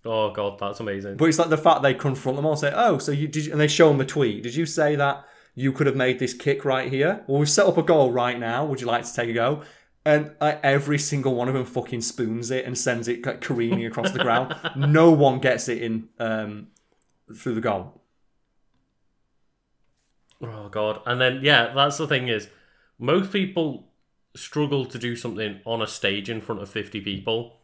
Oh 0.04 0.32
god, 0.32 0.58
that's 0.58 0.80
amazing. 0.80 1.16
But 1.16 1.30
it's 1.30 1.38
like 1.38 1.48
the 1.48 1.56
fact 1.56 1.80
they 1.80 1.94
confront 1.94 2.36
them 2.36 2.44
all, 2.44 2.52
and 2.52 2.60
say, 2.60 2.72
"Oh, 2.74 2.98
so 2.98 3.10
you 3.10 3.26
did?" 3.26 3.46
You, 3.46 3.52
and 3.52 3.60
they 3.60 3.68
show 3.68 3.88
them 3.88 3.96
the 3.96 4.04
tweet. 4.04 4.42
Did 4.42 4.54
you 4.54 4.66
say 4.66 4.96
that 4.96 5.24
you 5.58 5.72
could 5.72 5.88
have 5.88 5.96
made 5.96 6.20
this 6.20 6.34
kick 6.34 6.64
right 6.64 6.90
here? 6.90 7.24
Well, 7.26 7.40
we've 7.40 7.50
set 7.50 7.66
up 7.66 7.76
a 7.76 7.82
goal 7.82 8.12
right 8.12 8.38
now. 8.38 8.64
Would 8.64 8.80
you 8.80 8.86
like 8.86 9.04
to 9.04 9.12
take 9.12 9.28
a 9.28 9.32
go? 9.32 9.62
And 10.04 10.30
like, 10.40 10.60
every 10.62 10.98
single 10.98 11.34
one 11.34 11.48
of 11.48 11.54
them 11.54 11.64
fucking 11.64 12.02
spoons 12.02 12.52
it 12.52 12.64
and 12.64 12.78
sends 12.78 13.08
it 13.08 13.26
like, 13.26 13.40
careening 13.40 13.84
across 13.84 14.12
the 14.12 14.20
ground. 14.20 14.54
No 14.76 15.10
one 15.10 15.40
gets 15.40 15.68
it 15.68 15.82
in 15.82 16.10
um, 16.20 16.68
through 17.36 17.56
the 17.56 17.60
goal. 17.60 18.00
Oh 20.40 20.68
god. 20.68 21.00
And 21.04 21.20
then 21.20 21.40
yeah, 21.42 21.72
that's 21.74 21.98
the 21.98 22.06
thing 22.06 22.28
is 22.28 22.48
most 22.96 23.32
people 23.32 23.88
struggle 24.36 24.86
to 24.86 24.96
do 24.96 25.16
something 25.16 25.60
on 25.64 25.82
a 25.82 25.88
stage 25.88 26.30
in 26.30 26.40
front 26.40 26.62
of 26.62 26.70
50 26.70 27.00
people. 27.00 27.56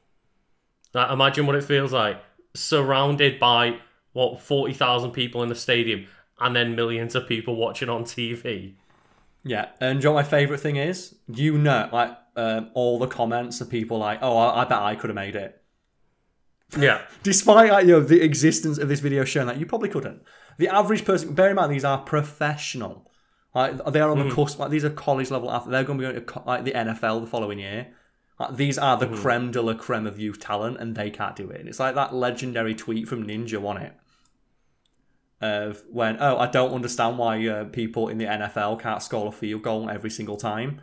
Now, 0.92 1.12
imagine 1.12 1.46
what 1.46 1.54
it 1.54 1.62
feels 1.62 1.92
like 1.92 2.20
surrounded 2.54 3.38
by 3.38 3.78
what 4.12 4.40
40,000 4.40 5.12
people 5.12 5.44
in 5.44 5.48
the 5.48 5.54
stadium 5.54 6.06
and 6.44 6.54
then 6.54 6.76
millions 6.76 7.14
of 7.14 7.26
people 7.26 7.56
watching 7.56 7.88
on 7.88 8.04
TV. 8.04 8.74
Yeah, 9.42 9.70
and 9.80 9.98
do 9.98 10.04
you 10.04 10.10
know 10.10 10.14
what 10.14 10.24
my 10.24 10.28
favourite 10.28 10.60
thing 10.60 10.76
is? 10.76 11.14
You 11.26 11.56
know, 11.56 11.88
like 11.90 12.16
um, 12.36 12.70
all 12.74 12.98
the 12.98 13.06
comments 13.06 13.60
of 13.62 13.70
people 13.70 13.98
like, 13.98 14.18
"Oh, 14.22 14.36
I, 14.36 14.62
I 14.62 14.64
bet 14.66 14.78
I 14.78 14.94
could 14.94 15.08
have 15.08 15.14
made 15.16 15.36
it." 15.36 15.60
Yeah. 16.78 17.00
Despite 17.22 17.70
like, 17.70 17.86
you 17.86 17.92
know 17.92 18.00
the 18.00 18.22
existence 18.22 18.76
of 18.76 18.88
this 18.88 19.00
video 19.00 19.24
showing 19.24 19.46
that 19.46 19.56
you 19.56 19.64
probably 19.64 19.88
couldn't. 19.88 20.22
The 20.58 20.68
average 20.68 21.04
person, 21.04 21.32
bear 21.34 21.48
in 21.48 21.56
mind, 21.56 21.72
these 21.72 21.84
are 21.84 21.98
professional. 21.98 23.10
Like 23.54 23.82
they 23.86 24.00
are 24.00 24.10
on 24.10 24.28
the 24.28 24.34
cusp. 24.34 24.58
Like 24.58 24.70
these 24.70 24.84
are 24.84 24.90
college 24.90 25.30
level 25.30 25.50
athletes. 25.50 25.72
They're 25.72 25.84
going 25.84 25.98
to 25.98 26.06
be 26.08 26.12
going 26.12 26.26
to 26.26 26.42
like 26.46 26.64
the 26.64 26.72
NFL 26.72 27.22
the 27.22 27.26
following 27.26 27.58
year. 27.58 27.88
Like, 28.38 28.56
these 28.56 28.78
are 28.78 28.96
the 28.96 29.06
creme 29.06 29.52
de 29.52 29.62
la 29.62 29.74
creme 29.74 30.06
of 30.06 30.18
youth 30.18 30.40
talent, 30.40 30.78
and 30.80 30.96
they 30.96 31.08
can't 31.08 31.36
do 31.36 31.50
it. 31.50 31.60
And 31.60 31.68
it's 31.68 31.78
like 31.78 31.94
that 31.94 32.12
legendary 32.12 32.74
tweet 32.74 33.08
from 33.08 33.24
Ninja, 33.26 33.64
on 33.64 33.76
it? 33.76 33.94
Of 35.40 35.82
when, 35.90 36.16
oh, 36.20 36.38
I 36.38 36.46
don't 36.46 36.72
understand 36.72 37.18
why 37.18 37.46
uh, 37.46 37.64
people 37.64 38.08
in 38.08 38.18
the 38.18 38.24
NFL 38.24 38.80
can't 38.80 39.02
score 39.02 39.28
a 39.28 39.32
field 39.32 39.62
goal 39.62 39.90
every 39.90 40.10
single 40.10 40.36
time. 40.36 40.80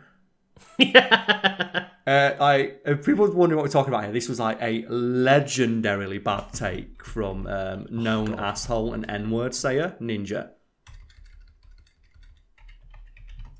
yeah. 0.78 1.86
Uh, 2.04 2.34
I 2.40 2.72
if 2.84 3.06
people 3.06 3.30
wondering 3.30 3.56
what 3.56 3.62
we're 3.62 3.70
talking 3.70 3.94
about 3.94 4.02
here. 4.02 4.12
This 4.12 4.28
was 4.28 4.40
like 4.40 4.58
a 4.60 4.82
legendarily 4.82 6.22
bad 6.22 6.52
take 6.52 7.04
from 7.04 7.46
um, 7.46 7.86
known 7.90 8.34
asshole 8.34 8.92
and 8.92 9.08
N 9.08 9.30
word 9.30 9.54
sayer 9.54 9.94
Ninja, 10.00 10.50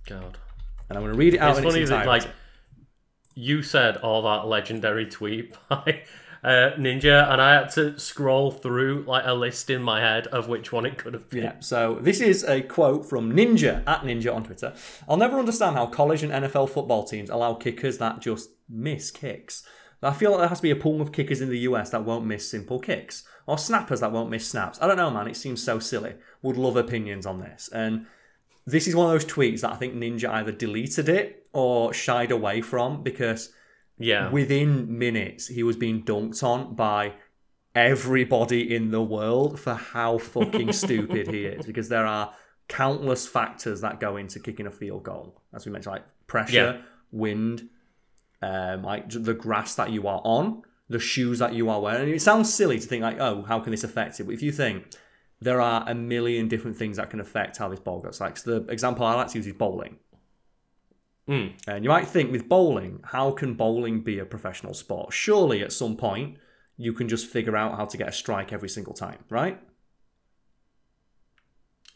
God. 0.09 0.38
and 0.88 0.99
I'm 0.99 1.05
going 1.05 1.12
to 1.12 1.18
read 1.18 1.34
it 1.34 1.38
out 1.38 1.57
It's 1.57 1.64
funny 1.64 1.82
its 1.82 1.90
that 1.90 2.05
like 2.05 2.24
you 3.36 3.62
said 3.62 3.99
all 3.99 4.22
that 4.22 4.49
legendary 4.49 5.07
tweet 5.07 5.55
by 5.68 6.03
uh, 6.45 6.70
Ninja, 6.76 7.30
and 7.30 7.40
I 7.40 7.55
had 7.55 7.70
to 7.70 7.99
scroll 7.99 8.51
through 8.51 9.05
like 9.07 9.22
a 9.26 9.34
list 9.34 9.70
in 9.70 9.82
my 9.82 10.01
head 10.01 10.26
of 10.28 10.49
which 10.49 10.72
one 10.72 10.84
it 10.84 10.99
could 10.99 11.14
have 11.14 11.30
been. 11.30 11.45
Yeah, 11.45 11.61
so 11.61 11.99
this 12.01 12.20
is 12.20 12.43
a 12.45 12.62
quote 12.62 13.09
from 13.09 13.32
Ninja 13.32 13.86
at 13.86 14.01
Ninja 14.01 14.34
on 14.34 14.45
Twitter. 14.45 14.74
I'll 15.09 15.16
never 15.16 15.38
understand 15.38 15.76
how 15.76 15.86
college 15.86 16.22
and 16.22 16.32
NFL 16.32 16.70
football 16.70 17.05
teams 17.05 17.30
allow 17.30 17.55
kickers 17.55 17.99
that 17.99 18.20
just 18.20 18.51
miss 18.68 19.11
kicks. 19.11 19.64
I 20.03 20.12
feel 20.12 20.32
like 20.32 20.40
there 20.40 20.49
has 20.49 20.59
to 20.59 20.62
be 20.62 20.72
a 20.72 20.76
pool 20.76 21.01
of 21.01 21.12
kickers 21.12 21.40
in 21.40 21.49
the 21.49 21.61
US 21.61 21.90
that 21.90 22.05
won't 22.05 22.26
miss 22.26 22.51
simple 22.51 22.80
kicks, 22.80 23.22
or 23.47 23.57
snappers 23.57 24.01
that 24.01 24.11
won't 24.11 24.30
miss 24.30 24.49
snaps. 24.49 24.78
I 24.82 24.88
don't 24.88 24.97
know, 24.97 25.11
man. 25.11 25.28
It 25.28 25.36
seems 25.36 25.62
so 25.62 25.78
silly. 25.78 26.14
Would 26.43 26.57
love 26.57 26.76
opinions 26.76 27.24
on 27.24 27.38
this. 27.38 27.70
And 27.72 28.07
this 28.66 28.88
is 28.88 28.97
one 28.97 29.07
of 29.07 29.12
those 29.12 29.30
tweets 29.30 29.61
that 29.61 29.72
I 29.72 29.76
think 29.76 29.95
Ninja 29.95 30.28
either 30.28 30.51
deleted 30.51 31.09
it 31.09 31.47
or 31.53 31.93
shied 31.93 32.32
away 32.32 32.62
from 32.62 33.05
because 33.05 33.53
Yeah. 33.99 34.30
within 34.30 34.99
minutes 34.99 35.47
he 35.49 35.62
was 35.62 35.76
being 35.76 36.03
dunked 36.03 36.43
on 36.43 36.74
by 36.74 37.12
everybody 37.74 38.74
in 38.74 38.90
the 38.90 39.03
world 39.03 39.59
for 39.59 39.74
how 39.74 40.18
fucking 40.18 40.72
stupid 40.84 41.28
he 41.28 41.45
is 41.47 41.66
because 41.66 41.88
there 41.88 42.07
are 42.07 42.34
countless 42.68 43.26
factors 43.26 43.80
that 43.80 44.01
go 44.01 44.16
into 44.16 44.38
kicking 44.40 44.66
a 44.66 44.70
field 44.70 45.03
goal. 45.03 45.40
As 45.55 45.64
we 45.66 45.72
mentioned 45.72 45.93
like 45.95 46.05
pressure 46.26 46.53
Yeah. 46.78 46.82
wind 47.11 47.68
um, 48.43 48.82
like 48.82 49.09
the 49.11 49.34
grass 49.34 49.74
that 49.76 49.90
you 49.90 50.07
are 50.09 50.20
on 50.24 50.62
the 50.88 50.99
shoes 50.99 51.38
that 51.38 51.55
you 51.55 51.70
are 51.70 51.80
wearing. 51.80 52.03
And 52.03 52.11
it 52.12 52.20
sounds 52.20 52.53
silly 52.53 52.78
to 52.78 52.86
think 52.86 53.03
like 53.03 53.18
oh 53.20 53.43
how 53.43 53.61
can 53.61 53.70
this 53.70 53.84
affect 53.84 54.18
it? 54.20 54.24
But 54.24 54.34
if 54.34 54.43
you 54.43 54.53
think 54.53 54.93
there 55.40 55.61
are 55.61 55.84
a 55.88 55.95
million 55.95 56.49
different 56.49 56.76
things 56.76 56.97
that 56.99 57.11
can 57.11 57.20
affect 57.20 57.57
how 57.57 57.68
this 57.68 57.80
ball 57.80 58.01
goes. 58.01 58.20
Like 58.20 58.36
so 58.36 58.59
the 58.61 58.72
example 58.72 59.05
i 59.07 59.14
like 59.14 59.28
to 59.28 59.38
use 59.38 59.47
is 59.47 59.55
bowling 59.55 59.97
Mm. 61.28 61.52
and 61.68 61.84
you 61.84 61.88
might 61.88 62.08
think 62.08 62.32
with 62.32 62.48
bowling, 62.48 63.00
how 63.04 63.30
can 63.30 63.54
bowling 63.54 64.02
be 64.02 64.18
a 64.18 64.24
professional 64.24 64.74
sport? 64.74 65.12
Surely 65.12 65.62
at 65.62 65.72
some 65.72 65.96
point 65.96 66.36
you 66.76 66.92
can 66.92 67.08
just 67.08 67.26
figure 67.26 67.56
out 67.56 67.76
how 67.76 67.84
to 67.84 67.96
get 67.96 68.08
a 68.08 68.12
strike 68.12 68.52
every 68.52 68.68
single 68.68 68.92
time, 68.92 69.18
right? 69.28 69.60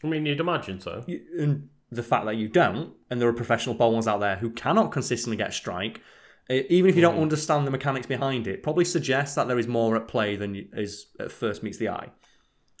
I 0.03 0.07
mean, 0.07 0.25
you'd 0.25 0.39
imagine 0.39 0.79
so. 0.79 1.03
You- 1.07 1.25
And 1.39 1.69
the 1.91 2.03
fact 2.03 2.25
that 2.25 2.35
you 2.35 2.47
don't, 2.47 2.93
and 3.09 3.19
there 3.19 3.27
are 3.27 3.33
professional 3.33 3.75
bowlers 3.75 4.07
out 4.07 4.19
there 4.19 4.37
who 4.37 4.49
cannot 4.51 4.91
consistently 4.91 5.37
get 5.37 5.49
a 5.49 5.53
strike, 5.53 6.01
even 6.49 6.89
if 6.89 6.95
you 6.95 7.01
don't 7.01 7.19
understand 7.19 7.67
the 7.67 7.71
mechanics 7.71 8.07
behind 8.07 8.47
it, 8.47 8.63
probably 8.63 8.85
suggests 8.85 9.35
that 9.35 9.47
there 9.49 9.59
is 9.59 9.67
more 9.67 9.97
at 9.97 10.07
play 10.07 10.37
than 10.37 10.69
is 10.73 11.07
at 11.19 11.31
first 11.31 11.63
meets 11.63 11.77
the 11.77 11.89
eye. 11.89 12.09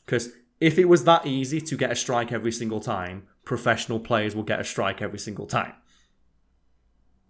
Because 0.05 0.31
if 0.61 0.77
it 0.77 0.85
was 0.85 1.03
that 1.03 1.25
easy 1.25 1.59
to 1.59 1.75
get 1.75 1.91
a 1.91 1.95
strike 1.95 2.31
every 2.31 2.51
single 2.51 2.79
time, 2.79 3.27
professional 3.43 3.99
players 3.99 4.35
will 4.35 4.43
get 4.43 4.59
a 4.61 4.63
strike 4.63 5.01
every 5.01 5.19
single 5.19 5.47
time. 5.47 5.73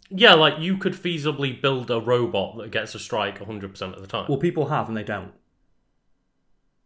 Yeah, 0.10 0.34
like 0.34 0.60
you 0.60 0.78
could 0.78 0.94
feasibly 0.94 1.62
build 1.62 1.92
a 1.92 2.00
robot 2.00 2.58
that 2.58 2.72
gets 2.72 2.96
a 2.96 3.00
strike 3.00 3.40
100% 3.40 3.82
of 3.94 4.02
the 4.02 4.08
time. 4.08 4.26
Well, 4.30 4.38
people 4.38 4.68
have 4.68 4.88
and 4.88 4.96
they 4.96 5.04
don't. 5.04 5.34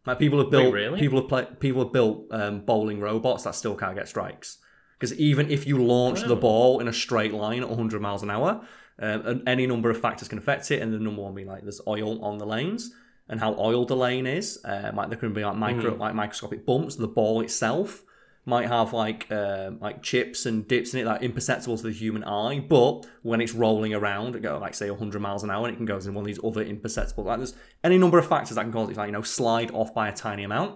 Like 0.06 0.18
people 0.18 0.40
have 0.40 0.50
built, 0.50 0.74
really? 0.74 1.00
people 1.00 1.20
have 1.20 1.30
play, 1.30 1.46
people 1.60 1.84
have 1.84 1.94
built 1.94 2.26
um, 2.32 2.62
bowling 2.62 3.00
robots 3.00 3.44
that 3.44 3.54
still 3.54 3.76
can't 3.76 3.96
get 3.96 4.08
strikes. 4.08 4.58
Because 4.98 5.18
even 5.20 5.50
if 5.50 5.66
you 5.66 5.84
launch 5.84 6.22
the 6.22 6.36
ball 6.36 6.80
in 6.80 6.88
a 6.88 6.94
straight 6.94 7.34
line 7.34 7.64
at 7.64 7.70
100 7.70 8.02
miles 8.02 8.22
an 8.22 8.30
hour, 8.30 8.62
um, 9.00 9.42
any 9.48 9.66
number 9.66 9.90
of 9.90 10.00
factors 10.00 10.28
can 10.28 10.38
affect 10.38 10.70
it. 10.70 10.82
And 10.82 10.94
the 10.94 11.00
number 11.00 11.22
one 11.22 11.34
being 11.34 11.48
like 11.48 11.64
there's 11.64 11.82
oil 11.88 12.24
on 12.24 12.38
the 12.38 12.46
lanes 12.46 12.94
and 13.28 13.40
how 13.40 13.56
oiled 13.58 13.88
the 13.88 13.96
lane 13.96 14.28
is. 14.28 14.60
Um, 14.64 14.96
like 14.96 15.10
there 15.10 15.18
can 15.18 15.34
be 15.34 15.44
like 15.44 15.56
micro, 15.56 15.96
like 15.96 16.14
microscopic 16.14 16.66
bumps. 16.66 16.96
The 16.96 17.08
ball 17.08 17.42
itself 17.42 18.04
might 18.46 18.68
have 18.68 18.92
like 18.92 19.32
um 19.32 19.80
like 19.80 20.02
chips 20.02 20.46
and 20.46 20.68
dips 20.68 20.94
in 20.94 21.00
it 21.00 21.04
that 21.04 21.22
are 21.22 21.24
imperceptible 21.24 21.78
to 21.78 21.84
the 21.84 21.92
human 21.92 22.24
eye, 22.24 22.60
but 22.60 23.06
when 23.22 23.42
it's 23.42 23.54
rolling 23.54 23.94
around, 23.94 24.36
it 24.36 24.42
go 24.42 24.58
like 24.58 24.74
say 24.74 24.90
100 24.90 25.20
miles 25.20 25.44
an 25.44 25.52
hour, 25.52 25.68
and 25.68 25.74
it 25.74 25.78
can 25.78 25.86
go 25.86 25.98
in 25.98 26.14
one 26.14 26.24
of 26.24 26.28
these 26.28 26.44
other 26.44 26.62
imperceptible. 26.62 27.24
Like 27.26 27.38
there's 27.38 27.56
any 27.84 27.98
number 27.98 28.18
of 28.18 28.28
factors 28.28 28.56
that 28.56 28.64
can 28.64 28.72
cause 28.72 28.90
it, 28.90 28.94
to, 28.94 29.00
like 29.00 29.08
you 29.08 29.14
know, 29.14 29.22
slide 29.22 29.72
off 29.72 29.94
by 29.94 30.10
a 30.10 30.14
tiny 30.14 30.44
amount. 30.44 30.72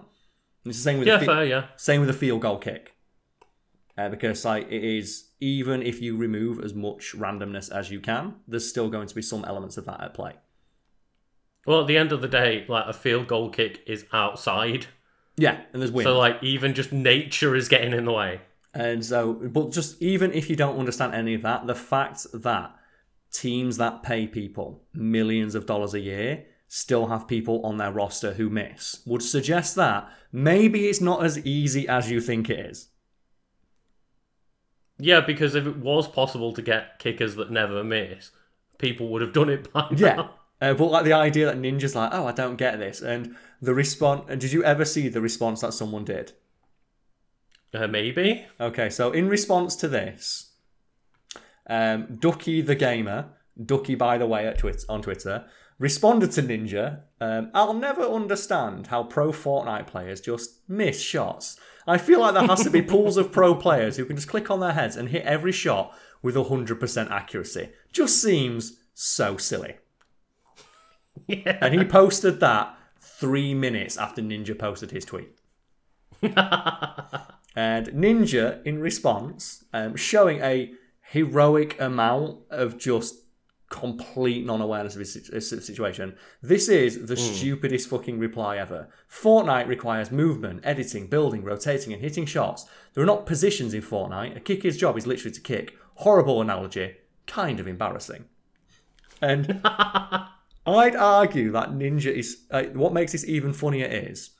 And 0.64 0.70
it's 0.70 0.78
the 0.78 0.84
same 0.84 0.98
with 0.98 1.08
yeah, 1.08 1.18
the 1.18 1.26
fair, 1.26 1.44
yeah. 1.44 1.66
same 1.76 2.00
with 2.00 2.08
the 2.08 2.14
field 2.14 2.40
goal 2.40 2.58
kick, 2.58 2.94
uh, 3.98 4.08
because 4.08 4.44
like 4.44 4.70
it 4.70 4.84
is 4.84 5.30
even 5.40 5.82
if 5.82 6.00
you 6.00 6.16
remove 6.16 6.60
as 6.60 6.74
much 6.74 7.14
randomness 7.14 7.70
as 7.70 7.90
you 7.90 8.00
can, 8.00 8.36
there's 8.48 8.68
still 8.68 8.88
going 8.88 9.06
to 9.06 9.14
be 9.14 9.22
some 9.22 9.44
elements 9.44 9.76
of 9.76 9.84
that 9.84 10.00
at 10.00 10.14
play. 10.14 10.34
Well, 11.66 11.80
at 11.80 11.88
the 11.88 11.98
end 11.98 12.12
of 12.12 12.22
the 12.22 12.28
day, 12.28 12.64
like 12.68 12.86
a 12.86 12.92
field 12.92 13.26
goal 13.26 13.50
kick 13.50 13.82
is 13.86 14.06
outside. 14.12 14.86
Yeah, 15.36 15.60
and 15.72 15.82
there's 15.82 15.92
wind. 15.92 16.06
So, 16.06 16.18
like, 16.18 16.42
even 16.42 16.74
just 16.74 16.92
nature 16.92 17.54
is 17.54 17.68
getting 17.68 17.92
in 17.92 18.04
the 18.04 18.12
way. 18.12 18.40
And 18.72 19.04
so, 19.04 19.32
but 19.32 19.72
just 19.72 20.00
even 20.02 20.32
if 20.32 20.50
you 20.50 20.56
don't 20.56 20.78
understand 20.78 21.14
any 21.14 21.34
of 21.34 21.42
that, 21.42 21.66
the 21.66 21.74
fact 21.74 22.26
that 22.32 22.74
teams 23.32 23.76
that 23.78 24.02
pay 24.02 24.26
people 24.26 24.84
millions 24.94 25.54
of 25.54 25.66
dollars 25.66 25.94
a 25.94 26.00
year 26.00 26.44
still 26.68 27.06
have 27.06 27.28
people 27.28 27.64
on 27.64 27.76
their 27.76 27.92
roster 27.92 28.34
who 28.34 28.50
miss 28.50 29.02
would 29.06 29.22
suggest 29.22 29.76
that 29.76 30.10
maybe 30.32 30.88
it's 30.88 31.00
not 31.00 31.24
as 31.24 31.38
easy 31.46 31.88
as 31.88 32.10
you 32.10 32.20
think 32.20 32.50
it 32.50 32.58
is. 32.58 32.88
Yeah, 34.98 35.20
because 35.20 35.54
if 35.54 35.66
it 35.66 35.76
was 35.76 36.08
possible 36.08 36.52
to 36.54 36.62
get 36.62 36.98
kickers 36.98 37.36
that 37.36 37.50
never 37.50 37.84
miss, 37.84 38.30
people 38.78 39.08
would 39.08 39.22
have 39.22 39.32
done 39.32 39.50
it 39.50 39.72
by 39.72 39.88
now. 39.90 40.34
Uh, 40.60 40.74
but 40.74 40.86
like 40.90 41.04
the 41.04 41.12
idea 41.12 41.46
that 41.46 41.58
Ninja's 41.58 41.94
like, 41.94 42.10
oh, 42.12 42.26
I 42.26 42.32
don't 42.32 42.56
get 42.56 42.78
this. 42.78 43.02
And 43.02 43.36
the 43.60 43.74
response, 43.74 44.24
and 44.28 44.40
did 44.40 44.52
you 44.52 44.64
ever 44.64 44.84
see 44.84 45.08
the 45.08 45.20
response 45.20 45.60
that 45.60 45.74
someone 45.74 46.04
did? 46.04 46.32
Uh, 47.74 47.86
maybe. 47.86 48.46
Okay, 48.60 48.88
so 48.88 49.12
in 49.12 49.28
response 49.28 49.76
to 49.76 49.88
this, 49.88 50.52
um, 51.68 52.16
Ducky 52.20 52.62
the 52.62 52.74
gamer, 52.74 53.30
Ducky 53.62 53.94
by 53.94 54.16
the 54.18 54.26
way 54.26 54.46
at 54.46 54.58
Twit- 54.58 54.84
on 54.88 55.02
Twitter, 55.02 55.44
responded 55.78 56.32
to 56.32 56.42
Ninja. 56.42 57.00
Um, 57.20 57.50
I'll 57.52 57.74
never 57.74 58.02
understand 58.02 58.86
how 58.86 59.02
pro 59.02 59.32
Fortnite 59.32 59.86
players 59.86 60.20
just 60.20 60.60
miss 60.68 61.00
shots. 61.00 61.58
I 61.86 61.98
feel 61.98 62.20
like 62.20 62.34
there 62.34 62.46
has 62.46 62.64
to 62.64 62.70
be 62.70 62.82
pools 62.82 63.16
of 63.16 63.30
pro 63.30 63.54
players 63.54 63.96
who 63.96 64.06
can 64.06 64.16
just 64.16 64.28
click 64.28 64.50
on 64.50 64.60
their 64.60 64.72
heads 64.72 64.96
and 64.96 65.10
hit 65.10 65.24
every 65.24 65.52
shot 65.52 65.94
with 66.22 66.34
100% 66.34 67.10
accuracy. 67.10 67.70
Just 67.92 68.20
seems 68.20 68.78
so 68.94 69.36
silly. 69.36 69.76
Yeah. 71.28 71.58
And 71.60 71.74
he 71.74 71.84
posted 71.84 72.40
that 72.40 72.76
three 73.00 73.54
minutes 73.54 73.96
after 73.96 74.22
Ninja 74.22 74.56
posted 74.56 74.90
his 74.90 75.04
tweet. 75.04 75.30
and 76.22 76.34
Ninja, 77.56 78.64
in 78.64 78.78
response, 78.78 79.64
um, 79.72 79.96
showing 79.96 80.40
a 80.40 80.72
heroic 81.00 81.80
amount 81.80 82.40
of 82.50 82.78
just 82.78 83.16
complete 83.68 84.46
non-awareness 84.46 84.94
of 84.94 85.00
his 85.00 85.14
his 85.28 85.48
situation. 85.48 86.16
This 86.40 86.68
is 86.68 87.06
the 87.06 87.16
stupidest 87.16 87.88
fucking 87.88 88.18
reply 88.18 88.58
ever. 88.58 88.88
Fortnite 89.10 89.66
requires 89.66 90.10
movement, 90.12 90.60
editing, 90.62 91.08
building, 91.08 91.42
rotating, 91.42 91.92
and 91.92 92.00
hitting 92.00 92.26
shots. 92.26 92.66
There 92.94 93.02
are 93.02 93.06
not 93.06 93.26
positions 93.26 93.74
in 93.74 93.82
Fortnite. 93.82 94.36
A 94.36 94.40
kicker's 94.40 94.76
job 94.76 94.96
is 94.96 95.06
literally 95.06 95.34
to 95.34 95.40
kick. 95.40 95.76
Horrible 95.96 96.40
analogy. 96.40 96.96
Kind 97.26 97.58
of 97.58 97.66
embarrassing. 97.66 98.26
And 99.20 99.60
I'd 100.66 100.96
argue 100.96 101.52
that 101.52 101.70
Ninja 101.70 102.12
is. 102.12 102.44
Uh, 102.50 102.64
what 102.74 102.92
makes 102.92 103.12
this 103.12 103.24
even 103.24 103.52
funnier 103.52 103.86
is 103.86 104.30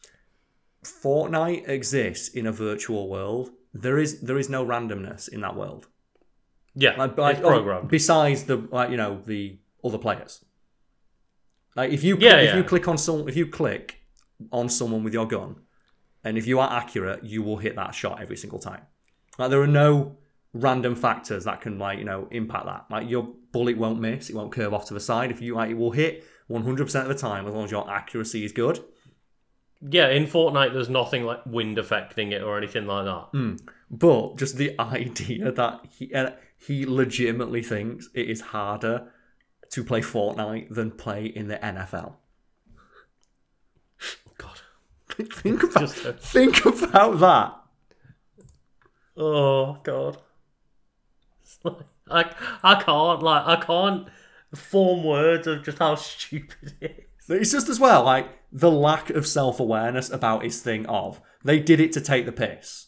Fortnite 0.84 1.68
exists 1.68 2.28
in 2.28 2.46
a 2.46 2.52
virtual 2.52 3.08
world. 3.08 3.50
There 3.74 3.98
is 3.98 4.20
there 4.20 4.38
is 4.38 4.48
no 4.48 4.64
randomness 4.64 5.28
in 5.28 5.40
that 5.42 5.56
world. 5.56 5.88
Yeah, 6.74 6.94
Like, 6.96 7.16
like, 7.16 7.36
it's 7.38 7.46
oh, 7.46 7.48
programmed. 7.48 7.88
besides 7.88 8.44
the 8.44 8.56
like 8.70 8.90
you 8.90 8.96
know 8.96 9.20
the 9.24 9.58
other 9.82 9.98
players. 9.98 10.44
Like 11.74 11.90
if 11.92 12.02
you 12.04 12.16
Yeah, 12.20 12.36
if 12.38 12.50
yeah. 12.50 12.56
you 12.56 12.64
click 12.64 12.88
on 12.88 12.98
some 12.98 13.28
if 13.28 13.36
you 13.36 13.46
click 13.46 14.00
on 14.52 14.68
someone 14.68 15.02
with 15.04 15.14
your 15.14 15.26
gun, 15.26 15.56
and 16.24 16.36
if 16.36 16.46
you 16.46 16.58
are 16.60 16.70
accurate, 16.70 17.24
you 17.24 17.42
will 17.42 17.58
hit 17.58 17.76
that 17.76 17.94
shot 17.94 18.20
every 18.20 18.36
single 18.36 18.58
time. 18.58 18.82
Like 19.38 19.50
there 19.50 19.60
are 19.62 19.66
no 19.66 20.16
random 20.60 20.94
factors 20.94 21.44
that 21.44 21.60
can 21.60 21.78
like 21.78 21.98
you 21.98 22.04
know 22.04 22.28
impact 22.30 22.66
that. 22.66 22.86
Like 22.90 23.08
your 23.08 23.28
bullet 23.52 23.78
won't 23.78 24.00
miss, 24.00 24.30
it 24.30 24.36
won't 24.36 24.52
curve 24.52 24.74
off 24.74 24.86
to 24.86 24.94
the 24.94 25.00
side. 25.00 25.30
If 25.30 25.40
you 25.40 25.54
like, 25.54 25.70
it 25.70 25.74
will 25.74 25.92
hit 25.92 26.24
100% 26.50 27.02
of 27.02 27.08
the 27.08 27.14
time 27.14 27.46
as 27.46 27.54
long 27.54 27.64
as 27.64 27.70
your 27.70 27.90
accuracy 27.90 28.44
is 28.44 28.52
good. 28.52 28.84
Yeah, 29.80 30.08
in 30.08 30.26
Fortnite, 30.26 30.72
there's 30.72 30.88
nothing 30.88 31.24
like 31.24 31.44
wind 31.44 31.78
affecting 31.78 32.32
it 32.32 32.42
or 32.42 32.56
anything 32.56 32.86
like 32.86 33.04
that. 33.04 33.28
Hmm. 33.32 33.56
But 33.90 34.36
just 34.36 34.56
the 34.56 34.74
idea 34.80 35.52
that 35.52 35.80
he 35.90 36.12
uh, 36.14 36.30
he 36.58 36.86
legitimately 36.86 37.62
thinks 37.62 38.08
it 38.14 38.28
is 38.28 38.40
harder 38.40 39.08
to 39.70 39.84
play 39.84 40.00
Fortnite 40.00 40.74
than 40.74 40.90
play 40.92 41.26
in 41.26 41.48
the 41.48 41.56
NFL. 41.56 42.14
God. 44.38 44.60
think 45.08 45.62
about 45.62 46.04
a- 46.04 46.12
think 46.14 46.64
about 46.64 47.20
that. 47.20 47.54
Oh 49.16 49.78
God. 49.82 50.18
Like, 52.08 52.30
I 52.62 52.72
I 52.72 52.82
can't 52.82 53.22
like 53.22 53.46
I 53.46 53.56
can't 53.64 54.06
form 54.54 55.02
words 55.04 55.46
of 55.48 55.64
just 55.64 55.78
how 55.80 55.96
stupid 55.96 56.74
it 56.80 57.08
is. 57.18 57.30
It's 57.40 57.50
just 57.52 57.68
as 57.68 57.80
well 57.80 58.04
like 58.04 58.28
the 58.52 58.70
lack 58.70 59.10
of 59.10 59.26
self 59.26 59.58
awareness 59.60 60.10
about 60.10 60.44
his 60.44 60.60
thing 60.62 60.86
of 60.86 61.20
they 61.44 61.58
did 61.58 61.80
it 61.80 61.92
to 61.92 62.00
take 62.00 62.24
the 62.26 62.32
piss. 62.32 62.86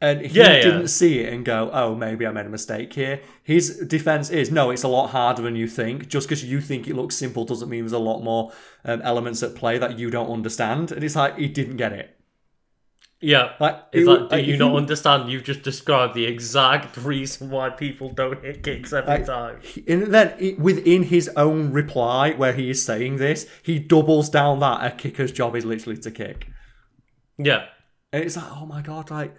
And 0.00 0.20
he 0.24 0.40
Yeah, 0.40 0.58
yeah. 0.58 0.62
didn't 0.62 0.88
see 0.88 1.18
it 1.20 1.32
and 1.32 1.44
go, 1.44 1.70
oh, 1.72 1.94
maybe 1.96 2.24
I 2.24 2.30
made 2.30 2.46
a 2.46 2.50
mistake 2.50 2.92
here. 2.92 3.20
His 3.42 3.78
defense 3.78 4.30
is, 4.30 4.50
no, 4.50 4.70
it's 4.70 4.84
a 4.84 4.88
lot 4.88 5.08
harder 5.08 5.42
than 5.42 5.56
you 5.56 5.66
think. 5.66 6.06
Just 6.08 6.28
because 6.28 6.44
you 6.44 6.60
think 6.60 6.86
it 6.86 6.94
looks 6.94 7.16
simple 7.16 7.44
doesn't 7.44 7.68
mean 7.68 7.80
there's 7.80 7.92
a 7.92 7.98
lot 7.98 8.22
more 8.22 8.52
um, 8.84 9.02
elements 9.02 9.42
at 9.42 9.56
play 9.56 9.76
that 9.78 9.98
you 9.98 10.08
don't 10.10 10.30
understand. 10.30 10.92
And 10.92 11.02
it's 11.02 11.16
like, 11.16 11.36
he 11.36 11.48
didn't 11.48 11.78
get 11.78 11.92
it. 11.92 12.16
Yeah. 13.20 13.54
Like, 13.58 13.82
Is 13.92 14.06
it 14.06 14.10
that, 14.10 14.30
do 14.30 14.36
like, 14.36 14.46
you 14.46 14.52
he- 14.52 14.58
not 14.58 14.74
understand? 14.76 15.30
You've 15.30 15.42
just 15.44 15.62
described 15.62 16.14
the 16.14 16.24
exact 16.24 16.96
reason 16.96 17.50
why 17.50 17.70
people 17.70 18.10
don't 18.12 18.42
hit 18.44 18.62
kicks 18.62 18.92
every 18.92 19.08
Like, 19.10 19.26
time. 19.26 19.60
And 19.88 20.02
then 20.14 20.34
it, 20.38 20.58
within 20.58 21.02
his 21.02 21.28
own 21.36 21.72
reply, 21.72 22.32
where 22.32 22.52
he 22.52 22.70
is 22.70 22.84
saying 22.84 23.16
this, 23.16 23.48
he 23.62 23.78
doubles 23.80 24.28
down 24.30 24.60
that 24.60 24.86
a 24.86 24.94
kicker's 24.94 25.32
job 25.32 25.56
is 25.56 25.64
literally 25.64 25.98
to 26.00 26.10
kick. 26.10 26.48
Yeah. 27.38 27.66
And 28.12 28.24
it's 28.24 28.36
like, 28.36 28.46
oh 28.50 28.66
my 28.66 28.82
god, 28.82 29.10
like, 29.10 29.34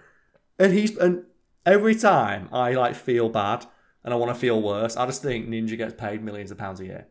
and 0.58 0.72
he's 0.72 0.96
and 0.98 1.24
every 1.66 1.94
time 1.94 2.48
I 2.52 2.72
like 2.72 2.94
feel 2.94 3.28
bad 3.28 3.66
and 4.04 4.12
I 4.14 4.16
want 4.16 4.32
to 4.34 4.38
feel 4.38 4.60
worse, 4.60 4.96
I 4.96 5.06
just 5.06 5.22
think 5.22 5.48
Ninja 5.48 5.76
gets 5.76 5.94
paid 5.94 6.22
millions 6.22 6.50
of 6.50 6.58
pounds 6.58 6.80
a 6.80 6.84
year. 6.84 7.08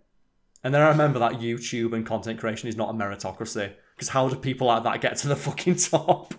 And 0.64 0.74
then 0.74 0.82
I 0.82 0.90
remember 0.90 1.20
that 1.20 1.34
YouTube 1.34 1.94
and 1.94 2.06
content 2.06 2.40
creation 2.40 2.70
is 2.70 2.76
not 2.76 2.90
a 2.90 2.94
meritocracy. 2.94 3.74
Because 3.96 4.10
how 4.10 4.30
do 4.30 4.36
people 4.36 4.68
like 4.68 4.84
that 4.84 5.02
get 5.02 5.18
to 5.18 5.28
the 5.28 5.36
fucking 5.48 5.76
top? 5.76 6.34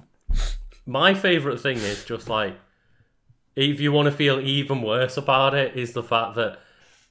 My 0.86 1.14
favourite 1.14 1.60
thing 1.60 1.76
is 1.76 2.04
just 2.04 2.28
like, 2.28 2.56
if 3.56 3.80
you 3.80 3.92
want 3.92 4.06
to 4.06 4.12
feel 4.12 4.40
even 4.40 4.82
worse 4.82 5.16
about 5.16 5.54
it, 5.54 5.76
is 5.76 5.92
the 5.92 6.02
fact 6.02 6.36
that 6.36 6.58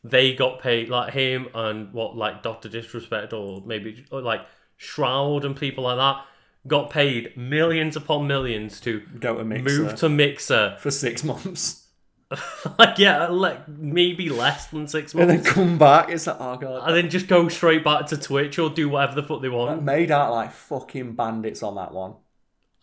they 0.04 0.34
got 0.34 0.60
paid, 0.60 0.90
like 0.90 1.14
him 1.14 1.48
and 1.54 1.94
what, 1.94 2.16
like 2.16 2.44
Dr. 2.44 2.70
Disrespect 2.70 3.34
or 3.34 3.62
maybe 3.66 4.06
or 4.12 4.22
like 4.22 4.42
Shroud 4.78 5.46
and 5.46 5.56
people 5.56 5.84
like 5.84 5.98
that, 5.98 6.26
got 6.68 6.90
paid 6.90 7.36
millions 7.38 7.96
upon 7.96 8.28
millions 8.28 8.80
to 8.82 9.02
Go 9.20 9.38
to 9.38 9.44
Mixer 9.44 9.84
move 9.84 9.96
to 9.96 10.10
Mixer. 10.10 10.78
for 10.80 10.92
six 10.92 11.24
months. 11.24 11.88
like, 12.80 13.00
yeah, 13.00 13.28
like 13.28 13.68
maybe 13.68 14.30
less 14.30 14.68
than 14.68 14.88
six 14.88 15.16
months, 15.16 15.32
And 15.32 15.44
then 15.44 15.54
come 15.54 15.78
back, 15.78 16.10
it's 16.10 16.28
like, 16.28 16.38
oh 16.40 16.58
god. 16.58 16.88
And 16.88 16.96
then 16.96 17.10
just 17.10 17.28
go 17.28 17.48
straight 17.50 17.84
back 17.84 18.06
to 18.08 18.18
Twitch 18.18 18.60
or 18.60 18.70
do 18.70 18.88
whatever 18.88 19.20
the 19.20 19.24
fuck 19.28 19.42
they 19.42 19.50
want. 19.50 19.84
Made 19.84 20.12
out 20.12 20.32
like 20.32 20.52
fucking 20.52 21.16
bandits 21.16 21.64
on 21.64 21.76
that 21.76 21.92
one. 21.92 22.16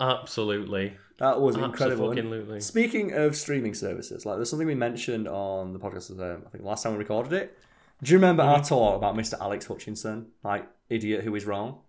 Absolutely. 0.00 0.96
That 1.18 1.40
was 1.40 1.56
incredible. 1.56 2.12
Absolutely. 2.12 2.60
Speaking 2.60 3.12
of 3.12 3.34
streaming 3.36 3.74
services, 3.74 4.26
like 4.26 4.36
there's 4.36 4.50
something 4.50 4.66
we 4.66 4.74
mentioned 4.74 5.26
on 5.26 5.72
the 5.72 5.78
podcast. 5.78 6.10
Um, 6.10 6.42
I 6.46 6.50
think 6.50 6.64
last 6.64 6.82
time 6.82 6.92
we 6.92 6.98
recorded 6.98 7.32
it. 7.32 7.58
Do 8.02 8.12
you 8.12 8.18
remember 8.18 8.42
our 8.42 8.62
talk 8.62 8.96
about 8.96 9.14
Mr. 9.14 9.40
Alex 9.40 9.64
Hutchinson, 9.64 10.26
like 10.44 10.68
idiot 10.90 11.24
who 11.24 11.34
is 11.34 11.46
wrong? 11.46 11.80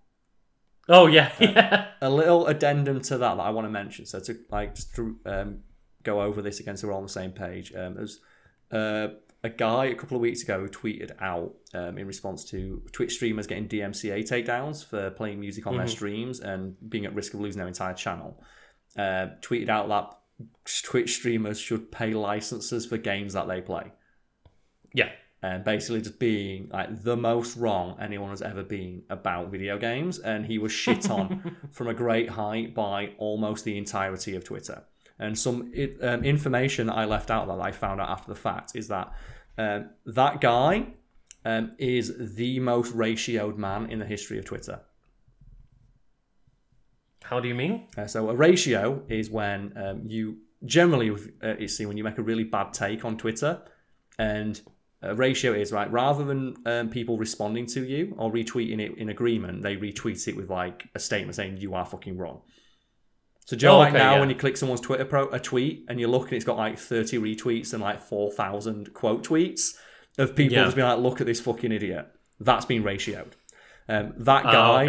Oh, 0.87 1.07
yeah, 1.07 1.31
yeah. 1.39 1.87
A 2.01 2.09
little 2.09 2.47
addendum 2.47 3.01
to 3.01 3.17
that 3.17 3.35
that 3.35 3.41
I 3.41 3.49
want 3.49 3.65
to 3.65 3.71
mention. 3.71 4.05
So 4.05 4.21
to 4.21 4.37
like 4.49 4.75
just 4.75 4.95
to 4.95 5.19
um, 5.25 5.59
go 6.03 6.21
over 6.21 6.41
this 6.41 6.61
again, 6.61 6.77
so 6.77 6.87
we're 6.87 6.93
all 6.93 6.99
on 6.99 7.05
the 7.05 7.09
same 7.09 7.31
page. 7.31 7.73
Um, 7.75 7.95
there's 7.95 8.21
uh, 8.71 9.09
a 9.47 9.49
guy 9.49 9.85
a 9.85 9.95
couple 9.95 10.17
of 10.17 10.21
weeks 10.21 10.43
ago 10.43 10.67
tweeted 10.69 11.11
out 11.21 11.53
um, 11.73 11.97
in 11.97 12.05
response 12.05 12.43
to 12.43 12.83
Twitch 12.91 13.13
streamers 13.13 13.47
getting 13.47 13.67
DMCA 13.67 14.29
takedowns 14.29 14.85
for 14.85 15.09
playing 15.11 15.39
music 15.39 15.65
on 15.65 15.77
their 15.77 15.87
streams 15.87 16.41
and 16.41 16.75
being 16.89 17.05
at 17.05 17.15
risk 17.15 17.33
of 17.33 17.39
losing 17.39 17.57
their 17.59 17.67
entire 17.67 17.93
channel. 17.93 18.43
Uh, 18.97 19.27
tweeted 19.41 19.69
out 19.69 19.87
that 19.87 20.17
Twitch 20.83 21.15
streamers 21.15 21.59
should 21.59 21.91
pay 21.91 22.13
licenses 22.13 22.85
for 22.85 22.97
games 22.97 23.33
that 23.33 23.47
they 23.47 23.61
play. 23.61 23.91
Yeah. 24.93 25.11
and 25.41 25.63
basically 25.63 26.01
just 26.01 26.19
being 26.19 26.69
like 26.73 27.03
the 27.03 27.15
most 27.15 27.55
wrong 27.55 27.95
anyone 28.01 28.31
has 28.31 28.41
ever 28.41 28.63
been 28.63 29.03
about 29.09 29.51
video 29.51 29.77
games 29.77 30.17
and 30.19 30.45
he 30.45 30.57
was 30.57 30.71
shit 30.71 31.09
on 31.09 31.57
from 31.71 31.87
a 31.87 31.93
great 31.93 32.29
height 32.29 32.73
by 32.73 33.11
almost 33.17 33.63
the 33.63 33.77
entirety 33.77 34.35
of 34.35 34.43
twitter 34.43 34.83
and 35.19 35.37
some 35.37 35.71
um, 36.01 36.23
information 36.23 36.89
i 36.89 37.05
left 37.05 37.29
out 37.29 37.47
that 37.47 37.61
i 37.61 37.71
found 37.71 38.01
out 38.01 38.09
after 38.09 38.29
the 38.33 38.39
fact 38.39 38.71
is 38.75 38.87
that 38.87 39.13
um, 39.57 39.89
that 40.05 40.41
guy 40.41 40.87
um, 41.45 41.71
is 41.77 42.35
the 42.35 42.59
most 42.59 42.95
ratioed 42.95 43.57
man 43.57 43.89
in 43.89 43.99
the 43.99 44.05
history 44.05 44.37
of 44.37 44.45
twitter 44.45 44.81
How 47.23 47.39
do 47.39 47.47
you 47.47 47.55
mean? 47.55 47.87
uh, 47.97 48.07
so 48.07 48.29
a 48.29 48.35
ratio 48.35 49.03
is 49.09 49.29
when 49.29 49.73
um, 49.75 50.01
you 50.05 50.37
generally 50.65 51.15
uh, 51.43 51.55
you 51.59 51.67
see 51.67 51.85
when 51.85 51.97
you 51.97 52.03
make 52.03 52.17
a 52.17 52.21
really 52.21 52.43
bad 52.43 52.73
take 52.73 53.05
on 53.05 53.17
Twitter, 53.17 53.61
and 54.17 54.59
a 55.01 55.15
ratio 55.15 55.53
is 55.53 55.71
right 55.71 55.91
rather 55.91 56.23
than 56.23 56.55
um, 56.65 56.89
people 56.89 57.17
responding 57.17 57.65
to 57.67 57.83
you 57.83 58.15
or 58.17 58.31
retweeting 58.31 58.79
it 58.79 58.97
in 58.97 59.09
agreement, 59.09 59.61
they 59.61 59.75
retweet 59.75 60.27
it 60.27 60.35
with 60.35 60.49
like 60.49 60.87
a 60.95 60.99
statement 60.99 61.35
saying 61.35 61.57
you 61.57 61.75
are 61.75 61.85
fucking 61.85 62.17
wrong. 62.17 62.41
So 63.47 63.55
Joe, 63.55 63.75
Oh, 63.75 63.77
like 63.79 63.93
okay, 63.93 63.97
now 64.03 64.13
yeah. 64.15 64.19
when 64.19 64.29
you 64.29 64.35
click 64.35 64.57
someone's 64.57 64.81
Twitter 64.81 65.05
pro 65.05 65.27
a 65.29 65.39
tweet 65.39 65.85
and 65.87 65.99
you 65.99 66.07
look 66.07 66.23
and 66.25 66.33
it's 66.33 66.45
got 66.45 66.57
like 66.57 66.77
thirty 66.77 67.17
retweets 67.17 67.73
and 67.73 67.81
like 67.81 67.99
four 68.01 68.29
thousand 68.31 68.93
quote 68.93 69.25
tweets 69.25 69.69
of 70.17 70.35
people 70.35 70.57
Yeah. 70.57 70.65
just 70.65 70.75
being 70.75 70.87
like, 70.87 70.99
look 70.99 71.21
at 71.21 71.27
this 71.27 71.39
fucking 71.39 71.71
idiot. 71.71 72.07
That's 72.39 72.65
been 72.65 72.83
ratioed. 72.83 73.31
Um, 73.89 74.13
that 74.17 74.45
Ah, 74.45 74.51
guy 74.51 74.87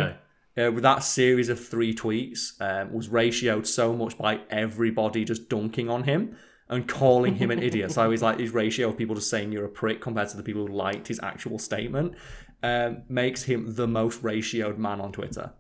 okay. 0.57 0.67
uh, 0.67 0.73
with 0.73 0.83
that 0.83 1.05
series 1.05 1.49
of 1.49 1.65
three 1.65 1.95
tweets 1.95 2.61
um, 2.61 2.93
was 2.93 3.09
ratioed 3.09 3.65
so 3.67 3.93
much 3.95 4.19
by 4.19 4.41
everybody 4.51 5.25
just 5.25 5.49
dunking 5.49 5.89
on 5.89 6.03
him 6.03 6.37
and 6.69 6.89
calling 6.89 7.37
him 7.37 7.51
an 7.53 7.63
idiot. 7.63 7.93
So 7.93 8.11
he's 8.11 8.23
like 8.23 8.41
his 8.41 8.51
ratio 8.51 8.89
of 8.89 8.99
people 8.99 9.15
just 9.15 9.31
saying 9.31 9.53
you're 9.53 9.65
a 9.65 9.69
prick 9.71 10.01
compared 10.01 10.29
to 10.31 10.37
the 10.37 10.43
people 10.43 10.67
who 10.67 10.73
liked 10.75 11.07
his 11.07 11.21
actual 11.23 11.59
statement 11.61 12.15
um, 12.65 13.03
makes 13.09 13.45
him 13.45 13.77
the 13.77 13.87
most 13.87 14.23
ratioed 14.25 14.79
man 14.79 15.01
on 15.01 15.13
Twitter. 15.13 15.53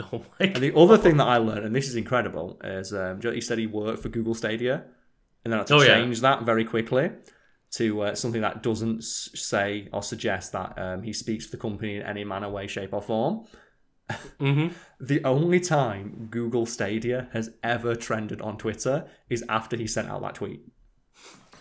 Oh 0.12 0.24
my 0.38 0.46
And 0.46 0.56
the 0.56 0.74
other 0.76 0.96
thing 0.98 1.16
that 1.18 1.26
I 1.28 1.36
learned, 1.38 1.64
and 1.66 1.74
this 1.74 1.88
is 1.88 1.96
incredible, 1.96 2.60
is 2.64 2.92
um, 2.92 3.20
he 3.20 3.40
said 3.40 3.58
he 3.58 3.66
worked 3.66 4.02
for 4.02 4.08
Google 4.08 4.34
Stadia, 4.34 4.84
and 5.44 5.52
then 5.52 5.58
had 5.58 5.66
to 5.68 5.74
Oh, 5.76 5.82
yeah. 5.82 5.96
change 6.02 6.20
that 6.20 6.42
very 6.44 6.64
quickly 6.64 7.10
to 7.72 8.00
uh, 8.02 8.14
something 8.14 8.40
that 8.42 8.62
doesn't 8.62 9.04
say 9.04 9.88
or 9.92 10.02
suggest 10.02 10.52
that 10.52 10.76
um, 10.78 11.02
he 11.02 11.12
speaks 11.12 11.46
for 11.46 11.52
the 11.52 11.56
company 11.56 11.96
in 11.96 12.02
any 12.02 12.24
manner, 12.24 12.48
way, 12.48 12.66
shape, 12.66 12.92
or 12.92 13.02
form. 13.02 13.46
hmm 14.38 14.68
The 15.00 15.24
only 15.24 15.60
time 15.60 16.28
Google 16.30 16.66
Stadia 16.66 17.28
has 17.32 17.50
ever 17.62 17.94
trended 17.94 18.40
on 18.42 18.58
Twitter 18.58 19.06
is 19.28 19.44
after 19.48 19.76
he 19.76 19.86
sent 19.86 20.08
out 20.08 20.22
that 20.22 20.34
tweet. 20.34 20.60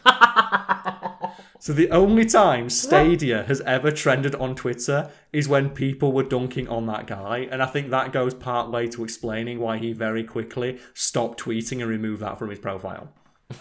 so 1.59 1.73
the 1.73 1.89
only 1.91 2.25
time 2.25 2.69
Stadia 2.69 3.43
has 3.43 3.61
ever 3.61 3.91
trended 3.91 4.35
on 4.35 4.55
Twitter 4.55 5.11
is 5.33 5.47
when 5.47 5.69
people 5.69 6.11
were 6.11 6.23
dunking 6.23 6.67
on 6.67 6.85
that 6.87 7.07
guy, 7.07 7.47
and 7.51 7.61
I 7.61 7.65
think 7.65 7.89
that 7.89 8.11
goes 8.11 8.33
part 8.33 8.71
way 8.71 8.87
to 8.87 9.03
explaining 9.03 9.59
why 9.59 9.77
he 9.77 9.93
very 9.93 10.23
quickly 10.23 10.79
stopped 10.93 11.39
tweeting 11.41 11.81
and 11.81 11.89
removed 11.89 12.21
that 12.21 12.39
from 12.39 12.49
his 12.49 12.59
profile. 12.59 13.13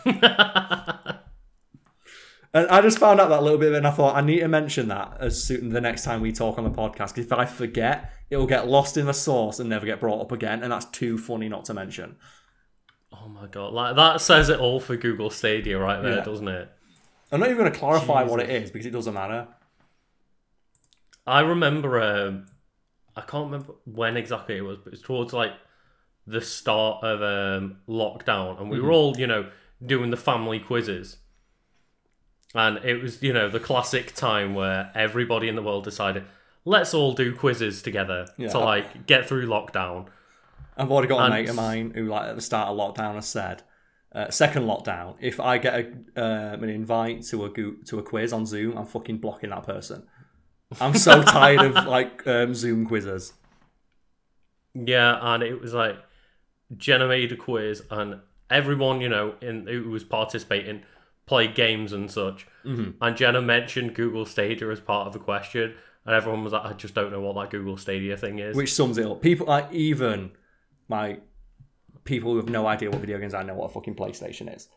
And 2.54 2.66
I 2.68 2.80
just 2.80 2.98
found 2.98 3.20
out 3.20 3.28
that 3.28 3.42
little 3.42 3.58
bit, 3.58 3.74
and 3.74 3.86
I 3.86 3.90
thought 3.90 4.16
I 4.16 4.22
need 4.22 4.40
to 4.40 4.48
mention 4.48 4.88
that 4.88 5.18
as 5.20 5.42
soon 5.42 5.68
the 5.68 5.82
next 5.82 6.02
time 6.04 6.22
we 6.22 6.32
talk 6.32 6.56
on 6.56 6.64
the 6.64 6.70
podcast. 6.70 7.14
'cause 7.14 7.18
if 7.18 7.32
I 7.32 7.44
forget, 7.44 8.10
it 8.30 8.36
will 8.38 8.46
get 8.46 8.66
lost 8.66 8.96
in 8.96 9.04
the 9.06 9.12
source 9.12 9.58
and 9.60 9.68
never 9.68 9.84
get 9.84 10.00
brought 10.00 10.22
up 10.22 10.32
again, 10.32 10.62
and 10.62 10.72
that's 10.72 10.86
too 10.86 11.18
funny 11.18 11.48
not 11.48 11.66
to 11.66 11.74
mention. 11.74 12.16
Oh 13.12 13.28
my 13.28 13.46
god. 13.46 13.72
Like 13.72 13.96
that 13.96 14.20
says 14.20 14.48
it 14.48 14.60
all 14.60 14.80
for 14.80 14.96
Google 14.96 15.30
Stadia 15.30 15.78
right 15.78 16.02
there, 16.02 16.16
Yeah. 16.16 16.24
doesn't 16.24 16.48
it? 16.48 16.70
I'm 17.32 17.40
not 17.40 17.50
even 17.50 17.58
going 17.58 17.72
to 17.72 17.78
clarify 17.78 18.22
what 18.24 18.40
it 18.40 18.48
is 18.50 18.70
because 18.70 18.86
it 18.86 18.90
doesn't 18.90 19.14
matter. 19.14 19.48
I 21.26 21.40
remember 21.40 22.00
um 22.00 22.46
I 23.16 23.20
can't 23.22 23.46
remember 23.46 23.74
when 23.84 24.16
exactly 24.16 24.56
it 24.56 24.62
was, 24.62 24.78
but 24.78 24.92
it's 24.92 25.02
towards 25.02 25.32
like 25.32 25.52
the 26.26 26.40
start 26.40 27.02
of 27.04 27.22
um 27.22 27.78
lockdown 27.88 28.60
and 28.60 28.70
we 28.70 28.80
were 28.80 28.92
all, 28.92 29.16
you 29.18 29.26
know, 29.26 29.50
doing 29.84 30.10
the 30.10 30.16
family 30.16 30.58
quizzes. 30.58 31.18
And 32.54 32.78
it 32.78 33.02
was, 33.02 33.22
you 33.22 33.32
know, 33.34 33.50
the 33.50 33.60
classic 33.60 34.14
time 34.14 34.54
where 34.54 34.90
everybody 34.94 35.48
in 35.48 35.54
the 35.54 35.62
world 35.62 35.84
decided, 35.84 36.24
let's 36.64 36.94
all 36.94 37.12
do 37.12 37.34
quizzes 37.34 37.82
together 37.82 38.26
Yeah. 38.38 38.48
to 38.48 38.58
like 38.58 39.06
get 39.06 39.26
through 39.28 39.46
lockdown. 39.46 40.06
I've 40.78 40.90
already 40.90 41.08
got 41.08 41.20
a 41.20 41.24
And- 41.24 41.34
mate 41.34 41.48
of 41.48 41.56
mine 41.56 41.92
who, 41.94 42.06
like, 42.06 42.28
at 42.28 42.36
the 42.36 42.42
start 42.42 42.68
of 42.68 42.76
lockdown, 42.78 43.14
has 43.16 43.26
said, 43.28 43.62
uh, 44.14 44.30
second 44.30 44.62
lockdown, 44.64 45.16
if 45.20 45.38
I 45.40 45.58
get 45.58 45.74
a, 45.74 45.86
um, 46.22 46.62
an 46.62 46.68
invite 46.70 47.22
to 47.24 47.44
a 47.44 47.50
go- 47.50 47.76
to 47.86 47.98
a 47.98 48.02
quiz 48.02 48.32
on 48.32 48.46
Zoom, 48.46 48.76
I'm 48.78 48.86
fucking 48.86 49.18
blocking 49.18 49.50
that 49.50 49.64
person. 49.66 50.06
I'm 50.80 50.94
so 50.94 51.22
tired 51.38 51.60
of 51.60 51.86
like 51.86 52.26
um, 52.26 52.54
Zoom 52.54 52.86
quizzes. 52.86 53.32
Yeah, 54.74 55.18
and 55.20 55.42
it 55.42 55.60
was 55.60 55.74
like 55.74 55.96
Jenna 56.76 57.08
made 57.08 57.32
a 57.32 57.36
quiz, 57.36 57.82
and 57.90 58.20
everyone 58.50 59.00
you 59.00 59.08
know 59.08 59.34
in 59.40 59.66
who 59.66 59.90
was 59.90 60.04
participating 60.04 60.82
played 61.26 61.54
games 61.54 61.92
and 61.92 62.10
such. 62.10 62.46
Mm-hmm. 62.64 63.02
And 63.02 63.16
Jenna 63.16 63.42
mentioned 63.42 63.94
Google 63.94 64.24
Stadia 64.26 64.70
as 64.70 64.80
part 64.80 65.06
of 65.06 65.12
the 65.12 65.18
question, 65.18 65.74
and 66.04 66.14
everyone 66.14 66.44
was 66.44 66.52
like, 66.52 66.64
"I 66.64 66.72
just 66.74 66.94
don't 66.94 67.10
know 67.12 67.20
what 67.20 67.34
that 67.36 67.50
Google 67.50 67.76
Stadia 67.76 68.16
thing 68.16 68.38
is." 68.38 68.56
which 68.56 68.72
sums 68.72 68.98
it 68.98 69.06
up. 69.06 69.20
People 69.22 69.46
like 69.46 69.72
even 69.72 70.30
my 70.88 71.18
people 72.04 72.32
who 72.32 72.38
have 72.38 72.48
no 72.48 72.66
idea 72.66 72.90
what 72.90 73.00
video 73.00 73.18
games 73.18 73.34
I 73.34 73.42
know 73.42 73.54
what 73.54 73.66
a 73.66 73.74
fucking 73.74 73.94
PlayStation 73.94 74.54
is. 74.54 74.68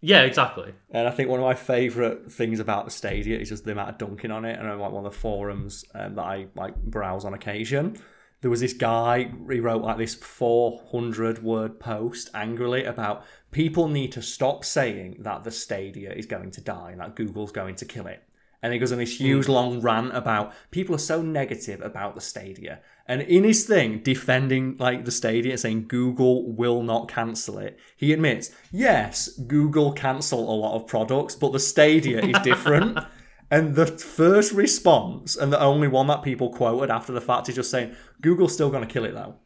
Yeah, 0.00 0.22
exactly. 0.22 0.74
And 0.90 1.08
I 1.08 1.10
think 1.10 1.28
one 1.28 1.40
of 1.40 1.44
my 1.44 1.54
favourite 1.54 2.30
things 2.30 2.60
about 2.60 2.84
the 2.84 2.90
Stadia 2.90 3.38
is 3.38 3.48
just 3.48 3.64
the 3.64 3.72
amount 3.72 3.90
of 3.90 3.98
dunking 3.98 4.30
on 4.30 4.44
it. 4.44 4.58
And 4.58 4.68
on 4.68 4.78
like 4.78 4.92
one 4.92 5.04
of 5.04 5.12
the 5.12 5.18
forums 5.18 5.84
um, 5.94 6.14
that 6.14 6.22
I 6.22 6.46
like 6.54 6.76
browse 6.76 7.24
on 7.24 7.34
occasion, 7.34 7.98
there 8.42 8.50
was 8.50 8.60
this 8.60 8.74
guy. 8.74 9.30
He 9.50 9.60
wrote 9.60 9.82
like 9.82 9.96
this 9.96 10.14
400 10.14 11.42
word 11.42 11.80
post 11.80 12.30
angrily 12.34 12.84
about 12.84 13.24
people 13.50 13.88
need 13.88 14.12
to 14.12 14.22
stop 14.22 14.64
saying 14.64 15.16
that 15.20 15.44
the 15.44 15.50
Stadia 15.50 16.12
is 16.12 16.26
going 16.26 16.50
to 16.52 16.60
die 16.60 16.90
and 16.92 17.00
that 17.00 17.16
Google's 17.16 17.52
going 17.52 17.74
to 17.76 17.84
kill 17.86 18.06
it. 18.06 18.22
And 18.62 18.72
he 18.72 18.78
goes 18.78 18.92
on 18.92 18.98
this 18.98 19.20
huge 19.20 19.48
long 19.48 19.80
rant 19.80 20.14
about 20.14 20.52
people 20.70 20.94
are 20.94 20.98
so 20.98 21.22
negative 21.22 21.80
about 21.80 22.14
the 22.14 22.20
Stadia. 22.20 22.80
And 23.08 23.22
in 23.22 23.44
his 23.44 23.64
thing, 23.64 24.00
defending 24.00 24.76
like 24.78 25.04
the 25.04 25.12
Stadia, 25.12 25.56
saying 25.56 25.86
Google 25.86 26.50
will 26.52 26.82
not 26.82 27.08
cancel 27.08 27.58
it, 27.58 27.78
he 27.96 28.12
admits, 28.12 28.50
yes, 28.72 29.28
Google 29.28 29.92
cancel 29.92 30.40
a 30.40 30.56
lot 30.56 30.74
of 30.74 30.86
products, 30.86 31.36
but 31.36 31.52
the 31.52 31.60
Stadia 31.60 32.20
is 32.20 32.38
different. 32.42 32.98
and 33.50 33.76
the 33.76 33.86
first 33.86 34.52
response, 34.52 35.36
and 35.36 35.52
the 35.52 35.60
only 35.60 35.86
one 35.86 36.08
that 36.08 36.22
people 36.22 36.50
quoted 36.50 36.90
after 36.90 37.12
the 37.12 37.20
fact, 37.20 37.48
is 37.48 37.54
just 37.54 37.70
saying, 37.70 37.94
Google's 38.20 38.54
still 38.54 38.70
going 38.70 38.86
to 38.86 38.92
kill 38.92 39.04
it 39.04 39.14
though. 39.14 39.36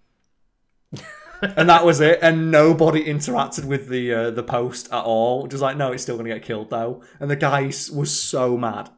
and 1.43 1.69
that 1.69 1.85
was 1.85 2.01
it. 2.01 2.19
And 2.23 2.51
nobody 2.51 3.05
interacted 3.05 3.65
with 3.65 3.89
the 3.89 4.13
uh, 4.13 4.31
the 4.31 4.43
post 4.43 4.89
at 4.93 5.05
all. 5.05 5.47
Just 5.47 5.63
like, 5.63 5.77
no, 5.77 5.93
it's 5.93 6.03
still 6.03 6.17
going 6.17 6.29
to 6.29 6.35
get 6.35 6.43
killed 6.43 6.71
though. 6.71 7.03
And 7.19 7.31
the 7.31 7.37
guy 7.37 7.65
was 7.93 8.19
so 8.19 8.57
mad. 8.57 8.91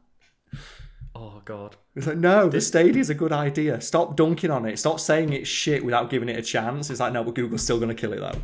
Oh 1.14 1.42
god. 1.44 1.76
It's 1.94 2.06
like, 2.06 2.16
no, 2.16 2.48
the 2.48 2.60
Stadia 2.60 3.00
is 3.00 3.10
a 3.10 3.14
good 3.14 3.32
idea. 3.32 3.80
Stop 3.80 4.16
dunking 4.16 4.50
on 4.50 4.64
it. 4.64 4.78
Stop 4.78 4.98
saying 4.98 5.32
it's 5.32 5.48
shit 5.48 5.84
without 5.84 6.08
giving 6.08 6.28
it 6.28 6.38
a 6.38 6.42
chance. 6.42 6.88
It's 6.88 7.00
like, 7.00 7.12
no, 7.12 7.22
but 7.22 7.34
Google's 7.34 7.62
still 7.62 7.78
going 7.78 7.94
to 7.94 7.94
kill 7.94 8.14
it 8.14 8.20
though. 8.20 8.40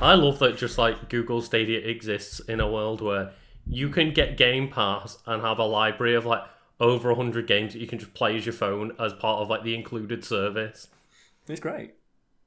I 0.00 0.14
love 0.14 0.40
that 0.40 0.58
just 0.58 0.76
like 0.76 1.08
Google 1.08 1.40
Stadia 1.40 1.78
exists 1.78 2.40
in 2.40 2.60
a 2.60 2.70
world 2.70 3.00
where 3.00 3.32
you 3.66 3.88
can 3.88 4.12
get 4.12 4.36
Game 4.36 4.68
Pass 4.68 5.18
and 5.26 5.40
have 5.42 5.58
a 5.58 5.64
library 5.64 6.14
of 6.14 6.26
like 6.26 6.42
over 6.80 7.08
100 7.08 7.46
games 7.46 7.72
that 7.72 7.78
you 7.78 7.86
can 7.86 7.98
just 7.98 8.12
play 8.12 8.36
as 8.36 8.44
your 8.44 8.52
phone 8.52 8.92
as 8.98 9.12
part 9.12 9.40
of 9.40 9.48
like 9.48 9.62
the 9.62 9.74
included 9.74 10.24
service. 10.24 10.88
It's 11.48 11.60
great. 11.60 11.94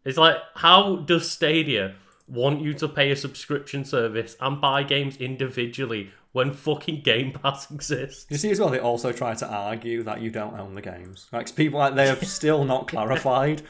It's 0.04 0.18
like, 0.18 0.38
how 0.56 0.98
does 0.98 1.32
Stadia 1.32 1.96
want 2.28 2.62
you 2.62 2.74
to 2.76 2.88
pay 2.88 3.12
a 3.12 3.16
subscription 3.16 3.84
service 3.86 4.36
and 4.40 4.62
buy 4.62 4.84
games 4.84 5.18
individually 5.18 6.12
when 6.32 6.52
fucking 6.52 7.02
Game 7.02 7.32
Pass 7.32 7.70
exists? 7.72 8.26
You 8.30 8.38
see 8.38 8.52
as 8.52 8.60
well, 8.60 8.70
they 8.70 8.80
also 8.80 9.12
try 9.12 9.34
to 9.36 9.48
argue 9.48 10.04
that 10.04 10.22
you 10.22 10.30
don't 10.30 10.60
own 10.60 10.76
the 10.76 10.82
games. 10.82 11.28
Like 11.32 11.56
people 11.56 11.80
like 11.80 11.96
they 11.96 12.08
have 12.08 12.26
still 12.28 12.64
not 12.64 12.88
clarified. 12.88 13.62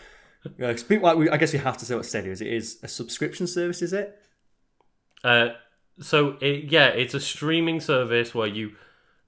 Yeah, 0.57 0.74
people 0.74 1.07
like 1.07 1.18
we, 1.18 1.30
I 1.30 1.38
guess 1.38 1.53
we 1.53 1.60
have 1.60 1.78
to 1.78 1.86
say 1.86 1.95
what 1.95 2.05
Stadia 2.05 2.32
is. 2.32 2.41
It 2.41 2.53
is 2.53 2.80
a 2.84 2.88
subscription 2.88 3.47
service, 3.47 3.82
is 3.82 3.93
it? 3.93 4.18
Uh, 5.24 5.49
so 5.99 6.38
it, 6.41 6.72
yeah, 6.72 6.88
it's 6.88 7.14
a 7.14 7.20
streaming 7.20 7.80
service 7.80 8.34
where 8.34 8.47
you 8.47 8.72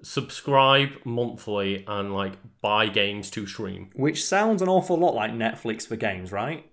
subscribe 0.04 0.90
monthly 1.06 1.84
and 1.88 2.14
like 2.14 2.34
buy 2.62 2.88
games 2.88 3.30
to 3.32 3.46
stream. 3.46 3.90
Which 3.94 4.24
sounds 4.24 4.62
an 4.62 4.70
awful 4.70 4.98
lot 4.98 5.16
like 5.16 5.32
Netflix 5.32 5.86
for 5.88 5.96
games, 5.96 6.32
right? 6.32 6.66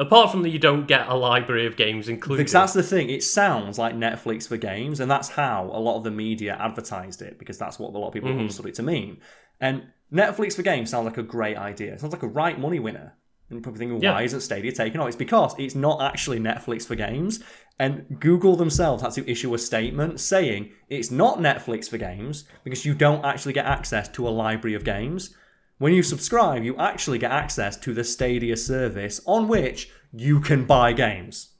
Apart 0.00 0.30
from 0.30 0.42
that, 0.42 0.48
you 0.48 0.58
don't 0.58 0.88
get 0.88 1.08
a 1.08 1.14
library 1.14 1.66
of 1.66 1.76
games 1.76 2.08
included. 2.08 2.38
Because 2.38 2.52
that's 2.52 2.72
the 2.72 2.82
thing. 2.82 3.10
It 3.10 3.22
sounds 3.22 3.78
like 3.78 3.94
Netflix 3.94 4.48
for 4.48 4.56
games, 4.56 4.98
and 4.98 5.10
that's 5.10 5.28
how 5.28 5.70
a 5.72 5.78
lot 5.78 5.98
of 5.98 6.04
the 6.04 6.10
media 6.10 6.56
advertised 6.58 7.20
it. 7.20 7.38
Because 7.38 7.58
that's 7.58 7.78
what 7.78 7.94
a 7.94 7.98
lot 7.98 8.08
of 8.08 8.14
people 8.14 8.30
mm-hmm. 8.30 8.40
understood 8.40 8.66
it 8.66 8.74
to 8.76 8.82
mean. 8.82 9.18
And 9.60 9.88
Netflix 10.10 10.56
for 10.56 10.62
games 10.62 10.88
sounds 10.88 11.04
like 11.04 11.18
a 11.18 11.22
great 11.22 11.58
idea. 11.58 11.92
It 11.92 12.00
sounds 12.00 12.14
like 12.14 12.22
a 12.22 12.28
right 12.28 12.58
money 12.58 12.80
winner. 12.80 13.12
And 13.50 13.58
you're 13.58 13.62
probably 13.62 13.80
thinking, 13.80 14.02
Yeah. 14.02 14.12
why 14.12 14.22
isn't 14.22 14.40
Stadia 14.40 14.72
taken 14.72 15.00
off? 15.00 15.08
It's 15.08 15.16
because 15.16 15.54
it's 15.58 15.74
not 15.74 16.00
actually 16.00 16.38
Netflix 16.38 16.86
for 16.86 16.94
games. 16.94 17.40
And 17.78 18.18
Google 18.20 18.56
themselves 18.56 19.02
had 19.02 19.12
to 19.12 19.30
issue 19.30 19.52
a 19.54 19.58
statement 19.58 20.20
saying 20.20 20.70
it's 20.88 21.10
not 21.10 21.38
Netflix 21.38 21.90
for 21.90 21.98
games 21.98 22.44
because 22.64 22.86
you 22.86 22.94
don't 22.94 23.24
actually 23.24 23.52
get 23.52 23.66
access 23.66 24.08
to 24.08 24.26
a 24.26 24.30
library 24.30 24.74
of 24.74 24.84
games. 24.84 25.34
When 25.80 25.94
you 25.94 26.02
subscribe, 26.02 26.62
you 26.62 26.76
actually 26.76 27.16
get 27.16 27.30
access 27.30 27.74
to 27.78 27.94
the 27.94 28.04
Stadia 28.04 28.54
service 28.58 29.18
on 29.24 29.48
which 29.48 29.90
you 30.12 30.38
can 30.38 30.66
buy 30.66 30.92
games. 30.92 31.54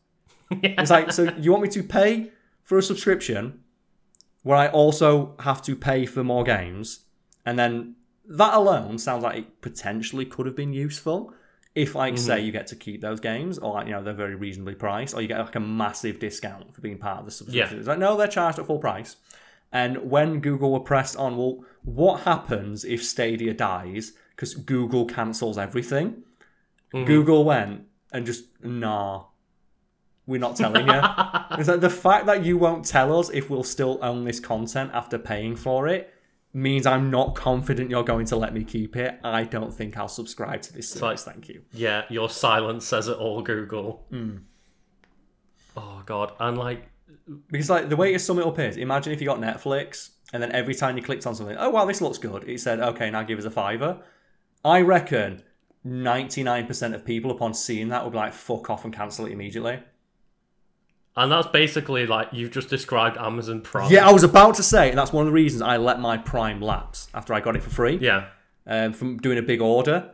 It's 0.62 0.90
like, 0.90 1.10
so 1.10 1.32
you 1.38 1.52
want 1.52 1.62
me 1.62 1.70
to 1.70 1.82
pay 1.82 2.30
for 2.62 2.76
a 2.76 2.82
subscription 2.82 3.60
where 4.42 4.58
I 4.58 4.68
also 4.68 5.36
have 5.38 5.62
to 5.62 5.74
pay 5.74 6.04
for 6.04 6.22
more 6.22 6.44
games? 6.44 7.06
And 7.46 7.58
then 7.58 7.94
that 8.28 8.52
alone 8.52 8.98
sounds 8.98 9.22
like 9.22 9.38
it 9.38 9.62
potentially 9.62 10.26
could 10.26 10.44
have 10.44 10.56
been 10.56 10.74
useful 10.74 11.32
if, 11.74 11.94
like, 11.94 12.18
say, 12.18 12.36
mm-hmm. 12.36 12.46
you 12.46 12.52
get 12.52 12.66
to 12.66 12.76
keep 12.76 13.00
those 13.00 13.20
games 13.20 13.56
or, 13.56 13.72
like, 13.72 13.86
you 13.86 13.92
know, 13.92 14.02
they're 14.02 14.12
very 14.12 14.34
reasonably 14.34 14.74
priced 14.74 15.14
or 15.14 15.22
you 15.22 15.28
get 15.28 15.38
like 15.38 15.56
a 15.56 15.60
massive 15.60 16.18
discount 16.18 16.74
for 16.74 16.82
being 16.82 16.98
part 16.98 17.20
of 17.20 17.24
the 17.24 17.30
subscription. 17.30 17.76
Yeah. 17.76 17.78
It's 17.78 17.88
like, 17.88 17.98
no, 17.98 18.18
they're 18.18 18.28
charged 18.28 18.58
at 18.58 18.66
full 18.66 18.80
price. 18.80 19.16
And 19.72 20.10
when 20.10 20.40
Google 20.40 20.72
were 20.72 20.80
pressed 20.80 21.16
on, 21.16 21.36
well, 21.36 21.64
what 21.82 22.22
happens 22.22 22.84
if 22.84 23.04
Stadia 23.04 23.54
dies 23.54 24.12
because 24.34 24.54
Google 24.54 25.04
cancels 25.06 25.58
everything? 25.58 26.22
Google 26.92 27.44
went 27.44 27.82
and 28.12 28.26
just, 28.26 28.46
nah, 28.64 29.26
we're 30.26 30.40
not 30.40 30.56
telling 30.56 30.88
you. 30.88 31.00
it's 31.58 31.68
like 31.68 31.80
the 31.80 31.88
fact 31.90 32.26
that 32.26 32.44
you 32.44 32.58
won't 32.58 32.84
tell 32.84 33.16
us 33.18 33.30
if 33.30 33.48
we'll 33.48 33.62
still 33.62 33.98
own 34.02 34.24
this 34.24 34.40
content 34.40 34.90
after 34.92 35.18
paying 35.18 35.54
for 35.54 35.86
it 35.86 36.12
means 36.52 36.84
I'm 36.84 37.10
not 37.12 37.36
confident 37.36 37.90
you're 37.90 38.02
going 38.02 38.26
to 38.26 38.36
let 38.36 38.52
me 38.52 38.64
keep 38.64 38.96
it. 38.96 39.20
I 39.22 39.44
don't 39.44 39.72
think 39.72 39.96
I'll 39.96 40.08
subscribe 40.08 40.62
to 40.62 40.72
this 40.72 40.88
service. 40.88 41.24
like- 41.26 41.34
thank 41.34 41.48
you. 41.48 41.62
Yeah, 41.72 42.06
your 42.08 42.28
silence 42.28 42.84
says 42.84 43.06
it 43.06 43.16
all, 43.16 43.40
Google. 43.42 44.04
Hmm. 44.10 44.38
Oh 45.76 46.02
god, 46.04 46.32
and 46.40 46.58
like, 46.58 46.88
Because 47.50 47.70
like 47.70 47.88
the 47.88 47.96
way 47.96 48.12
to 48.12 48.18
sum 48.18 48.38
it 48.38 48.46
up 48.46 48.58
is, 48.58 48.76
imagine 48.76 49.12
if 49.12 49.20
you 49.20 49.26
got 49.26 49.38
Netflix 49.38 50.10
and 50.32 50.42
then 50.42 50.52
every 50.52 50.74
time 50.74 50.96
you 50.96 51.02
clicked 51.02 51.26
on 51.26 51.34
something, 51.34 51.56
oh 51.58 51.70
wow, 51.70 51.84
this 51.84 52.00
looks 52.00 52.18
good. 52.18 52.48
It 52.48 52.60
said, 52.60 52.80
okay, 52.80 53.10
now 53.10 53.22
give 53.22 53.38
us 53.38 53.44
a 53.44 53.50
fiver. 53.50 54.02
I 54.64 54.80
reckon 54.82 55.42
99% 55.86 56.94
of 56.94 57.04
people 57.04 57.30
upon 57.30 57.54
seeing 57.54 57.88
that 57.88 58.04
would 58.04 58.12
be 58.12 58.18
like, 58.18 58.32
fuck 58.32 58.68
off 58.70 58.84
and 58.84 58.92
cancel 58.94 59.26
it 59.26 59.32
immediately. 59.32 59.80
and 61.16 61.32
that's 61.32 61.48
basically 61.48 62.06
like 62.06 62.28
you've 62.32 62.50
just 62.50 62.68
described 62.68 63.16
Amazon 63.16 63.60
Prime. 63.62 63.90
Yeah, 63.90 64.08
I 64.08 64.12
was 64.12 64.22
about 64.22 64.54
to 64.56 64.62
say, 64.62 64.90
and 64.90 64.98
that's 64.98 65.12
one 65.12 65.22
of 65.22 65.26
the 65.26 65.32
reasons 65.32 65.62
I 65.62 65.76
let 65.76 65.98
my 66.00 66.16
Prime 66.18 66.60
lapse 66.60 67.08
after 67.14 67.34
I 67.34 67.40
got 67.40 67.56
it 67.56 67.62
for 67.62 67.70
free. 67.70 67.98
yeah, 68.00 68.26
um, 68.66 68.92
from 68.92 69.16
doing 69.18 69.38
a 69.38 69.42
big 69.42 69.60
order 69.60 70.10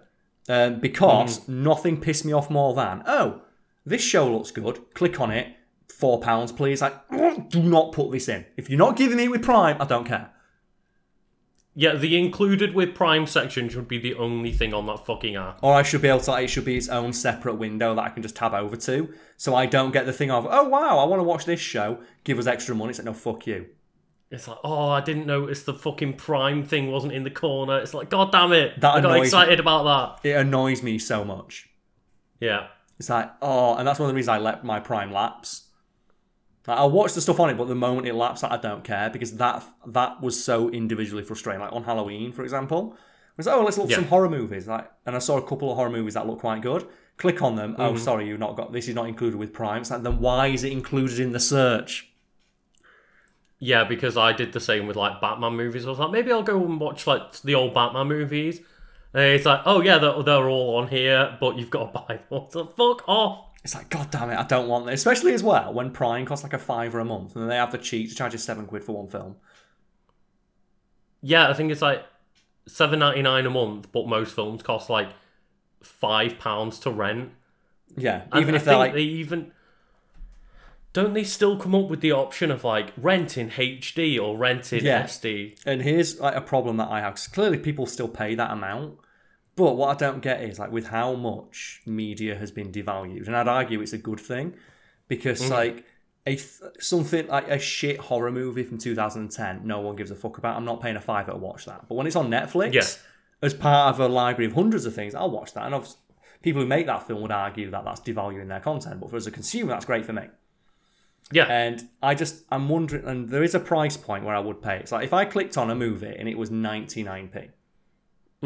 um, 0.49 0.81
because 0.81 1.47
nothing 1.49 2.01
pissed 2.01 2.25
me 2.25 2.33
off 2.33 2.49
more 2.49 2.75
than 2.75 3.03
oh 3.07 3.43
this 3.85 4.01
show 4.03 4.33
looks 4.33 4.53
good 4.53 4.81
click 4.95 5.21
on 5.21 5.31
it 5.33 5.56
four 5.97 6.21
pounds 6.21 6.53
please 6.53 6.83
like 6.83 6.95
do 7.49 7.63
not 7.63 7.93
put 7.93 8.11
this 8.13 8.29
in 8.29 8.45
if 8.57 8.69
you're 8.69 8.79
not 8.79 8.97
giving 8.97 9.17
me 9.17 9.25
it 9.25 9.31
with 9.31 9.43
prime 9.43 9.77
i 9.81 9.85
don't 9.85 10.05
care 10.05 10.31
yeah. 11.79 11.95
The 11.95 12.17
included 12.17 12.75
with 12.75 12.95
Prime 12.95 13.27
section 13.27 13.69
should 13.69 13.87
be 13.87 13.99
the 13.99 14.15
only 14.15 14.51
thing 14.51 14.73
on 14.73 14.87
that 14.87 15.05
fucking 15.05 15.37
app. 15.37 15.59
or 15.63 15.75
i 15.75 15.83
should 15.83 16.01
be 16.01 16.09
able 16.09 16.21
to 16.21 16.35
it 16.37 16.49
should 16.49 16.65
be 16.65 16.79
its 16.79 16.89
own 16.89 17.13
separate 17.13 17.57
window 17.57 17.95
that 17.95 18.03
i 18.03 18.09
can 18.09 18.23
just 18.23 18.35
tab 18.35 18.55
over 18.55 18.77
to 18.77 19.13
so 19.37 19.55
i 19.55 19.67
don't 19.67 19.93
get 19.93 20.07
the 20.07 20.13
thing 20.13 20.31
of 20.31 20.47
oh 20.51 20.64
wow 20.64 20.99
i 20.99 21.05
want 21.05 21.21
to 21.21 21.25
watch 21.25 21.45
this 21.45 21.61
show 21.61 21.99
give 22.25 22.39
us 22.39 22.47
extra 22.47 22.75
money 22.75 22.91
it's 22.91 22.99
like 22.99 23.05
no 23.05 23.13
fuck 23.13 23.47
you 23.47 23.67
It's 24.31 24.49
like, 24.49 24.59
oh, 24.64 24.89
I 24.89 25.03
didn't 25.03 25.27
notice 25.27 25.64
the 25.64 25.75
fucking 25.75 26.14
Prime 26.14 26.64
thing 26.64 26.91
wasn't 26.91 27.13
in 27.13 27.23
the 27.25 27.31
corner. 27.31 27.79
It's 27.79 27.95
like, 27.95 28.09
god 28.11 28.33
damn 28.33 28.53
it! 28.53 28.81
That 28.81 28.95
I 28.95 29.01
got 29.01 29.11
annoys 29.11 29.21
me. 29.21 29.27
excited 29.27 29.61
about 29.61 29.85
that. 30.23 30.29
it 30.29 30.33
annoys 30.35 30.83
me 30.83 30.99
so 30.99 31.25
much 31.25 31.68
Yeah, 32.41 32.68
It's 32.99 33.11
like, 33.11 33.31
oh, 33.43 33.77
and 33.77 33.87
that's 33.87 33.99
one 34.01 34.09
of 34.09 34.14
the 34.14 34.17
reasons 34.17 34.31
I 34.37 34.39
let 34.39 34.64
my 34.64 34.81
Prime 34.81 35.13
lapse. 35.13 35.66
Like, 36.67 36.79
I'll 36.79 36.91
watch 36.91 37.13
the 37.14 37.21
stuff 37.21 37.38
on 37.41 37.49
it, 37.51 37.57
but 37.57 37.68
the 37.68 37.75
moment 37.76 38.09
it 38.09 38.14
lapses, 38.14 38.45
I 38.45 38.57
don't 38.57 38.83
care 38.83 39.09
because 39.11 39.37
that 39.37 39.64
that 39.87 40.21
was 40.21 40.43
so 40.43 40.68
individually 40.71 41.22
frustrating. 41.22 41.61
Like 41.61 41.72
on 41.72 41.84
Halloween, 41.84 42.33
for 42.33 42.43
example, 42.43 42.95
it 42.95 43.37
was 43.38 43.47
oh, 43.49 43.63
let's 43.63 43.79
look 43.79 43.87
at 43.87 43.91
Yeah. 43.91 43.97
some 43.97 44.07
horror 44.07 44.29
movies. 44.29 44.67
Like, 44.67 44.91
and 45.07 45.14
I 45.14 45.21
saw 45.21 45.37
a 45.37 45.43
couple 45.47 45.71
of 45.71 45.76
horror 45.76 45.91
movies 45.91 46.14
that 46.14 46.26
look 46.26 46.41
quite 46.41 46.63
good. 46.63 46.87
Click 47.18 47.41
on 47.41 47.55
them. 47.57 47.72
Mm-hmm. 47.72 47.83
Oh, 47.83 47.97
sorry, 47.97 48.26
you've 48.29 48.41
not 48.41 48.57
got 48.57 48.72
this. 48.72 48.88
Is 48.88 48.95
not 48.95 49.07
included 49.09 49.38
with 49.38 49.53
Prime. 49.53 49.80
It's 49.83 49.91
like, 49.91 50.03
then 50.03 50.18
why 50.21 50.49
is 50.49 50.64
it 50.64 50.72
included 50.72 51.21
in 51.21 51.33
the 51.33 51.41
search? 51.41 52.11
yeah, 53.59 53.84
because 53.84 54.18
I 54.18 54.33
did 54.34 54.53
the 54.53 54.61
same 54.61 54.87
with 54.87 54.97
like 54.97 55.21
Batman 55.21 55.55
movies. 55.57 55.87
I 55.87 55.91
was 55.91 55.99
like, 55.99 56.11
maybe 56.11 56.30
I'll 56.30 56.43
go 56.43 56.63
and 56.63 56.79
watch 56.79 57.07
like 57.07 57.41
the 57.41 57.55
old 57.55 57.72
Batman 57.72 58.07
movies. 58.09 58.61
And 59.14 59.22
it's 59.22 59.47
like, 59.47 59.63
oh 59.64 59.80
yeah, 59.80 59.97
they're, 59.99 60.22
they're 60.22 60.49
all 60.49 60.76
on 60.76 60.88
here, 60.88 61.38
but 61.41 61.57
you've 61.57 61.71
got 61.71 61.93
to 61.93 62.01
buy 62.07 62.21
them. 62.29 62.47
So 62.51 62.67
fuck 62.67 63.09
off. 63.09 63.46
It's 63.67 63.75
like, 63.75 63.88
god 63.91 64.13
damn 64.13 64.30
it, 64.30 64.37
I 64.38 64.45
don't 64.45 64.68
want 64.68 64.87
this. 64.87 65.01
Especially 65.01 65.34
as 65.34 65.43
well 65.43 65.75
when 65.75 65.91
Prime 65.91 66.25
costs 66.25 66.45
like 66.45 66.53
a 66.53 66.59
fiver 66.59 67.01
a 67.01 67.05
month, 67.05 67.34
and 67.34 67.43
then 67.43 67.49
they 67.49 67.57
have 67.57 67.72
the 67.72 67.79
cheat 67.79 68.09
to 68.11 68.14
charge 68.14 68.33
you 68.33 68.38
seven 68.38 68.64
quid 68.64 68.84
for 68.84 68.93
one 68.93 69.09
film. 69.09 69.34
Yeah, 71.21 71.49
I 71.49 71.53
think 71.53 71.72
it's 71.72 71.83
like 71.83 72.05
seven 72.68 73.01
ninety 73.01 73.22
nine 73.22 73.45
a 73.45 73.51
month, 73.51 73.91
but 73.91 74.07
most 74.07 74.37
films 74.37 74.63
cost 74.63 74.88
like 74.88 75.09
five 75.83 76.38
pounds 76.38 76.79
to 76.80 76.91
rent. 76.93 77.33
Yeah, 77.97 78.22
And 78.30 78.41
even 78.41 78.55
I 78.55 78.59
if 78.59 78.64
they're 78.64 78.75
think 78.75 78.79
like 78.79 78.93
they 78.95 79.01
even 79.03 79.51
don't 80.93 81.13
they 81.14 81.25
still 81.25 81.59
come 81.59 81.75
up 81.75 81.88
with 81.88 82.01
the 82.03 82.13
option 82.13 82.53
of 82.53 82.63
like 82.63 82.93
rent 82.97 83.37
in 83.37 83.51
HD 83.51 84.17
or 84.22 84.38
rent 84.38 84.72
in 84.72 84.84
Yeah. 84.84 85.03
SD? 85.03 85.59
And 85.67 85.83
here's 85.83 86.21
like 86.21 86.37
a 86.37 86.41
problem 86.41 86.76
that 86.76 86.88
I 86.88 87.01
have. 87.01 87.18
clearly, 87.33 87.59
people 87.59 87.87
still 87.87 88.07
pay 88.09 88.37
that 88.37 88.53
amount. 88.53 88.99
But 89.57 89.72
what 89.76 89.96
I 89.96 89.99
don't 89.99 90.20
get 90.20 90.42
is 90.42 90.58
like 90.58 90.70
with 90.70 90.88
how 90.88 91.14
much 91.14 91.80
media 91.87 92.37
has 92.37 92.50
been 92.50 92.70
devalued, 92.70 93.26
and 93.26 93.37
I'd 93.37 93.49
argue 93.49 93.80
it's 93.80 93.95
a 93.95 93.99
good 93.99 94.20
thing 94.20 94.54
because 95.08 95.41
mm. 95.41 95.50
like 95.50 95.84
a 96.26 96.37
th- 96.37 96.61
something 96.78 97.26
like 97.28 97.49
a 97.49 97.58
shit 97.58 97.99
horror 97.99 98.30
movie 98.30 98.64
from 98.64 98.78
2010, 98.78 99.66
no 99.66 99.80
one 99.80 99.96
gives 99.96 100.11
a 100.11 100.16
fuck 100.16 100.38
about. 100.38 100.57
I'm 100.57 100.64
not 100.64 100.83
paying 100.83 100.96
a 100.96 101.00
fiver 101.00 101.33
to 101.33 101.38
watch 101.38 101.64
that. 101.64 101.88
But 101.88 101.95
when 101.95 102.07
it's 102.07 102.16
on 102.16 102.28
Netflix, 102.28 102.74
Yeah. 102.74 102.83
as 103.41 103.54
part 103.54 103.95
of 103.95 104.00
a 104.00 104.08
library 104.08 104.46
of 104.46 104.54
hundreds 104.54 104.84
of 104.84 104.95
things, 104.95 105.14
I'll 105.14 105.30
watch 105.30 105.54
that. 105.54 105.64
And 105.64 105.74
obviously, 105.74 106.00
people 106.42 106.61
who 106.61 106.68
make 106.68 106.87
that 106.87 107.07
film 107.07 107.22
would 107.22 107.30
argue 107.30 107.70
that 107.70 107.84
that's 107.84 108.00
devaluing 108.00 108.49
their 108.49 108.61
content. 108.61 109.00
But 109.00 109.11
for 109.11 109.16
as 109.16 109.26
a 109.26 109.30
consumer, 109.30 109.70
that's 109.70 109.84
great 109.84 110.04
for 110.04 110.12
me. 110.12 110.28
Yeah. 111.33 111.45
And 111.45 111.88
I 112.03 112.14
just, 112.14 112.45
I'm 112.50 112.68
wondering, 112.68 113.04
and 113.04 113.28
there 113.28 113.42
is 113.42 113.54
a 113.54 113.61
price 113.61 113.96
point 113.96 114.24
where 114.24 114.34
I 114.34 114.38
would 114.41 114.62
pay. 114.62 114.78
It's 114.78 114.92
like 114.92 115.04
if 115.04 115.12
I 115.12 115.24
clicked 115.24 115.57
on 115.57 115.70
a 115.70 115.74
movie 115.74 116.14
and 116.16 116.28
it 116.28 116.37
was 116.37 116.50
99p, 116.50 117.50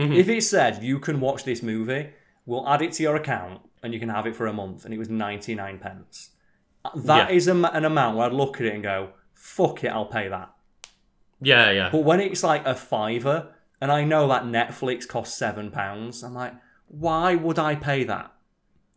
Mhm. 0.00 0.16
if 0.16 0.28
it 0.28 0.42
said 0.42 0.82
you 0.82 0.98
can 0.98 1.20
watch 1.20 1.44
this 1.44 1.62
movie, 1.62 2.10
we'll 2.46 2.66
add 2.68 2.82
it 2.82 2.92
to 2.92 3.02
your 3.02 3.16
account 3.16 3.60
and 3.82 3.92
you 3.94 4.00
can 4.00 4.08
have 4.08 4.26
it 4.26 4.36
for 4.36 4.46
a 4.46 4.52
month, 4.52 4.84
and 4.84 4.92
it 4.94 4.98
was 4.98 5.08
99 5.08 5.78
pence. 5.78 6.30
That 6.94 7.30
Yeah. 7.30 7.34
is 7.36 7.48
a, 7.48 7.54
an 7.54 7.84
amount 7.84 8.16
where 8.16 8.26
I'd 8.26 8.32
look 8.32 8.60
at 8.60 8.66
it 8.66 8.74
and 8.74 8.82
go, 8.82 9.10
fuck 9.34 9.84
it, 9.84 9.88
I'll 9.88 10.06
pay 10.06 10.28
that. 10.28 10.50
yeah, 11.40 11.70
yeah. 11.70 11.88
But 11.90 12.04
when 12.04 12.20
it's 12.20 12.42
like 12.42 12.66
a 12.66 12.74
fiver, 12.74 13.54
and 13.80 13.90
I 13.90 14.04
know 14.04 14.28
that 14.28 14.42
Netflix 14.44 15.08
costs 15.08 15.38
seven 15.38 15.70
pounds, 15.70 16.22
I'm 16.22 16.34
like, 16.34 16.52
why 16.88 17.34
would 17.34 17.58
I 17.58 17.74
pay 17.74 18.04
that? 18.04 18.30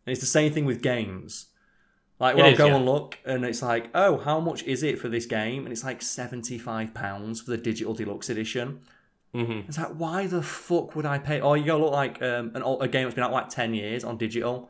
And 0.06 0.12
it's 0.12 0.20
the 0.20 0.26
same 0.28 0.52
thing 0.52 0.66
with 0.66 0.82
games. 0.82 1.46
Like, 2.20 2.36
well, 2.36 2.46
I'll 2.46 2.52
is, 2.52 2.58
go 2.58 2.66
yeah. 2.68 2.76
and 2.76 2.86
look, 2.86 3.18
and 3.26 3.46
it's 3.46 3.62
like, 3.62 3.90
oh, 3.96 4.18
how 4.18 4.42
much 4.42 4.64
is 4.64 4.84
it 4.84 5.00
for 5.00 5.08
this 5.08 5.26
game? 5.26 5.64
And 5.64 5.72
it's 5.72 5.84
like 5.86 6.02
seventy-five 6.02 6.94
pounds 6.94 7.40
for 7.42 7.52
the 7.52 7.58
digital 7.58 7.94
deluxe 7.94 8.30
edition. 8.30 8.82
Hmm 9.34 9.62
It's 9.68 9.78
like, 9.78 9.90
why 9.90 10.28
the 10.28 10.42
fuck 10.42 10.96
would 10.96 11.06
I 11.06 11.18
pay? 11.20 11.42
Or 11.42 11.58
you 11.58 11.66
go 11.66 11.80
look 11.80 11.92
like 11.92 12.22
um, 12.22 12.52
an 12.56 12.62
old, 12.64 12.84
a 12.84 12.88
game 12.88 13.04
that's 13.04 13.16
been 13.16 13.24
out 13.24 13.32
like 13.32 13.50
ten 13.50 13.74
years 13.74 14.04
on 14.04 14.18
digital, 14.18 14.70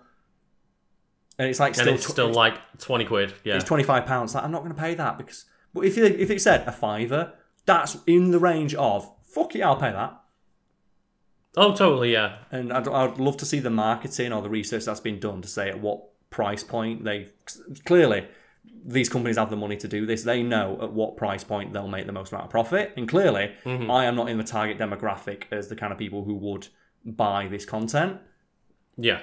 and 1.38 1.49
it's 1.49 1.60
like 1.60 1.73
And 1.73 1.81
still 1.81 1.94
it's 1.95 2.06
tw- 2.06 2.11
still 2.11 2.31
like 2.31 2.56
20 2.80 3.06
quid. 3.06 3.34
Yeah. 3.44 3.56
it's 3.56 3.65
twenty 3.65 3.84
five 3.84 4.06
pounds. 4.06 4.35
Like 4.35 4.44
I'm 4.44 4.52
not 4.52 4.64
going 4.64 4.73
to 4.73 4.80
pay 4.80 4.95
that 4.95 5.18
because. 5.18 5.45
But 5.73 5.85
if 5.85 5.98
you, 5.98 6.06
if 6.06 6.30
it 6.30 6.40
said 6.41 6.68
a 6.68 6.72
fiver, 6.72 7.34
that's 7.65 7.98
in 8.06 8.31
the 8.31 8.40
range 8.40 8.76
of 8.76 9.10
fuck 9.23 9.56
it, 9.56 9.61
I'll 9.61 9.76
pay 9.76 9.91
that. 9.91 10.19
Oh, 11.56 11.76
totally, 11.76 12.11
yeah. 12.14 12.38
And 12.52 12.72
I'd, 12.73 12.88
I'd 12.88 13.19
love 13.19 13.38
to 13.38 13.45
see 13.45 13.60
the 13.60 13.69
marketing 13.69 14.34
or 14.34 14.41
the 14.41 14.49
research 14.49 14.85
that's 14.85 14.99
been 14.99 15.19
done 15.19 15.41
to 15.41 15.48
say 15.48 15.69
at 15.69 15.80
what 15.80 16.03
price 16.30 16.64
point 16.64 17.03
they 17.03 17.30
clearly 17.85 18.27
these 18.85 19.10
companies 19.10 19.38
have 19.38 19.49
the 19.49 19.56
money 19.56 19.77
to 19.77 19.88
do 19.88 20.06
this. 20.06 20.23
They 20.23 20.44
know 20.44 20.77
at 20.81 20.91
what 20.91 21.18
price 21.18 21.44
point 21.44 21.73
they'll 21.73 21.88
make 21.88 22.06
the 22.06 22.11
most 22.11 22.31
amount 22.31 22.45
of 22.45 22.52
profit. 22.52 22.94
And 22.98 23.07
clearly, 23.07 23.53
mm-hmm. 23.64 23.90
I 23.90 24.06
am 24.06 24.15
not 24.15 24.30
in 24.30 24.38
the 24.38 24.44
target 24.44 24.77
demographic 24.77 25.44
as 25.52 25.69
the 25.69 25.76
kind 25.76 25.91
of 25.94 25.99
people 25.99 26.23
who 26.23 26.35
would 26.35 26.68
buy 27.06 27.48
this 27.48 27.65
content. 27.65 28.19
Yeah. 28.98 29.22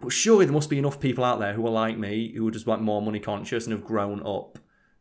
But 0.00 0.10
surely 0.10 0.44
there 0.44 0.52
must 0.52 0.70
be 0.70 0.78
enough 0.78 0.98
people 0.98 1.24
out 1.24 1.38
there 1.38 1.54
who 1.54 1.66
are 1.66 1.70
like 1.70 1.96
me, 1.96 2.32
who 2.34 2.46
are 2.48 2.50
just 2.50 2.66
like 2.66 2.80
more 2.80 3.00
money 3.00 3.20
conscious 3.20 3.66
and 3.66 3.72
have 3.72 3.84
grown 3.84 4.24
up 4.26 4.58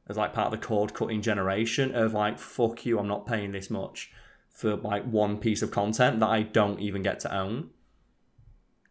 as 0.07 0.17
like 0.17 0.33
part 0.33 0.53
of 0.53 0.59
the 0.59 0.65
cord 0.65 0.93
cutting 0.93 1.21
generation 1.21 1.95
of 1.95 2.13
like, 2.13 2.37
fuck 2.37 2.85
you, 2.85 2.99
I'm 2.99 3.07
not 3.07 3.25
paying 3.25 3.51
this 3.51 3.69
much 3.69 4.11
for 4.49 4.75
like 4.75 5.03
one 5.03 5.37
piece 5.37 5.61
of 5.61 5.71
content 5.71 6.19
that 6.19 6.29
I 6.29 6.43
don't 6.43 6.79
even 6.79 7.01
get 7.01 7.19
to 7.21 7.35
own. 7.35 7.71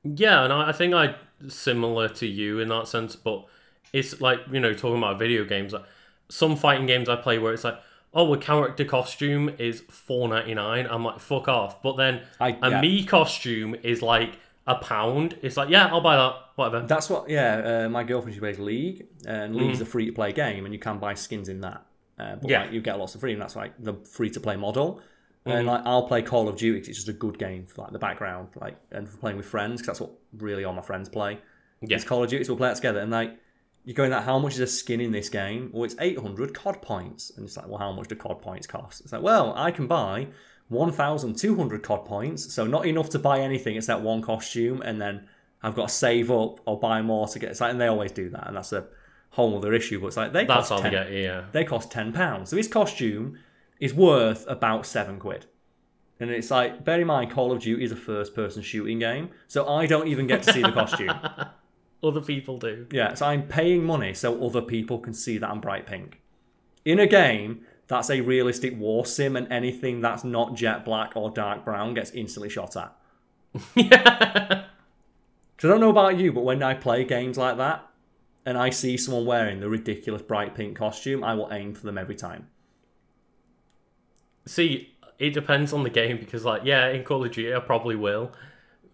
Yeah, 0.02 0.42
and 0.42 0.52
I, 0.52 0.70
I 0.70 0.72
think 0.72 0.94
I 0.94 1.14
similar 1.46 2.08
to 2.08 2.26
you 2.26 2.58
in 2.58 2.68
that 2.68 2.88
sense, 2.88 3.14
but 3.14 3.46
it's 3.92 4.20
like 4.20 4.40
you 4.50 4.60
know 4.60 4.72
talking 4.74 4.98
about 4.98 5.18
video 5.18 5.44
games. 5.44 5.72
Like 5.72 5.84
some 6.28 6.56
fighting 6.56 6.86
games 6.86 7.08
I 7.08 7.16
play 7.16 7.38
where 7.38 7.52
it's 7.52 7.64
like, 7.64 7.78
oh, 8.14 8.32
a 8.32 8.38
character 8.38 8.84
costume 8.84 9.50
is 9.58 9.80
four 9.90 10.28
ninety 10.28 10.54
nine. 10.54 10.86
I'm 10.90 11.04
like, 11.04 11.20
fuck 11.20 11.48
off. 11.48 11.82
But 11.82 11.96
then 11.96 12.22
I- 12.40 12.58
a 12.62 12.70
yeah. 12.70 12.80
me 12.80 13.04
costume 13.04 13.74
is 13.82 14.02
like 14.02 14.38
a 14.66 14.76
pound. 14.76 15.36
It's 15.42 15.56
like, 15.56 15.68
yeah, 15.68 15.86
I'll 15.88 16.00
buy 16.00 16.16
that. 16.16 16.34
Whatever. 16.54 16.86
That's 16.86 17.08
what, 17.10 17.28
yeah. 17.28 17.84
Uh, 17.84 17.88
my 17.88 18.04
girlfriend 18.04 18.34
she 18.34 18.40
plays 18.40 18.58
League, 18.58 19.06
and 19.26 19.56
League's 19.56 19.80
a 19.80 19.86
free 19.86 20.06
to 20.06 20.12
play 20.12 20.32
game, 20.32 20.64
and 20.66 20.72
you 20.74 20.78
can 20.78 20.98
buy 20.98 21.14
skins 21.14 21.48
in 21.48 21.62
that. 21.62 21.84
Uh, 22.18 22.36
but 22.36 22.50
Yeah. 22.50 22.62
like, 22.62 22.72
you 22.72 22.80
get 22.80 22.98
lots 22.98 23.14
of 23.14 23.20
freedom. 23.22 23.40
That's 23.40 23.56
like 23.56 23.72
the 23.82 23.94
free 23.94 24.30
to 24.30 24.40
play 24.40 24.56
model. 24.56 25.00
And 25.44 25.66
like 25.66 25.82
I'll 25.84 26.06
play 26.06 26.22
Call 26.22 26.48
of 26.48 26.56
Duty 26.56 26.78
it's 26.78 26.86
just 26.98 27.08
a 27.08 27.12
good 27.12 27.36
game 27.36 27.66
for 27.66 27.82
like 27.82 27.90
the 27.92 27.98
background, 27.98 28.50
like 28.60 28.76
and 28.92 29.08
for 29.08 29.16
playing 29.16 29.36
with 29.38 29.46
friends 29.46 29.80
because 29.80 29.98
that's 29.98 30.00
what 30.00 30.12
really 30.38 30.62
all 30.62 30.72
my 30.72 30.82
friends 30.82 31.08
play. 31.08 31.40
Yeah. 31.80 31.96
It's 31.96 32.04
Call 32.04 32.22
of 32.22 32.30
Duty, 32.30 32.44
so 32.44 32.52
we'll 32.52 32.58
play 32.58 32.70
it 32.70 32.76
together. 32.76 33.00
And 33.00 33.10
like 33.10 33.36
you're 33.84 33.94
going 33.94 34.10
that 34.10 34.24
how 34.24 34.38
much 34.38 34.54
is 34.54 34.60
a 34.60 34.66
skin 34.66 35.00
in 35.00 35.10
this 35.12 35.28
game? 35.28 35.70
Well, 35.72 35.84
it's 35.84 35.96
800 35.98 36.54
COD 36.54 36.80
points, 36.82 37.32
and 37.36 37.44
it's 37.44 37.56
like, 37.56 37.66
well, 37.68 37.78
how 37.78 37.92
much 37.92 38.08
do 38.08 38.14
COD 38.14 38.40
points 38.40 38.66
cost? 38.66 39.00
It's 39.00 39.12
like, 39.12 39.22
well, 39.22 39.52
I 39.56 39.70
can 39.70 39.86
buy 39.86 40.28
1,200 40.68 41.82
COD 41.82 42.04
points, 42.04 42.52
so 42.54 42.66
not 42.66 42.86
enough 42.86 43.10
to 43.10 43.18
buy 43.18 43.40
anything 43.40 43.76
It's 43.76 43.88
that 43.88 44.02
one 44.02 44.22
costume, 44.22 44.82
and 44.82 45.00
then 45.00 45.28
I've 45.62 45.74
got 45.74 45.88
to 45.88 45.94
save 45.94 46.30
up 46.30 46.60
or 46.64 46.78
buy 46.78 47.02
more 47.02 47.26
to 47.28 47.38
get. 47.38 47.50
It's 47.50 47.60
like, 47.60 47.72
and 47.72 47.80
they 47.80 47.86
always 47.88 48.12
do 48.12 48.28
that, 48.30 48.46
and 48.46 48.56
that's 48.56 48.72
a 48.72 48.86
whole 49.30 49.56
other 49.56 49.72
issue. 49.72 50.00
But 50.00 50.08
it's 50.08 50.16
like 50.16 50.32
they 50.32 50.44
That's 50.44 50.68
cost 50.68 50.72
all 50.72 50.82
10, 50.82 50.92
they 50.92 50.98
get. 50.98 51.12
Yeah. 51.12 51.44
they 51.52 51.64
cost 51.64 51.90
ten 51.90 52.12
pounds. 52.12 52.50
So 52.50 52.56
his 52.56 52.68
costume 52.68 53.38
is 53.80 53.92
worth 53.92 54.44
about 54.48 54.86
seven 54.86 55.18
quid. 55.18 55.46
And 56.20 56.30
it's 56.30 56.52
like, 56.52 56.84
bear 56.84 57.00
in 57.00 57.08
mind, 57.08 57.32
Call 57.32 57.50
of 57.50 57.60
Duty 57.60 57.82
is 57.82 57.90
a 57.90 57.96
first-person 57.96 58.62
shooting 58.62 59.00
game, 59.00 59.30
so 59.48 59.68
I 59.68 59.86
don't 59.86 60.06
even 60.06 60.28
get 60.28 60.44
to 60.44 60.52
see 60.52 60.62
the 60.62 60.70
costume. 60.70 61.10
Other 62.02 62.20
people 62.20 62.58
do. 62.58 62.86
Yeah, 62.90 63.14
so 63.14 63.26
I'm 63.26 63.44
paying 63.44 63.84
money 63.84 64.12
so 64.14 64.44
other 64.44 64.62
people 64.62 64.98
can 64.98 65.14
see 65.14 65.38
that 65.38 65.48
I'm 65.48 65.60
bright 65.60 65.86
pink. 65.86 66.20
In 66.84 66.98
a 66.98 67.06
game 67.06 67.64
that's 67.86 68.10
a 68.10 68.20
realistic 68.20 68.78
war 68.78 69.04
sim, 69.04 69.36
and 69.36 69.50
anything 69.52 70.00
that's 70.00 70.24
not 70.24 70.54
jet 70.54 70.84
black 70.84 71.12
or 71.14 71.30
dark 71.30 71.64
brown 71.64 71.94
gets 71.94 72.10
instantly 72.12 72.48
shot 72.48 72.76
at. 72.76 72.96
yeah. 73.74 74.64
Because 75.56 75.68
I 75.68 75.68
don't 75.68 75.80
know 75.80 75.90
about 75.90 76.18
you, 76.18 76.32
but 76.32 76.44
when 76.44 76.62
I 76.62 76.74
play 76.74 77.04
games 77.04 77.36
like 77.36 77.56
that, 77.58 77.86
and 78.44 78.58
I 78.58 78.70
see 78.70 78.96
someone 78.96 79.26
wearing 79.26 79.60
the 79.60 79.68
ridiculous 79.68 80.22
bright 80.22 80.54
pink 80.54 80.76
costume, 80.76 81.22
I 81.22 81.34
will 81.34 81.52
aim 81.52 81.74
for 81.74 81.86
them 81.86 81.98
every 81.98 82.16
time. 82.16 82.48
See, 84.46 84.94
it 85.18 85.34
depends 85.34 85.72
on 85.72 85.84
the 85.84 85.90
game 85.90 86.18
because, 86.18 86.44
like, 86.44 86.62
yeah, 86.64 86.88
in 86.88 87.04
Call 87.04 87.24
of 87.24 87.30
Duty, 87.30 87.54
I 87.54 87.60
probably 87.60 87.94
will. 87.94 88.32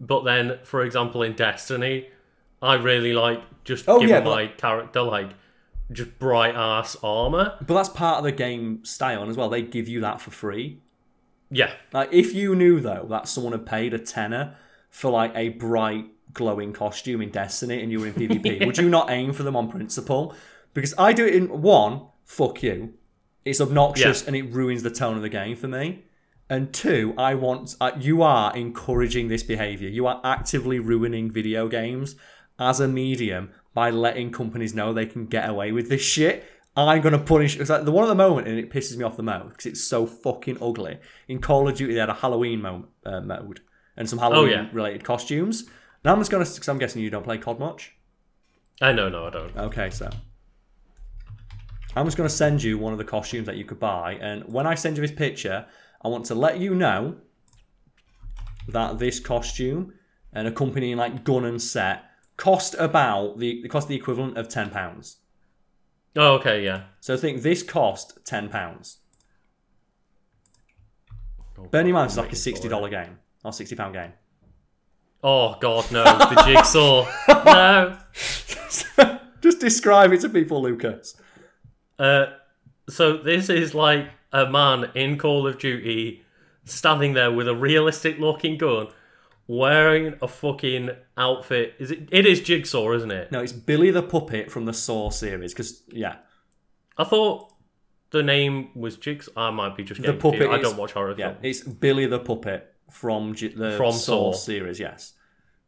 But 0.01 0.25
then, 0.25 0.59
for 0.65 0.83
example, 0.83 1.23
in 1.23 1.33
Destiny, 1.33 2.09
I 2.61 2.75
really 2.75 3.13
like 3.13 3.43
just 3.65 3.89
Oh, 3.89 4.01
giving 4.01 4.15
yeah, 4.15 4.23
my 4.23 4.49
character 4.49 5.03
like 5.03 5.31
just 5.93 6.19
bright 6.19 6.55
ass 6.55 6.97
armor. 7.03 7.57
But 7.67 7.75
that's 7.75 7.89
part 7.89 8.19
of 8.19 8.25
the 8.25 8.33
game 8.33 8.85
style 8.85 9.29
as 9.29 9.37
well. 9.37 9.49
They 9.49 9.63
give 9.63 9.89
you 9.89 10.01
that 10.03 10.21
for 10.21 10.31
free. 10.31 10.81
Yeah, 11.51 11.73
Like 11.93 12.13
if 12.13 12.35
you 12.35 12.55
knew 12.55 12.79
though 12.81 13.07
that 13.09 13.27
someone 13.27 13.53
had 13.55 13.65
paid 13.65 13.95
a 13.95 13.99
tenner 13.99 14.57
for 14.91 15.11
like 15.11 15.33
a 15.35 15.49
bright 15.51 16.07
glowing 16.35 16.75
costume 16.75 17.23
in 17.23 17.31
Destiny 17.31 17.83
and 17.83 17.91
you 17.91 18.01
were 18.01 18.07
in 18.09 18.13
PvP, 18.15 18.67
would 18.67 18.77
you 18.77 18.91
not 18.91 19.11
aim 19.11 19.33
for 19.33 19.45
them 19.45 19.57
on 19.57 19.71
principle? 19.71 20.35
Because 20.75 20.93
I 20.99 21.15
do 21.15 21.25
it 21.25 21.35
in 21.35 21.63
one, 21.63 22.03
fuck 22.25 22.63
you. 22.63 22.93
It's 23.47 23.63
obnoxious 23.63 24.27
and 24.27 24.37
it 24.37 24.53
ruins 24.53 24.83
the 24.83 24.91
tone 24.91 25.17
of 25.17 25.23
the 25.23 25.31
game 25.31 25.57
for 25.57 25.69
me. 25.69 26.05
And 26.51 26.73
two, 26.73 27.15
I 27.17 27.35
want 27.35 27.77
uh, 27.81 27.93
you 27.99 28.21
are 28.23 28.55
encouraging 28.55 29.29
this 29.29 29.43
behavior. 29.43 29.89
You 29.89 30.07
are 30.07 30.21
actively 30.25 30.79
ruining 30.79 31.31
video 31.31 31.67
games 31.69 32.15
as 32.59 32.81
a 32.81 32.89
medium 32.89 33.51
by 33.75 33.91
letting 33.91 34.33
companies 34.33 34.75
know 34.75 34.93
they 34.93 35.07
can 35.07 35.27
get 35.27 35.49
away 35.49 35.73
with 35.73 35.89
this 35.89 36.03
shit. 36.03 36.45
I'm 36.77 37.01
gonna 37.01 37.19
punish. 37.19 37.59
It's 37.59 37.71
like 37.71 37.85
the 37.85 37.93
one 37.93 38.05
at 38.05 38.09
the 38.09 38.15
moment, 38.15 38.47
and 38.47 38.59
it 38.59 38.71
pisses 38.71 38.97
me 38.97 39.05
off 39.05 39.17
the 39.17 39.23
most 39.23 39.49
because 39.51 39.67
it's 39.67 39.85
so 39.85 40.07
fucking 40.07 40.59
ugly. 40.63 40.99
In 41.27 41.41
Call 41.41 41.69
of 41.69 41.77
Duty, 41.77 41.95
they 41.95 42.01
had 42.01 42.09
a 42.09 42.15
Halloween 42.15 42.63
mo- 42.63 42.87
uh, 43.05 43.21
mode 43.21 43.61
and 43.97 44.09
some 44.09 44.19
Halloween 44.19 44.51
yeah. 44.51 44.69
related 44.73 45.03
costumes. 45.03 45.65
Now 46.05 46.13
I'm 46.13 46.21
just 46.21 46.31
gonna, 46.31 46.45
because 46.45 46.69
I'm 46.69 46.79
guessing 46.79 47.03
you 47.03 47.11
don't 47.11 47.25
play 47.25 47.39
COD 47.39 47.59
much. 47.59 47.97
I 48.81 48.93
know, 48.93 49.09
no, 49.09 49.27
I 49.27 49.31
don't. 49.31 49.57
Okay, 49.57 49.91
so 49.91 50.09
I'm 51.97 52.07
just 52.07 52.17
going 52.17 52.29
to 52.29 52.35
send 52.35 52.63
you 52.63 52.79
one 52.79 52.93
of 52.93 52.99
the 52.99 53.05
costumes 53.05 53.47
that 53.47 53.57
you 53.57 53.65
could 53.65 53.81
buy, 53.81 54.13
and 54.21 54.45
when 54.45 54.67
I 54.69 54.77
send 54.77 54.97
you 54.97 55.01
this 55.01 55.11
picture, 55.11 55.67
I 56.01 56.09
want 56.09 56.27
to 56.27 56.35
let 56.37 56.59
you 56.59 56.77
know 56.77 57.17
that 58.69 59.01
this 59.01 59.19
costume 59.19 59.95
and 60.33 60.47
accompanying 60.47 60.97
like 60.97 61.25
gun 61.25 61.45
and 61.45 61.61
set 61.61 62.05
cost 62.39 62.75
about 62.79 63.39
the 63.39 63.61
it 63.61 63.69
cost 63.69 63.89
the 63.89 63.97
equivalent 63.97 64.39
of 64.39 64.49
ten 64.49 64.71
pounds. 64.71 65.19
Oh, 66.17 66.37
okay, 66.37 66.65
yeah. 66.65 66.85
So 67.01 67.13
I 67.13 67.19
think 67.19 67.43
this 67.43 67.63
cost 67.63 68.19
ten 68.25 68.49
pounds. 68.49 68.99
Oh, 71.59 71.65
Bear 71.65 71.83
in 71.83 71.93
mind, 71.93 72.07
it's 72.07 72.17
like 72.17 72.33
a 72.33 72.37
sixty 72.37 72.69
waiting 72.69 72.91
game 72.91 73.19
or 73.45 73.53
sixty 73.53 73.77
pound 73.77 73.93
game. 73.93 74.13
Oh 75.23 75.57
God, 75.61 75.91
no! 75.93 76.05
The 76.05 76.43
jigsaw. 76.47 77.07
no. 77.45 77.99
just 79.43 79.61
describe 79.61 80.13
it 80.13 80.21
to 80.23 80.29
people, 80.29 80.63
Lucas. 80.63 81.21
Uh, 81.99 82.27
so 82.89 83.17
this 83.17 83.51
is 83.51 83.75
like 83.75 84.09
a 84.33 84.49
man 84.49 84.91
in 84.95 85.19
Call 85.19 85.47
of 85.47 85.59
Duty 85.59 86.23
standing 86.65 87.15
there 87.15 87.33
with 87.33 87.49
a 87.49 87.55
realistic 87.55 88.19
looking 88.19 88.59
gun, 88.59 88.89
wearing 89.49 90.15
a 90.23 90.29
fucking 90.29 90.91
outfit. 91.17 91.75
Is 91.81 91.91
it? 91.91 92.09
It 92.13 92.27
is 92.27 92.41
Jigsaw, 92.41 92.93
isn't 92.93 93.11
it? 93.11 93.33
No, 93.33 93.41
it's 93.41 93.53
Billy 93.53 93.91
the 93.91 94.03
Puppet 94.03 94.51
from 94.53 94.67
the 94.67 94.73
Saw 94.73 95.11
series. 95.11 95.53
Because 95.53 95.83
yeah, 95.89 96.17
I 96.97 97.03
thought 97.05 97.53
the 98.11 98.23
name 98.23 98.71
was 98.77 98.97
Jigsaw. 98.97 99.33
I 99.37 99.51
might 99.51 99.77
be 99.77 99.83
just 99.83 100.01
the 100.01 100.13
puppet. 100.13 100.41
confused. 100.43 100.53
I 100.53 100.63
don't 100.63 100.77
watch 100.77 100.93
horror 100.93 101.15
Yeah, 101.19 101.31
films. 101.33 101.41
it's 101.43 101.61
Billy 101.63 102.07
the 102.07 102.21
Puppet 102.21 102.73
from 102.91 103.33
the 103.33 103.75
From 103.77 103.93
Saw 103.93 104.31
Saw. 104.31 104.33
series. 104.33 104.79
Yes, 104.79 105.15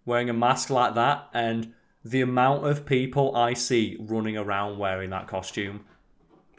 wearing 0.04 0.30
a 0.30 0.34
mask 0.34 0.70
like 0.70 0.94
that, 0.94 1.28
and 1.34 1.72
the 2.04 2.20
amount 2.20 2.66
of 2.66 2.86
people 2.86 3.34
I 3.36 3.54
see 3.54 3.96
running 4.00 4.36
around 4.36 4.78
wearing 4.78 5.10
that 5.10 5.26
costume. 5.26 5.84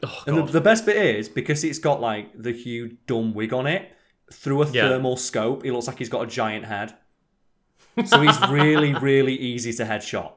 Oh 0.04 0.22
And 0.26 0.36
the, 0.38 0.42
the 0.52 0.60
best 0.60 0.84
bit 0.84 0.96
is 0.96 1.28
because 1.28 1.62
it's 1.62 1.78
got 1.78 2.00
like 2.00 2.30
the 2.40 2.52
huge 2.52 2.96
dumb 3.06 3.34
wig 3.34 3.52
on 3.52 3.66
it. 3.68 3.88
Through 4.32 4.62
a 4.62 4.70
Yeah. 4.70 4.88
thermal 4.88 5.16
scope, 5.16 5.64
it 5.64 5.72
looks 5.72 5.86
like 5.86 5.98
he's 5.98 6.08
got 6.08 6.22
a 6.22 6.26
giant 6.26 6.64
head. 6.64 6.94
So 8.06 8.20
he's 8.20 8.40
really, 8.48 8.94
really 8.94 9.34
easy 9.34 9.72
to 9.74 9.84
headshot. 9.84 10.32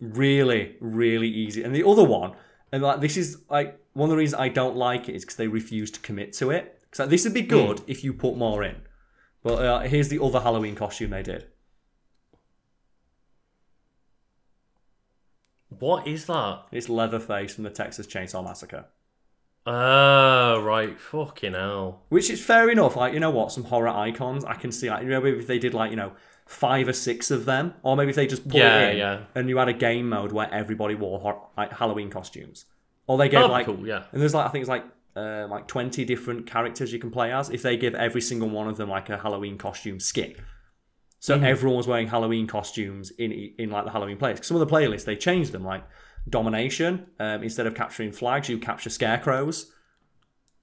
Really, 0.00 0.76
really 0.80 1.28
easy. 1.28 1.62
And 1.62 1.74
the 1.74 1.86
other 1.86 2.04
one, 2.04 2.32
and 2.72 2.82
like 2.82 3.00
this 3.00 3.16
is 3.16 3.38
like 3.48 3.78
one 3.92 4.08
of 4.08 4.10
the 4.10 4.16
reasons 4.16 4.40
I 4.40 4.48
don't 4.48 4.76
like 4.76 5.08
it 5.08 5.14
is 5.14 5.24
because 5.24 5.36
they 5.36 5.48
refuse 5.48 5.90
to 5.92 6.00
commit 6.00 6.32
to 6.34 6.50
it. 6.50 6.82
So 6.92 7.06
this 7.06 7.24
would 7.24 7.34
be 7.34 7.42
good 7.42 7.82
if 7.86 8.02
you 8.02 8.12
put 8.12 8.36
more 8.36 8.62
in. 8.64 8.76
But 9.42 9.64
uh, 9.64 9.80
here's 9.80 10.08
the 10.08 10.22
other 10.22 10.40
Halloween 10.40 10.74
costume 10.74 11.10
they 11.10 11.22
did. 11.22 11.46
what 15.78 16.06
is 16.06 16.26
that? 16.26 16.62
It's 16.72 16.88
Leatherface 16.88 17.54
from 17.54 17.64
the 17.64 17.70
Texas 17.70 18.06
Chainsaw 18.06 18.44
Massacre. 18.44 18.86
Ah, 19.66 20.56
right. 20.62 20.98
Fucking 20.98 21.54
hell. 21.54 22.02
Which 22.10 22.28
is 22.30 22.44
fair 22.44 22.68
enough. 22.70 22.96
Like, 22.96 23.14
you 23.14 23.20
know 23.20 23.30
what? 23.30 23.50
Some 23.52 23.64
horror 23.64 23.88
icons. 23.88 24.44
I 24.44 24.54
can 24.54 24.70
see, 24.70 24.90
like, 24.90 25.02
you 25.04 25.08
know, 25.08 25.20
maybe 25.20 25.38
if 25.38 25.46
they 25.46 25.58
did, 25.58 25.72
like, 25.74 25.90
you 25.90 25.96
know, 25.96 26.12
five 26.46 26.86
or 26.88 26.92
six 26.92 27.30
of 27.30 27.46
them, 27.46 27.72
or 27.82 27.96
maybe 27.96 28.10
if 28.10 28.16
they 28.16 28.26
just 28.26 28.44
put 28.46 28.56
Yeah, 28.58 28.88
it 28.88 28.92
in 28.92 28.98
yeah. 28.98 29.24
and 29.34 29.48
you 29.48 29.56
had 29.56 29.68
a 29.68 29.72
game 29.72 30.08
mode 30.10 30.32
where 30.32 30.52
everybody 30.52 30.94
wore 30.94 31.18
hor- 31.18 31.48
like 31.56 31.72
Halloween 31.72 32.10
costumes. 32.10 32.66
Or 33.06 33.16
they 33.16 33.28
gave, 33.28 33.40
That'd 33.40 33.50
like, 33.50 33.66
cool, 33.66 33.86
yeah. 33.86 34.04
and 34.12 34.20
there's, 34.20 34.34
like, 34.34 34.46
I 34.46 34.48
think 34.50 34.62
it's 34.62 34.68
like, 34.68 34.84
uh, 35.16 35.46
like 35.50 35.66
20 35.68 36.04
different 36.04 36.46
characters 36.46 36.92
you 36.92 36.98
can 36.98 37.10
play 37.10 37.32
as. 37.32 37.48
If 37.50 37.62
they 37.62 37.76
give 37.78 37.94
every 37.94 38.20
single 38.20 38.48
one 38.50 38.68
of 38.68 38.76
them, 38.76 38.88
like, 38.90 39.08
a 39.10 39.16
Halloween 39.18 39.56
costume 39.58 39.98
skin. 40.00 40.34
So 41.20 41.36
Mm-hmm. 41.36 41.44
everyone 41.44 41.76
was 41.78 41.86
wearing 41.86 42.08
Halloween 42.08 42.46
costumes 42.46 43.10
in, 43.12 43.32
in 43.32 43.70
like, 43.70 43.84
the 43.86 43.90
Halloween 43.90 44.18
playlist. 44.18 44.44
Some 44.44 44.58
of 44.60 44.66
the 44.68 44.74
playlists, 44.74 45.04
they 45.06 45.16
changed 45.16 45.52
them, 45.52 45.64
like, 45.64 45.84
Domination. 46.28 47.06
Um, 47.20 47.42
instead 47.42 47.66
of 47.66 47.74
capturing 47.74 48.12
flags, 48.12 48.48
you 48.48 48.58
capture 48.58 48.90
scarecrows 48.90 49.70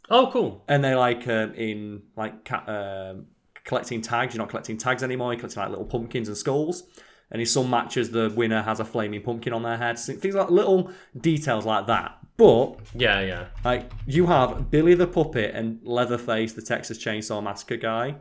Oh, 0.10 0.30
cool. 0.32 0.64
and 0.68 0.84
they 0.84 0.96
like 0.96 1.28
um, 1.28 1.54
in 1.54 2.04
like 2.18 2.44
ca- 2.46 2.66
um, 3.12 3.28
collecting 3.64 4.02
tags. 4.02 4.34
You're 4.34 4.42
not 4.44 4.50
collecting 4.50 4.78
tags 4.78 5.04
anymore. 5.04 5.32
You're 5.34 5.40
collecting 5.40 5.62
like 5.62 5.70
little 5.70 5.86
pumpkins 5.86 6.28
and 6.28 6.36
skulls. 6.38 6.84
And 7.30 7.40
in 7.40 7.46
some 7.48 7.70
matches, 7.70 8.12
the 8.12 8.30
winner 8.36 8.62
has 8.62 8.80
a 8.82 8.86
flaming 8.86 9.22
pumpkin 9.22 9.54
on 9.54 9.64
their 9.64 9.78
head. 9.78 9.98
Things 9.98 10.36
like 10.36 10.50
little 10.50 10.92
details 11.18 11.66
like 11.66 11.88
that. 11.88 12.18
But 12.36 12.80
Yeah, 12.94 13.22
yeah. 13.22 13.48
like 13.64 13.90
you 14.06 14.26
have 14.26 14.70
Billy 14.72 14.96
the 14.96 15.08
puppet 15.08 15.54
and 15.56 15.80
Leatherface, 15.84 16.54
the 16.54 16.62
Texas 16.62 16.98
Chainsaw 16.98 17.42
Massacre 17.42 17.78
guy, 17.78 18.16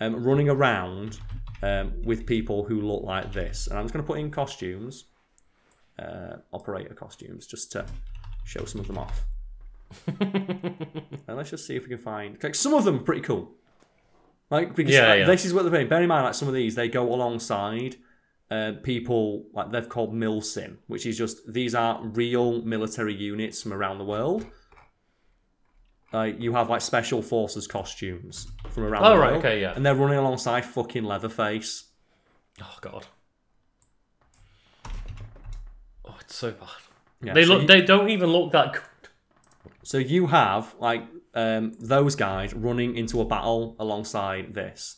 um, 0.00 0.22
running 0.24 0.48
around 0.50 1.18
um, 1.62 2.02
with 2.02 2.26
people 2.26 2.64
who 2.64 2.80
look 2.82 3.02
like 3.04 3.32
this. 3.32 3.66
And 3.68 3.78
I'm 3.78 3.84
just 3.84 3.94
going 3.94 4.04
to 4.04 4.06
put 4.06 4.18
in 4.18 4.30
costumes, 4.30 5.04
uh, 6.00 6.36
operator 6.52 6.94
costumes, 6.94 7.46
just 7.46 7.70
to 7.72 7.84
show 8.44 8.64
some 8.64 8.80
of 8.80 8.86
them 8.86 8.98
off. 8.98 9.24
and 10.20 11.26
let's 11.28 11.50
just 11.50 11.66
see 11.66 11.76
if 11.76 11.82
we 11.82 11.88
can 11.88 11.98
find. 11.98 12.42
Like 12.42 12.54
some 12.54 12.74
of 12.74 12.84
them 12.84 13.04
pretty 13.04 13.22
cool. 13.22 13.50
Like 14.50 14.74
because 14.74 14.92
Yeah, 14.92 15.10
uh, 15.10 15.14
yeah. 15.14 15.26
this 15.26 15.44
is 15.44 15.52
what 15.54 15.62
they're 15.62 15.72
doing. 15.72 15.88
Bear 15.88 16.02
in 16.02 16.08
mind, 16.08 16.24
like 16.24 16.34
some 16.34 16.48
of 16.48 16.54
these, 16.54 16.74
they 16.74 16.88
go 16.88 17.12
alongside 17.12 17.96
uh, 18.50 18.72
people 18.82 19.44
like 19.52 19.70
they've 19.70 19.88
called 19.88 20.12
milsim, 20.14 20.76
which 20.88 21.06
is 21.06 21.16
just 21.18 21.52
these 21.52 21.74
are 21.74 22.02
real 22.04 22.62
military 22.62 23.14
units 23.14 23.62
from 23.62 23.72
around 23.72 23.98
the 23.98 24.04
world. 24.04 24.46
Like 26.12 26.40
you 26.40 26.52
have 26.54 26.68
like 26.68 26.80
special 26.80 27.22
forces 27.22 27.68
costumes 27.68 28.48
from 28.70 28.84
around 28.84 29.04
Oh, 29.04 29.10
the 29.14 29.18
right, 29.18 29.32
world, 29.32 29.44
okay, 29.44 29.60
yeah. 29.60 29.72
and 29.76 29.86
they're 29.86 29.94
running 29.94 30.18
alongside 30.18 30.64
fucking 30.64 31.04
Leatherface. 31.04 31.84
Oh 32.60 32.76
god. 32.80 33.06
Oh, 36.04 36.10
it's 36.10 36.18
so 36.36 36.52
bad. 36.52 36.68
Yeah, 37.22 37.34
they 37.34 37.44
so 37.44 37.52
look. 37.52 37.62
you- 37.62 37.68
They 37.68 37.82
don't 37.82 38.08
even 38.10 38.30
look 38.30 38.52
that 38.52 38.72
good. 38.72 38.82
So 39.82 39.98
you 39.98 40.26
have 40.28 40.74
like 40.78 41.02
um, 41.34 41.72
those 41.80 42.16
guys 42.16 42.54
running 42.54 42.96
into 42.96 43.20
a 43.20 43.24
battle 43.24 43.76
alongside 43.78 44.54
this, 44.54 44.96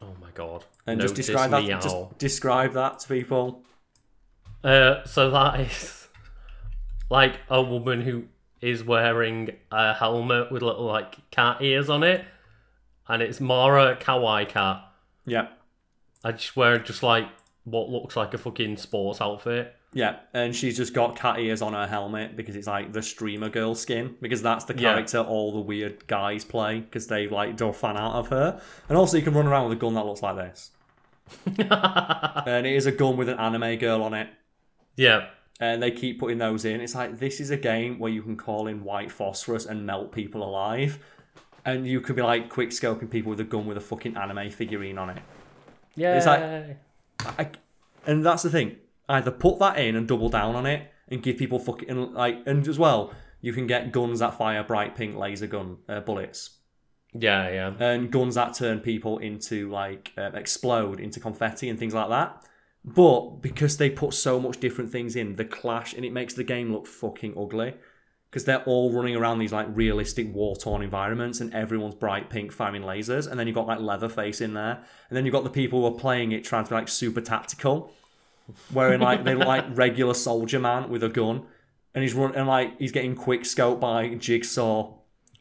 Oh 0.00 0.14
my 0.20 0.30
god. 0.34 0.64
and 0.86 1.00
just 1.00 1.14
describe 1.14 1.50
that. 1.50 1.62
me 1.62 1.68
Just 1.70 2.18
describe 2.18 2.72
that 2.74 2.98
to 3.00 3.08
people. 3.08 3.62
Uh, 4.62 5.04
so 5.04 5.30
that 5.30 5.60
is 5.60 6.08
like 7.10 7.38
a 7.48 7.62
woman 7.62 8.00
who 8.02 8.24
is 8.60 8.82
wearing 8.84 9.50
a 9.70 9.94
helmet 9.94 10.50
with 10.50 10.62
little 10.62 10.84
like 10.86 11.30
cat 11.30 11.60
ears 11.60 11.88
on 11.90 12.02
it, 12.02 12.24
and 13.08 13.22
it's 13.22 13.40
Mara 13.40 13.96
Kawaii 13.96 14.48
Cat. 14.48 14.82
Yeah, 15.26 15.48
I 16.22 16.32
just 16.32 16.56
wear 16.56 16.78
just 16.78 17.02
like 17.02 17.28
what 17.64 17.88
looks 17.88 18.16
like 18.16 18.34
a 18.34 18.38
fucking 18.38 18.76
sports 18.76 19.20
outfit. 19.20 19.74
yeah, 19.94 20.16
and 20.34 20.54
she's 20.54 20.76
just 20.76 20.92
got 20.92 21.16
cat 21.16 21.38
ears 21.38 21.62
on 21.62 21.72
her 21.72 21.86
helmet 21.86 22.36
because 22.36 22.56
it's 22.56 22.66
like 22.66 22.92
the 22.92 23.00
streamer 23.02 23.48
girl 23.48 23.74
skin 23.74 24.16
because 24.20 24.42
that's 24.42 24.64
the 24.66 24.74
Yeah. 24.74 24.92
character 24.94 25.20
all 25.20 25.52
the 25.52 25.60
weird 25.60 26.06
guys 26.06 26.44
play 26.44 26.80
because 26.80 27.06
they 27.06 27.28
like 27.28 27.56
do 27.56 27.68
a 27.68 27.72
fan 27.72 27.96
out 27.96 28.12
of 28.14 28.28
her, 28.28 28.60
and 28.88 28.98
also 28.98 29.16
you 29.16 29.22
can 29.22 29.34
run 29.34 29.46
around 29.46 29.68
with 29.68 29.78
a 29.78 29.80
gun 29.80 29.94
that 29.94 30.04
looks 30.04 30.22
like 30.22 30.36
this, 30.36 30.70
and 31.46 32.66
it 32.66 32.72
is 32.74 32.86
a 32.86 32.92
gun 32.92 33.16
with 33.16 33.28
an 33.28 33.38
anime 33.38 33.76
girl 33.78 34.02
on 34.02 34.14
it. 34.14 34.28
Yeah, 34.96 35.28
and 35.60 35.82
they 35.82 35.90
keep 35.90 36.20
putting 36.20 36.38
those 36.38 36.64
in. 36.64 36.80
It's 36.80 36.94
like 36.94 37.18
this 37.18 37.40
is 37.40 37.50
a 37.50 37.56
game 37.56 37.98
where 37.98 38.10
you 38.10 38.22
can 38.22 38.36
call 38.36 38.66
in 38.66 38.84
white 38.84 39.10
phosphorus 39.10 39.66
and 39.66 39.86
melt 39.86 40.12
people 40.12 40.42
alive, 40.42 40.98
and 41.64 41.86
you 41.86 42.00
could 42.00 42.16
be 42.16 42.22
like 42.22 42.48
quick 42.50 42.70
scoping 42.70 43.10
people 43.10 43.30
with 43.30 43.40
a 43.40 43.44
gun 43.44 43.66
with 43.66 43.76
a 43.76 43.80
fucking 43.80 44.16
anime 44.16 44.50
figurine 44.50 44.98
on 44.98 45.10
it. 45.10 45.22
yeah. 45.96 46.16
It's 46.16 46.26
like- 46.26 46.78
I, 47.20 47.50
and 48.06 48.24
that's 48.24 48.42
the 48.42 48.50
thing. 48.50 48.76
Either 49.08 49.30
put 49.30 49.58
that 49.58 49.78
in 49.78 49.96
and 49.96 50.08
double 50.08 50.28
down 50.28 50.54
on 50.54 50.66
it, 50.66 50.90
and 51.08 51.22
give 51.22 51.36
people 51.36 51.58
fucking 51.58 52.14
like, 52.14 52.42
and 52.46 52.66
as 52.66 52.78
well, 52.78 53.12
you 53.40 53.52
can 53.52 53.66
get 53.66 53.92
guns 53.92 54.20
that 54.20 54.34
fire 54.34 54.64
bright 54.64 54.96
pink 54.96 55.16
laser 55.16 55.46
gun 55.46 55.78
uh, 55.88 56.00
bullets, 56.00 56.58
yeah, 57.12 57.48
yeah. 57.50 57.74
and 57.78 58.10
guns 58.10 58.34
that 58.36 58.54
turn 58.54 58.80
people 58.80 59.18
into 59.18 59.70
like 59.70 60.12
uh, 60.16 60.30
explode 60.34 61.00
into 61.00 61.20
confetti 61.20 61.68
and 61.68 61.78
things 61.78 61.94
like 61.94 62.08
that. 62.08 62.44
But 62.84 63.40
because 63.40 63.78
they 63.78 63.88
put 63.88 64.12
so 64.12 64.38
much 64.38 64.60
different 64.60 64.90
things 64.90 65.16
in, 65.16 65.36
the 65.36 65.44
clash 65.44 65.94
and 65.94 66.04
it 66.04 66.12
makes 66.12 66.34
the 66.34 66.44
game 66.44 66.72
look 66.72 66.86
fucking 66.86 67.34
ugly. 67.38 67.74
Because 68.34 68.46
they're 68.46 68.64
all 68.64 68.90
running 68.92 69.14
around 69.14 69.38
these 69.38 69.52
like 69.52 69.68
realistic 69.70 70.34
war 70.34 70.56
torn 70.56 70.82
environments 70.82 71.40
and 71.40 71.54
everyone's 71.54 71.94
bright 71.94 72.30
pink 72.30 72.50
firing 72.50 72.82
lasers. 72.82 73.30
And 73.30 73.38
then 73.38 73.46
you've 73.46 73.54
got 73.54 73.68
like 73.68 73.78
Leatherface 73.78 74.40
in 74.40 74.54
there. 74.54 74.82
And 75.08 75.16
then 75.16 75.24
you've 75.24 75.32
got 75.32 75.44
the 75.44 75.50
people 75.50 75.78
who 75.82 75.94
are 75.94 76.00
playing 76.00 76.32
it 76.32 76.42
trying 76.42 76.64
to 76.64 76.70
be 76.70 76.74
like 76.74 76.88
super 76.88 77.20
tactical. 77.20 77.92
Wearing 78.72 79.00
like 79.00 79.22
they 79.22 79.36
look 79.36 79.46
like 79.46 79.64
regular 79.76 80.14
soldier 80.14 80.58
man 80.58 80.90
with 80.90 81.04
a 81.04 81.08
gun. 81.08 81.44
And 81.94 82.02
he's 82.02 82.12
running 82.12 82.34
and 82.36 82.48
like 82.48 82.76
he's 82.80 82.90
getting 82.90 83.14
quick 83.14 83.44
scope 83.44 83.78
by 83.78 84.08
Jigsaw 84.16 84.94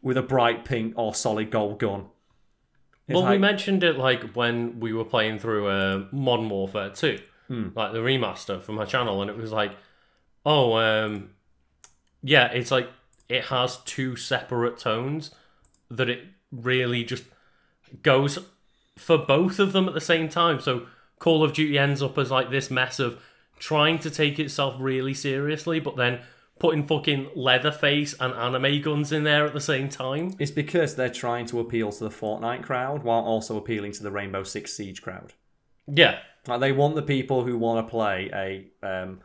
with 0.04 0.16
a 0.16 0.22
bright 0.22 0.64
pink 0.64 0.94
or 0.96 1.16
solid 1.16 1.50
gold 1.50 1.80
gun. 1.80 2.06
It's 3.08 3.20
well, 3.20 3.28
we 3.28 3.40
mentioned 3.40 3.84
it 3.84 3.98
like 3.98 4.34
when 4.36 4.80
we 4.80 4.94
were 4.94 5.04
playing 5.04 5.40
through 5.40 5.68
uh, 5.68 6.06
Modern 6.12 6.48
Warfare 6.50 6.92
2, 6.92 7.18
Hmm. 7.48 7.70
like 7.76 7.92
the 7.92 8.00
remaster 8.00 8.62
for 8.62 8.72
my 8.72 8.86
channel, 8.86 9.22
and 9.22 9.32
it 9.32 9.36
was 9.36 9.52
like, 9.52 9.72
oh, 10.46 10.78
um, 10.78 11.32
yeah, 12.24 12.48
it's 12.52 12.72
like 12.72 12.90
it 13.30 13.46
has 13.46 13.78
two 13.86 14.16
separate 14.16 14.78
tones 14.78 15.32
that 15.92 16.10
it 16.10 16.26
really 16.52 17.04
just 17.04 17.26
goes 18.02 18.40
for 18.98 19.18
both 19.18 19.60
of 19.60 19.74
them 19.74 19.88
at 19.88 19.94
the 19.94 20.02
same 20.02 20.30
time. 20.30 20.60
So 20.60 20.88
Call 21.20 21.44
of 21.44 21.54
Duty 21.54 21.78
ends 21.78 22.02
up 22.02 22.18
as 22.18 22.32
like 22.32 22.50
this 22.50 22.72
mess 22.72 23.00
of 23.00 23.22
trying 23.60 24.00
to 24.00 24.10
take 24.10 24.40
itself 24.40 24.76
really 24.80 25.14
seriously, 25.14 25.80
but 25.80 25.96
then 25.96 26.22
putting 26.60 26.86
fucking 26.86 27.30
Leatherface 27.36 28.14
and 28.20 28.34
anime 28.34 28.82
guns 28.82 29.12
in 29.12 29.24
there 29.24 29.46
at 29.46 29.54
the 29.54 29.62
same 29.62 29.90
time. 29.90 30.36
It's 30.40 30.52
because 30.52 30.96
they're 30.96 31.10
trying 31.10 31.46
to 31.48 31.60
appeal 31.60 31.92
to 31.92 32.04
the 32.04 32.10
Fortnite 32.10 32.64
crowd 32.64 33.04
while 33.04 33.22
also 33.22 33.58
appealing 33.58 33.92
to 33.94 34.04
the 34.04 34.12
Rainbow 34.12 34.44
Six 34.44 34.74
Siege 34.74 35.02
crowd. 35.02 35.34
Yeah, 35.88 36.20
Like 36.48 36.62
they 36.62 36.72
want 36.72 36.96
the 36.96 37.02
people 37.02 37.44
who 37.44 37.58
want 37.58 37.86
to 37.86 37.90
play 37.90 38.30
a 38.34 38.88
um, 38.88 39.22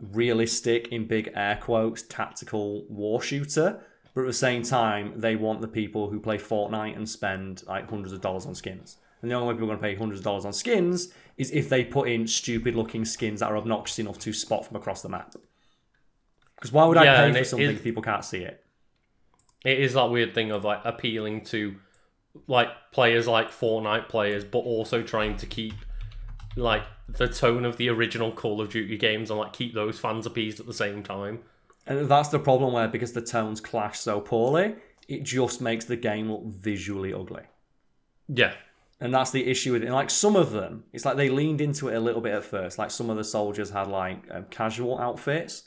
realistic, 0.00 0.88
in 0.88 1.06
big 1.06 1.32
air 1.34 1.58
quotes, 1.60 2.02
tactical 2.02 2.84
war 2.88 3.20
shooter, 3.22 3.80
but 4.14 4.22
at 4.22 4.26
the 4.26 4.32
same 4.32 4.62
time, 4.62 5.12
they 5.16 5.36
want 5.36 5.60
the 5.60 5.68
people 5.68 6.10
who 6.10 6.20
play 6.20 6.38
Fortnite 6.38 6.96
and 6.96 7.08
spend 7.08 7.62
like 7.66 7.88
hundreds 7.88 8.12
of 8.12 8.20
dollars 8.20 8.46
on 8.46 8.54
skins. 8.54 8.96
And 9.22 9.30
the 9.30 9.34
only 9.34 9.48
way 9.48 9.54
people 9.54 9.70
are 9.70 9.76
going 9.76 9.78
to 9.78 9.82
pay 9.82 9.94
hundreds 9.98 10.20
of 10.20 10.24
dollars 10.24 10.44
on 10.44 10.52
skins 10.52 11.12
is 11.38 11.50
if 11.50 11.68
they 11.68 11.82
put 11.84 12.08
in 12.08 12.26
stupid 12.26 12.76
looking 12.76 13.04
skins 13.04 13.40
that 13.40 13.50
are 13.50 13.56
obnoxious 13.56 13.98
enough 13.98 14.18
to 14.20 14.32
spot 14.32 14.66
from 14.66 14.76
across 14.76 15.02
the 15.02 15.08
map. 15.08 15.34
Because 16.56 16.72
why 16.72 16.84
would 16.86 16.96
I 16.96 17.04
Yeah, 17.04 17.32
pay 17.32 17.38
for 17.38 17.44
something 17.44 17.66
is- 17.70 17.76
if 17.76 17.82
people 17.82 18.02
can't 18.02 18.24
see 18.24 18.38
it? 18.38 18.60
it 19.64 19.80
is 19.80 19.94
that 19.94 20.10
weird 20.10 20.34
thing 20.34 20.50
of 20.50 20.62
like 20.62 20.80
appealing 20.84 21.42
to 21.42 21.76
like 22.46 22.68
players 22.92 23.26
like 23.26 23.50
Fortnite 23.50 24.08
players, 24.08 24.44
but 24.44 24.58
also 24.58 25.02
trying 25.02 25.36
to 25.38 25.46
keep 25.46 25.72
like 26.56 26.82
the 27.08 27.28
tone 27.28 27.64
of 27.64 27.76
the 27.76 27.88
original 27.88 28.32
Call 28.32 28.60
of 28.60 28.70
Duty 28.70 28.96
games 28.96 29.30
and 29.30 29.38
like 29.38 29.52
keep 29.52 29.74
those 29.74 29.98
fans 29.98 30.26
appeased 30.26 30.60
at 30.60 30.66
the 30.66 30.72
same 30.72 31.02
time. 31.02 31.40
And 31.86 32.08
that's 32.08 32.30
the 32.30 32.38
problem 32.38 32.72
where 32.72 32.88
because 32.88 33.12
the 33.12 33.20
tones 33.20 33.60
clash 33.60 33.98
so 33.98 34.20
poorly, 34.20 34.74
it 35.06 35.22
just 35.22 35.60
makes 35.60 35.84
the 35.84 35.96
game 35.96 36.30
look 36.32 36.44
visually 36.46 37.12
ugly. 37.12 37.42
Yeah, 38.26 38.54
And 39.00 39.12
that's 39.12 39.32
the 39.32 39.46
issue 39.46 39.72
with 39.72 39.82
it. 39.82 39.86
And 39.86 39.94
like 39.94 40.08
some 40.08 40.34
of 40.34 40.50
them, 40.52 40.84
it's 40.94 41.04
like 41.04 41.16
they 41.16 41.28
leaned 41.28 41.60
into 41.60 41.88
it 41.88 41.94
a 41.94 42.00
little 42.00 42.22
bit 42.22 42.32
at 42.32 42.44
first. 42.44 42.78
Like 42.78 42.90
some 42.90 43.10
of 43.10 43.18
the 43.18 43.24
soldiers 43.24 43.68
had 43.68 43.88
like 43.88 44.24
um, 44.30 44.46
casual 44.50 44.98
outfits 44.98 45.64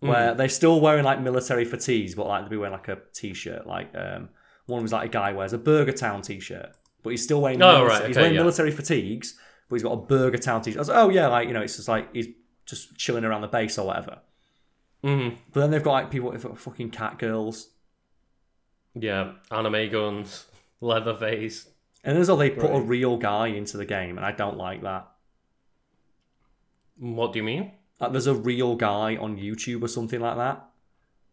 where 0.00 0.32
they're 0.34 0.48
still 0.48 0.80
wearing 0.80 1.02
like 1.04 1.20
military 1.20 1.64
fatigues, 1.64 2.14
but 2.14 2.28
like 2.28 2.44
they'd 2.44 2.50
be 2.50 2.56
wearing 2.56 2.72
like 2.72 2.86
a 2.86 2.98
t-shirt. 3.12 3.66
Like 3.66 3.92
um, 3.96 4.28
one 4.66 4.80
was 4.82 4.92
like 4.92 5.08
a 5.08 5.12
guy 5.12 5.32
wears 5.32 5.52
a 5.52 5.58
Burger 5.58 5.90
Town 5.92 6.22
t-shirt, 6.22 6.70
but 7.02 7.10
he's 7.10 7.24
still 7.24 7.40
wearing 7.40 7.60
Oh, 7.60 7.78
military, 7.78 7.88
right, 7.88 8.06
he's 8.06 8.16
okay, 8.16 8.22
wearing 8.22 8.34
yeah. 8.36 8.40
military 8.42 8.70
fatigues, 8.70 9.36
but 9.68 9.76
he's 9.76 9.82
got 9.82 9.92
a 9.92 9.96
Burger 9.96 10.38
Town 10.38 10.62
t-shirt. 10.62 10.78
I 10.78 10.80
was 10.80 10.88
like, 10.88 10.98
oh 10.98 11.08
yeah, 11.10 11.28
like 11.28 11.48
you 11.48 11.54
know, 11.54 11.62
it's 11.62 11.76
just 11.76 11.88
like 11.88 12.12
he's 12.14 12.28
just 12.66 12.96
chilling 12.96 13.24
around 13.24 13.40
the 13.42 13.48
base 13.48 13.78
or 13.78 13.86
whatever. 13.86 14.18
Mhm. 15.04 15.36
But 15.52 15.60
then 15.60 15.70
they've 15.70 15.82
got 15.82 15.92
like 15.92 16.10
people 16.10 16.30
with 16.30 16.42
fucking 16.58 16.90
cat 16.90 17.18
girls, 17.18 17.70
Yeah, 18.94 19.32
anime 19.50 19.90
guns, 19.90 20.46
Leatherface. 20.80 21.68
and 22.04 22.16
there's 22.16 22.28
all 22.28 22.36
they 22.36 22.50
put 22.50 22.70
a 22.74 22.80
real 22.80 23.16
guy 23.16 23.48
into 23.48 23.76
the 23.76 23.84
game, 23.86 24.16
and 24.16 24.26
I 24.26 24.32
don't 24.32 24.56
like 24.56 24.82
that. 24.82 25.08
What 26.98 27.32
do 27.32 27.38
you 27.38 27.44
mean? 27.44 27.72
Like 28.00 28.12
there's 28.12 28.26
a 28.26 28.34
real 28.34 28.74
guy 28.76 29.16
on 29.16 29.36
YouTube 29.36 29.82
or 29.82 29.88
something 29.88 30.20
like 30.20 30.36
that, 30.36 30.64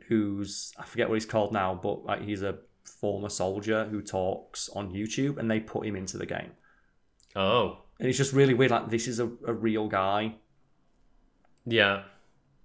who's 0.08 0.74
I 0.78 0.84
forget 0.84 1.10
what 1.10 1.16
he's 1.16 1.26
called 1.26 1.52
now, 1.54 1.74
but 1.82 2.06
like 2.06 2.22
he's 2.22 2.44
a 2.44 2.60
former 2.84 3.30
soldier 3.30 3.86
who 3.86 4.02
talks 4.02 4.70
on 4.70 4.92
YouTube, 4.94 5.38
and 5.38 5.50
they 5.50 5.60
put 5.60 5.86
him 5.88 5.96
into 5.96 6.18
the 6.18 6.26
game, 6.26 6.52
Oh, 7.36 7.80
and 8.00 8.08
it's 8.10 8.18
just 8.18 8.34
really 8.34 8.54
weird. 8.54 8.72
Like 8.72 8.90
this 8.90 9.08
is 9.08 9.20
a, 9.20 9.26
a 9.46 9.54
real 9.54 9.88
guy, 9.88 10.36
yeah. 11.66 12.04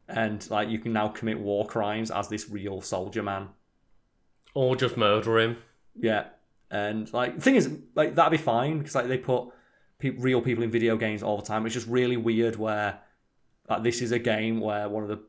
and 0.09 0.48
like 0.51 0.69
you 0.69 0.78
can 0.78 0.93
now 0.93 1.09
commit 1.09 1.39
war 1.39 1.66
crimes 1.66 2.11
as 2.11 2.28
this 2.28 2.51
real 2.51 2.81
soldier 2.81 3.23
man. 3.23 3.48
Or 4.55 4.74
just 4.74 4.97
murder 4.97 5.39
him. 5.39 5.57
Yeah, 5.94 6.27
and 6.70 7.12
like 7.12 7.36
the 7.36 7.40
thing 7.40 7.57
is, 7.57 7.70
like 7.94 8.15
that'd 8.15 8.32
be 8.36 8.43
fine 8.43 8.78
because 8.78 8.94
like 8.94 9.09
they 9.09 9.19
put 9.19 9.48
pe- 9.98 10.11
real 10.11 10.40
people 10.40 10.65
in 10.65 10.70
video 10.70 10.97
games 10.97 11.23
all 11.23 11.36
the 11.36 11.47
time. 11.47 11.65
It's 11.66 11.74
just 11.74 11.86
really 11.86 12.16
weird 12.16 12.57
where 12.57 13.01
like 13.69 13.82
this 13.82 14.02
is 14.02 14.11
a 14.12 14.19
game 14.19 14.61
where 14.61 14.89
one 14.89 15.05
of 15.05 15.09
the 15.09 15.20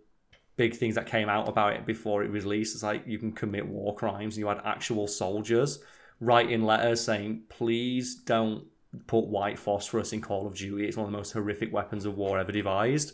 big 0.57 0.75
things 0.75 0.95
that 0.95 1.05
came 1.05 1.29
out 1.29 1.47
about 1.47 1.73
it 1.73 1.85
before 1.85 2.23
it 2.23 2.31
was 2.31 2.43
released 2.43 2.75
is 2.75 2.83
like 2.83 3.03
you 3.05 3.17
can 3.17 3.31
commit 3.31 3.65
war 3.65 3.95
crimes. 3.95 4.35
and 4.35 4.41
You 4.41 4.47
had 4.47 4.61
actual 4.65 5.07
soldiers 5.07 5.79
writing 6.19 6.63
letters 6.63 7.01
saying, 7.01 7.43
"Please 7.49 8.15
don't 8.15 8.65
put 9.07 9.25
white 9.25 9.57
phosphorus 9.57 10.13
in 10.13 10.21
Call 10.21 10.47
of 10.47 10.55
Duty. 10.55 10.85
It's 10.85 10.97
one 10.97 11.05
of 11.05 11.11
the 11.11 11.17
most 11.17 11.31
horrific 11.31 11.71
weapons 11.71 12.05
of 12.05 12.17
war 12.17 12.39
ever 12.39 12.51
devised." 12.51 13.13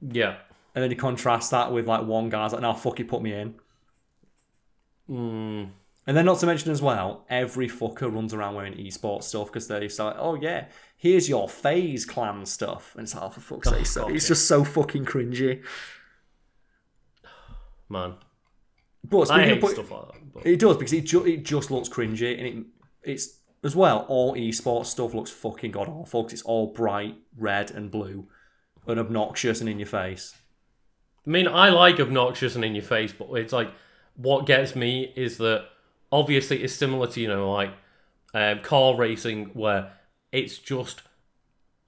Yeah. 0.00 0.36
And 0.74 0.82
then 0.82 0.90
you 0.90 0.96
contrast 0.96 1.50
that 1.52 1.72
with 1.72 1.86
like 1.86 2.04
one 2.04 2.28
guy's 2.28 2.52
like, 2.52 2.62
now 2.62 2.72
fuck 2.72 3.00
it, 3.00 3.08
put 3.08 3.22
me 3.22 3.32
in." 3.32 3.54
Mm. 5.08 5.70
And 6.06 6.16
then, 6.16 6.26
not 6.26 6.38
to 6.40 6.46
mention 6.46 6.70
as 6.70 6.82
well, 6.82 7.24
every 7.30 7.68
fucker 7.68 8.12
runs 8.14 8.34
around 8.34 8.54
wearing 8.54 8.74
esports 8.74 9.24
stuff 9.24 9.46
because 9.46 9.68
they 9.68 9.88
say, 9.88 10.04
"Oh 10.16 10.34
yeah, 10.34 10.66
here's 10.96 11.28
your 11.28 11.48
FaZe 11.48 12.04
Clan 12.04 12.44
stuff," 12.44 12.94
and 12.94 13.04
it's 13.04 13.14
like, 13.14 13.24
"Oh, 13.24 13.30
for 13.30 13.40
fuck's 13.40 13.70
sake!" 13.70 13.86
so- 13.86 14.08
it's 14.08 14.28
just 14.28 14.46
so 14.46 14.64
fucking 14.64 15.06
cringy. 15.06 15.62
Man. 17.88 18.14
But 19.02 19.30
I 19.30 19.44
hate 19.44 19.52
of, 19.52 19.60
put- 19.60 19.72
stuff 19.72 19.90
like 19.90 20.12
that. 20.12 20.32
But... 20.32 20.46
it 20.46 20.58
does 20.58 20.76
because 20.76 20.92
it 20.92 21.04
ju- 21.04 21.26
it 21.26 21.42
just 21.42 21.70
looks 21.70 21.88
cringy, 21.88 22.38
and 22.38 22.46
it 22.46 22.66
it's 23.02 23.38
as 23.64 23.74
well. 23.74 24.04
All 24.08 24.34
esports 24.34 24.86
stuff 24.86 25.14
looks 25.14 25.30
fucking 25.30 25.72
god 25.72 25.88
awful 25.88 26.22
because 26.22 26.40
it's 26.40 26.42
all 26.42 26.72
bright 26.72 27.16
red 27.36 27.70
and 27.70 27.90
blue, 27.90 28.28
and 28.86 29.00
obnoxious 29.00 29.60
and 29.60 29.68
in 29.68 29.78
your 29.78 29.88
face. 29.88 30.34
I 31.26 31.30
mean, 31.30 31.48
I 31.48 31.70
like 31.70 31.98
obnoxious 31.98 32.54
and 32.54 32.64
in 32.64 32.74
your 32.74 32.84
face, 32.84 33.12
but 33.12 33.32
it's 33.32 33.52
like 33.52 33.72
what 34.16 34.46
gets 34.46 34.76
me 34.76 35.12
is 35.16 35.38
that 35.38 35.66
obviously 36.12 36.62
it's 36.62 36.74
similar 36.74 37.06
to 37.08 37.20
you 37.20 37.28
know 37.28 37.50
like 37.50 37.72
um, 38.34 38.60
car 38.60 38.96
racing 38.96 39.46
where 39.54 39.92
it's 40.30 40.58
just 40.58 41.02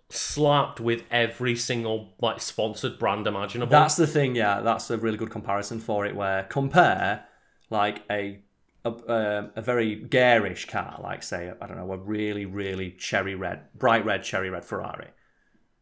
slapped 0.08 0.80
with 0.80 1.02
every 1.10 1.56
single 1.56 2.14
like 2.20 2.40
sponsored 2.40 2.98
brand 2.98 3.26
imaginable. 3.26 3.70
That's 3.70 3.96
the 3.96 4.06
thing, 4.06 4.36
yeah. 4.36 4.60
That's 4.60 4.90
a 4.90 4.96
really 4.96 5.18
good 5.18 5.30
comparison 5.30 5.80
for 5.80 6.06
it. 6.06 6.14
Where 6.14 6.44
compare 6.44 7.24
like 7.70 8.02
a 8.10 8.40
a, 8.88 9.50
a 9.56 9.62
very 9.62 9.94
garish 9.96 10.66
car, 10.66 10.98
like 11.02 11.22
say 11.22 11.52
I 11.60 11.66
don't 11.66 11.76
know, 11.76 11.92
a 11.92 11.96
really 11.98 12.46
really 12.46 12.92
cherry 12.92 13.34
red, 13.34 13.60
bright 13.74 14.04
red 14.04 14.22
cherry 14.22 14.50
red 14.50 14.64
Ferrari, 14.64 15.08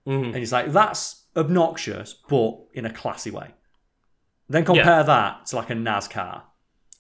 Mhm. 0.07 0.27
and 0.27 0.37
it's 0.37 0.53
like 0.53 0.73
that's 0.73 1.27
obnoxious, 1.37 2.15
but 2.29 2.59
in 2.75 2.85
a 2.87 2.93
classy 2.93 3.31
way. 3.31 3.55
Then 4.49 4.65
compare 4.65 5.03
that 5.05 5.47
to 5.47 5.57
like 5.57 5.71
a 5.71 5.75
NASCAR 5.75 6.43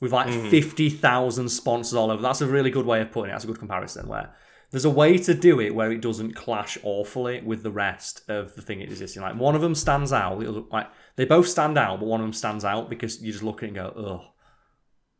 with 0.00 0.12
like 0.12 0.28
fifty 0.50 0.88
thousand 0.90 1.48
sponsors 1.50 1.94
all 1.94 2.10
over. 2.10 2.22
That's 2.22 2.40
a 2.40 2.46
really 2.46 2.70
good 2.70 2.86
way 2.86 3.00
of 3.00 3.10
putting 3.12 3.30
it. 3.30 3.34
That's 3.34 3.44
a 3.44 3.46
good 3.46 3.58
comparison. 3.58 4.08
Where 4.08 4.34
there's 4.70 4.84
a 4.86 4.90
way 4.90 5.18
to 5.18 5.34
do 5.34 5.60
it 5.60 5.74
where 5.74 5.92
it 5.92 6.00
doesn't 6.00 6.32
clash 6.34 6.76
awfully 6.82 7.40
with 7.42 7.62
the 7.62 7.70
rest 7.70 8.28
of 8.28 8.54
the 8.56 8.62
thing 8.62 8.80
it 8.80 8.88
exists 8.88 9.16
in. 9.16 9.22
Like 9.22 9.36
one 9.36 9.54
of 9.54 9.60
them 9.60 9.74
stands 9.74 10.12
out, 10.12 10.40
like 10.72 10.88
they 11.16 11.24
both 11.26 11.46
stand 11.46 11.78
out, 11.78 12.00
but 12.00 12.06
one 12.06 12.20
of 12.20 12.24
them 12.26 12.32
stands 12.32 12.64
out 12.64 12.90
because 12.90 13.22
you 13.22 13.30
just 13.30 13.44
look 13.44 13.58
at 13.62 13.64
it 13.64 13.66
and 13.68 13.76
go, 13.76 13.92
oh. 13.96 14.20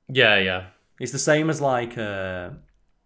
yeah, 0.09 0.39
yeah. 0.39 0.67
It's 1.01 1.13
the 1.13 1.19
same 1.19 1.51
as 1.51 1.61
like 1.61 1.99
uh, 1.99 2.51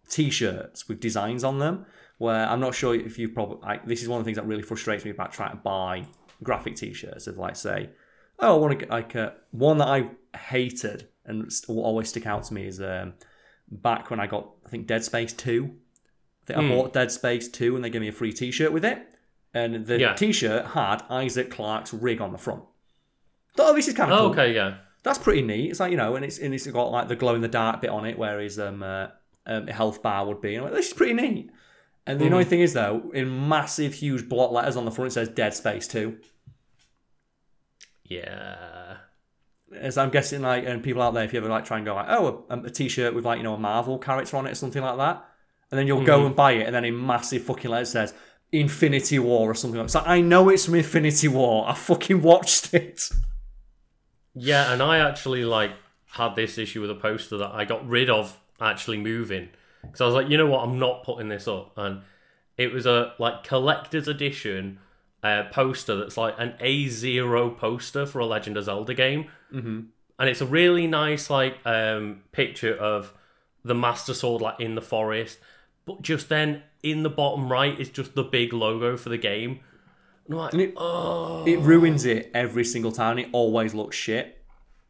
t-shirts 0.09 0.87
with 0.87 0.99
designs 0.99 1.43
on 1.43 1.59
them. 1.59 1.85
Where 2.17 2.45
I'm 2.47 2.59
not 2.59 2.75
sure 2.75 2.93
if 2.93 3.17
you've 3.17 3.33
probably 3.33 3.59
like 3.61 3.85
this 3.85 4.01
is 4.01 4.09
one 4.09 4.19
of 4.19 4.25
the 4.25 4.27
things 4.27 4.37
that 4.37 4.45
really 4.45 4.61
frustrates 4.61 5.05
me 5.05 5.11
about 5.11 5.31
trying 5.31 5.51
to 5.51 5.57
buy 5.57 6.05
graphic 6.43 6.75
t-shirts. 6.75 7.27
Of 7.27 7.37
like 7.37 7.55
say, 7.55 7.89
oh, 8.39 8.55
I 8.55 8.59
want 8.59 8.71
to 8.73 8.77
get 8.85 8.89
like 8.89 9.15
uh, 9.15 9.31
one 9.51 9.77
that 9.77 9.87
I 9.87 10.09
hated 10.37 11.07
and 11.25 11.49
will 11.67 11.83
always 11.83 12.09
stick 12.09 12.25
out 12.27 12.43
to 12.45 12.53
me 12.53 12.67
is 12.67 12.81
um, 12.81 13.13
back 13.71 14.09
when 14.09 14.19
I 14.19 14.27
got 14.27 14.49
I 14.65 14.69
think 14.69 14.87
Dead 14.87 15.03
Space 15.03 15.31
Two. 15.31 15.71
I 16.43 16.45
think 16.45 16.59
I 16.59 16.67
bought 16.67 16.93
Dead 16.93 17.09
Space 17.11 17.47
Two 17.47 17.75
and 17.75 17.85
they 17.85 17.89
gave 17.89 18.01
me 18.01 18.07
a 18.09 18.11
free 18.11 18.33
T-shirt 18.33 18.73
with 18.73 18.83
it, 18.83 19.01
and 19.53 19.85
the 19.85 19.99
Yeah. 19.99 20.13
T-shirt 20.13 20.65
had 20.67 21.03
Isaac 21.09 21.49
Clarke's 21.51 21.93
rig 21.93 22.19
on 22.19 22.31
the 22.33 22.37
front. 22.37 22.63
Thought, 23.55 23.69
oh, 23.69 23.75
this 23.75 23.87
is 23.87 23.93
kind 23.93 24.11
of 24.11 24.19
Oh, 24.19 24.21
cool 24.23 24.31
okay, 24.31 24.53
yeah. 24.55 24.77
That's 25.03 25.17
pretty 25.17 25.41
neat. 25.41 25.69
It's 25.71 25.79
like 25.79 25.91
you 25.91 25.97
know, 25.97 26.15
and 26.15 26.25
it's 26.25 26.39
and 26.39 26.53
it's 26.53 26.67
got 26.67 26.91
like 26.91 27.07
the 27.07 27.15
glow 27.15 27.35
in 27.35 27.41
the 27.41 27.47
dark 27.47 27.81
bit 27.81 27.89
on 27.89 28.05
it, 28.05 28.17
where 28.17 28.39
his 28.39 28.59
um, 28.59 28.83
uh, 28.83 29.07
um 29.45 29.67
health 29.67 30.01
bar 30.01 30.25
would 30.25 30.41
be. 30.41 30.55
And 30.55 30.65
I'm 30.65 30.71
like, 30.71 30.77
this 30.77 30.87
is 30.87 30.93
pretty 30.93 31.13
neat. 31.13 31.51
And 32.05 32.19
the 32.19 32.25
annoying 32.25 32.47
thing 32.47 32.61
is 32.61 32.73
though, 32.73 33.11
in 33.13 33.47
massive, 33.47 33.93
huge 33.93 34.27
block 34.27 34.51
letters 34.51 34.75
on 34.75 34.85
the 34.85 34.91
front, 34.91 35.11
it 35.11 35.13
says 35.13 35.29
Dead 35.29 35.53
Space 35.53 35.87
Two. 35.87 36.17
Yeah. 38.03 38.97
As 39.75 39.99
I'm 39.99 40.09
guessing, 40.09 40.41
like, 40.41 40.65
and 40.65 40.81
people 40.81 41.03
out 41.03 41.13
there, 41.13 41.23
if 41.23 41.31
you 41.31 41.39
ever 41.39 41.47
like 41.47 41.65
try 41.65 41.77
and 41.77 41.85
go 41.85 41.93
like, 41.93 42.07
oh, 42.09 42.45
a, 42.49 42.59
a 42.61 42.69
t-shirt 42.71 43.13
with 43.13 43.25
like 43.25 43.37
you 43.37 43.43
know 43.43 43.53
a 43.53 43.59
Marvel 43.59 43.99
character 43.99 44.35
on 44.37 44.47
it 44.47 44.51
or 44.51 44.55
something 44.55 44.81
like 44.81 44.97
that, 44.97 45.23
and 45.69 45.77
then 45.77 45.85
you'll 45.85 46.03
go 46.03 46.25
and 46.25 46.35
buy 46.35 46.53
it, 46.53 46.65
and 46.65 46.73
then 46.73 46.85
in 46.85 47.05
massive 47.05 47.43
fucking 47.43 47.69
letters 47.69 47.91
says 47.91 48.13
Infinity 48.51 49.19
War 49.19 49.51
or 49.51 49.53
something. 49.53 49.77
like 49.77 49.87
that. 49.87 49.91
So 49.91 49.99
I 49.99 50.21
know 50.21 50.49
it's 50.49 50.65
from 50.65 50.75
Infinity 50.75 51.27
War. 51.27 51.69
I 51.69 51.75
fucking 51.75 52.21
watched 52.21 52.73
it. 52.73 53.09
Yeah, 54.33 54.71
and 54.71 54.81
I 54.81 54.99
actually 54.99 55.45
like 55.45 55.71
had 56.11 56.35
this 56.35 56.57
issue 56.57 56.81
with 56.81 56.91
a 56.91 56.95
poster 56.95 57.37
that 57.37 57.51
I 57.51 57.65
got 57.65 57.87
rid 57.87 58.09
of 58.09 58.39
actually 58.59 58.97
moving 58.97 59.49
because 59.81 60.01
I 60.01 60.05
was 60.05 60.15
like, 60.15 60.29
you 60.29 60.37
know 60.37 60.47
what, 60.47 60.63
I'm 60.63 60.79
not 60.79 61.03
putting 61.03 61.29
this 61.29 61.47
up, 61.47 61.71
and 61.77 62.01
it 62.57 62.73
was 62.73 62.85
a 62.85 63.13
like 63.19 63.43
collector's 63.43 64.07
edition 64.07 64.79
uh, 65.23 65.43
poster 65.51 65.95
that's 65.95 66.17
like 66.17 66.35
an 66.37 66.53
A 66.59 66.87
zero 66.87 67.49
poster 67.49 68.05
for 68.05 68.19
a 68.19 68.25
Legend 68.25 68.57
of 68.57 68.65
Zelda 68.65 68.93
game, 68.93 69.25
mm-hmm. 69.53 69.81
and 70.19 70.29
it's 70.29 70.41
a 70.41 70.45
really 70.45 70.87
nice 70.87 71.29
like 71.29 71.57
um, 71.65 72.21
picture 72.31 72.75
of 72.75 73.13
the 73.63 73.75
Master 73.75 74.13
Sword 74.13 74.41
like 74.41 74.59
in 74.59 74.75
the 74.75 74.81
forest, 74.81 75.39
but 75.85 76.01
just 76.01 76.29
then 76.29 76.63
in 76.81 77.03
the 77.03 77.09
bottom 77.09 77.51
right 77.51 77.79
is 77.79 77.89
just 77.89 78.15
the 78.15 78.23
big 78.23 78.53
logo 78.53 78.95
for 78.95 79.09
the 79.09 79.17
game. 79.17 79.59
And 80.29 80.35
I'm 80.37 80.41
like, 80.43 80.53
And 80.53 80.61
it- 80.61 80.73
oh, 80.77 81.43
It 81.45 81.57
ruins 81.59 82.05
it 82.05 82.31
every 82.33 82.63
single 82.63 82.91
time. 82.91 83.17
It 83.19 83.29
always 83.33 83.73
looks 83.73 83.95
shit. 83.97 84.37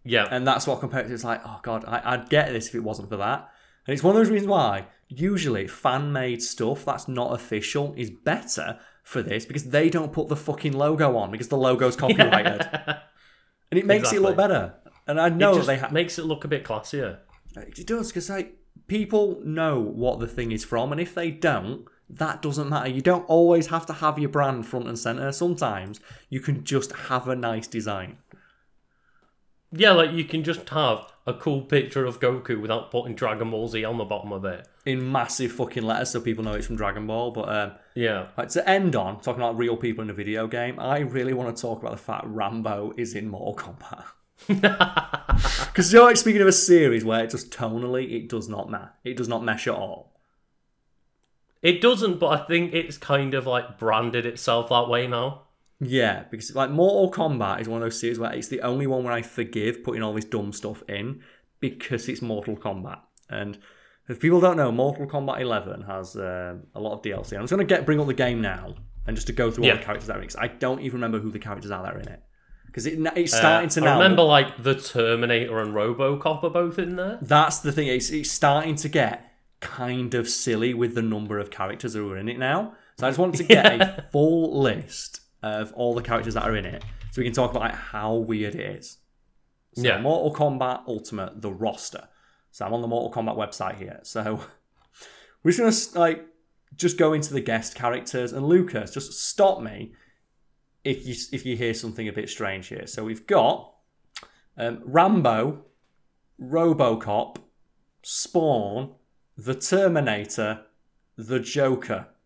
yeah, 0.03 0.27
And 0.29 0.45
that's 0.45 0.67
what 0.67 0.79
compared 0.79 1.09
it's 1.09 1.23
like, 1.23 1.41
oh 1.45 1.59
god, 1.63 1.85
I, 1.87 2.01
I'd 2.13 2.29
get 2.29 2.49
this 2.51 2.67
if 2.67 2.75
it 2.75 2.83
wasn't 2.83 3.09
for 3.09 3.17
that. 3.17 3.49
And 3.87 3.93
it's 3.93 4.03
one 4.03 4.15
of 4.15 4.19
those 4.19 4.29
reasons 4.29 4.49
why 4.49 4.87
usually 5.07 5.67
fan 5.67 6.11
made 6.11 6.41
stuff 6.43 6.85
that's 6.85 7.07
not 7.07 7.33
official 7.33 7.93
is 7.97 8.11
better 8.11 8.79
for 9.03 9.23
this 9.23 9.45
because 9.45 9.63
they 9.71 9.89
don't 9.89 10.13
put 10.13 10.27
the 10.27 10.35
fucking 10.35 10.73
logo 10.73 11.17
on 11.17 11.31
because 11.31 11.47
the 11.47 11.57
logo's 11.57 11.95
copyrighted. 12.03 12.67
and 13.71 13.79
it 13.79 13.85
makes 13.85 14.13
it 14.13 14.21
look 14.21 14.37
better. 14.37 14.75
And 15.07 15.19
I 15.19 15.29
know 15.29 15.53
it 15.53 15.55
just 15.55 15.67
they 15.67 15.77
have. 15.77 15.91
makes 15.91 16.19
it 16.19 16.25
look 16.25 16.43
a 16.43 16.47
bit 16.47 16.63
classier. 16.63 17.19
It 17.55 17.87
does 17.87 18.09
because 18.09 18.29
like 18.29 18.55
people 18.87 19.41
know 19.43 19.79
what 19.79 20.19
the 20.19 20.27
thing 20.27 20.51
is 20.51 20.63
from, 20.63 20.91
and 20.91 21.01
if 21.01 21.15
they 21.15 21.31
don't, 21.31 21.85
that 22.10 22.41
doesn't 22.41 22.69
matter. 22.69 22.90
You 22.90 23.02
don't 23.02 23.26
always 23.30 23.68
have 23.68 23.86
to 23.88 23.94
have 23.94 24.18
your 24.19 24.30
brand 24.30 24.65
front 24.65 24.88
and 24.88 24.98
center. 24.98 25.31
Sometimes 25.31 25.99
you 26.30 26.40
can 26.40 26.64
just 26.64 26.91
have 26.91 27.27
a 27.27 27.36
nice 27.36 27.68
design. 27.68 28.18
Yeah, 29.72 29.91
like 29.91 30.11
you 30.11 30.23
can 30.23 30.44
just 30.44 30.68
have 30.69 31.11
a 31.27 31.34
cool 31.34 31.61
picture 31.61 32.03
of 32.06 32.19
Goku 32.19 32.60
without 32.60 32.90
putting 32.90 33.14
Dragon 33.14 33.52
Ball 33.52 33.68
Z 33.68 33.84
on 33.86 33.99
the 33.99 34.03
bottom 34.06 34.31
of 34.31 34.44
it. 34.45 34.68
in 34.86 35.11
massive 35.11 35.52
fucking 35.52 35.84
letters 35.84 36.10
so 36.10 36.19
people 36.19 36.44
know 36.44 36.53
it's 36.53 36.65
from 36.65 36.76
Dragon 36.76 37.06
Ball. 37.06 37.30
But 37.30 37.49
um, 37.56 37.72
Yeah. 37.94 38.30
like, 38.36 38.49
to 38.49 38.68
end 38.68 38.95
on 38.95 39.19
talking 39.19 39.41
about 39.44 39.57
real 39.57 39.77
people 39.77 40.03
in 40.03 40.10
a 40.10 40.14
video 40.14 40.48
game, 40.48 40.80
I 40.80 40.99
really 41.02 41.34
want 41.34 41.56
to 41.56 41.61
talk 41.61 41.80
about 41.80 41.91
the 41.91 41.98
fact 41.98 42.26
Rambo 42.26 42.94
is 42.98 43.14
in 43.14 43.30
Mortal 43.30 43.73
Kombat. 43.76 44.06
Because 45.68 45.94
you're 45.94 46.03
like 46.03 46.18
speaking 46.18 46.41
of 46.41 46.48
a 46.48 46.52
series 46.52 47.06
where 47.06 47.23
it 47.23 47.30
just 47.30 47.52
tonally 47.52 48.11
it 48.11 48.27
does 48.27 48.49
not 48.49 48.69
match. 48.69 48.91
It 49.06 49.15
does 49.15 49.27
not 49.30 49.44
mesh 49.44 49.68
at 49.68 49.73
all. 49.76 50.09
It 51.61 51.81
doesn't, 51.81 52.19
but 52.19 52.27
I 52.41 52.45
think 52.45 52.73
it's 52.73 52.98
kind 52.98 53.34
of 53.34 53.45
like 53.45 53.77
branded 53.77 54.26
itself 54.26 54.69
that 54.69 54.88
way 54.88 55.07
now. 55.07 55.44
Yeah, 55.81 56.23
because 56.30 56.56
like 56.56 56.69
Mortal 56.69 57.11
Kombat 57.11 57.61
is 57.61 57.68
one 57.69 57.81
of 57.81 57.86
those 57.86 57.99
series 57.99 58.19
where 58.19 58.34
it's 58.34 58.48
the 58.48 58.61
only 58.61 58.88
one 58.88 59.03
where 59.03 59.14
I 59.14 59.22
forgive 59.22 59.84
putting 59.84 60.02
all 60.03 60.14
this 60.14 60.26
dumb 60.26 60.52
stuff 60.53 60.84
in 60.90 61.22
because 61.60 62.07
it's 62.10 62.22
Mortal 62.22 62.56
Kombat. 62.57 62.99
And 63.30 63.57
if 64.07 64.19
people 64.19 64.41
don't 64.41 64.57
know, 64.57 64.72
Mortal 64.72 65.07
Kombat 65.07 65.40
11 65.41 65.81
has 65.84 66.15
um 66.15 66.64
a 66.76 66.80
lot 66.80 66.94
of 66.94 67.02
DLC. 67.02 67.34
I'm 67.36 67.44
just 67.44 67.52
going 67.52 67.65
to 67.65 67.76
get 67.76 67.86
bring 67.86 67.99
up 67.99 68.07
the 68.07 68.14
game 68.14 68.41
now 68.41 68.76
and 69.07 69.15
just 69.15 69.27
to 69.27 69.34
go 69.34 69.52
through 69.52 69.65
all 69.65 69.77
the 69.77 69.84
characters 69.84 70.07
that 70.07 70.18
are 70.18 70.22
in 70.22 70.26
it. 70.27 70.36
I 70.38 70.48
don't 70.48 70.81
even 70.81 70.95
remember 70.98 71.19
who 71.19 71.31
the 71.31 71.40
characters 71.40 71.72
are 71.72 71.84
that 71.84 71.95
are 71.95 71.99
in 71.99 72.07
it 72.07 72.22
because 72.65 72.86
it, 72.86 72.99
it's 73.15 73.34
Uh, 73.34 73.38
starting 73.38 73.69
to 73.69 73.81
I 73.90 73.94
remember 73.94 74.23
like 74.23 74.61
the 74.61 74.76
Terminator 74.76 75.60
and 75.60 75.73
RoboCop 75.73 76.44
are 76.44 76.49
both 76.49 76.77
in 76.77 76.95
there. 76.95 77.19
That's 77.22 77.60
the 77.60 77.72
thing. 77.72 77.88
It's, 77.88 78.10
it's 78.10 78.31
starting 78.31 78.76
to 78.76 78.90
get 78.90 79.28
kind 79.60 80.14
of 80.14 80.27
silly 80.30 80.73
with 80.73 80.95
the 80.95 81.02
number 81.02 81.40
of 81.40 81.52
characters 81.52 81.94
that 81.94 82.02
are 82.03 82.18
in 82.18 82.30
it 82.30 82.38
now. 82.40 82.73
So 82.98 83.07
I 83.07 83.10
just 83.10 83.19
wanted 83.19 83.38
to 83.38 83.44
get 83.56 83.65
a 83.81 84.06
full 84.11 84.61
list 84.61 85.22
of 85.44 85.73
all 85.73 85.94
the 85.94 86.02
characters 86.02 86.34
that 86.34 86.44
are 86.44 86.56
in 86.56 86.65
it, 86.65 86.84
so 87.11 87.22
we 87.22 87.26
can 87.26 87.34
talk 87.34 87.52
about 87.52 87.61
like, 87.61 87.76
how 87.76 88.15
weird 88.15 88.56
it 88.56 88.77
is. 88.77 88.98
So 89.76 89.84
Yeah. 89.84 90.02
Mortal 90.02 90.34
Kombat 90.34 90.84
Ultimate, 90.88 91.41
the 91.41 91.52
roster. 91.52 92.07
So 92.52 92.65
I'm 92.65 92.73
on 92.73 92.81
the 92.81 92.88
Mortal 92.88 93.11
Kombat 93.11 93.38
website 93.38 93.77
here. 93.77 93.99
So 94.03 94.44
we're 95.44 95.52
just 95.52 95.94
gonna 95.94 96.06
like 96.06 96.26
just 96.76 96.98
go 96.98 97.14
into 97.14 97.34
the 97.34 97.41
guest 97.41 97.76
characters 97.76 98.34
and 98.34 98.45
Lucas, 98.45 98.91
just 98.91 99.14
stop 99.14 99.61
me 99.61 99.94
if 100.84 101.06
you 101.06 101.15
if 101.31 101.45
you 101.45 101.56
hear 101.56 101.73
something 101.73 102.07
a 102.07 102.14
bit 102.14 102.30
strange 102.30 102.68
here. 102.68 102.88
So 102.88 103.03
we've 103.03 103.26
got 103.27 103.73
um, 104.57 104.81
Rambo, 104.86 105.65
RoboCop, 106.41 107.38
Spawn, 108.03 108.95
the 109.45 109.55
Terminator, 109.55 110.61
the 111.17 111.39
Joker. 111.39 112.07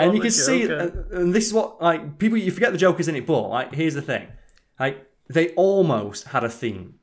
And 0.00 0.12
Oh, 0.12 0.14
you 0.14 0.20
can 0.20 0.30
see, 0.30 0.62
Joker. 0.62 0.76
and, 0.76 1.12
and 1.12 1.34
this 1.34 1.48
is 1.48 1.52
what 1.52 1.82
like 1.82 2.18
people 2.20 2.38
you 2.38 2.52
forget 2.52 2.70
the 2.70 2.78
Joker's 2.78 3.08
in 3.08 3.16
it, 3.16 3.26
but 3.26 3.48
like 3.48 3.74
here's 3.74 3.94
the 3.94 4.02
thing, 4.02 4.28
like 4.78 5.04
they 5.28 5.48
almost 5.54 6.28
had 6.28 6.44
a 6.44 6.48
theme 6.48 7.00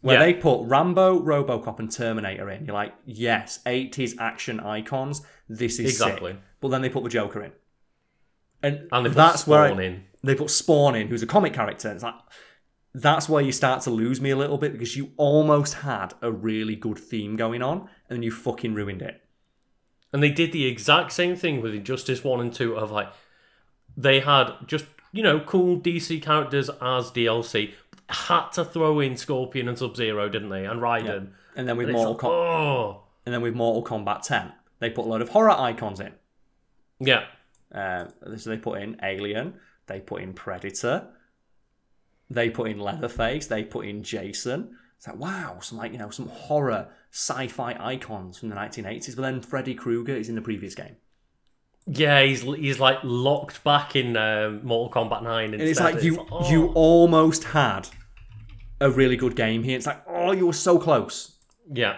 where 0.00 0.18
Yeah. 0.18 0.24
they 0.24 0.32
put 0.32 0.64
Rambo, 0.66 1.20
RoboCop, 1.20 1.78
and 1.80 1.92
Terminator 1.92 2.48
in. 2.48 2.64
You're 2.64 2.72
like, 2.74 2.94
yes, 3.04 3.58
80s 3.66 4.14
action 4.18 4.58
icons. 4.58 5.20
This 5.50 5.78
is 5.78 5.90
Exactly. 5.90 6.32
sick. 6.32 6.40
But 6.62 6.68
then 6.68 6.80
they 6.80 6.88
put 6.88 7.02
the 7.02 7.10
Joker 7.10 7.42
in, 7.44 7.52
and, 8.62 8.88
and 8.90 9.06
that's 9.08 9.46
where 9.46 9.60
I- 9.64 9.82
in. 9.82 10.04
they 10.22 10.34
put 10.34 10.48
Spawn 10.48 10.94
in, 10.94 11.08
who's 11.08 11.22
a 11.22 11.26
comic 11.26 11.52
character. 11.52 11.90
It's 11.92 12.02
like 12.02 12.14
that's 12.94 13.28
where 13.28 13.42
you 13.42 13.50
start 13.50 13.82
to 13.82 13.90
lose 13.90 14.20
me 14.20 14.30
a 14.30 14.36
little 14.36 14.56
bit 14.56 14.72
because 14.72 14.96
you 14.96 15.10
almost 15.16 15.74
had 15.74 16.14
a 16.22 16.30
really 16.30 16.76
good 16.76 16.98
theme 16.98 17.36
going 17.36 17.60
on, 17.60 17.80
and 17.80 18.16
then 18.16 18.22
you 18.22 18.30
fucking 18.30 18.74
ruined 18.74 19.02
it. 19.02 19.20
And 20.12 20.22
they 20.22 20.30
did 20.30 20.52
the 20.52 20.66
exact 20.66 21.12
same 21.12 21.34
thing 21.34 21.60
with 21.60 21.74
Injustice 21.74 22.22
1 22.22 22.40
and 22.40 22.54
2 22.54 22.76
of 22.76 22.92
like 22.92 23.12
they 23.96 24.20
had 24.20 24.52
just, 24.66 24.86
you 25.12 25.24
know, 25.24 25.40
cool 25.40 25.80
DC 25.80 26.22
characters 26.22 26.70
as 26.80 27.10
DLC. 27.10 27.72
Had 28.08 28.50
to 28.50 28.64
throw 28.64 29.00
in 29.00 29.16
Scorpion 29.16 29.66
and 29.66 29.76
Sub 29.78 29.96
Zero, 29.96 30.28
didn't 30.28 30.50
they? 30.50 30.66
And 30.66 30.80
Raiden. 30.80 31.30
And 31.56 31.66
then 31.66 31.76
with 31.76 31.88
And 31.88 31.96
Mortal 31.96 32.12
like, 32.12 32.20
Com- 32.20 32.30
oh. 32.30 33.02
and 33.26 33.34
then 33.34 33.42
with 33.42 33.54
Mortal 33.54 33.82
Kombat 33.82 34.22
10, 34.22 34.52
they 34.78 34.90
put 34.90 35.06
a 35.06 35.08
load 35.08 35.22
of 35.22 35.30
horror 35.30 35.50
icons 35.50 35.98
in. 35.98 36.12
Yeah. 37.00 37.24
Uh, 37.74 38.06
so 38.36 38.50
they 38.50 38.56
put 38.56 38.80
in 38.80 39.00
Alien, 39.02 39.54
they 39.86 39.98
put 40.00 40.22
in 40.22 40.32
Predator, 40.32 41.08
they 42.30 42.50
put 42.50 42.70
in 42.70 42.78
Leatherface, 42.78 43.46
they 43.46 43.64
put 43.64 43.86
in 43.86 44.02
Jason. 44.02 44.76
It's 44.96 45.06
like 45.06 45.16
wow, 45.18 45.58
some 45.60 45.78
like 45.78 45.92
you 45.92 45.98
know 45.98 46.10
some 46.10 46.28
horror 46.28 46.88
sci-fi 47.10 47.76
icons 47.78 48.38
from 48.38 48.48
the 48.48 48.56
1980s. 48.56 49.16
But 49.16 49.22
then 49.22 49.40
Freddy 49.40 49.74
Krueger 49.74 50.16
is 50.16 50.28
in 50.28 50.34
the 50.34 50.40
previous 50.40 50.74
game, 50.74 50.96
Yeah, 51.86 52.22
he's 52.22 52.42
he's 52.42 52.80
like 52.80 52.98
locked 53.02 53.62
back 53.64 53.96
in 53.96 54.16
um, 54.16 54.64
Mortal 54.64 55.08
Kombat 55.08 55.22
9 55.22 55.52
and 55.52 55.62
it's 55.62 55.78
instead. 55.78 55.94
like 55.94 56.04
you 56.04 56.26
oh. 56.30 56.50
you 56.50 56.68
almost 56.74 57.44
had 57.44 57.88
a 58.80 58.90
really 58.90 59.16
good 59.16 59.36
game 59.36 59.62
here. 59.62 59.76
It's 59.76 59.86
like 59.86 60.02
oh, 60.06 60.32
you 60.32 60.46
were 60.46 60.52
so 60.52 60.78
close. 60.78 61.36
Yeah. 61.70 61.96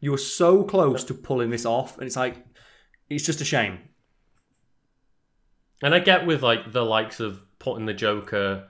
You 0.00 0.10
were 0.10 0.18
so 0.18 0.64
close 0.64 1.02
to 1.04 1.14
pulling 1.14 1.48
this 1.48 1.64
off, 1.64 1.96
and 1.96 2.06
it's 2.06 2.16
like 2.16 2.44
it's 3.08 3.24
just 3.24 3.40
a 3.40 3.44
shame. 3.44 3.78
And 5.82 5.94
I 5.94 5.98
get 5.98 6.26
with 6.26 6.42
like 6.42 6.72
the 6.72 6.84
likes 6.84 7.20
of 7.20 7.42
putting 7.58 7.86
the 7.86 7.94
Joker 7.94 8.68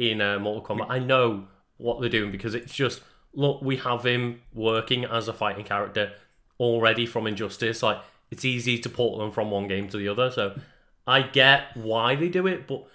in 0.00 0.20
uh, 0.20 0.38
Mortal 0.38 0.76
Kombat. 0.76 0.86
I 0.88 0.98
know 0.98 1.44
what 1.76 2.00
they're 2.00 2.08
doing 2.10 2.32
because 2.32 2.54
it's 2.54 2.72
just 2.74 3.02
look, 3.34 3.60
we 3.62 3.76
have 3.76 4.04
him 4.04 4.40
working 4.52 5.04
as 5.04 5.28
a 5.28 5.32
fighting 5.32 5.64
character 5.64 6.12
already 6.58 7.06
from 7.06 7.26
Injustice. 7.26 7.82
Like 7.82 7.98
it's 8.30 8.44
easy 8.44 8.78
to 8.78 8.88
port 8.88 9.18
them 9.20 9.30
from 9.30 9.50
one 9.50 9.68
game 9.68 9.88
to 9.90 9.96
the 9.98 10.08
other. 10.08 10.30
So 10.30 10.58
I 11.06 11.22
get 11.22 11.76
why 11.76 12.14
they 12.16 12.28
do 12.28 12.46
it, 12.46 12.66
but 12.66 12.86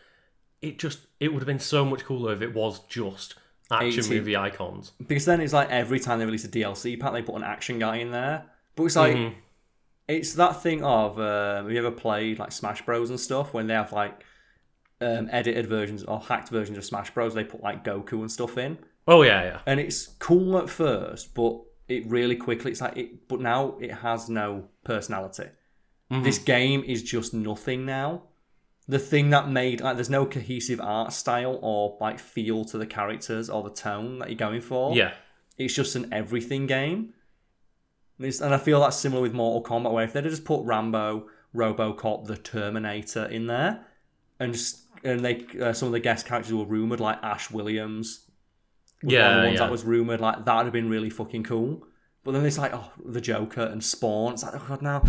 it 0.62 0.80
just 0.80 1.00
it 1.20 1.30
would 1.32 1.40
have 1.42 1.48
been 1.48 1.60
so 1.60 1.86
much 1.86 2.04
cooler 2.04 2.34
if 2.34 2.42
it 2.42 2.54
was 2.56 2.80
just 2.90 3.36
action 3.72 4.04
80. 4.06 4.10
movie 4.16 4.36
icons. 4.36 4.92
because 5.08 5.26
then 5.26 5.42
it's 5.42 5.54
like 5.54 5.70
every 5.70 6.00
time 6.00 6.20
they 6.20 6.26
release 6.26 6.46
a 6.46 6.50
DLC 6.50 7.00
pack, 7.00 7.14
they 7.14 7.22
put 7.22 7.36
an 7.36 7.44
action 7.44 7.80
guy 7.80 7.98
in 7.98 8.12
there. 8.12 8.46
But 8.76 8.84
it's 8.86 8.96
like 8.96 9.16
Mhm. 9.16 9.34
it's 10.08 10.34
that 10.34 10.62
thing 10.62 10.84
of 10.84 11.18
um, 11.20 11.66
have 11.66 11.72
you 11.72 11.78
ever 11.80 11.92
played 11.92 12.40
like 12.40 12.52
Smash 12.52 12.82
Bros 12.86 13.10
and 13.10 13.20
stuff 13.20 13.54
when 13.54 13.68
they 13.68 13.74
have 13.74 13.92
like 13.92 14.24
um, 15.02 15.30
edited 15.32 15.68
versions 15.68 16.04
or 16.04 16.20
hacked 16.20 16.50
versions 16.50 16.78
of 16.78 16.86
Smash 16.86 17.12
Bros? 17.12 17.34
They 17.34 17.44
put 17.44 17.62
like 17.64 17.84
Goku 17.84 18.14
and 18.22 18.32
stuff 18.32 18.58
in, 18.58 18.78
Oh 19.08 19.22
yeah, 19.22 19.44
yeah. 19.44 19.60
and 19.66 19.80
it's 19.80 20.08
cool 20.20 20.58
at 20.58 20.70
first, 20.70 21.34
but 21.36 21.60
it 21.88 22.06
really 22.08 22.36
quickly 22.36 22.72
it's 22.72 22.82
like 22.82 22.98
it. 22.98 23.28
But 23.28 23.42
now 23.42 23.78
it 23.80 23.92
has 23.92 24.30
no 24.30 24.70
personality. 24.84 25.50
This 26.10 26.38
game 26.38 26.84
is 26.86 27.02
just 27.04 27.34
nothing 27.34 27.86
now. 27.86 28.24
The 28.88 29.00
thing 29.00 29.32
that 29.32 29.50
made 29.50 29.82
like 29.82 29.96
there's 29.98 30.10
no 30.10 30.26
cohesive 30.26 30.80
art 30.80 31.12
style 31.14 31.58
or 31.62 31.98
like 32.00 32.20
feel 32.20 32.64
to 32.66 32.78
the 32.78 32.86
characters 32.86 33.50
or 33.50 33.64
the 33.64 33.72
tone 33.72 34.20
that 34.20 34.30
you're 34.30 34.38
going 34.38 34.62
for. 34.62 34.96
Yeah. 34.96 35.14
It's 35.58 35.74
just 35.74 35.96
an 35.96 36.14
everything 36.14 36.68
game. 36.68 37.14
And 38.20 38.28
it's- 38.28 38.40
and 38.42 38.54
I 38.54 38.58
feel 38.60 38.80
that's 38.82 38.98
similar 38.98 39.22
with 39.24 39.34
Mortal 39.34 39.64
Kombat, 39.64 39.92
where 39.92 40.04
if 40.06 40.14
they'd 40.14 40.24
have 40.24 40.32
just 40.32 40.46
put 40.46 40.64
Rambo, 40.64 41.28
RoboCop, 41.56 42.28
the 42.28 42.38
Terminator 42.38 43.26
in 43.26 43.48
there, 43.48 43.86
and 44.40 44.54
just 44.54 44.85
and 45.06 45.24
they 45.24 45.46
uh, 45.62 45.74
some 45.74 45.88
of 45.88 45.94
the 45.94 46.00
guest 46.02 46.26
characters 46.26 46.54
were 46.54 46.66
rumored, 46.66 47.00
like 47.00 47.20
Ash 47.24 47.50
Williams, 47.52 48.30
was 49.04 49.14
one 49.14 49.28
of 49.28 49.32
Yeah, 49.32 49.38
the 49.38 49.44
ones 49.48 49.54
yeah. 49.60 49.66
that 49.66 49.72
was 49.72 49.84
rumored, 49.84 50.20
like 50.20 50.44
that 50.46 50.56
would 50.58 50.66
have 50.66 50.74
been 50.74 50.90
really 50.90 51.10
fucking 51.10 51.44
cool. 51.44 51.88
But 52.24 52.32
then 52.34 52.46
it's 52.46 52.58
like, 52.58 52.74
oh, 52.74 52.92
the 53.06 53.22
Joker 53.22 53.62
and 53.62 53.84
Spawn. 53.84 54.34
It's 54.34 54.44
like, 54.44 54.56
oh 54.56 54.66
god, 54.68 54.82
now. 54.82 55.04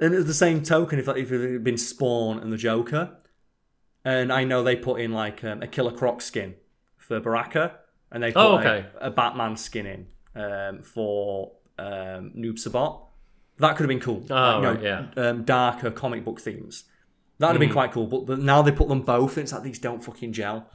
And 0.00 0.14
at 0.14 0.26
the 0.26 0.34
same 0.34 0.62
token, 0.62 0.98
if 0.98 1.06
like, 1.06 1.16
if 1.18 1.30
it 1.32 1.52
had 1.52 1.64
been 1.64 1.76
Spawn 1.78 2.38
and 2.38 2.52
the 2.52 2.56
Joker, 2.56 3.18
and 4.04 4.32
I 4.32 4.44
know 4.44 4.62
they 4.62 4.76
put 4.76 5.00
in 5.00 5.12
like 5.12 5.44
um, 5.44 5.62
a 5.62 5.66
Killer 5.66 5.92
Croc 5.92 6.20
skin 6.22 6.54
for 6.96 7.20
Baraka, 7.20 7.78
and 8.10 8.22
they 8.22 8.32
put 8.32 8.40
Oh, 8.40 8.54
like, 8.54 8.66
okay. 8.66 8.86
a 9.00 9.10
Batman 9.10 9.56
skin 9.56 9.86
in 9.86 10.06
um, 10.40 10.82
for 10.82 11.52
um, 11.78 12.32
Noob 12.36 12.54
Saibot. 12.54 13.06
That 13.58 13.76
could 13.76 13.84
have 13.84 13.88
been 13.88 14.00
cool. 14.00 14.24
Oh, 14.30 14.34
Like, 14.34 14.56
you 14.56 14.62
know, 14.62 14.72
right, 14.74 14.82
yeah. 15.16 15.22
Um, 15.28 15.44
darker 15.44 15.90
comic 15.90 16.24
book 16.24 16.40
themes. 16.40 16.84
That'd 17.42 17.60
have 17.60 17.68
been 17.68 17.72
quite 17.72 17.90
cool. 17.90 18.06
But, 18.06 18.38
now 18.38 18.62
they 18.62 18.70
put 18.70 18.88
them 18.88 19.02
both, 19.02 19.36
and 19.36 19.42
it's 19.42 19.52
like 19.52 19.64
these 19.64 19.80
don't 19.80 20.02
fucking 20.02 20.32
gel. 20.32 20.70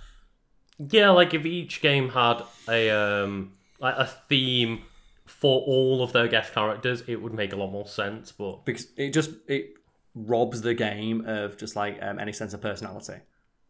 Yeah, 0.77 1.11
like 1.11 1.33
if 1.33 1.45
each 1.45 1.81
game 1.81 2.09
had 2.09 2.43
a 2.67 2.89
um 2.89 3.53
like 3.79 3.95
a 3.97 4.05
theme 4.05 4.83
for 5.25 5.61
all 5.61 6.03
of 6.03 6.11
their 6.11 6.27
guest 6.27 6.53
characters, 6.53 7.03
it 7.07 7.21
would 7.21 7.33
make 7.33 7.53
a 7.53 7.55
lot 7.55 7.71
more 7.71 7.87
sense. 7.87 8.33
But 8.33 8.65
because 8.65 8.87
it 8.97 9.13
just 9.13 9.31
it 9.47 9.75
robs 10.13 10.61
the 10.61 10.73
game 10.73 11.23
of 11.25 11.57
just 11.57 11.77
like 11.77 11.99
um, 12.01 12.19
any 12.19 12.33
sense 12.33 12.53
of 12.53 12.61
personality. 12.61 13.21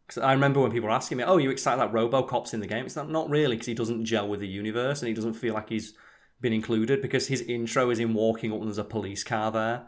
Because 0.04 0.20
I 0.22 0.32
remember 0.32 0.60
when 0.60 0.72
people 0.72 0.88
were 0.88 0.94
asking 0.94 1.18
me, 1.18 1.24
"Oh, 1.24 1.36
you 1.36 1.50
excited 1.50 1.80
that 1.80 1.92
RoboCop's 1.92 2.52
in 2.52 2.58
the 2.58 2.66
game?" 2.66 2.84
It's 2.84 2.96
not 2.96 3.08
not 3.08 3.30
really 3.30 3.54
because 3.54 3.66
he 3.66 3.74
doesn't 3.74 4.06
gel 4.06 4.28
with 4.28 4.40
the 4.40 4.48
universe 4.48 5.02
and 5.02 5.08
he 5.08 5.14
doesn't 5.14 5.34
feel 5.34 5.54
like 5.54 5.68
he's 5.68 5.94
been 6.40 6.52
included 6.52 7.00
because 7.00 7.28
his 7.28 7.42
intro 7.42 7.90
is 7.90 8.00
him 8.00 8.14
walking 8.14 8.52
up 8.52 8.58
and 8.58 8.66
there's 8.66 8.78
a 8.78 8.84
police 8.84 9.22
car 9.22 9.52
there. 9.52 9.86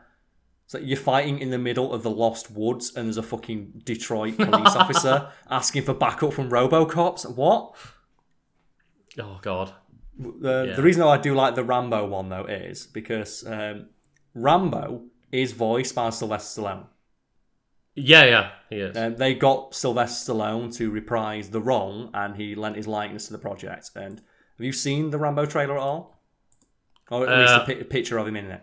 So 0.70 0.78
you're 0.78 0.96
fighting 0.96 1.40
in 1.40 1.50
the 1.50 1.58
middle 1.58 1.92
of 1.92 2.04
the 2.04 2.10
Lost 2.10 2.52
Woods 2.52 2.94
and 2.94 3.06
there's 3.06 3.16
a 3.16 3.24
fucking 3.24 3.82
Detroit 3.84 4.36
police 4.36 4.76
officer 4.76 5.32
asking 5.50 5.82
for 5.82 5.94
backup 5.94 6.32
from 6.32 6.48
RoboCops. 6.48 7.28
What? 7.34 7.74
oh 9.18 9.40
god, 9.42 9.72
The, 10.16 10.66
Yeah. 10.68 10.76
the 10.76 10.82
reason 10.82 11.04
why 11.04 11.14
I 11.14 11.18
do 11.18 11.34
like 11.34 11.56
the 11.56 11.64
Rambo 11.64 12.06
one 12.06 12.28
though 12.28 12.44
is 12.44 12.86
because 12.86 13.44
um, 13.48 13.86
Rambo 14.34 15.02
is 15.32 15.50
voiced 15.50 15.96
by 15.96 16.10
Sylvester 16.10 16.62
Stallone. 16.62 16.86
yeah, 17.96 18.24
yeah, 18.26 18.50
he 18.68 18.76
is. 18.76 18.96
Um, 18.96 19.16
they 19.16 19.34
got 19.34 19.74
Sylvester 19.74 20.32
Stallone 20.34 20.72
to 20.76 20.88
reprise 20.92 21.50
the 21.50 21.60
role, 21.60 22.10
and 22.14 22.36
he 22.36 22.54
lent 22.54 22.76
his 22.76 22.86
likeness 22.86 23.26
to 23.26 23.32
the 23.32 23.38
project. 23.38 23.90
And 23.96 24.18
have 24.18 24.64
you 24.64 24.72
seen 24.72 25.10
the 25.10 25.18
Rambo 25.18 25.46
trailer 25.46 25.74
at 25.74 25.80
all, 25.82 26.22
or 27.10 27.28
at 27.28 27.38
least 27.40 27.52
Uh, 27.54 27.62
a 27.62 27.66
pi- 27.66 27.82
picture 27.82 28.18
of 28.18 28.28
him 28.28 28.36
in 28.36 28.46
it? 28.52 28.62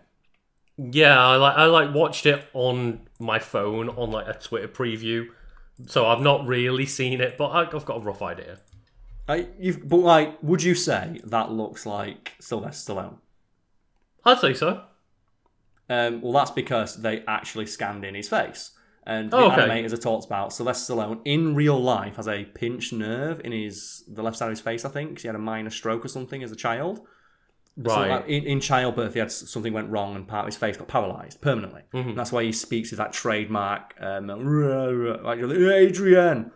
Yeah, 0.78 1.18
I 1.20 1.36
like 1.36 1.56
I 1.56 1.64
like 1.66 1.92
watched 1.94 2.24
it 2.26 2.46
on 2.54 3.08
my 3.18 3.38
phone 3.38 3.88
on 3.90 4.10
like 4.10 4.28
a 4.28 4.34
Twitter 4.34 4.68
preview, 4.68 5.26
so 5.86 6.06
I've 6.06 6.20
not 6.20 6.46
really 6.46 6.86
seen 6.86 7.20
it, 7.20 7.36
but 7.36 7.48
I- 7.48 7.62
I've 7.76 7.84
got 7.84 7.96
a 7.98 8.00
rough 8.00 8.22
idea. 8.22 8.58
I, 9.28 9.48
you've, 9.58 9.86
but 9.86 9.98
like, 9.98 10.42
would 10.42 10.62
you 10.62 10.74
say 10.74 11.20
that 11.24 11.50
looks 11.52 11.84
like 11.84 12.32
Sylvester 12.40 12.94
Stallone? 12.94 13.16
I'd 14.24 14.38
say 14.38 14.54
so. 14.54 14.84
Um, 15.90 16.20
well, 16.22 16.32
that's 16.32 16.50
because 16.50 17.00
they 17.02 17.24
actually 17.26 17.66
scanned 17.66 18.04
in 18.04 18.14
his 18.14 18.28
face. 18.28 18.72
And 19.06 19.30
the 19.30 19.36
Oh, 19.38 19.50
okay. 19.50 19.62
animators 19.62 19.90
have 19.92 20.00
talked 20.00 20.26
about 20.26 20.52
Sylvester 20.52 20.92
Stallone 20.94 21.20
in 21.24 21.54
real 21.54 21.80
life 21.82 22.16
has 22.16 22.28
a 22.28 22.44
pinched 22.44 22.92
nerve 22.92 23.40
in 23.44 23.52
his 23.52 24.04
the 24.08 24.22
left 24.22 24.36
side 24.36 24.46
of 24.46 24.50
his 24.52 24.60
face, 24.60 24.84
I 24.84 24.90
think, 24.90 25.16
'cause 25.16 25.22
he 25.22 25.28
had 25.28 25.34
a 25.34 25.38
minor 25.38 25.70
stroke 25.70 26.04
or 26.04 26.08
something 26.08 26.42
as 26.42 26.52
a 26.52 26.56
child. 26.56 27.00
So, 27.86 27.94
Right. 27.94 28.10
like, 28.10 28.26
in, 28.28 28.44
in 28.44 28.60
childbirth, 28.60 29.12
he 29.14 29.20
had 29.20 29.30
something 29.30 29.72
went 29.72 29.88
wrong 29.90 30.16
and 30.16 30.26
part 30.26 30.40
of 30.40 30.46
his 30.46 30.56
face 30.56 30.76
got 30.76 30.88
paralyzed 30.88 31.40
permanently. 31.40 31.82
Mm-hmm. 31.94 32.08
And 32.10 32.18
that's 32.18 32.32
why 32.32 32.42
he 32.42 32.50
speaks 32.52 32.90
with 32.90 32.98
that 32.98 33.12
trademark, 33.12 33.94
um, 34.00 34.26
like 34.26 35.38
Adrian, 35.38 36.50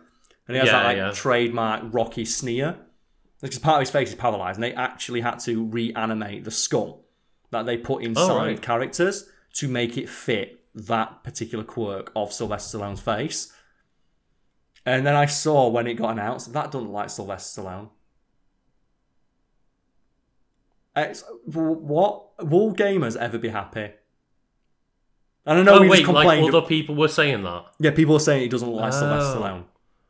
and 0.47 0.55
he 0.55 0.57
has 0.57 0.65
Yeah, 0.67 0.71
that 0.73 0.83
like 0.85 0.97
yeah. 0.97 1.11
trademark 1.13 1.83
Rocky 1.93 2.25
sneer. 2.25 2.75
Because 3.41 3.59
part 3.59 3.75
of 3.77 3.81
his 3.81 3.89
face 3.89 4.09
is 4.09 4.15
paralyzed, 4.15 4.57
and 4.57 4.63
they 4.63 4.73
actually 4.73 5.21
had 5.21 5.39
to 5.39 5.65
reanimate 5.65 6.43
the 6.45 6.51
skull 6.51 7.05
that 7.51 7.65
they 7.65 7.77
put 7.77 8.03
inside 8.03 8.29
Oh, 8.31 8.37
right. 8.47 8.61
characters 8.61 9.29
to 9.55 9.67
make 9.67 9.97
it 9.97 10.09
fit 10.09 10.61
that 10.75 11.23
particular 11.23 11.63
quirk 11.63 12.11
of 12.15 12.33
Sylvester 12.33 12.77
Stallone's 12.79 12.99
face. 13.01 13.51
And 14.85 15.05
then 15.05 15.15
I 15.15 15.25
saw 15.27 15.69
when 15.69 15.87
it 15.87 15.93
got 15.93 16.11
announced 16.11 16.51
that 16.53 16.71
doesn't 16.71 16.91
like 16.91 17.09
Sylvester 17.09 17.61
Stallone. 17.61 17.89
It's, 20.95 21.23
what 21.45 22.43
will 22.47 22.73
gamers 22.75 23.15
ever 23.17 23.37
be 23.37 23.49
happy? 23.49 23.91
And 25.45 25.59
I 25.59 25.63
know 25.63 25.75
oh 25.75 25.81
we 25.81 25.89
wait, 25.89 25.99
just 26.05 26.11
like 26.13 26.25
complained. 26.27 26.55
other 26.55 26.65
people 26.67 26.95
were 26.95 27.07
saying 27.07 27.43
that. 27.43 27.65
yeah, 27.79 27.91
people 27.91 28.13
were 28.13 28.19
saying 28.19 28.41
he 28.43 28.47
doesn't 28.47 28.69
like 28.71 28.93
Sylvester 28.93 29.39
Oh. 29.39 29.41
Stallone, 29.41 29.63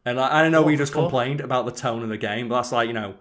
and 0.06 0.20
I, 0.20 0.46
I 0.46 0.50
know 0.50 0.62
we 0.62 0.74
What 0.74 0.78
the 0.78 0.78
just 0.84 0.94
fuck? 0.94 1.04
complained 1.04 1.42
about 1.42 1.66
the 1.66 1.72
tone 1.72 2.04
of 2.04 2.10
the 2.10 2.18
game, 2.18 2.50
but 2.50 2.56
that's 2.56 2.72
like 2.72 2.88
you 2.88 2.94
know, 2.94 3.16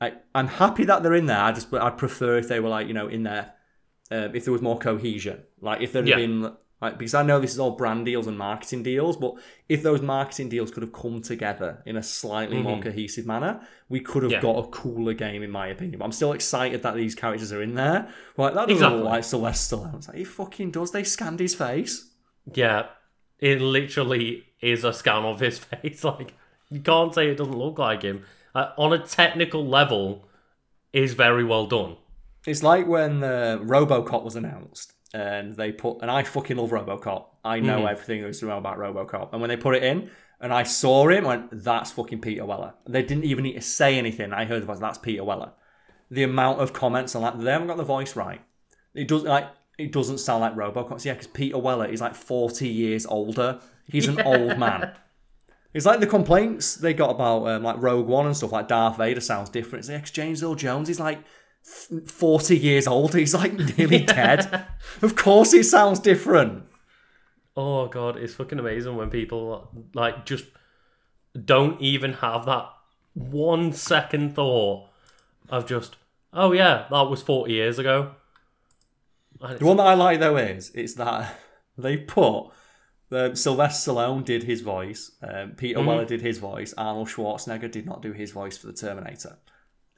I 0.00 0.14
I'm 0.34 0.48
happy 0.48 0.84
that 0.86 1.02
they're 1.02 1.14
in 1.14 1.26
there. 1.26 1.38
I 1.40 1.52
just 1.52 1.72
I'd 1.72 1.96
prefer 1.98 2.38
if 2.38 2.48
they 2.48 2.58
were 2.58 2.68
like 2.70 2.88
you 2.88 2.94
know 2.94 3.06
in 3.06 3.22
there, 3.22 3.52
uh, 4.10 4.28
if 4.34 4.44
there 4.46 4.52
was 4.52 4.62
more 4.62 4.78
cohesion. 4.78 5.42
Like 5.60 5.80
if 5.80 5.92
there 5.92 6.02
had 6.02 6.08
Yeah. 6.08 6.16
been 6.16 6.52
like 6.80 6.96
because 6.98 7.14
I 7.14 7.22
know 7.22 7.40
this 7.40 7.52
is 7.52 7.58
all 7.58 7.72
brand 7.72 8.04
deals 8.06 8.26
and 8.26 8.38
marketing 8.38 8.82
deals, 8.82 9.16
but 9.16 9.34
if 9.68 9.82
those 9.82 10.00
marketing 10.00 10.48
deals 10.48 10.70
could 10.70 10.82
have 10.82 10.92
come 10.92 11.20
together 11.22 11.82
in 11.86 11.96
a 11.96 12.02
slightly 12.02 12.62
more 12.62 12.80
cohesive 12.80 13.26
manner, 13.26 13.60
we 13.88 14.00
could 14.00 14.22
have 14.22 14.30
Mm-hmm. 14.32 14.46
Yeah. 14.46 14.52
got 14.54 14.64
a 14.64 14.68
cooler 14.68 15.14
game, 15.14 15.42
in 15.42 15.50
my 15.50 15.66
opinion. 15.68 15.98
But 15.98 16.04
I'm 16.04 16.12
still 16.12 16.32
excited 16.32 16.82
that 16.82 16.94
these 16.94 17.14
characters 17.14 17.52
are 17.52 17.62
in 17.62 17.74
there. 17.74 18.08
Like 18.36 18.54
that 18.54 18.68
doesn't 18.68 18.76
Exactly. 18.76 18.98
look 18.98 19.06
like 19.06 19.24
Sylvester 19.24 19.76
Stallone. 19.76 19.94
It's 19.96 20.08
like 20.08 20.16
he 20.18 20.24
fucking 20.24 20.70
does. 20.70 20.92
They 20.92 21.04
scanned 21.04 21.40
his 21.40 21.54
face. 21.54 22.10
Yeah, 22.54 22.86
it 23.40 23.60
literally 23.60 24.44
is 24.60 24.84
a 24.84 24.92
scan 24.92 25.24
of 25.24 25.40
his 25.40 25.58
face. 25.70 26.04
Like 26.04 26.34
you 26.70 26.80
can't 26.80 27.14
say 27.14 27.28
it 27.30 27.36
doesn't 27.38 27.56
look 27.58 27.78
like 27.78 28.02
him. 28.02 28.24
Uh, 28.54 28.70
on 28.76 28.92
a 28.92 28.98
technical 28.98 29.66
level, 29.66 30.24
is 30.92 31.12
very 31.14 31.44
well 31.44 31.66
done. 31.66 31.96
It's 32.46 32.62
like 32.62 32.86
when 32.86 33.22
uh, 33.22 33.58
RoboCop 33.62 34.24
was 34.24 34.36
announced, 34.36 34.94
and 35.14 35.54
they 35.56 35.72
put, 35.72 35.98
and 36.02 36.10
I 36.10 36.22
fucking 36.22 36.56
love 36.56 36.70
RoboCop. 36.70 37.26
I 37.44 37.60
know 37.60 37.86
everything 37.86 38.20
there 38.20 38.28
is 38.28 38.40
to 38.40 38.46
know 38.46 38.58
about 38.58 38.78
RoboCop, 38.78 39.32
and 39.32 39.40
when 39.40 39.48
they 39.48 39.56
put 39.56 39.74
it 39.74 39.82
in, 39.82 40.10
and 40.40 40.52
I 40.52 40.62
saw 40.62 41.08
him, 41.08 41.26
I 41.26 41.36
went, 41.36 41.64
"That's 41.64 41.92
fucking 41.92 42.20
Peter 42.20 42.44
Weller." 42.44 42.74
They 42.86 43.02
didn't 43.02 43.24
even 43.24 43.44
need 43.44 43.54
to 43.54 43.60
say 43.60 43.96
anything. 43.98 44.32
I 44.32 44.44
heard 44.44 44.62
the 44.62 44.66
voice, 44.66 44.78
"That's 44.78 44.98
Peter 44.98 45.24
Weller." 45.24 45.52
The 46.10 46.22
amount 46.22 46.60
of 46.60 46.72
comments 46.72 47.14
on 47.14 47.22
that, 47.22 47.38
they 47.40 47.50
haven't 47.50 47.68
got 47.68 47.76
the 47.76 47.84
voice 47.84 48.16
right. 48.16 48.40
It 48.94 49.08
does 49.08 49.22
like 49.22 49.48
it 49.78 49.92
doesn't 49.92 50.18
sound 50.18 50.40
like 50.42 50.54
RoboCop. 50.54 51.00
So, 51.00 51.08
yeah, 51.08 51.14
because 51.14 51.28
Peter 51.28 51.58
Weller 51.58 51.86
is 51.86 52.00
like 52.00 52.14
forty 52.14 52.68
years 52.68 53.06
older. 53.06 53.60
He's 53.86 54.08
an 54.08 54.20
old 54.24 54.58
man. 54.58 54.92
It's 55.74 55.86
like 55.86 56.00
the 56.00 56.06
complaints 56.06 56.76
they 56.76 56.94
got 56.94 57.10
about 57.10 57.46
um, 57.46 57.62
like 57.62 57.76
Rogue 57.78 58.06
One 58.06 58.26
and 58.26 58.36
stuff. 58.36 58.52
Like 58.52 58.68
Darth 58.68 58.96
Vader 58.96 59.20
sounds 59.20 59.50
different. 59.50 59.84
It's 59.84 59.88
like 59.88 60.12
James 60.12 60.42
Earl 60.42 60.54
Jones. 60.54 60.88
He's 60.88 61.00
like 61.00 61.20
f- 61.66 62.10
forty 62.10 62.56
years 62.56 62.86
old. 62.86 63.14
He's 63.14 63.34
like 63.34 63.54
nearly 63.54 63.98
dead. 64.04 64.66
Of 65.02 65.16
course, 65.16 65.52
he 65.52 65.62
sounds 65.62 66.00
different. 66.00 66.64
Oh 67.56 67.88
god, 67.88 68.16
it's 68.16 68.34
fucking 68.34 68.58
amazing 68.58 68.96
when 68.96 69.10
people 69.10 69.68
like 69.94 70.24
just 70.24 70.44
don't 71.44 71.80
even 71.80 72.14
have 72.14 72.46
that 72.46 72.68
one 73.14 73.72
second 73.72 74.34
thought 74.34 74.88
of 75.48 75.66
just, 75.66 75.96
oh 76.32 76.52
yeah, 76.52 76.86
that 76.90 77.02
was 77.08 77.22
forty 77.22 77.54
years 77.54 77.78
ago. 77.78 78.14
The 79.40 79.64
one 79.64 79.76
that 79.76 79.86
I 79.86 79.94
like 79.94 80.20
though 80.20 80.36
is 80.36 80.70
it's 80.74 80.94
that 80.94 81.38
they 81.78 81.96
put 81.96 82.50
the 83.08 83.34
Sylvester 83.34 83.92
Stallone 83.92 84.24
did 84.24 84.42
his 84.42 84.60
voice, 84.60 85.12
um, 85.22 85.52
Peter 85.52 85.82
Weller 85.82 86.04
did 86.04 86.20
his 86.20 86.38
voice, 86.38 86.74
Arnold 86.76 87.08
Schwarzenegger 87.08 87.70
did 87.70 87.86
not 87.86 88.02
do 88.02 88.12
his 88.12 88.32
voice 88.32 88.58
for 88.58 88.66
the 88.66 88.72
Terminator. 88.72 89.38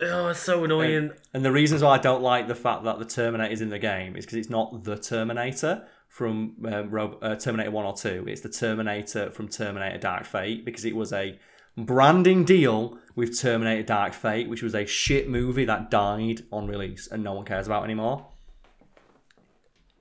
Oh, 0.03 0.29
it's 0.29 0.41
so 0.41 0.65
annoying. 0.65 1.11
And 1.35 1.45
the 1.45 1.53
reasons 1.53 1.83
why 1.83 1.91
I 1.91 1.99
don't 1.99 2.23
like 2.23 2.49
the 2.49 2.55
fact 2.55 2.85
that 2.85 2.99
the 2.99 3.05
Terminator 3.05 3.53
is 3.53 3.61
in 3.61 3.69
the 3.69 3.79
game 3.79 4.17
is 4.17 4.25
because 4.25 4.39
it's 4.39 4.51
not 4.51 4.85
the 4.85 4.97
Terminator 4.97 5.87
from 6.09 6.57
um, 6.65 6.91
Ro- 6.91 7.19
uh, 7.21 7.37
Terminator 7.37 7.71
1 7.71 7.85
or 7.85 7.95
2. 7.95 8.25
It's 8.27 8.41
the 8.41 8.49
Terminator 8.49 9.31
from 9.31 9.49
Terminator 9.49 9.99
Dark 9.99 10.25
Fate 10.25 10.65
because 10.65 10.85
it 10.85 10.97
was 10.97 11.13
a 11.13 11.39
branding 11.77 12.45
deal 12.45 12.99
with 13.15 13.39
Terminator 13.39 13.83
Dark 13.83 14.15
Fate, 14.15 14.49
which 14.49 14.63
was 14.63 14.75
a 14.75 14.87
shit 14.87 15.29
movie 15.29 15.67
that 15.67 15.91
died 15.91 16.43
on 16.51 16.67
release 16.67 17.07
and 17.07 17.23
no 17.23 17.35
one 17.35 17.45
cares 17.45 17.67
about 17.67 17.85
anymore. 17.85 18.27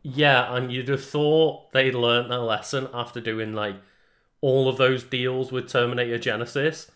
Yeah, 0.02 0.56
and 0.56 0.72
you'd 0.72 0.88
have 0.88 1.04
thought 1.04 1.72
they'd 1.74 1.94
learnt 1.94 2.30
their 2.30 2.40
lesson 2.40 2.88
after 2.94 3.20
doing 3.20 3.54
like 3.54 3.76
all 4.42 4.70
of 4.70 4.78
those 4.78 5.04
deals 5.04 5.52
with 5.52 5.68
Terminator 5.68 6.18
Genisys, 6.18 6.90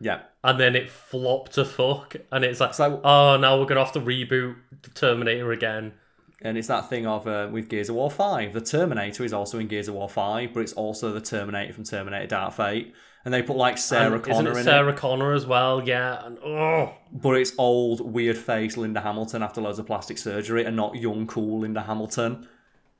Yeah. 0.00 0.20
and 0.44 0.60
then 0.60 0.76
it 0.76 0.88
flopped 0.88 1.52
to 1.54 1.64
fuck, 1.64 2.14
and 2.30 2.44
it's 2.44 2.60
like, 2.60 2.78
like- 2.78 3.00
oh, 3.04 3.36
now 3.36 3.58
we're 3.58 3.66
gonna 3.66 3.84
have 3.84 3.92
to 3.92 4.00
reboot 4.00 4.56
the 4.82 4.90
Terminator 4.90 5.50
again. 5.52 5.94
And 6.40 6.56
it's 6.56 6.68
that 6.68 6.88
thing 6.88 7.04
of 7.04 7.26
uh, 7.26 7.48
with 7.50 7.68
Gears 7.68 7.88
of 7.88 7.96
War 7.96 8.08
5. 8.12 8.52
The 8.52 8.60
Terminator 8.60 9.24
is 9.24 9.32
also 9.32 9.58
in 9.58 9.66
Gears 9.66 9.88
of 9.88 9.94
War 9.94 10.08
5, 10.08 10.54
but 10.54 10.60
it's 10.60 10.72
also 10.74 11.10
the 11.12 11.20
Terminator 11.20 11.72
from 11.72 11.82
Terminator 11.82 12.28
Dark 12.28 12.52
Fate. 12.54 12.94
And 13.24 13.34
they 13.34 13.42
put 13.42 13.56
like 13.56 13.76
Sarah 13.76 14.14
And 14.14 14.22
Connor 14.22 14.50
isn't 14.52 14.60
it 14.62 14.64
Sarah 14.64 14.92
it. 14.92 14.96
Connor 14.96 15.32
as 15.32 15.46
well? 15.46 15.82
Yeah, 15.86 16.24
and 16.24 16.38
oh, 16.38 16.94
But 17.12 17.32
it's 17.38 17.52
old, 17.58 18.00
weird 18.12 18.38
face 18.38 18.76
Linda 18.76 19.00
Hamilton 19.00 19.42
after 19.42 19.60
loads 19.60 19.80
of 19.80 19.86
plastic 19.86 20.16
surgery 20.16 20.64
and 20.64 20.76
not 20.76 20.94
young, 20.94 21.26
cool 21.26 21.58
Linda 21.62 21.82
Hamilton. 21.82 22.46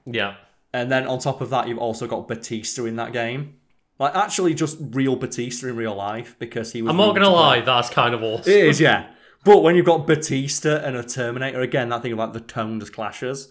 yeah. 0.05 0.35
And 0.75 0.91
then 0.93 1.07
on 1.07 1.19
top 1.20 1.41
of 1.41 1.49
that, 1.51 1.66
you've 1.69 1.79
also 1.79 2.07
got 2.09 2.27
Batista 2.29 2.85
in 2.87 2.97
that 2.97 3.12
game. 3.12 3.55
Like, 3.99 4.15
actually, 4.15 4.55
just 4.55 4.79
real 4.81 5.16
Batista 5.16 5.69
in 5.69 5.77
real 5.77 5.95
life 5.95 6.37
because 6.39 6.73
he 6.73 6.83
was. 6.83 6.91
I'm 6.91 6.97
not 6.97 7.15
gonna 7.15 7.31
lie, 7.31 7.61
that's 7.61 7.91
kind 7.91 8.15
of 8.15 8.23
awesome. 8.23 8.53
It 8.53 8.66
is, 8.66 8.81
yeah. 8.89 9.11
But 9.45 9.62
when 9.62 9.77
you've 9.77 9.87
got 9.87 10.07
Batista 10.07 10.77
and 10.85 10.97
a 10.97 11.03
Terminator, 11.03 11.61
again, 11.61 11.89
that 11.89 12.03
thing 12.03 12.12
about 12.12 12.33
the 12.33 12.41
tone 12.41 12.81
just 12.81 12.93
clashes. 12.93 13.51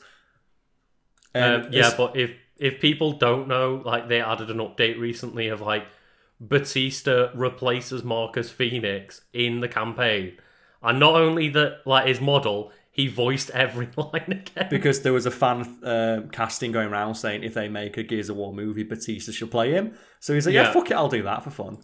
Um, 1.35 1.67
yeah, 1.71 1.93
but 1.95 2.15
if 2.15 2.31
if 2.57 2.79
people 2.79 3.13
don't 3.13 3.47
know, 3.47 3.81
like 3.85 4.07
they 4.07 4.21
added 4.21 4.49
an 4.49 4.57
update 4.57 4.99
recently 4.99 5.47
of 5.47 5.61
like 5.61 5.85
Batista 6.39 7.29
replaces 7.33 8.03
Marcus 8.03 8.49
Fenix 8.49 9.21
in 9.33 9.59
the 9.59 9.67
campaign, 9.67 10.37
and 10.81 10.99
not 10.99 11.15
only 11.15 11.49
that, 11.49 11.81
like 11.85 12.07
his 12.07 12.21
model, 12.21 12.71
he 12.97 13.07
voiced 13.07 13.49
every 13.51 13.87
line 13.95 14.25
again. 14.45 14.67
because 14.69 15.01
there 15.03 15.13
was 15.13 15.25
a 15.25 15.31
fan 15.31 15.61
uh, 15.83 16.21
casting 16.33 16.71
going 16.73 16.89
around 16.89 17.15
saying 17.15 17.43
if 17.43 17.53
they 17.53 17.69
make 17.69 17.95
a 17.95 18.03
Gears 18.03 18.29
of 18.29 18.35
War 18.35 18.53
movie, 18.53 18.83
Batista 18.83 19.31
should 19.31 19.51
play 19.51 19.71
him. 19.71 19.93
So 20.19 20.33
he's 20.33 20.45
like, 20.45 20.55
yeah, 20.55 20.63
Yeah. 20.63 20.73
fuck 20.73 20.91
it, 20.91 20.95
I'll 20.95 21.07
do 21.07 21.23
that 21.23 21.43
for 21.43 21.51
fun. 21.51 21.77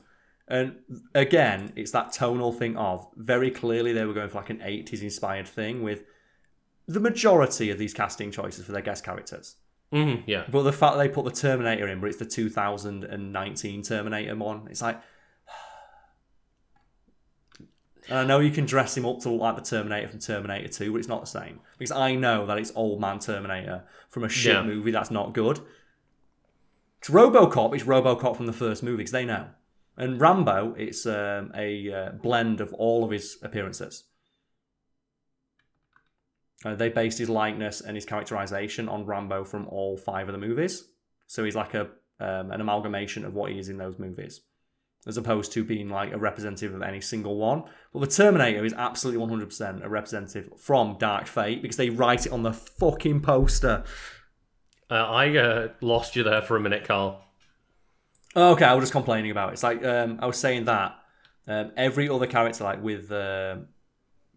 And 0.47 0.75
again, 1.15 1.71
it's 1.77 1.91
that 1.91 2.11
tonal 2.11 2.51
thing 2.51 2.75
of 2.75 3.07
very 3.15 3.49
clearly 3.51 3.93
they 3.93 4.03
were 4.03 4.13
going 4.13 4.27
for 4.29 4.39
like 4.39 4.49
an 4.49 4.57
80s 4.59 5.01
inspired 5.01 5.47
thing 5.47 5.83
with 5.83 6.03
the 6.87 6.99
majority 6.99 7.69
of 7.69 7.77
these 7.77 7.93
casting 7.93 8.29
choices 8.31 8.65
for 8.65 8.73
their 8.73 8.81
guest 8.81 9.05
characters. 9.05 9.55
Mhm, 9.93 10.23
yeah, 10.25 10.43
But 10.51 10.63
the 10.63 10.73
fact 10.73 10.97
that 10.97 11.03
they 11.03 11.07
put 11.09 11.23
the 11.25 11.31
Terminator 11.31 11.87
in, 11.87 11.99
but 12.01 12.09
it's 12.09 12.17
the 12.17 12.25
2019 12.25 13.83
Terminator 13.83 14.35
one, 14.35 14.67
it's 14.69 14.81
like. 14.81 14.99
And 18.09 18.17
I 18.17 18.25
know 18.25 18.39
you 18.39 18.51
can 18.51 18.65
dress 18.65 18.97
him 18.97 19.05
up 19.05 19.19
to 19.21 19.29
look 19.29 19.41
like 19.41 19.55
the 19.55 19.61
Terminator 19.61 20.09
from 20.09 20.19
Terminator 20.19 20.67
2, 20.67 20.91
but 20.91 20.97
it's 20.97 21.07
not 21.07 21.21
the 21.21 21.27
same. 21.27 21.61
Because 21.77 21.91
I 21.91 22.15
know 22.15 22.45
that 22.45 22.57
it's 22.57 22.71
old 22.75 22.99
man 22.99 23.19
Terminator 23.19 23.83
from 24.09 24.23
a 24.23 24.29
shit 24.29 24.53
Yeah. 24.55 24.63
movie 24.63 24.91
that's 24.91 25.11
not 25.11 25.33
good. 25.33 25.59
It's 26.99 27.09
Robocop, 27.09 27.73
it's 27.73 27.83
Robocop 27.83 28.35
from 28.37 28.45
the 28.45 28.53
first 28.53 28.83
movie, 28.83 28.97
because 28.97 29.11
they 29.11 29.25
know. 29.25 29.47
And 29.95 30.19
Rambo, 30.19 30.73
it's 30.77 31.05
um, 31.05 31.51
a 31.55 31.93
uh, 31.93 32.09
blend 32.11 32.59
of 32.61 32.73
all 32.73 33.03
of 33.03 33.11
his 33.11 33.37
appearances. 33.41 34.05
Uh, 36.65 36.75
they 36.75 36.89
based 36.89 37.19
his 37.19 37.29
likeness 37.29 37.81
and 37.81 37.95
his 37.95 38.05
characterization 38.05 38.87
on 38.87 39.05
Rambo 39.05 39.43
from 39.43 39.67
all 39.67 39.97
five 39.97 40.29
of 40.29 40.33
the 40.33 40.39
movies. 40.45 40.85
So 41.27 41.43
he's 41.43 41.55
like 41.55 41.73
a 41.73 41.89
um, 42.19 42.51
an 42.51 42.61
amalgamation 42.61 43.25
of 43.25 43.33
what 43.33 43.51
he 43.51 43.59
is 43.59 43.69
in 43.69 43.77
those 43.77 43.99
movies, 43.99 44.41
as 45.05 45.17
opposed 45.17 45.51
to 45.53 45.63
being 45.63 45.89
like 45.89 46.13
a 46.13 46.17
representative 46.17 46.73
of 46.73 46.81
any 46.81 47.01
single 47.01 47.37
one. 47.37 47.63
But 47.91 47.99
the 47.99 48.07
Terminator 48.07 48.63
is 48.63 48.73
absolutely 48.73 49.25
100% 49.25 49.83
a 49.83 49.89
representative 49.89 50.49
from 50.57 50.97
Dark 50.97 51.27
Fate 51.27 51.61
because 51.61 51.77
they 51.77 51.89
write 51.89 52.25
it 52.25 52.31
on 52.31 52.43
the 52.43 52.53
fucking 52.53 53.21
poster. 53.21 53.83
uh, 54.89 54.93
I 54.93 55.37
uh, 55.37 55.67
lost 55.81 56.15
you 56.15 56.23
there 56.23 56.41
for 56.41 56.55
a 56.55 56.59
minute, 56.59 56.85
Carl. 56.85 57.21
Okay, 58.35 58.65
I 58.65 58.73
was 58.73 58.83
just 58.83 58.93
complaining 58.93 59.31
about 59.31 59.49
it. 59.49 59.53
It's 59.53 59.63
like 59.63 59.83
um, 59.85 60.19
I 60.21 60.25
was 60.25 60.37
saying 60.37 60.65
that 60.65 60.95
um, 61.47 61.71
every 61.77 62.09
other 62.09 62.25
character, 62.25 62.63
like 62.63 62.81
with 62.81 63.11
um 63.11 63.67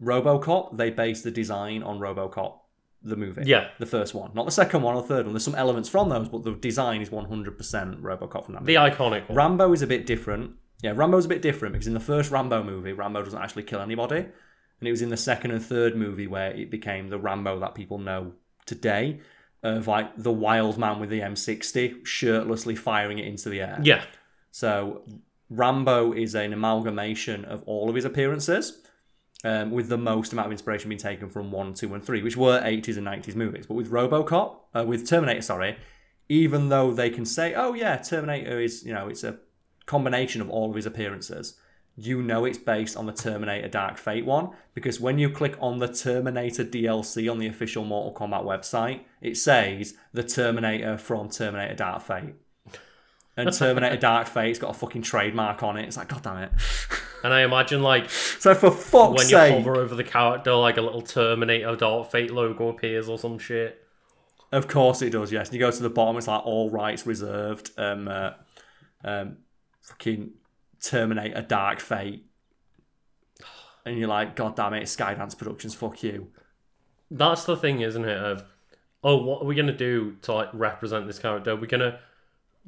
RoboCop, 0.01 0.77
they 0.77 0.89
base 0.91 1.23
the 1.23 1.31
design 1.31 1.81
on 1.81 1.99
RoboCop, 1.99 2.59
the 3.07 3.15
movie. 3.15 3.43
Yeah. 3.45 3.69
The 3.79 3.85
first 3.85 4.13
one. 4.13 4.31
Not 4.33 4.45
the 4.45 4.51
second 4.51 4.81
one 4.81 4.95
or 4.95 5.03
third 5.03 5.25
one. 5.25 5.33
There's 5.33 5.43
some 5.43 5.55
elements 5.55 5.89
from 5.89 6.09
those, 6.09 6.29
but 6.29 6.43
the 6.43 6.53
design 6.53 7.01
is 7.01 7.09
100% 7.09 7.57
Robocop 8.01 8.45
from 8.45 8.53
that 8.55 8.61
movie. 8.61 8.73
The 8.73 8.79
iconic 8.79 9.27
one. 9.29 9.35
Rambo 9.35 9.73
is 9.73 9.81
a 9.81 9.87
bit 9.87 10.05
different. 10.05 10.51
Yeah, 10.81 10.93
Rambo's 10.95 11.25
a 11.25 11.29
bit 11.29 11.41
different 11.41 11.73
because 11.73 11.87
in 11.87 11.93
the 11.93 11.99
first 11.99 12.29
Rambo 12.31 12.63
movie, 12.63 12.93
Rambo 12.93 13.23
doesn't 13.23 13.41
actually 13.41 13.63
kill 13.63 13.81
anybody. 13.81 14.17
And 14.17 14.87
it 14.87 14.91
was 14.91 15.01
in 15.01 15.09
the 15.09 15.17
second 15.17 15.51
and 15.51 15.63
third 15.63 15.95
movie 15.95 16.27
where 16.27 16.51
it 16.51 16.69
became 16.69 17.07
the 17.07 17.17
Rambo 17.17 17.59
that 17.59 17.73
people 17.73 17.97
know 17.97 18.33
today 18.65 19.19
of 19.63 19.87
like 19.87 20.15
the 20.15 20.31
wild 20.31 20.77
man 20.77 20.99
with 20.99 21.09
the 21.09 21.21
M60 21.21 22.05
shirtlessly 22.05 22.75
firing 22.75 23.17
it 23.17 23.25
into 23.25 23.49
the 23.49 23.61
air. 23.61 23.79
yeah. 23.81 24.03
So 24.51 25.03
Rambo 25.49 26.13
is 26.13 26.35
an 26.35 26.53
amalgamation 26.53 27.45
of 27.45 27.63
all 27.65 27.89
of 27.89 27.95
his 27.95 28.05
appearances, 28.05 28.83
um, 29.43 29.71
with 29.71 29.89
the 29.89 29.97
most 29.97 30.33
amount 30.33 30.47
of 30.47 30.51
inspiration 30.51 30.89
being 30.89 30.99
taken 30.99 31.29
from 31.29 31.51
one, 31.51 31.73
two, 31.73 31.93
and 31.93 32.03
three, 32.03 32.21
which 32.21 32.37
were 32.37 32.59
80s 32.59 32.97
and 32.97 33.05
90s 33.05 33.35
movies. 33.35 33.65
But 33.67 33.75
with 33.75 33.91
RoboCop, 33.91 34.55
uh, 34.75 34.85
with 34.85 35.07
Terminator, 35.07 35.41
sorry, 35.41 35.77
even 36.29 36.69
though 36.69 36.91
they 36.91 37.09
can 37.09 37.25
say, 37.25 37.53
"Oh 37.53 37.73
yeah, 37.73 37.97
Terminator 37.97 38.59
is 38.59 38.83
you 38.83 38.93
know 38.93 39.07
it's 39.07 39.23
a 39.23 39.37
combination 39.85 40.41
of 40.41 40.49
all 40.49 40.69
of 40.69 40.75
his 40.75 40.85
appearances," 40.85 41.59
you 41.95 42.21
know 42.21 42.45
it's 42.45 42.57
based 42.57 42.97
on 42.97 43.05
the 43.05 43.13
Terminator 43.13 43.67
Dark 43.67 43.97
Fate 43.97 44.25
one 44.25 44.51
because 44.73 44.99
when 44.99 45.17
you 45.17 45.29
click 45.29 45.55
on 45.59 45.79
the 45.79 45.87
Terminator 45.87 46.63
DLC 46.63 47.29
on 47.31 47.39
the 47.39 47.47
official 47.47 47.83
Mortal 47.83 48.13
Kombat 48.13 48.43
website, 48.43 49.01
it 49.21 49.37
says 49.37 49.95
the 50.13 50.23
Terminator 50.23 50.97
from 50.97 51.29
Terminator 51.29 51.75
Dark 51.75 52.01
Fate. 52.01 52.35
And 53.35 53.53
Terminator 53.57 53.97
Dark 53.97 54.27
Fate's 54.27 54.59
got 54.59 54.71
a 54.71 54.77
fucking 54.77 55.01
trademark 55.03 55.63
on 55.63 55.77
it. 55.77 55.85
It's 55.85 55.97
like, 55.97 56.09
god 56.09 56.23
damn 56.23 56.37
it. 56.37 56.51
And 57.27 57.33
I 57.33 57.41
imagine 57.41 57.83
like 57.83 58.09
So 58.09 58.55
for 58.55 58.71
fuck's 58.71 59.17
when 59.17 59.27
you 59.27 59.35
sake, 59.35 59.53
hover 59.53 59.75
over 59.75 59.93
the 59.95 60.03
character, 60.05 60.53
like 60.53 60.77
a 60.77 60.81
little 60.81 61.01
Terminator 61.01 61.75
Dark 61.75 62.09
Fate 62.09 62.31
logo 62.31 62.69
appears 62.69 63.09
or 63.09 63.19
some 63.19 63.37
shit. 63.37 63.85
of 64.53 64.69
course 64.69 65.01
it 65.01 65.09
does. 65.09 65.29
Yes, 65.29 65.49
and 65.49 65.55
you 65.55 65.59
go 65.59 65.69
to 65.69 65.83
the 65.83 65.89
bottom. 65.89 66.15
It's 66.15 66.27
like 66.27 66.45
all 66.45 66.69
rights 66.69 67.05
reserved. 67.05 67.71
Um, 67.77 68.07
uh, 68.07 68.29
um, 69.03 69.39
fucking 69.81 70.35
Terminator 70.81 71.41
Dark 71.41 71.81
Fate, 71.81 72.25
and 73.85 73.97
you're 73.97 74.07
like, 74.07 74.37
god 74.37 74.55
damn 74.55 74.75
it, 74.75 74.83
Skydance 74.83 75.37
Productions, 75.37 75.75
fuck 75.75 76.01
you. 76.03 76.29
That's 77.11 77.43
the 77.43 77.57
thing, 77.57 77.81
isn't 77.81 78.05
it? 78.05 78.17
Of 78.17 78.45
oh, 79.03 79.17
what 79.17 79.41
are 79.41 79.45
we 79.45 79.53
gonna 79.53 79.75
do 79.75 80.15
to 80.21 80.31
like 80.31 80.49
represent 80.53 81.07
this 81.07 81.19
character? 81.19 81.57
We're 81.57 81.65
gonna 81.65 81.99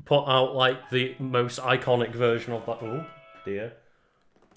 put 0.03 0.25
out 0.25 0.53
like 0.53 0.89
the 0.89 1.15
most 1.17 1.61
iconic 1.61 2.13
version 2.13 2.51
of 2.51 2.65
that. 2.65 2.83
Oh 2.83 3.05
dear. 3.45 3.77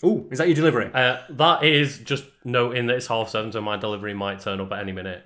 Ooh, 0.05 0.29
is 0.33 0.39
that 0.39 0.49
your 0.49 0.57
delivery? 0.57 0.91
Uh, 0.93 1.19
that 1.31 1.62
is 1.65 1.99
just 1.99 2.24
noting 2.45 2.87
that 2.87 2.97
it's 2.97 3.07
half 3.07 3.29
seven, 3.29 3.53
so 3.53 3.61
my 3.61 3.77
delivery 3.77 4.15
might 4.15 4.41
turn 4.41 4.61
up 4.61 4.73
at 4.73 4.81
any 4.81 4.93
minute. 4.93 5.24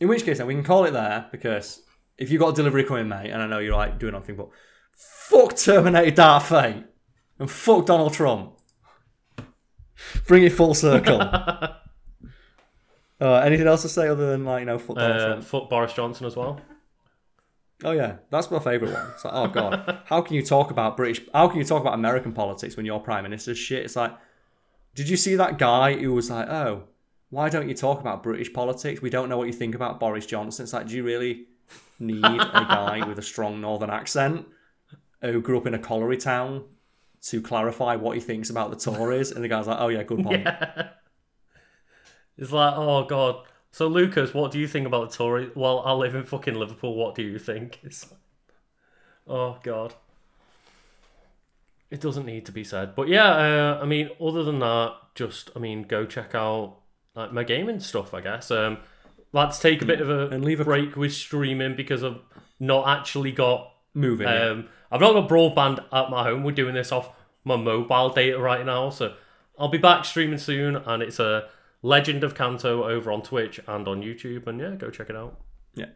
In 0.00 0.08
which 0.08 0.24
case, 0.24 0.38
then 0.38 0.46
we 0.46 0.54
can 0.54 0.62
call 0.64 0.84
it 0.84 0.92
there 0.92 1.26
because 1.32 1.82
if 2.18 2.30
you've 2.30 2.40
got 2.40 2.48
a 2.50 2.54
delivery 2.54 2.84
coming, 2.84 3.08
mate, 3.08 3.30
and 3.30 3.42
I 3.42 3.46
know 3.46 3.58
you're 3.58 3.74
like 3.76 3.98
doing 3.98 4.12
nothing, 4.12 4.36
but 4.36 4.48
fuck 4.94 5.56
Terminator 5.56 6.10
Dark 6.10 6.42
Fate 6.44 6.84
and 7.38 7.50
fuck 7.50 7.86
Donald 7.86 8.12
Trump. 8.12 8.54
Bring 10.26 10.42
it 10.44 10.52
full 10.52 10.74
circle. 10.74 11.20
uh, 11.22 11.74
anything 13.20 13.66
else 13.66 13.82
to 13.82 13.88
say 13.88 14.08
other 14.08 14.30
than 14.32 14.44
like 14.44 14.60
you 14.60 14.66
know 14.66 14.78
fuck 14.78 14.96
Donald 14.96 15.20
Uh, 15.20 15.26
Trump? 15.26 15.44
fuck 15.44 15.68
Boris 15.70 15.92
Johnson 15.92 16.26
as 16.26 16.36
well. 16.36 16.60
Oh 17.84 17.92
yeah, 17.92 18.16
that's 18.30 18.50
my 18.50 18.58
favourite 18.58 18.92
one. 18.92 19.10
It's 19.14 19.24
like, 19.24 19.34
oh 19.34 19.48
god, 19.48 20.02
how 20.06 20.20
can 20.20 20.36
you 20.36 20.42
talk 20.42 20.70
about 20.70 20.96
British? 20.96 21.22
How 21.32 21.48
can 21.48 21.58
you 21.58 21.64
talk 21.64 21.80
about 21.80 21.94
American 21.94 22.32
politics 22.32 22.76
when 22.76 22.86
your 22.86 23.00
prime 23.00 23.22
minister's 23.22 23.58
shit? 23.58 23.84
It's 23.84 23.96
like, 23.96 24.12
did 24.94 25.08
you 25.08 25.16
see 25.16 25.34
that 25.36 25.58
guy 25.58 25.94
who 25.94 26.12
was 26.12 26.30
like, 26.30 26.48
oh, 26.48 26.84
why 27.30 27.48
don't 27.48 27.68
you 27.68 27.74
talk 27.74 28.00
about 28.00 28.22
British 28.22 28.52
politics? 28.52 29.00
We 29.00 29.10
don't 29.10 29.28
know 29.28 29.38
what 29.38 29.46
you 29.46 29.52
think 29.52 29.74
about 29.74 30.00
Boris 30.00 30.26
Johnson. 30.26 30.64
It's 30.64 30.72
like, 30.72 30.88
do 30.88 30.96
you 30.96 31.04
really 31.04 31.46
need 31.98 32.24
a 32.24 32.66
guy 32.68 33.04
with 33.06 33.18
a 33.18 33.22
strong 33.22 33.60
northern 33.60 33.90
accent 33.90 34.46
who 35.22 35.40
grew 35.40 35.58
up 35.58 35.66
in 35.66 35.74
a 35.74 35.78
colliery 35.78 36.16
town 36.16 36.64
to 37.22 37.40
clarify 37.40 37.96
what 37.96 38.16
he 38.16 38.20
thinks 38.20 38.50
about 38.50 38.70
the 38.70 38.76
Tories? 38.76 39.30
And 39.30 39.44
the 39.44 39.48
guy's 39.48 39.66
like, 39.66 39.78
oh 39.80 39.88
yeah, 39.88 40.02
good 40.02 40.22
point. 40.22 40.46
It's 42.40 42.52
like, 42.52 42.72
oh 42.74 43.04
god. 43.04 43.46
So 43.72 43.86
Lucas, 43.86 44.34
what 44.34 44.50
do 44.50 44.58
you 44.58 44.66
think 44.66 44.86
about 44.86 45.10
the 45.10 45.16
Tory? 45.16 45.50
Well, 45.54 45.80
I 45.86 45.92
live 45.92 46.14
in 46.14 46.24
fucking 46.24 46.54
Liverpool. 46.54 46.94
What 46.94 47.14
do 47.14 47.22
you 47.22 47.38
think? 47.38 47.78
It's 47.82 48.06
oh 49.26 49.58
god. 49.62 49.94
It 51.90 52.00
doesn't 52.00 52.26
need 52.26 52.46
to 52.46 52.52
be 52.52 52.62
said, 52.64 52.94
but 52.94 53.08
yeah. 53.08 53.30
Uh, 53.30 53.80
I 53.82 53.86
mean, 53.86 54.10
other 54.20 54.44
than 54.44 54.60
that, 54.60 54.94
just 55.14 55.50
I 55.56 55.58
mean, 55.58 55.82
go 55.82 56.04
check 56.06 56.34
out 56.34 56.76
like 57.14 57.32
my 57.32 57.42
gaming 57.44 57.80
stuff. 57.80 58.14
I 58.14 58.20
guess. 58.20 58.50
Um, 58.50 58.78
let's 59.32 59.58
take 59.58 59.82
a 59.82 59.86
bit 59.86 60.00
of 60.00 60.08
a 60.10 60.28
And 60.28 60.44
leave 60.44 60.60
a- 60.60 60.64
break 60.64 60.96
with 60.96 61.12
streaming 61.12 61.74
because 61.76 62.04
I've 62.04 62.20
not 62.58 62.86
actually 62.88 63.32
got 63.32 63.72
Moving. 63.94 64.28
yeah. 64.28 64.50
um, 64.50 64.68
I've 64.92 65.00
not 65.00 65.14
got 65.14 65.28
broadband 65.28 65.84
at 65.92 66.10
my 66.10 66.22
home. 66.24 66.44
We're 66.44 66.52
doing 66.52 66.74
this 66.74 66.92
off 66.92 67.10
my 67.44 67.56
mobile 67.56 68.10
data 68.10 68.38
right 68.38 68.64
now, 68.64 68.90
so 68.90 69.14
I'll 69.58 69.68
be 69.68 69.78
back 69.78 70.04
streaming 70.04 70.38
soon. 70.38 70.76
And 70.76 71.02
it's 71.02 71.18
a 71.18 71.48
Legend 71.82 72.24
of 72.24 72.34
Kanto 72.34 72.84
over 72.84 73.10
on 73.12 73.22
Twitch 73.22 73.60
and 73.66 73.86
on 73.88 74.02
YouTube. 74.02 74.46
And 74.46 74.60
yeah, 74.60 74.74
go 74.76 74.90
check 74.90 75.10
it 75.10 75.16
out. 75.16 75.40
Yeah. 75.74 75.86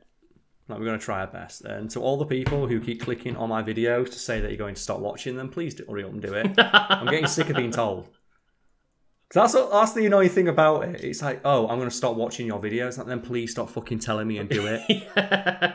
Like, 0.69 0.79
we're 0.79 0.87
going 0.87 0.99
to 0.99 1.05
try 1.05 1.21
our 1.21 1.27
best. 1.27 1.63
And 1.63 1.91
to 1.91 2.01
all 2.01 2.17
the 2.17 2.25
people 2.25 2.67
who 2.67 2.81
keep 2.81 3.03
clicking 3.03 3.37
on 3.37 3.51
my 3.51 3.63
videos 3.63 4.07
to 4.07 4.19
say 4.19 4.41
that 4.41 4.49
you're 4.49 4.57
going 4.57 4.75
to 4.77 4.81
stop 4.81 5.01
watching 5.01 5.37
them, 5.37 5.51
please 5.51 5.75
do, 5.75 5.85
hurry 5.87 6.05
up 6.05 6.13
and 6.13 6.23
do 6.23 6.33
it. 6.33 6.55
I'm 6.59 7.07
getting 7.07 7.27
sick 7.27 7.51
of 7.51 7.57
being 7.57 7.71
told. 7.71 8.09
that's, 9.33 9.53
what- 9.53 9.71
that's 9.71 9.93
the 9.93 10.07
annoying 10.07 10.31
thing 10.31 10.49
about 10.49 10.85
it. 10.85 11.05
It's 11.05 11.21
like, 11.21 11.43
oh, 11.45 11.69
I'm 11.69 11.77
going 11.79 11.91
to 11.91 11.95
stop 11.95 12.17
watching 12.17 12.47
your 12.47 12.61
videos. 12.61 12.99
And 12.99 13.11
then 13.11 13.21
please 13.21 13.51
stop 13.51 13.69
fucking 13.69 13.99
telling 13.99 14.27
me 14.27 14.39
and 14.39 14.49
do 14.49 14.67
it. 14.67 15.75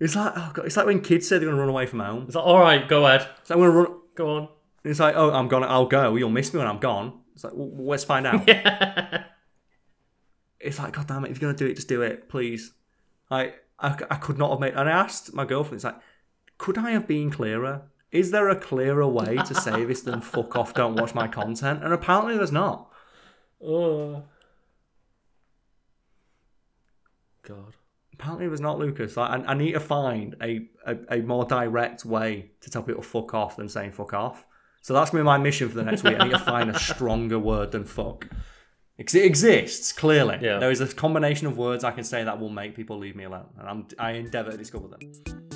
It's 0.00 0.14
like, 0.14 0.32
oh 0.36 0.52
God, 0.54 0.66
it's 0.66 0.76
like 0.76 0.86
when 0.86 1.00
kids 1.00 1.26
say 1.26 1.38
they're 1.38 1.46
going 1.48 1.56
to 1.56 1.60
run 1.60 1.68
away 1.68 1.84
from 1.86 1.98
home. 1.98 2.22
It's 2.26 2.36
like, 2.36 2.44
all 2.46 2.60
right, 2.60 2.86
go 2.88 3.04
ahead, 3.04 3.26
It's 3.40 3.50
like, 3.50 3.56
I'm 3.56 3.60
going 3.64 3.72
to 3.72 3.78
run. 3.90 4.00
go 4.14 4.30
on. 4.36 4.48
It's 4.84 5.00
like, 5.00 5.16
oh, 5.16 5.32
I'm 5.32 5.48
going 5.48 5.64
to, 5.64 5.68
I'll 5.68 5.86
go. 5.86 6.14
You'll 6.14 6.30
miss 6.30 6.54
me 6.54 6.58
when 6.58 6.68
I'm 6.68 6.78
gone. 6.78 7.20
It's 7.38 7.44
like, 7.44 7.52
well, 7.54 7.90
let's 7.90 8.02
find 8.02 8.26
out. 8.26 8.42
it's 10.58 10.76
like, 10.80 10.92
God 10.92 11.06
damn 11.06 11.24
it, 11.24 11.30
if 11.30 11.40
you're 11.40 11.46
going 11.46 11.56
to 11.56 11.64
do 11.64 11.70
it, 11.70 11.76
just 11.76 11.86
do 11.86 12.02
it, 12.02 12.28
please. 12.28 12.72
I, 13.30 13.52
I, 13.78 13.96
I 14.10 14.16
could 14.16 14.38
not 14.38 14.50
have 14.50 14.58
made, 14.58 14.74
and 14.74 14.88
I 14.88 14.92
asked 14.92 15.32
my 15.32 15.44
girlfriend, 15.44 15.76
it's 15.76 15.84
like, 15.84 16.00
could 16.58 16.76
I 16.78 16.90
have 16.90 17.06
been 17.06 17.30
clearer? 17.30 17.82
Is 18.10 18.32
there 18.32 18.48
a 18.48 18.56
clearer 18.58 19.06
way 19.06 19.36
to 19.36 19.54
say 19.62 19.84
this 19.84 20.00
than 20.00 20.20
fuck 20.20 20.56
off, 20.56 20.74
don't 20.74 20.96
watch 20.96 21.14
my 21.14 21.28
content? 21.28 21.84
And 21.84 21.92
apparently 21.92 22.36
there's 22.36 22.50
not. 22.50 22.90
Oh. 23.64 24.24
God. 27.42 27.76
Apparently 28.14 28.46
it 28.46 28.50
was 28.50 28.60
not, 28.60 28.80
Lucas. 28.80 29.16
Like, 29.16 29.30
I, 29.30 29.52
I 29.52 29.54
need 29.54 29.74
to 29.74 29.80
find 29.80 30.34
a, 30.42 30.68
a, 30.84 31.18
a 31.18 31.22
more 31.22 31.44
direct 31.44 32.04
way 32.04 32.50
to 32.62 32.68
tell 32.70 32.82
people 32.82 33.02
fuck 33.02 33.32
off 33.32 33.54
than 33.54 33.68
saying 33.68 33.92
fuck 33.92 34.12
off. 34.12 34.44
So 34.80 34.94
that's 34.94 35.10
going 35.10 35.20
to 35.20 35.24
be 35.24 35.26
my 35.26 35.38
mission 35.38 35.68
for 35.68 35.74
the 35.74 35.84
next 35.84 36.02
week. 36.02 36.16
I 36.18 36.24
need 36.24 36.32
to 36.32 36.38
find 36.38 36.70
a 36.70 36.78
stronger 36.78 37.38
word 37.38 37.72
than 37.72 37.84
fuck. 37.84 38.28
Because 38.96 39.14
it 39.14 39.24
exists, 39.24 39.92
clearly. 39.92 40.38
Yeah. 40.40 40.58
There 40.58 40.70
is 40.70 40.80
a 40.80 40.86
combination 40.88 41.46
of 41.46 41.56
words 41.56 41.84
I 41.84 41.92
can 41.92 42.04
say 42.04 42.24
that 42.24 42.40
will 42.40 42.48
make 42.48 42.74
people 42.74 42.98
leave 42.98 43.14
me 43.14 43.24
alone. 43.24 43.46
And 43.58 43.68
I'm, 43.68 43.86
I 43.98 44.12
endeavour 44.12 44.50
to 44.50 44.56
discover 44.56 44.88
them. 44.88 45.47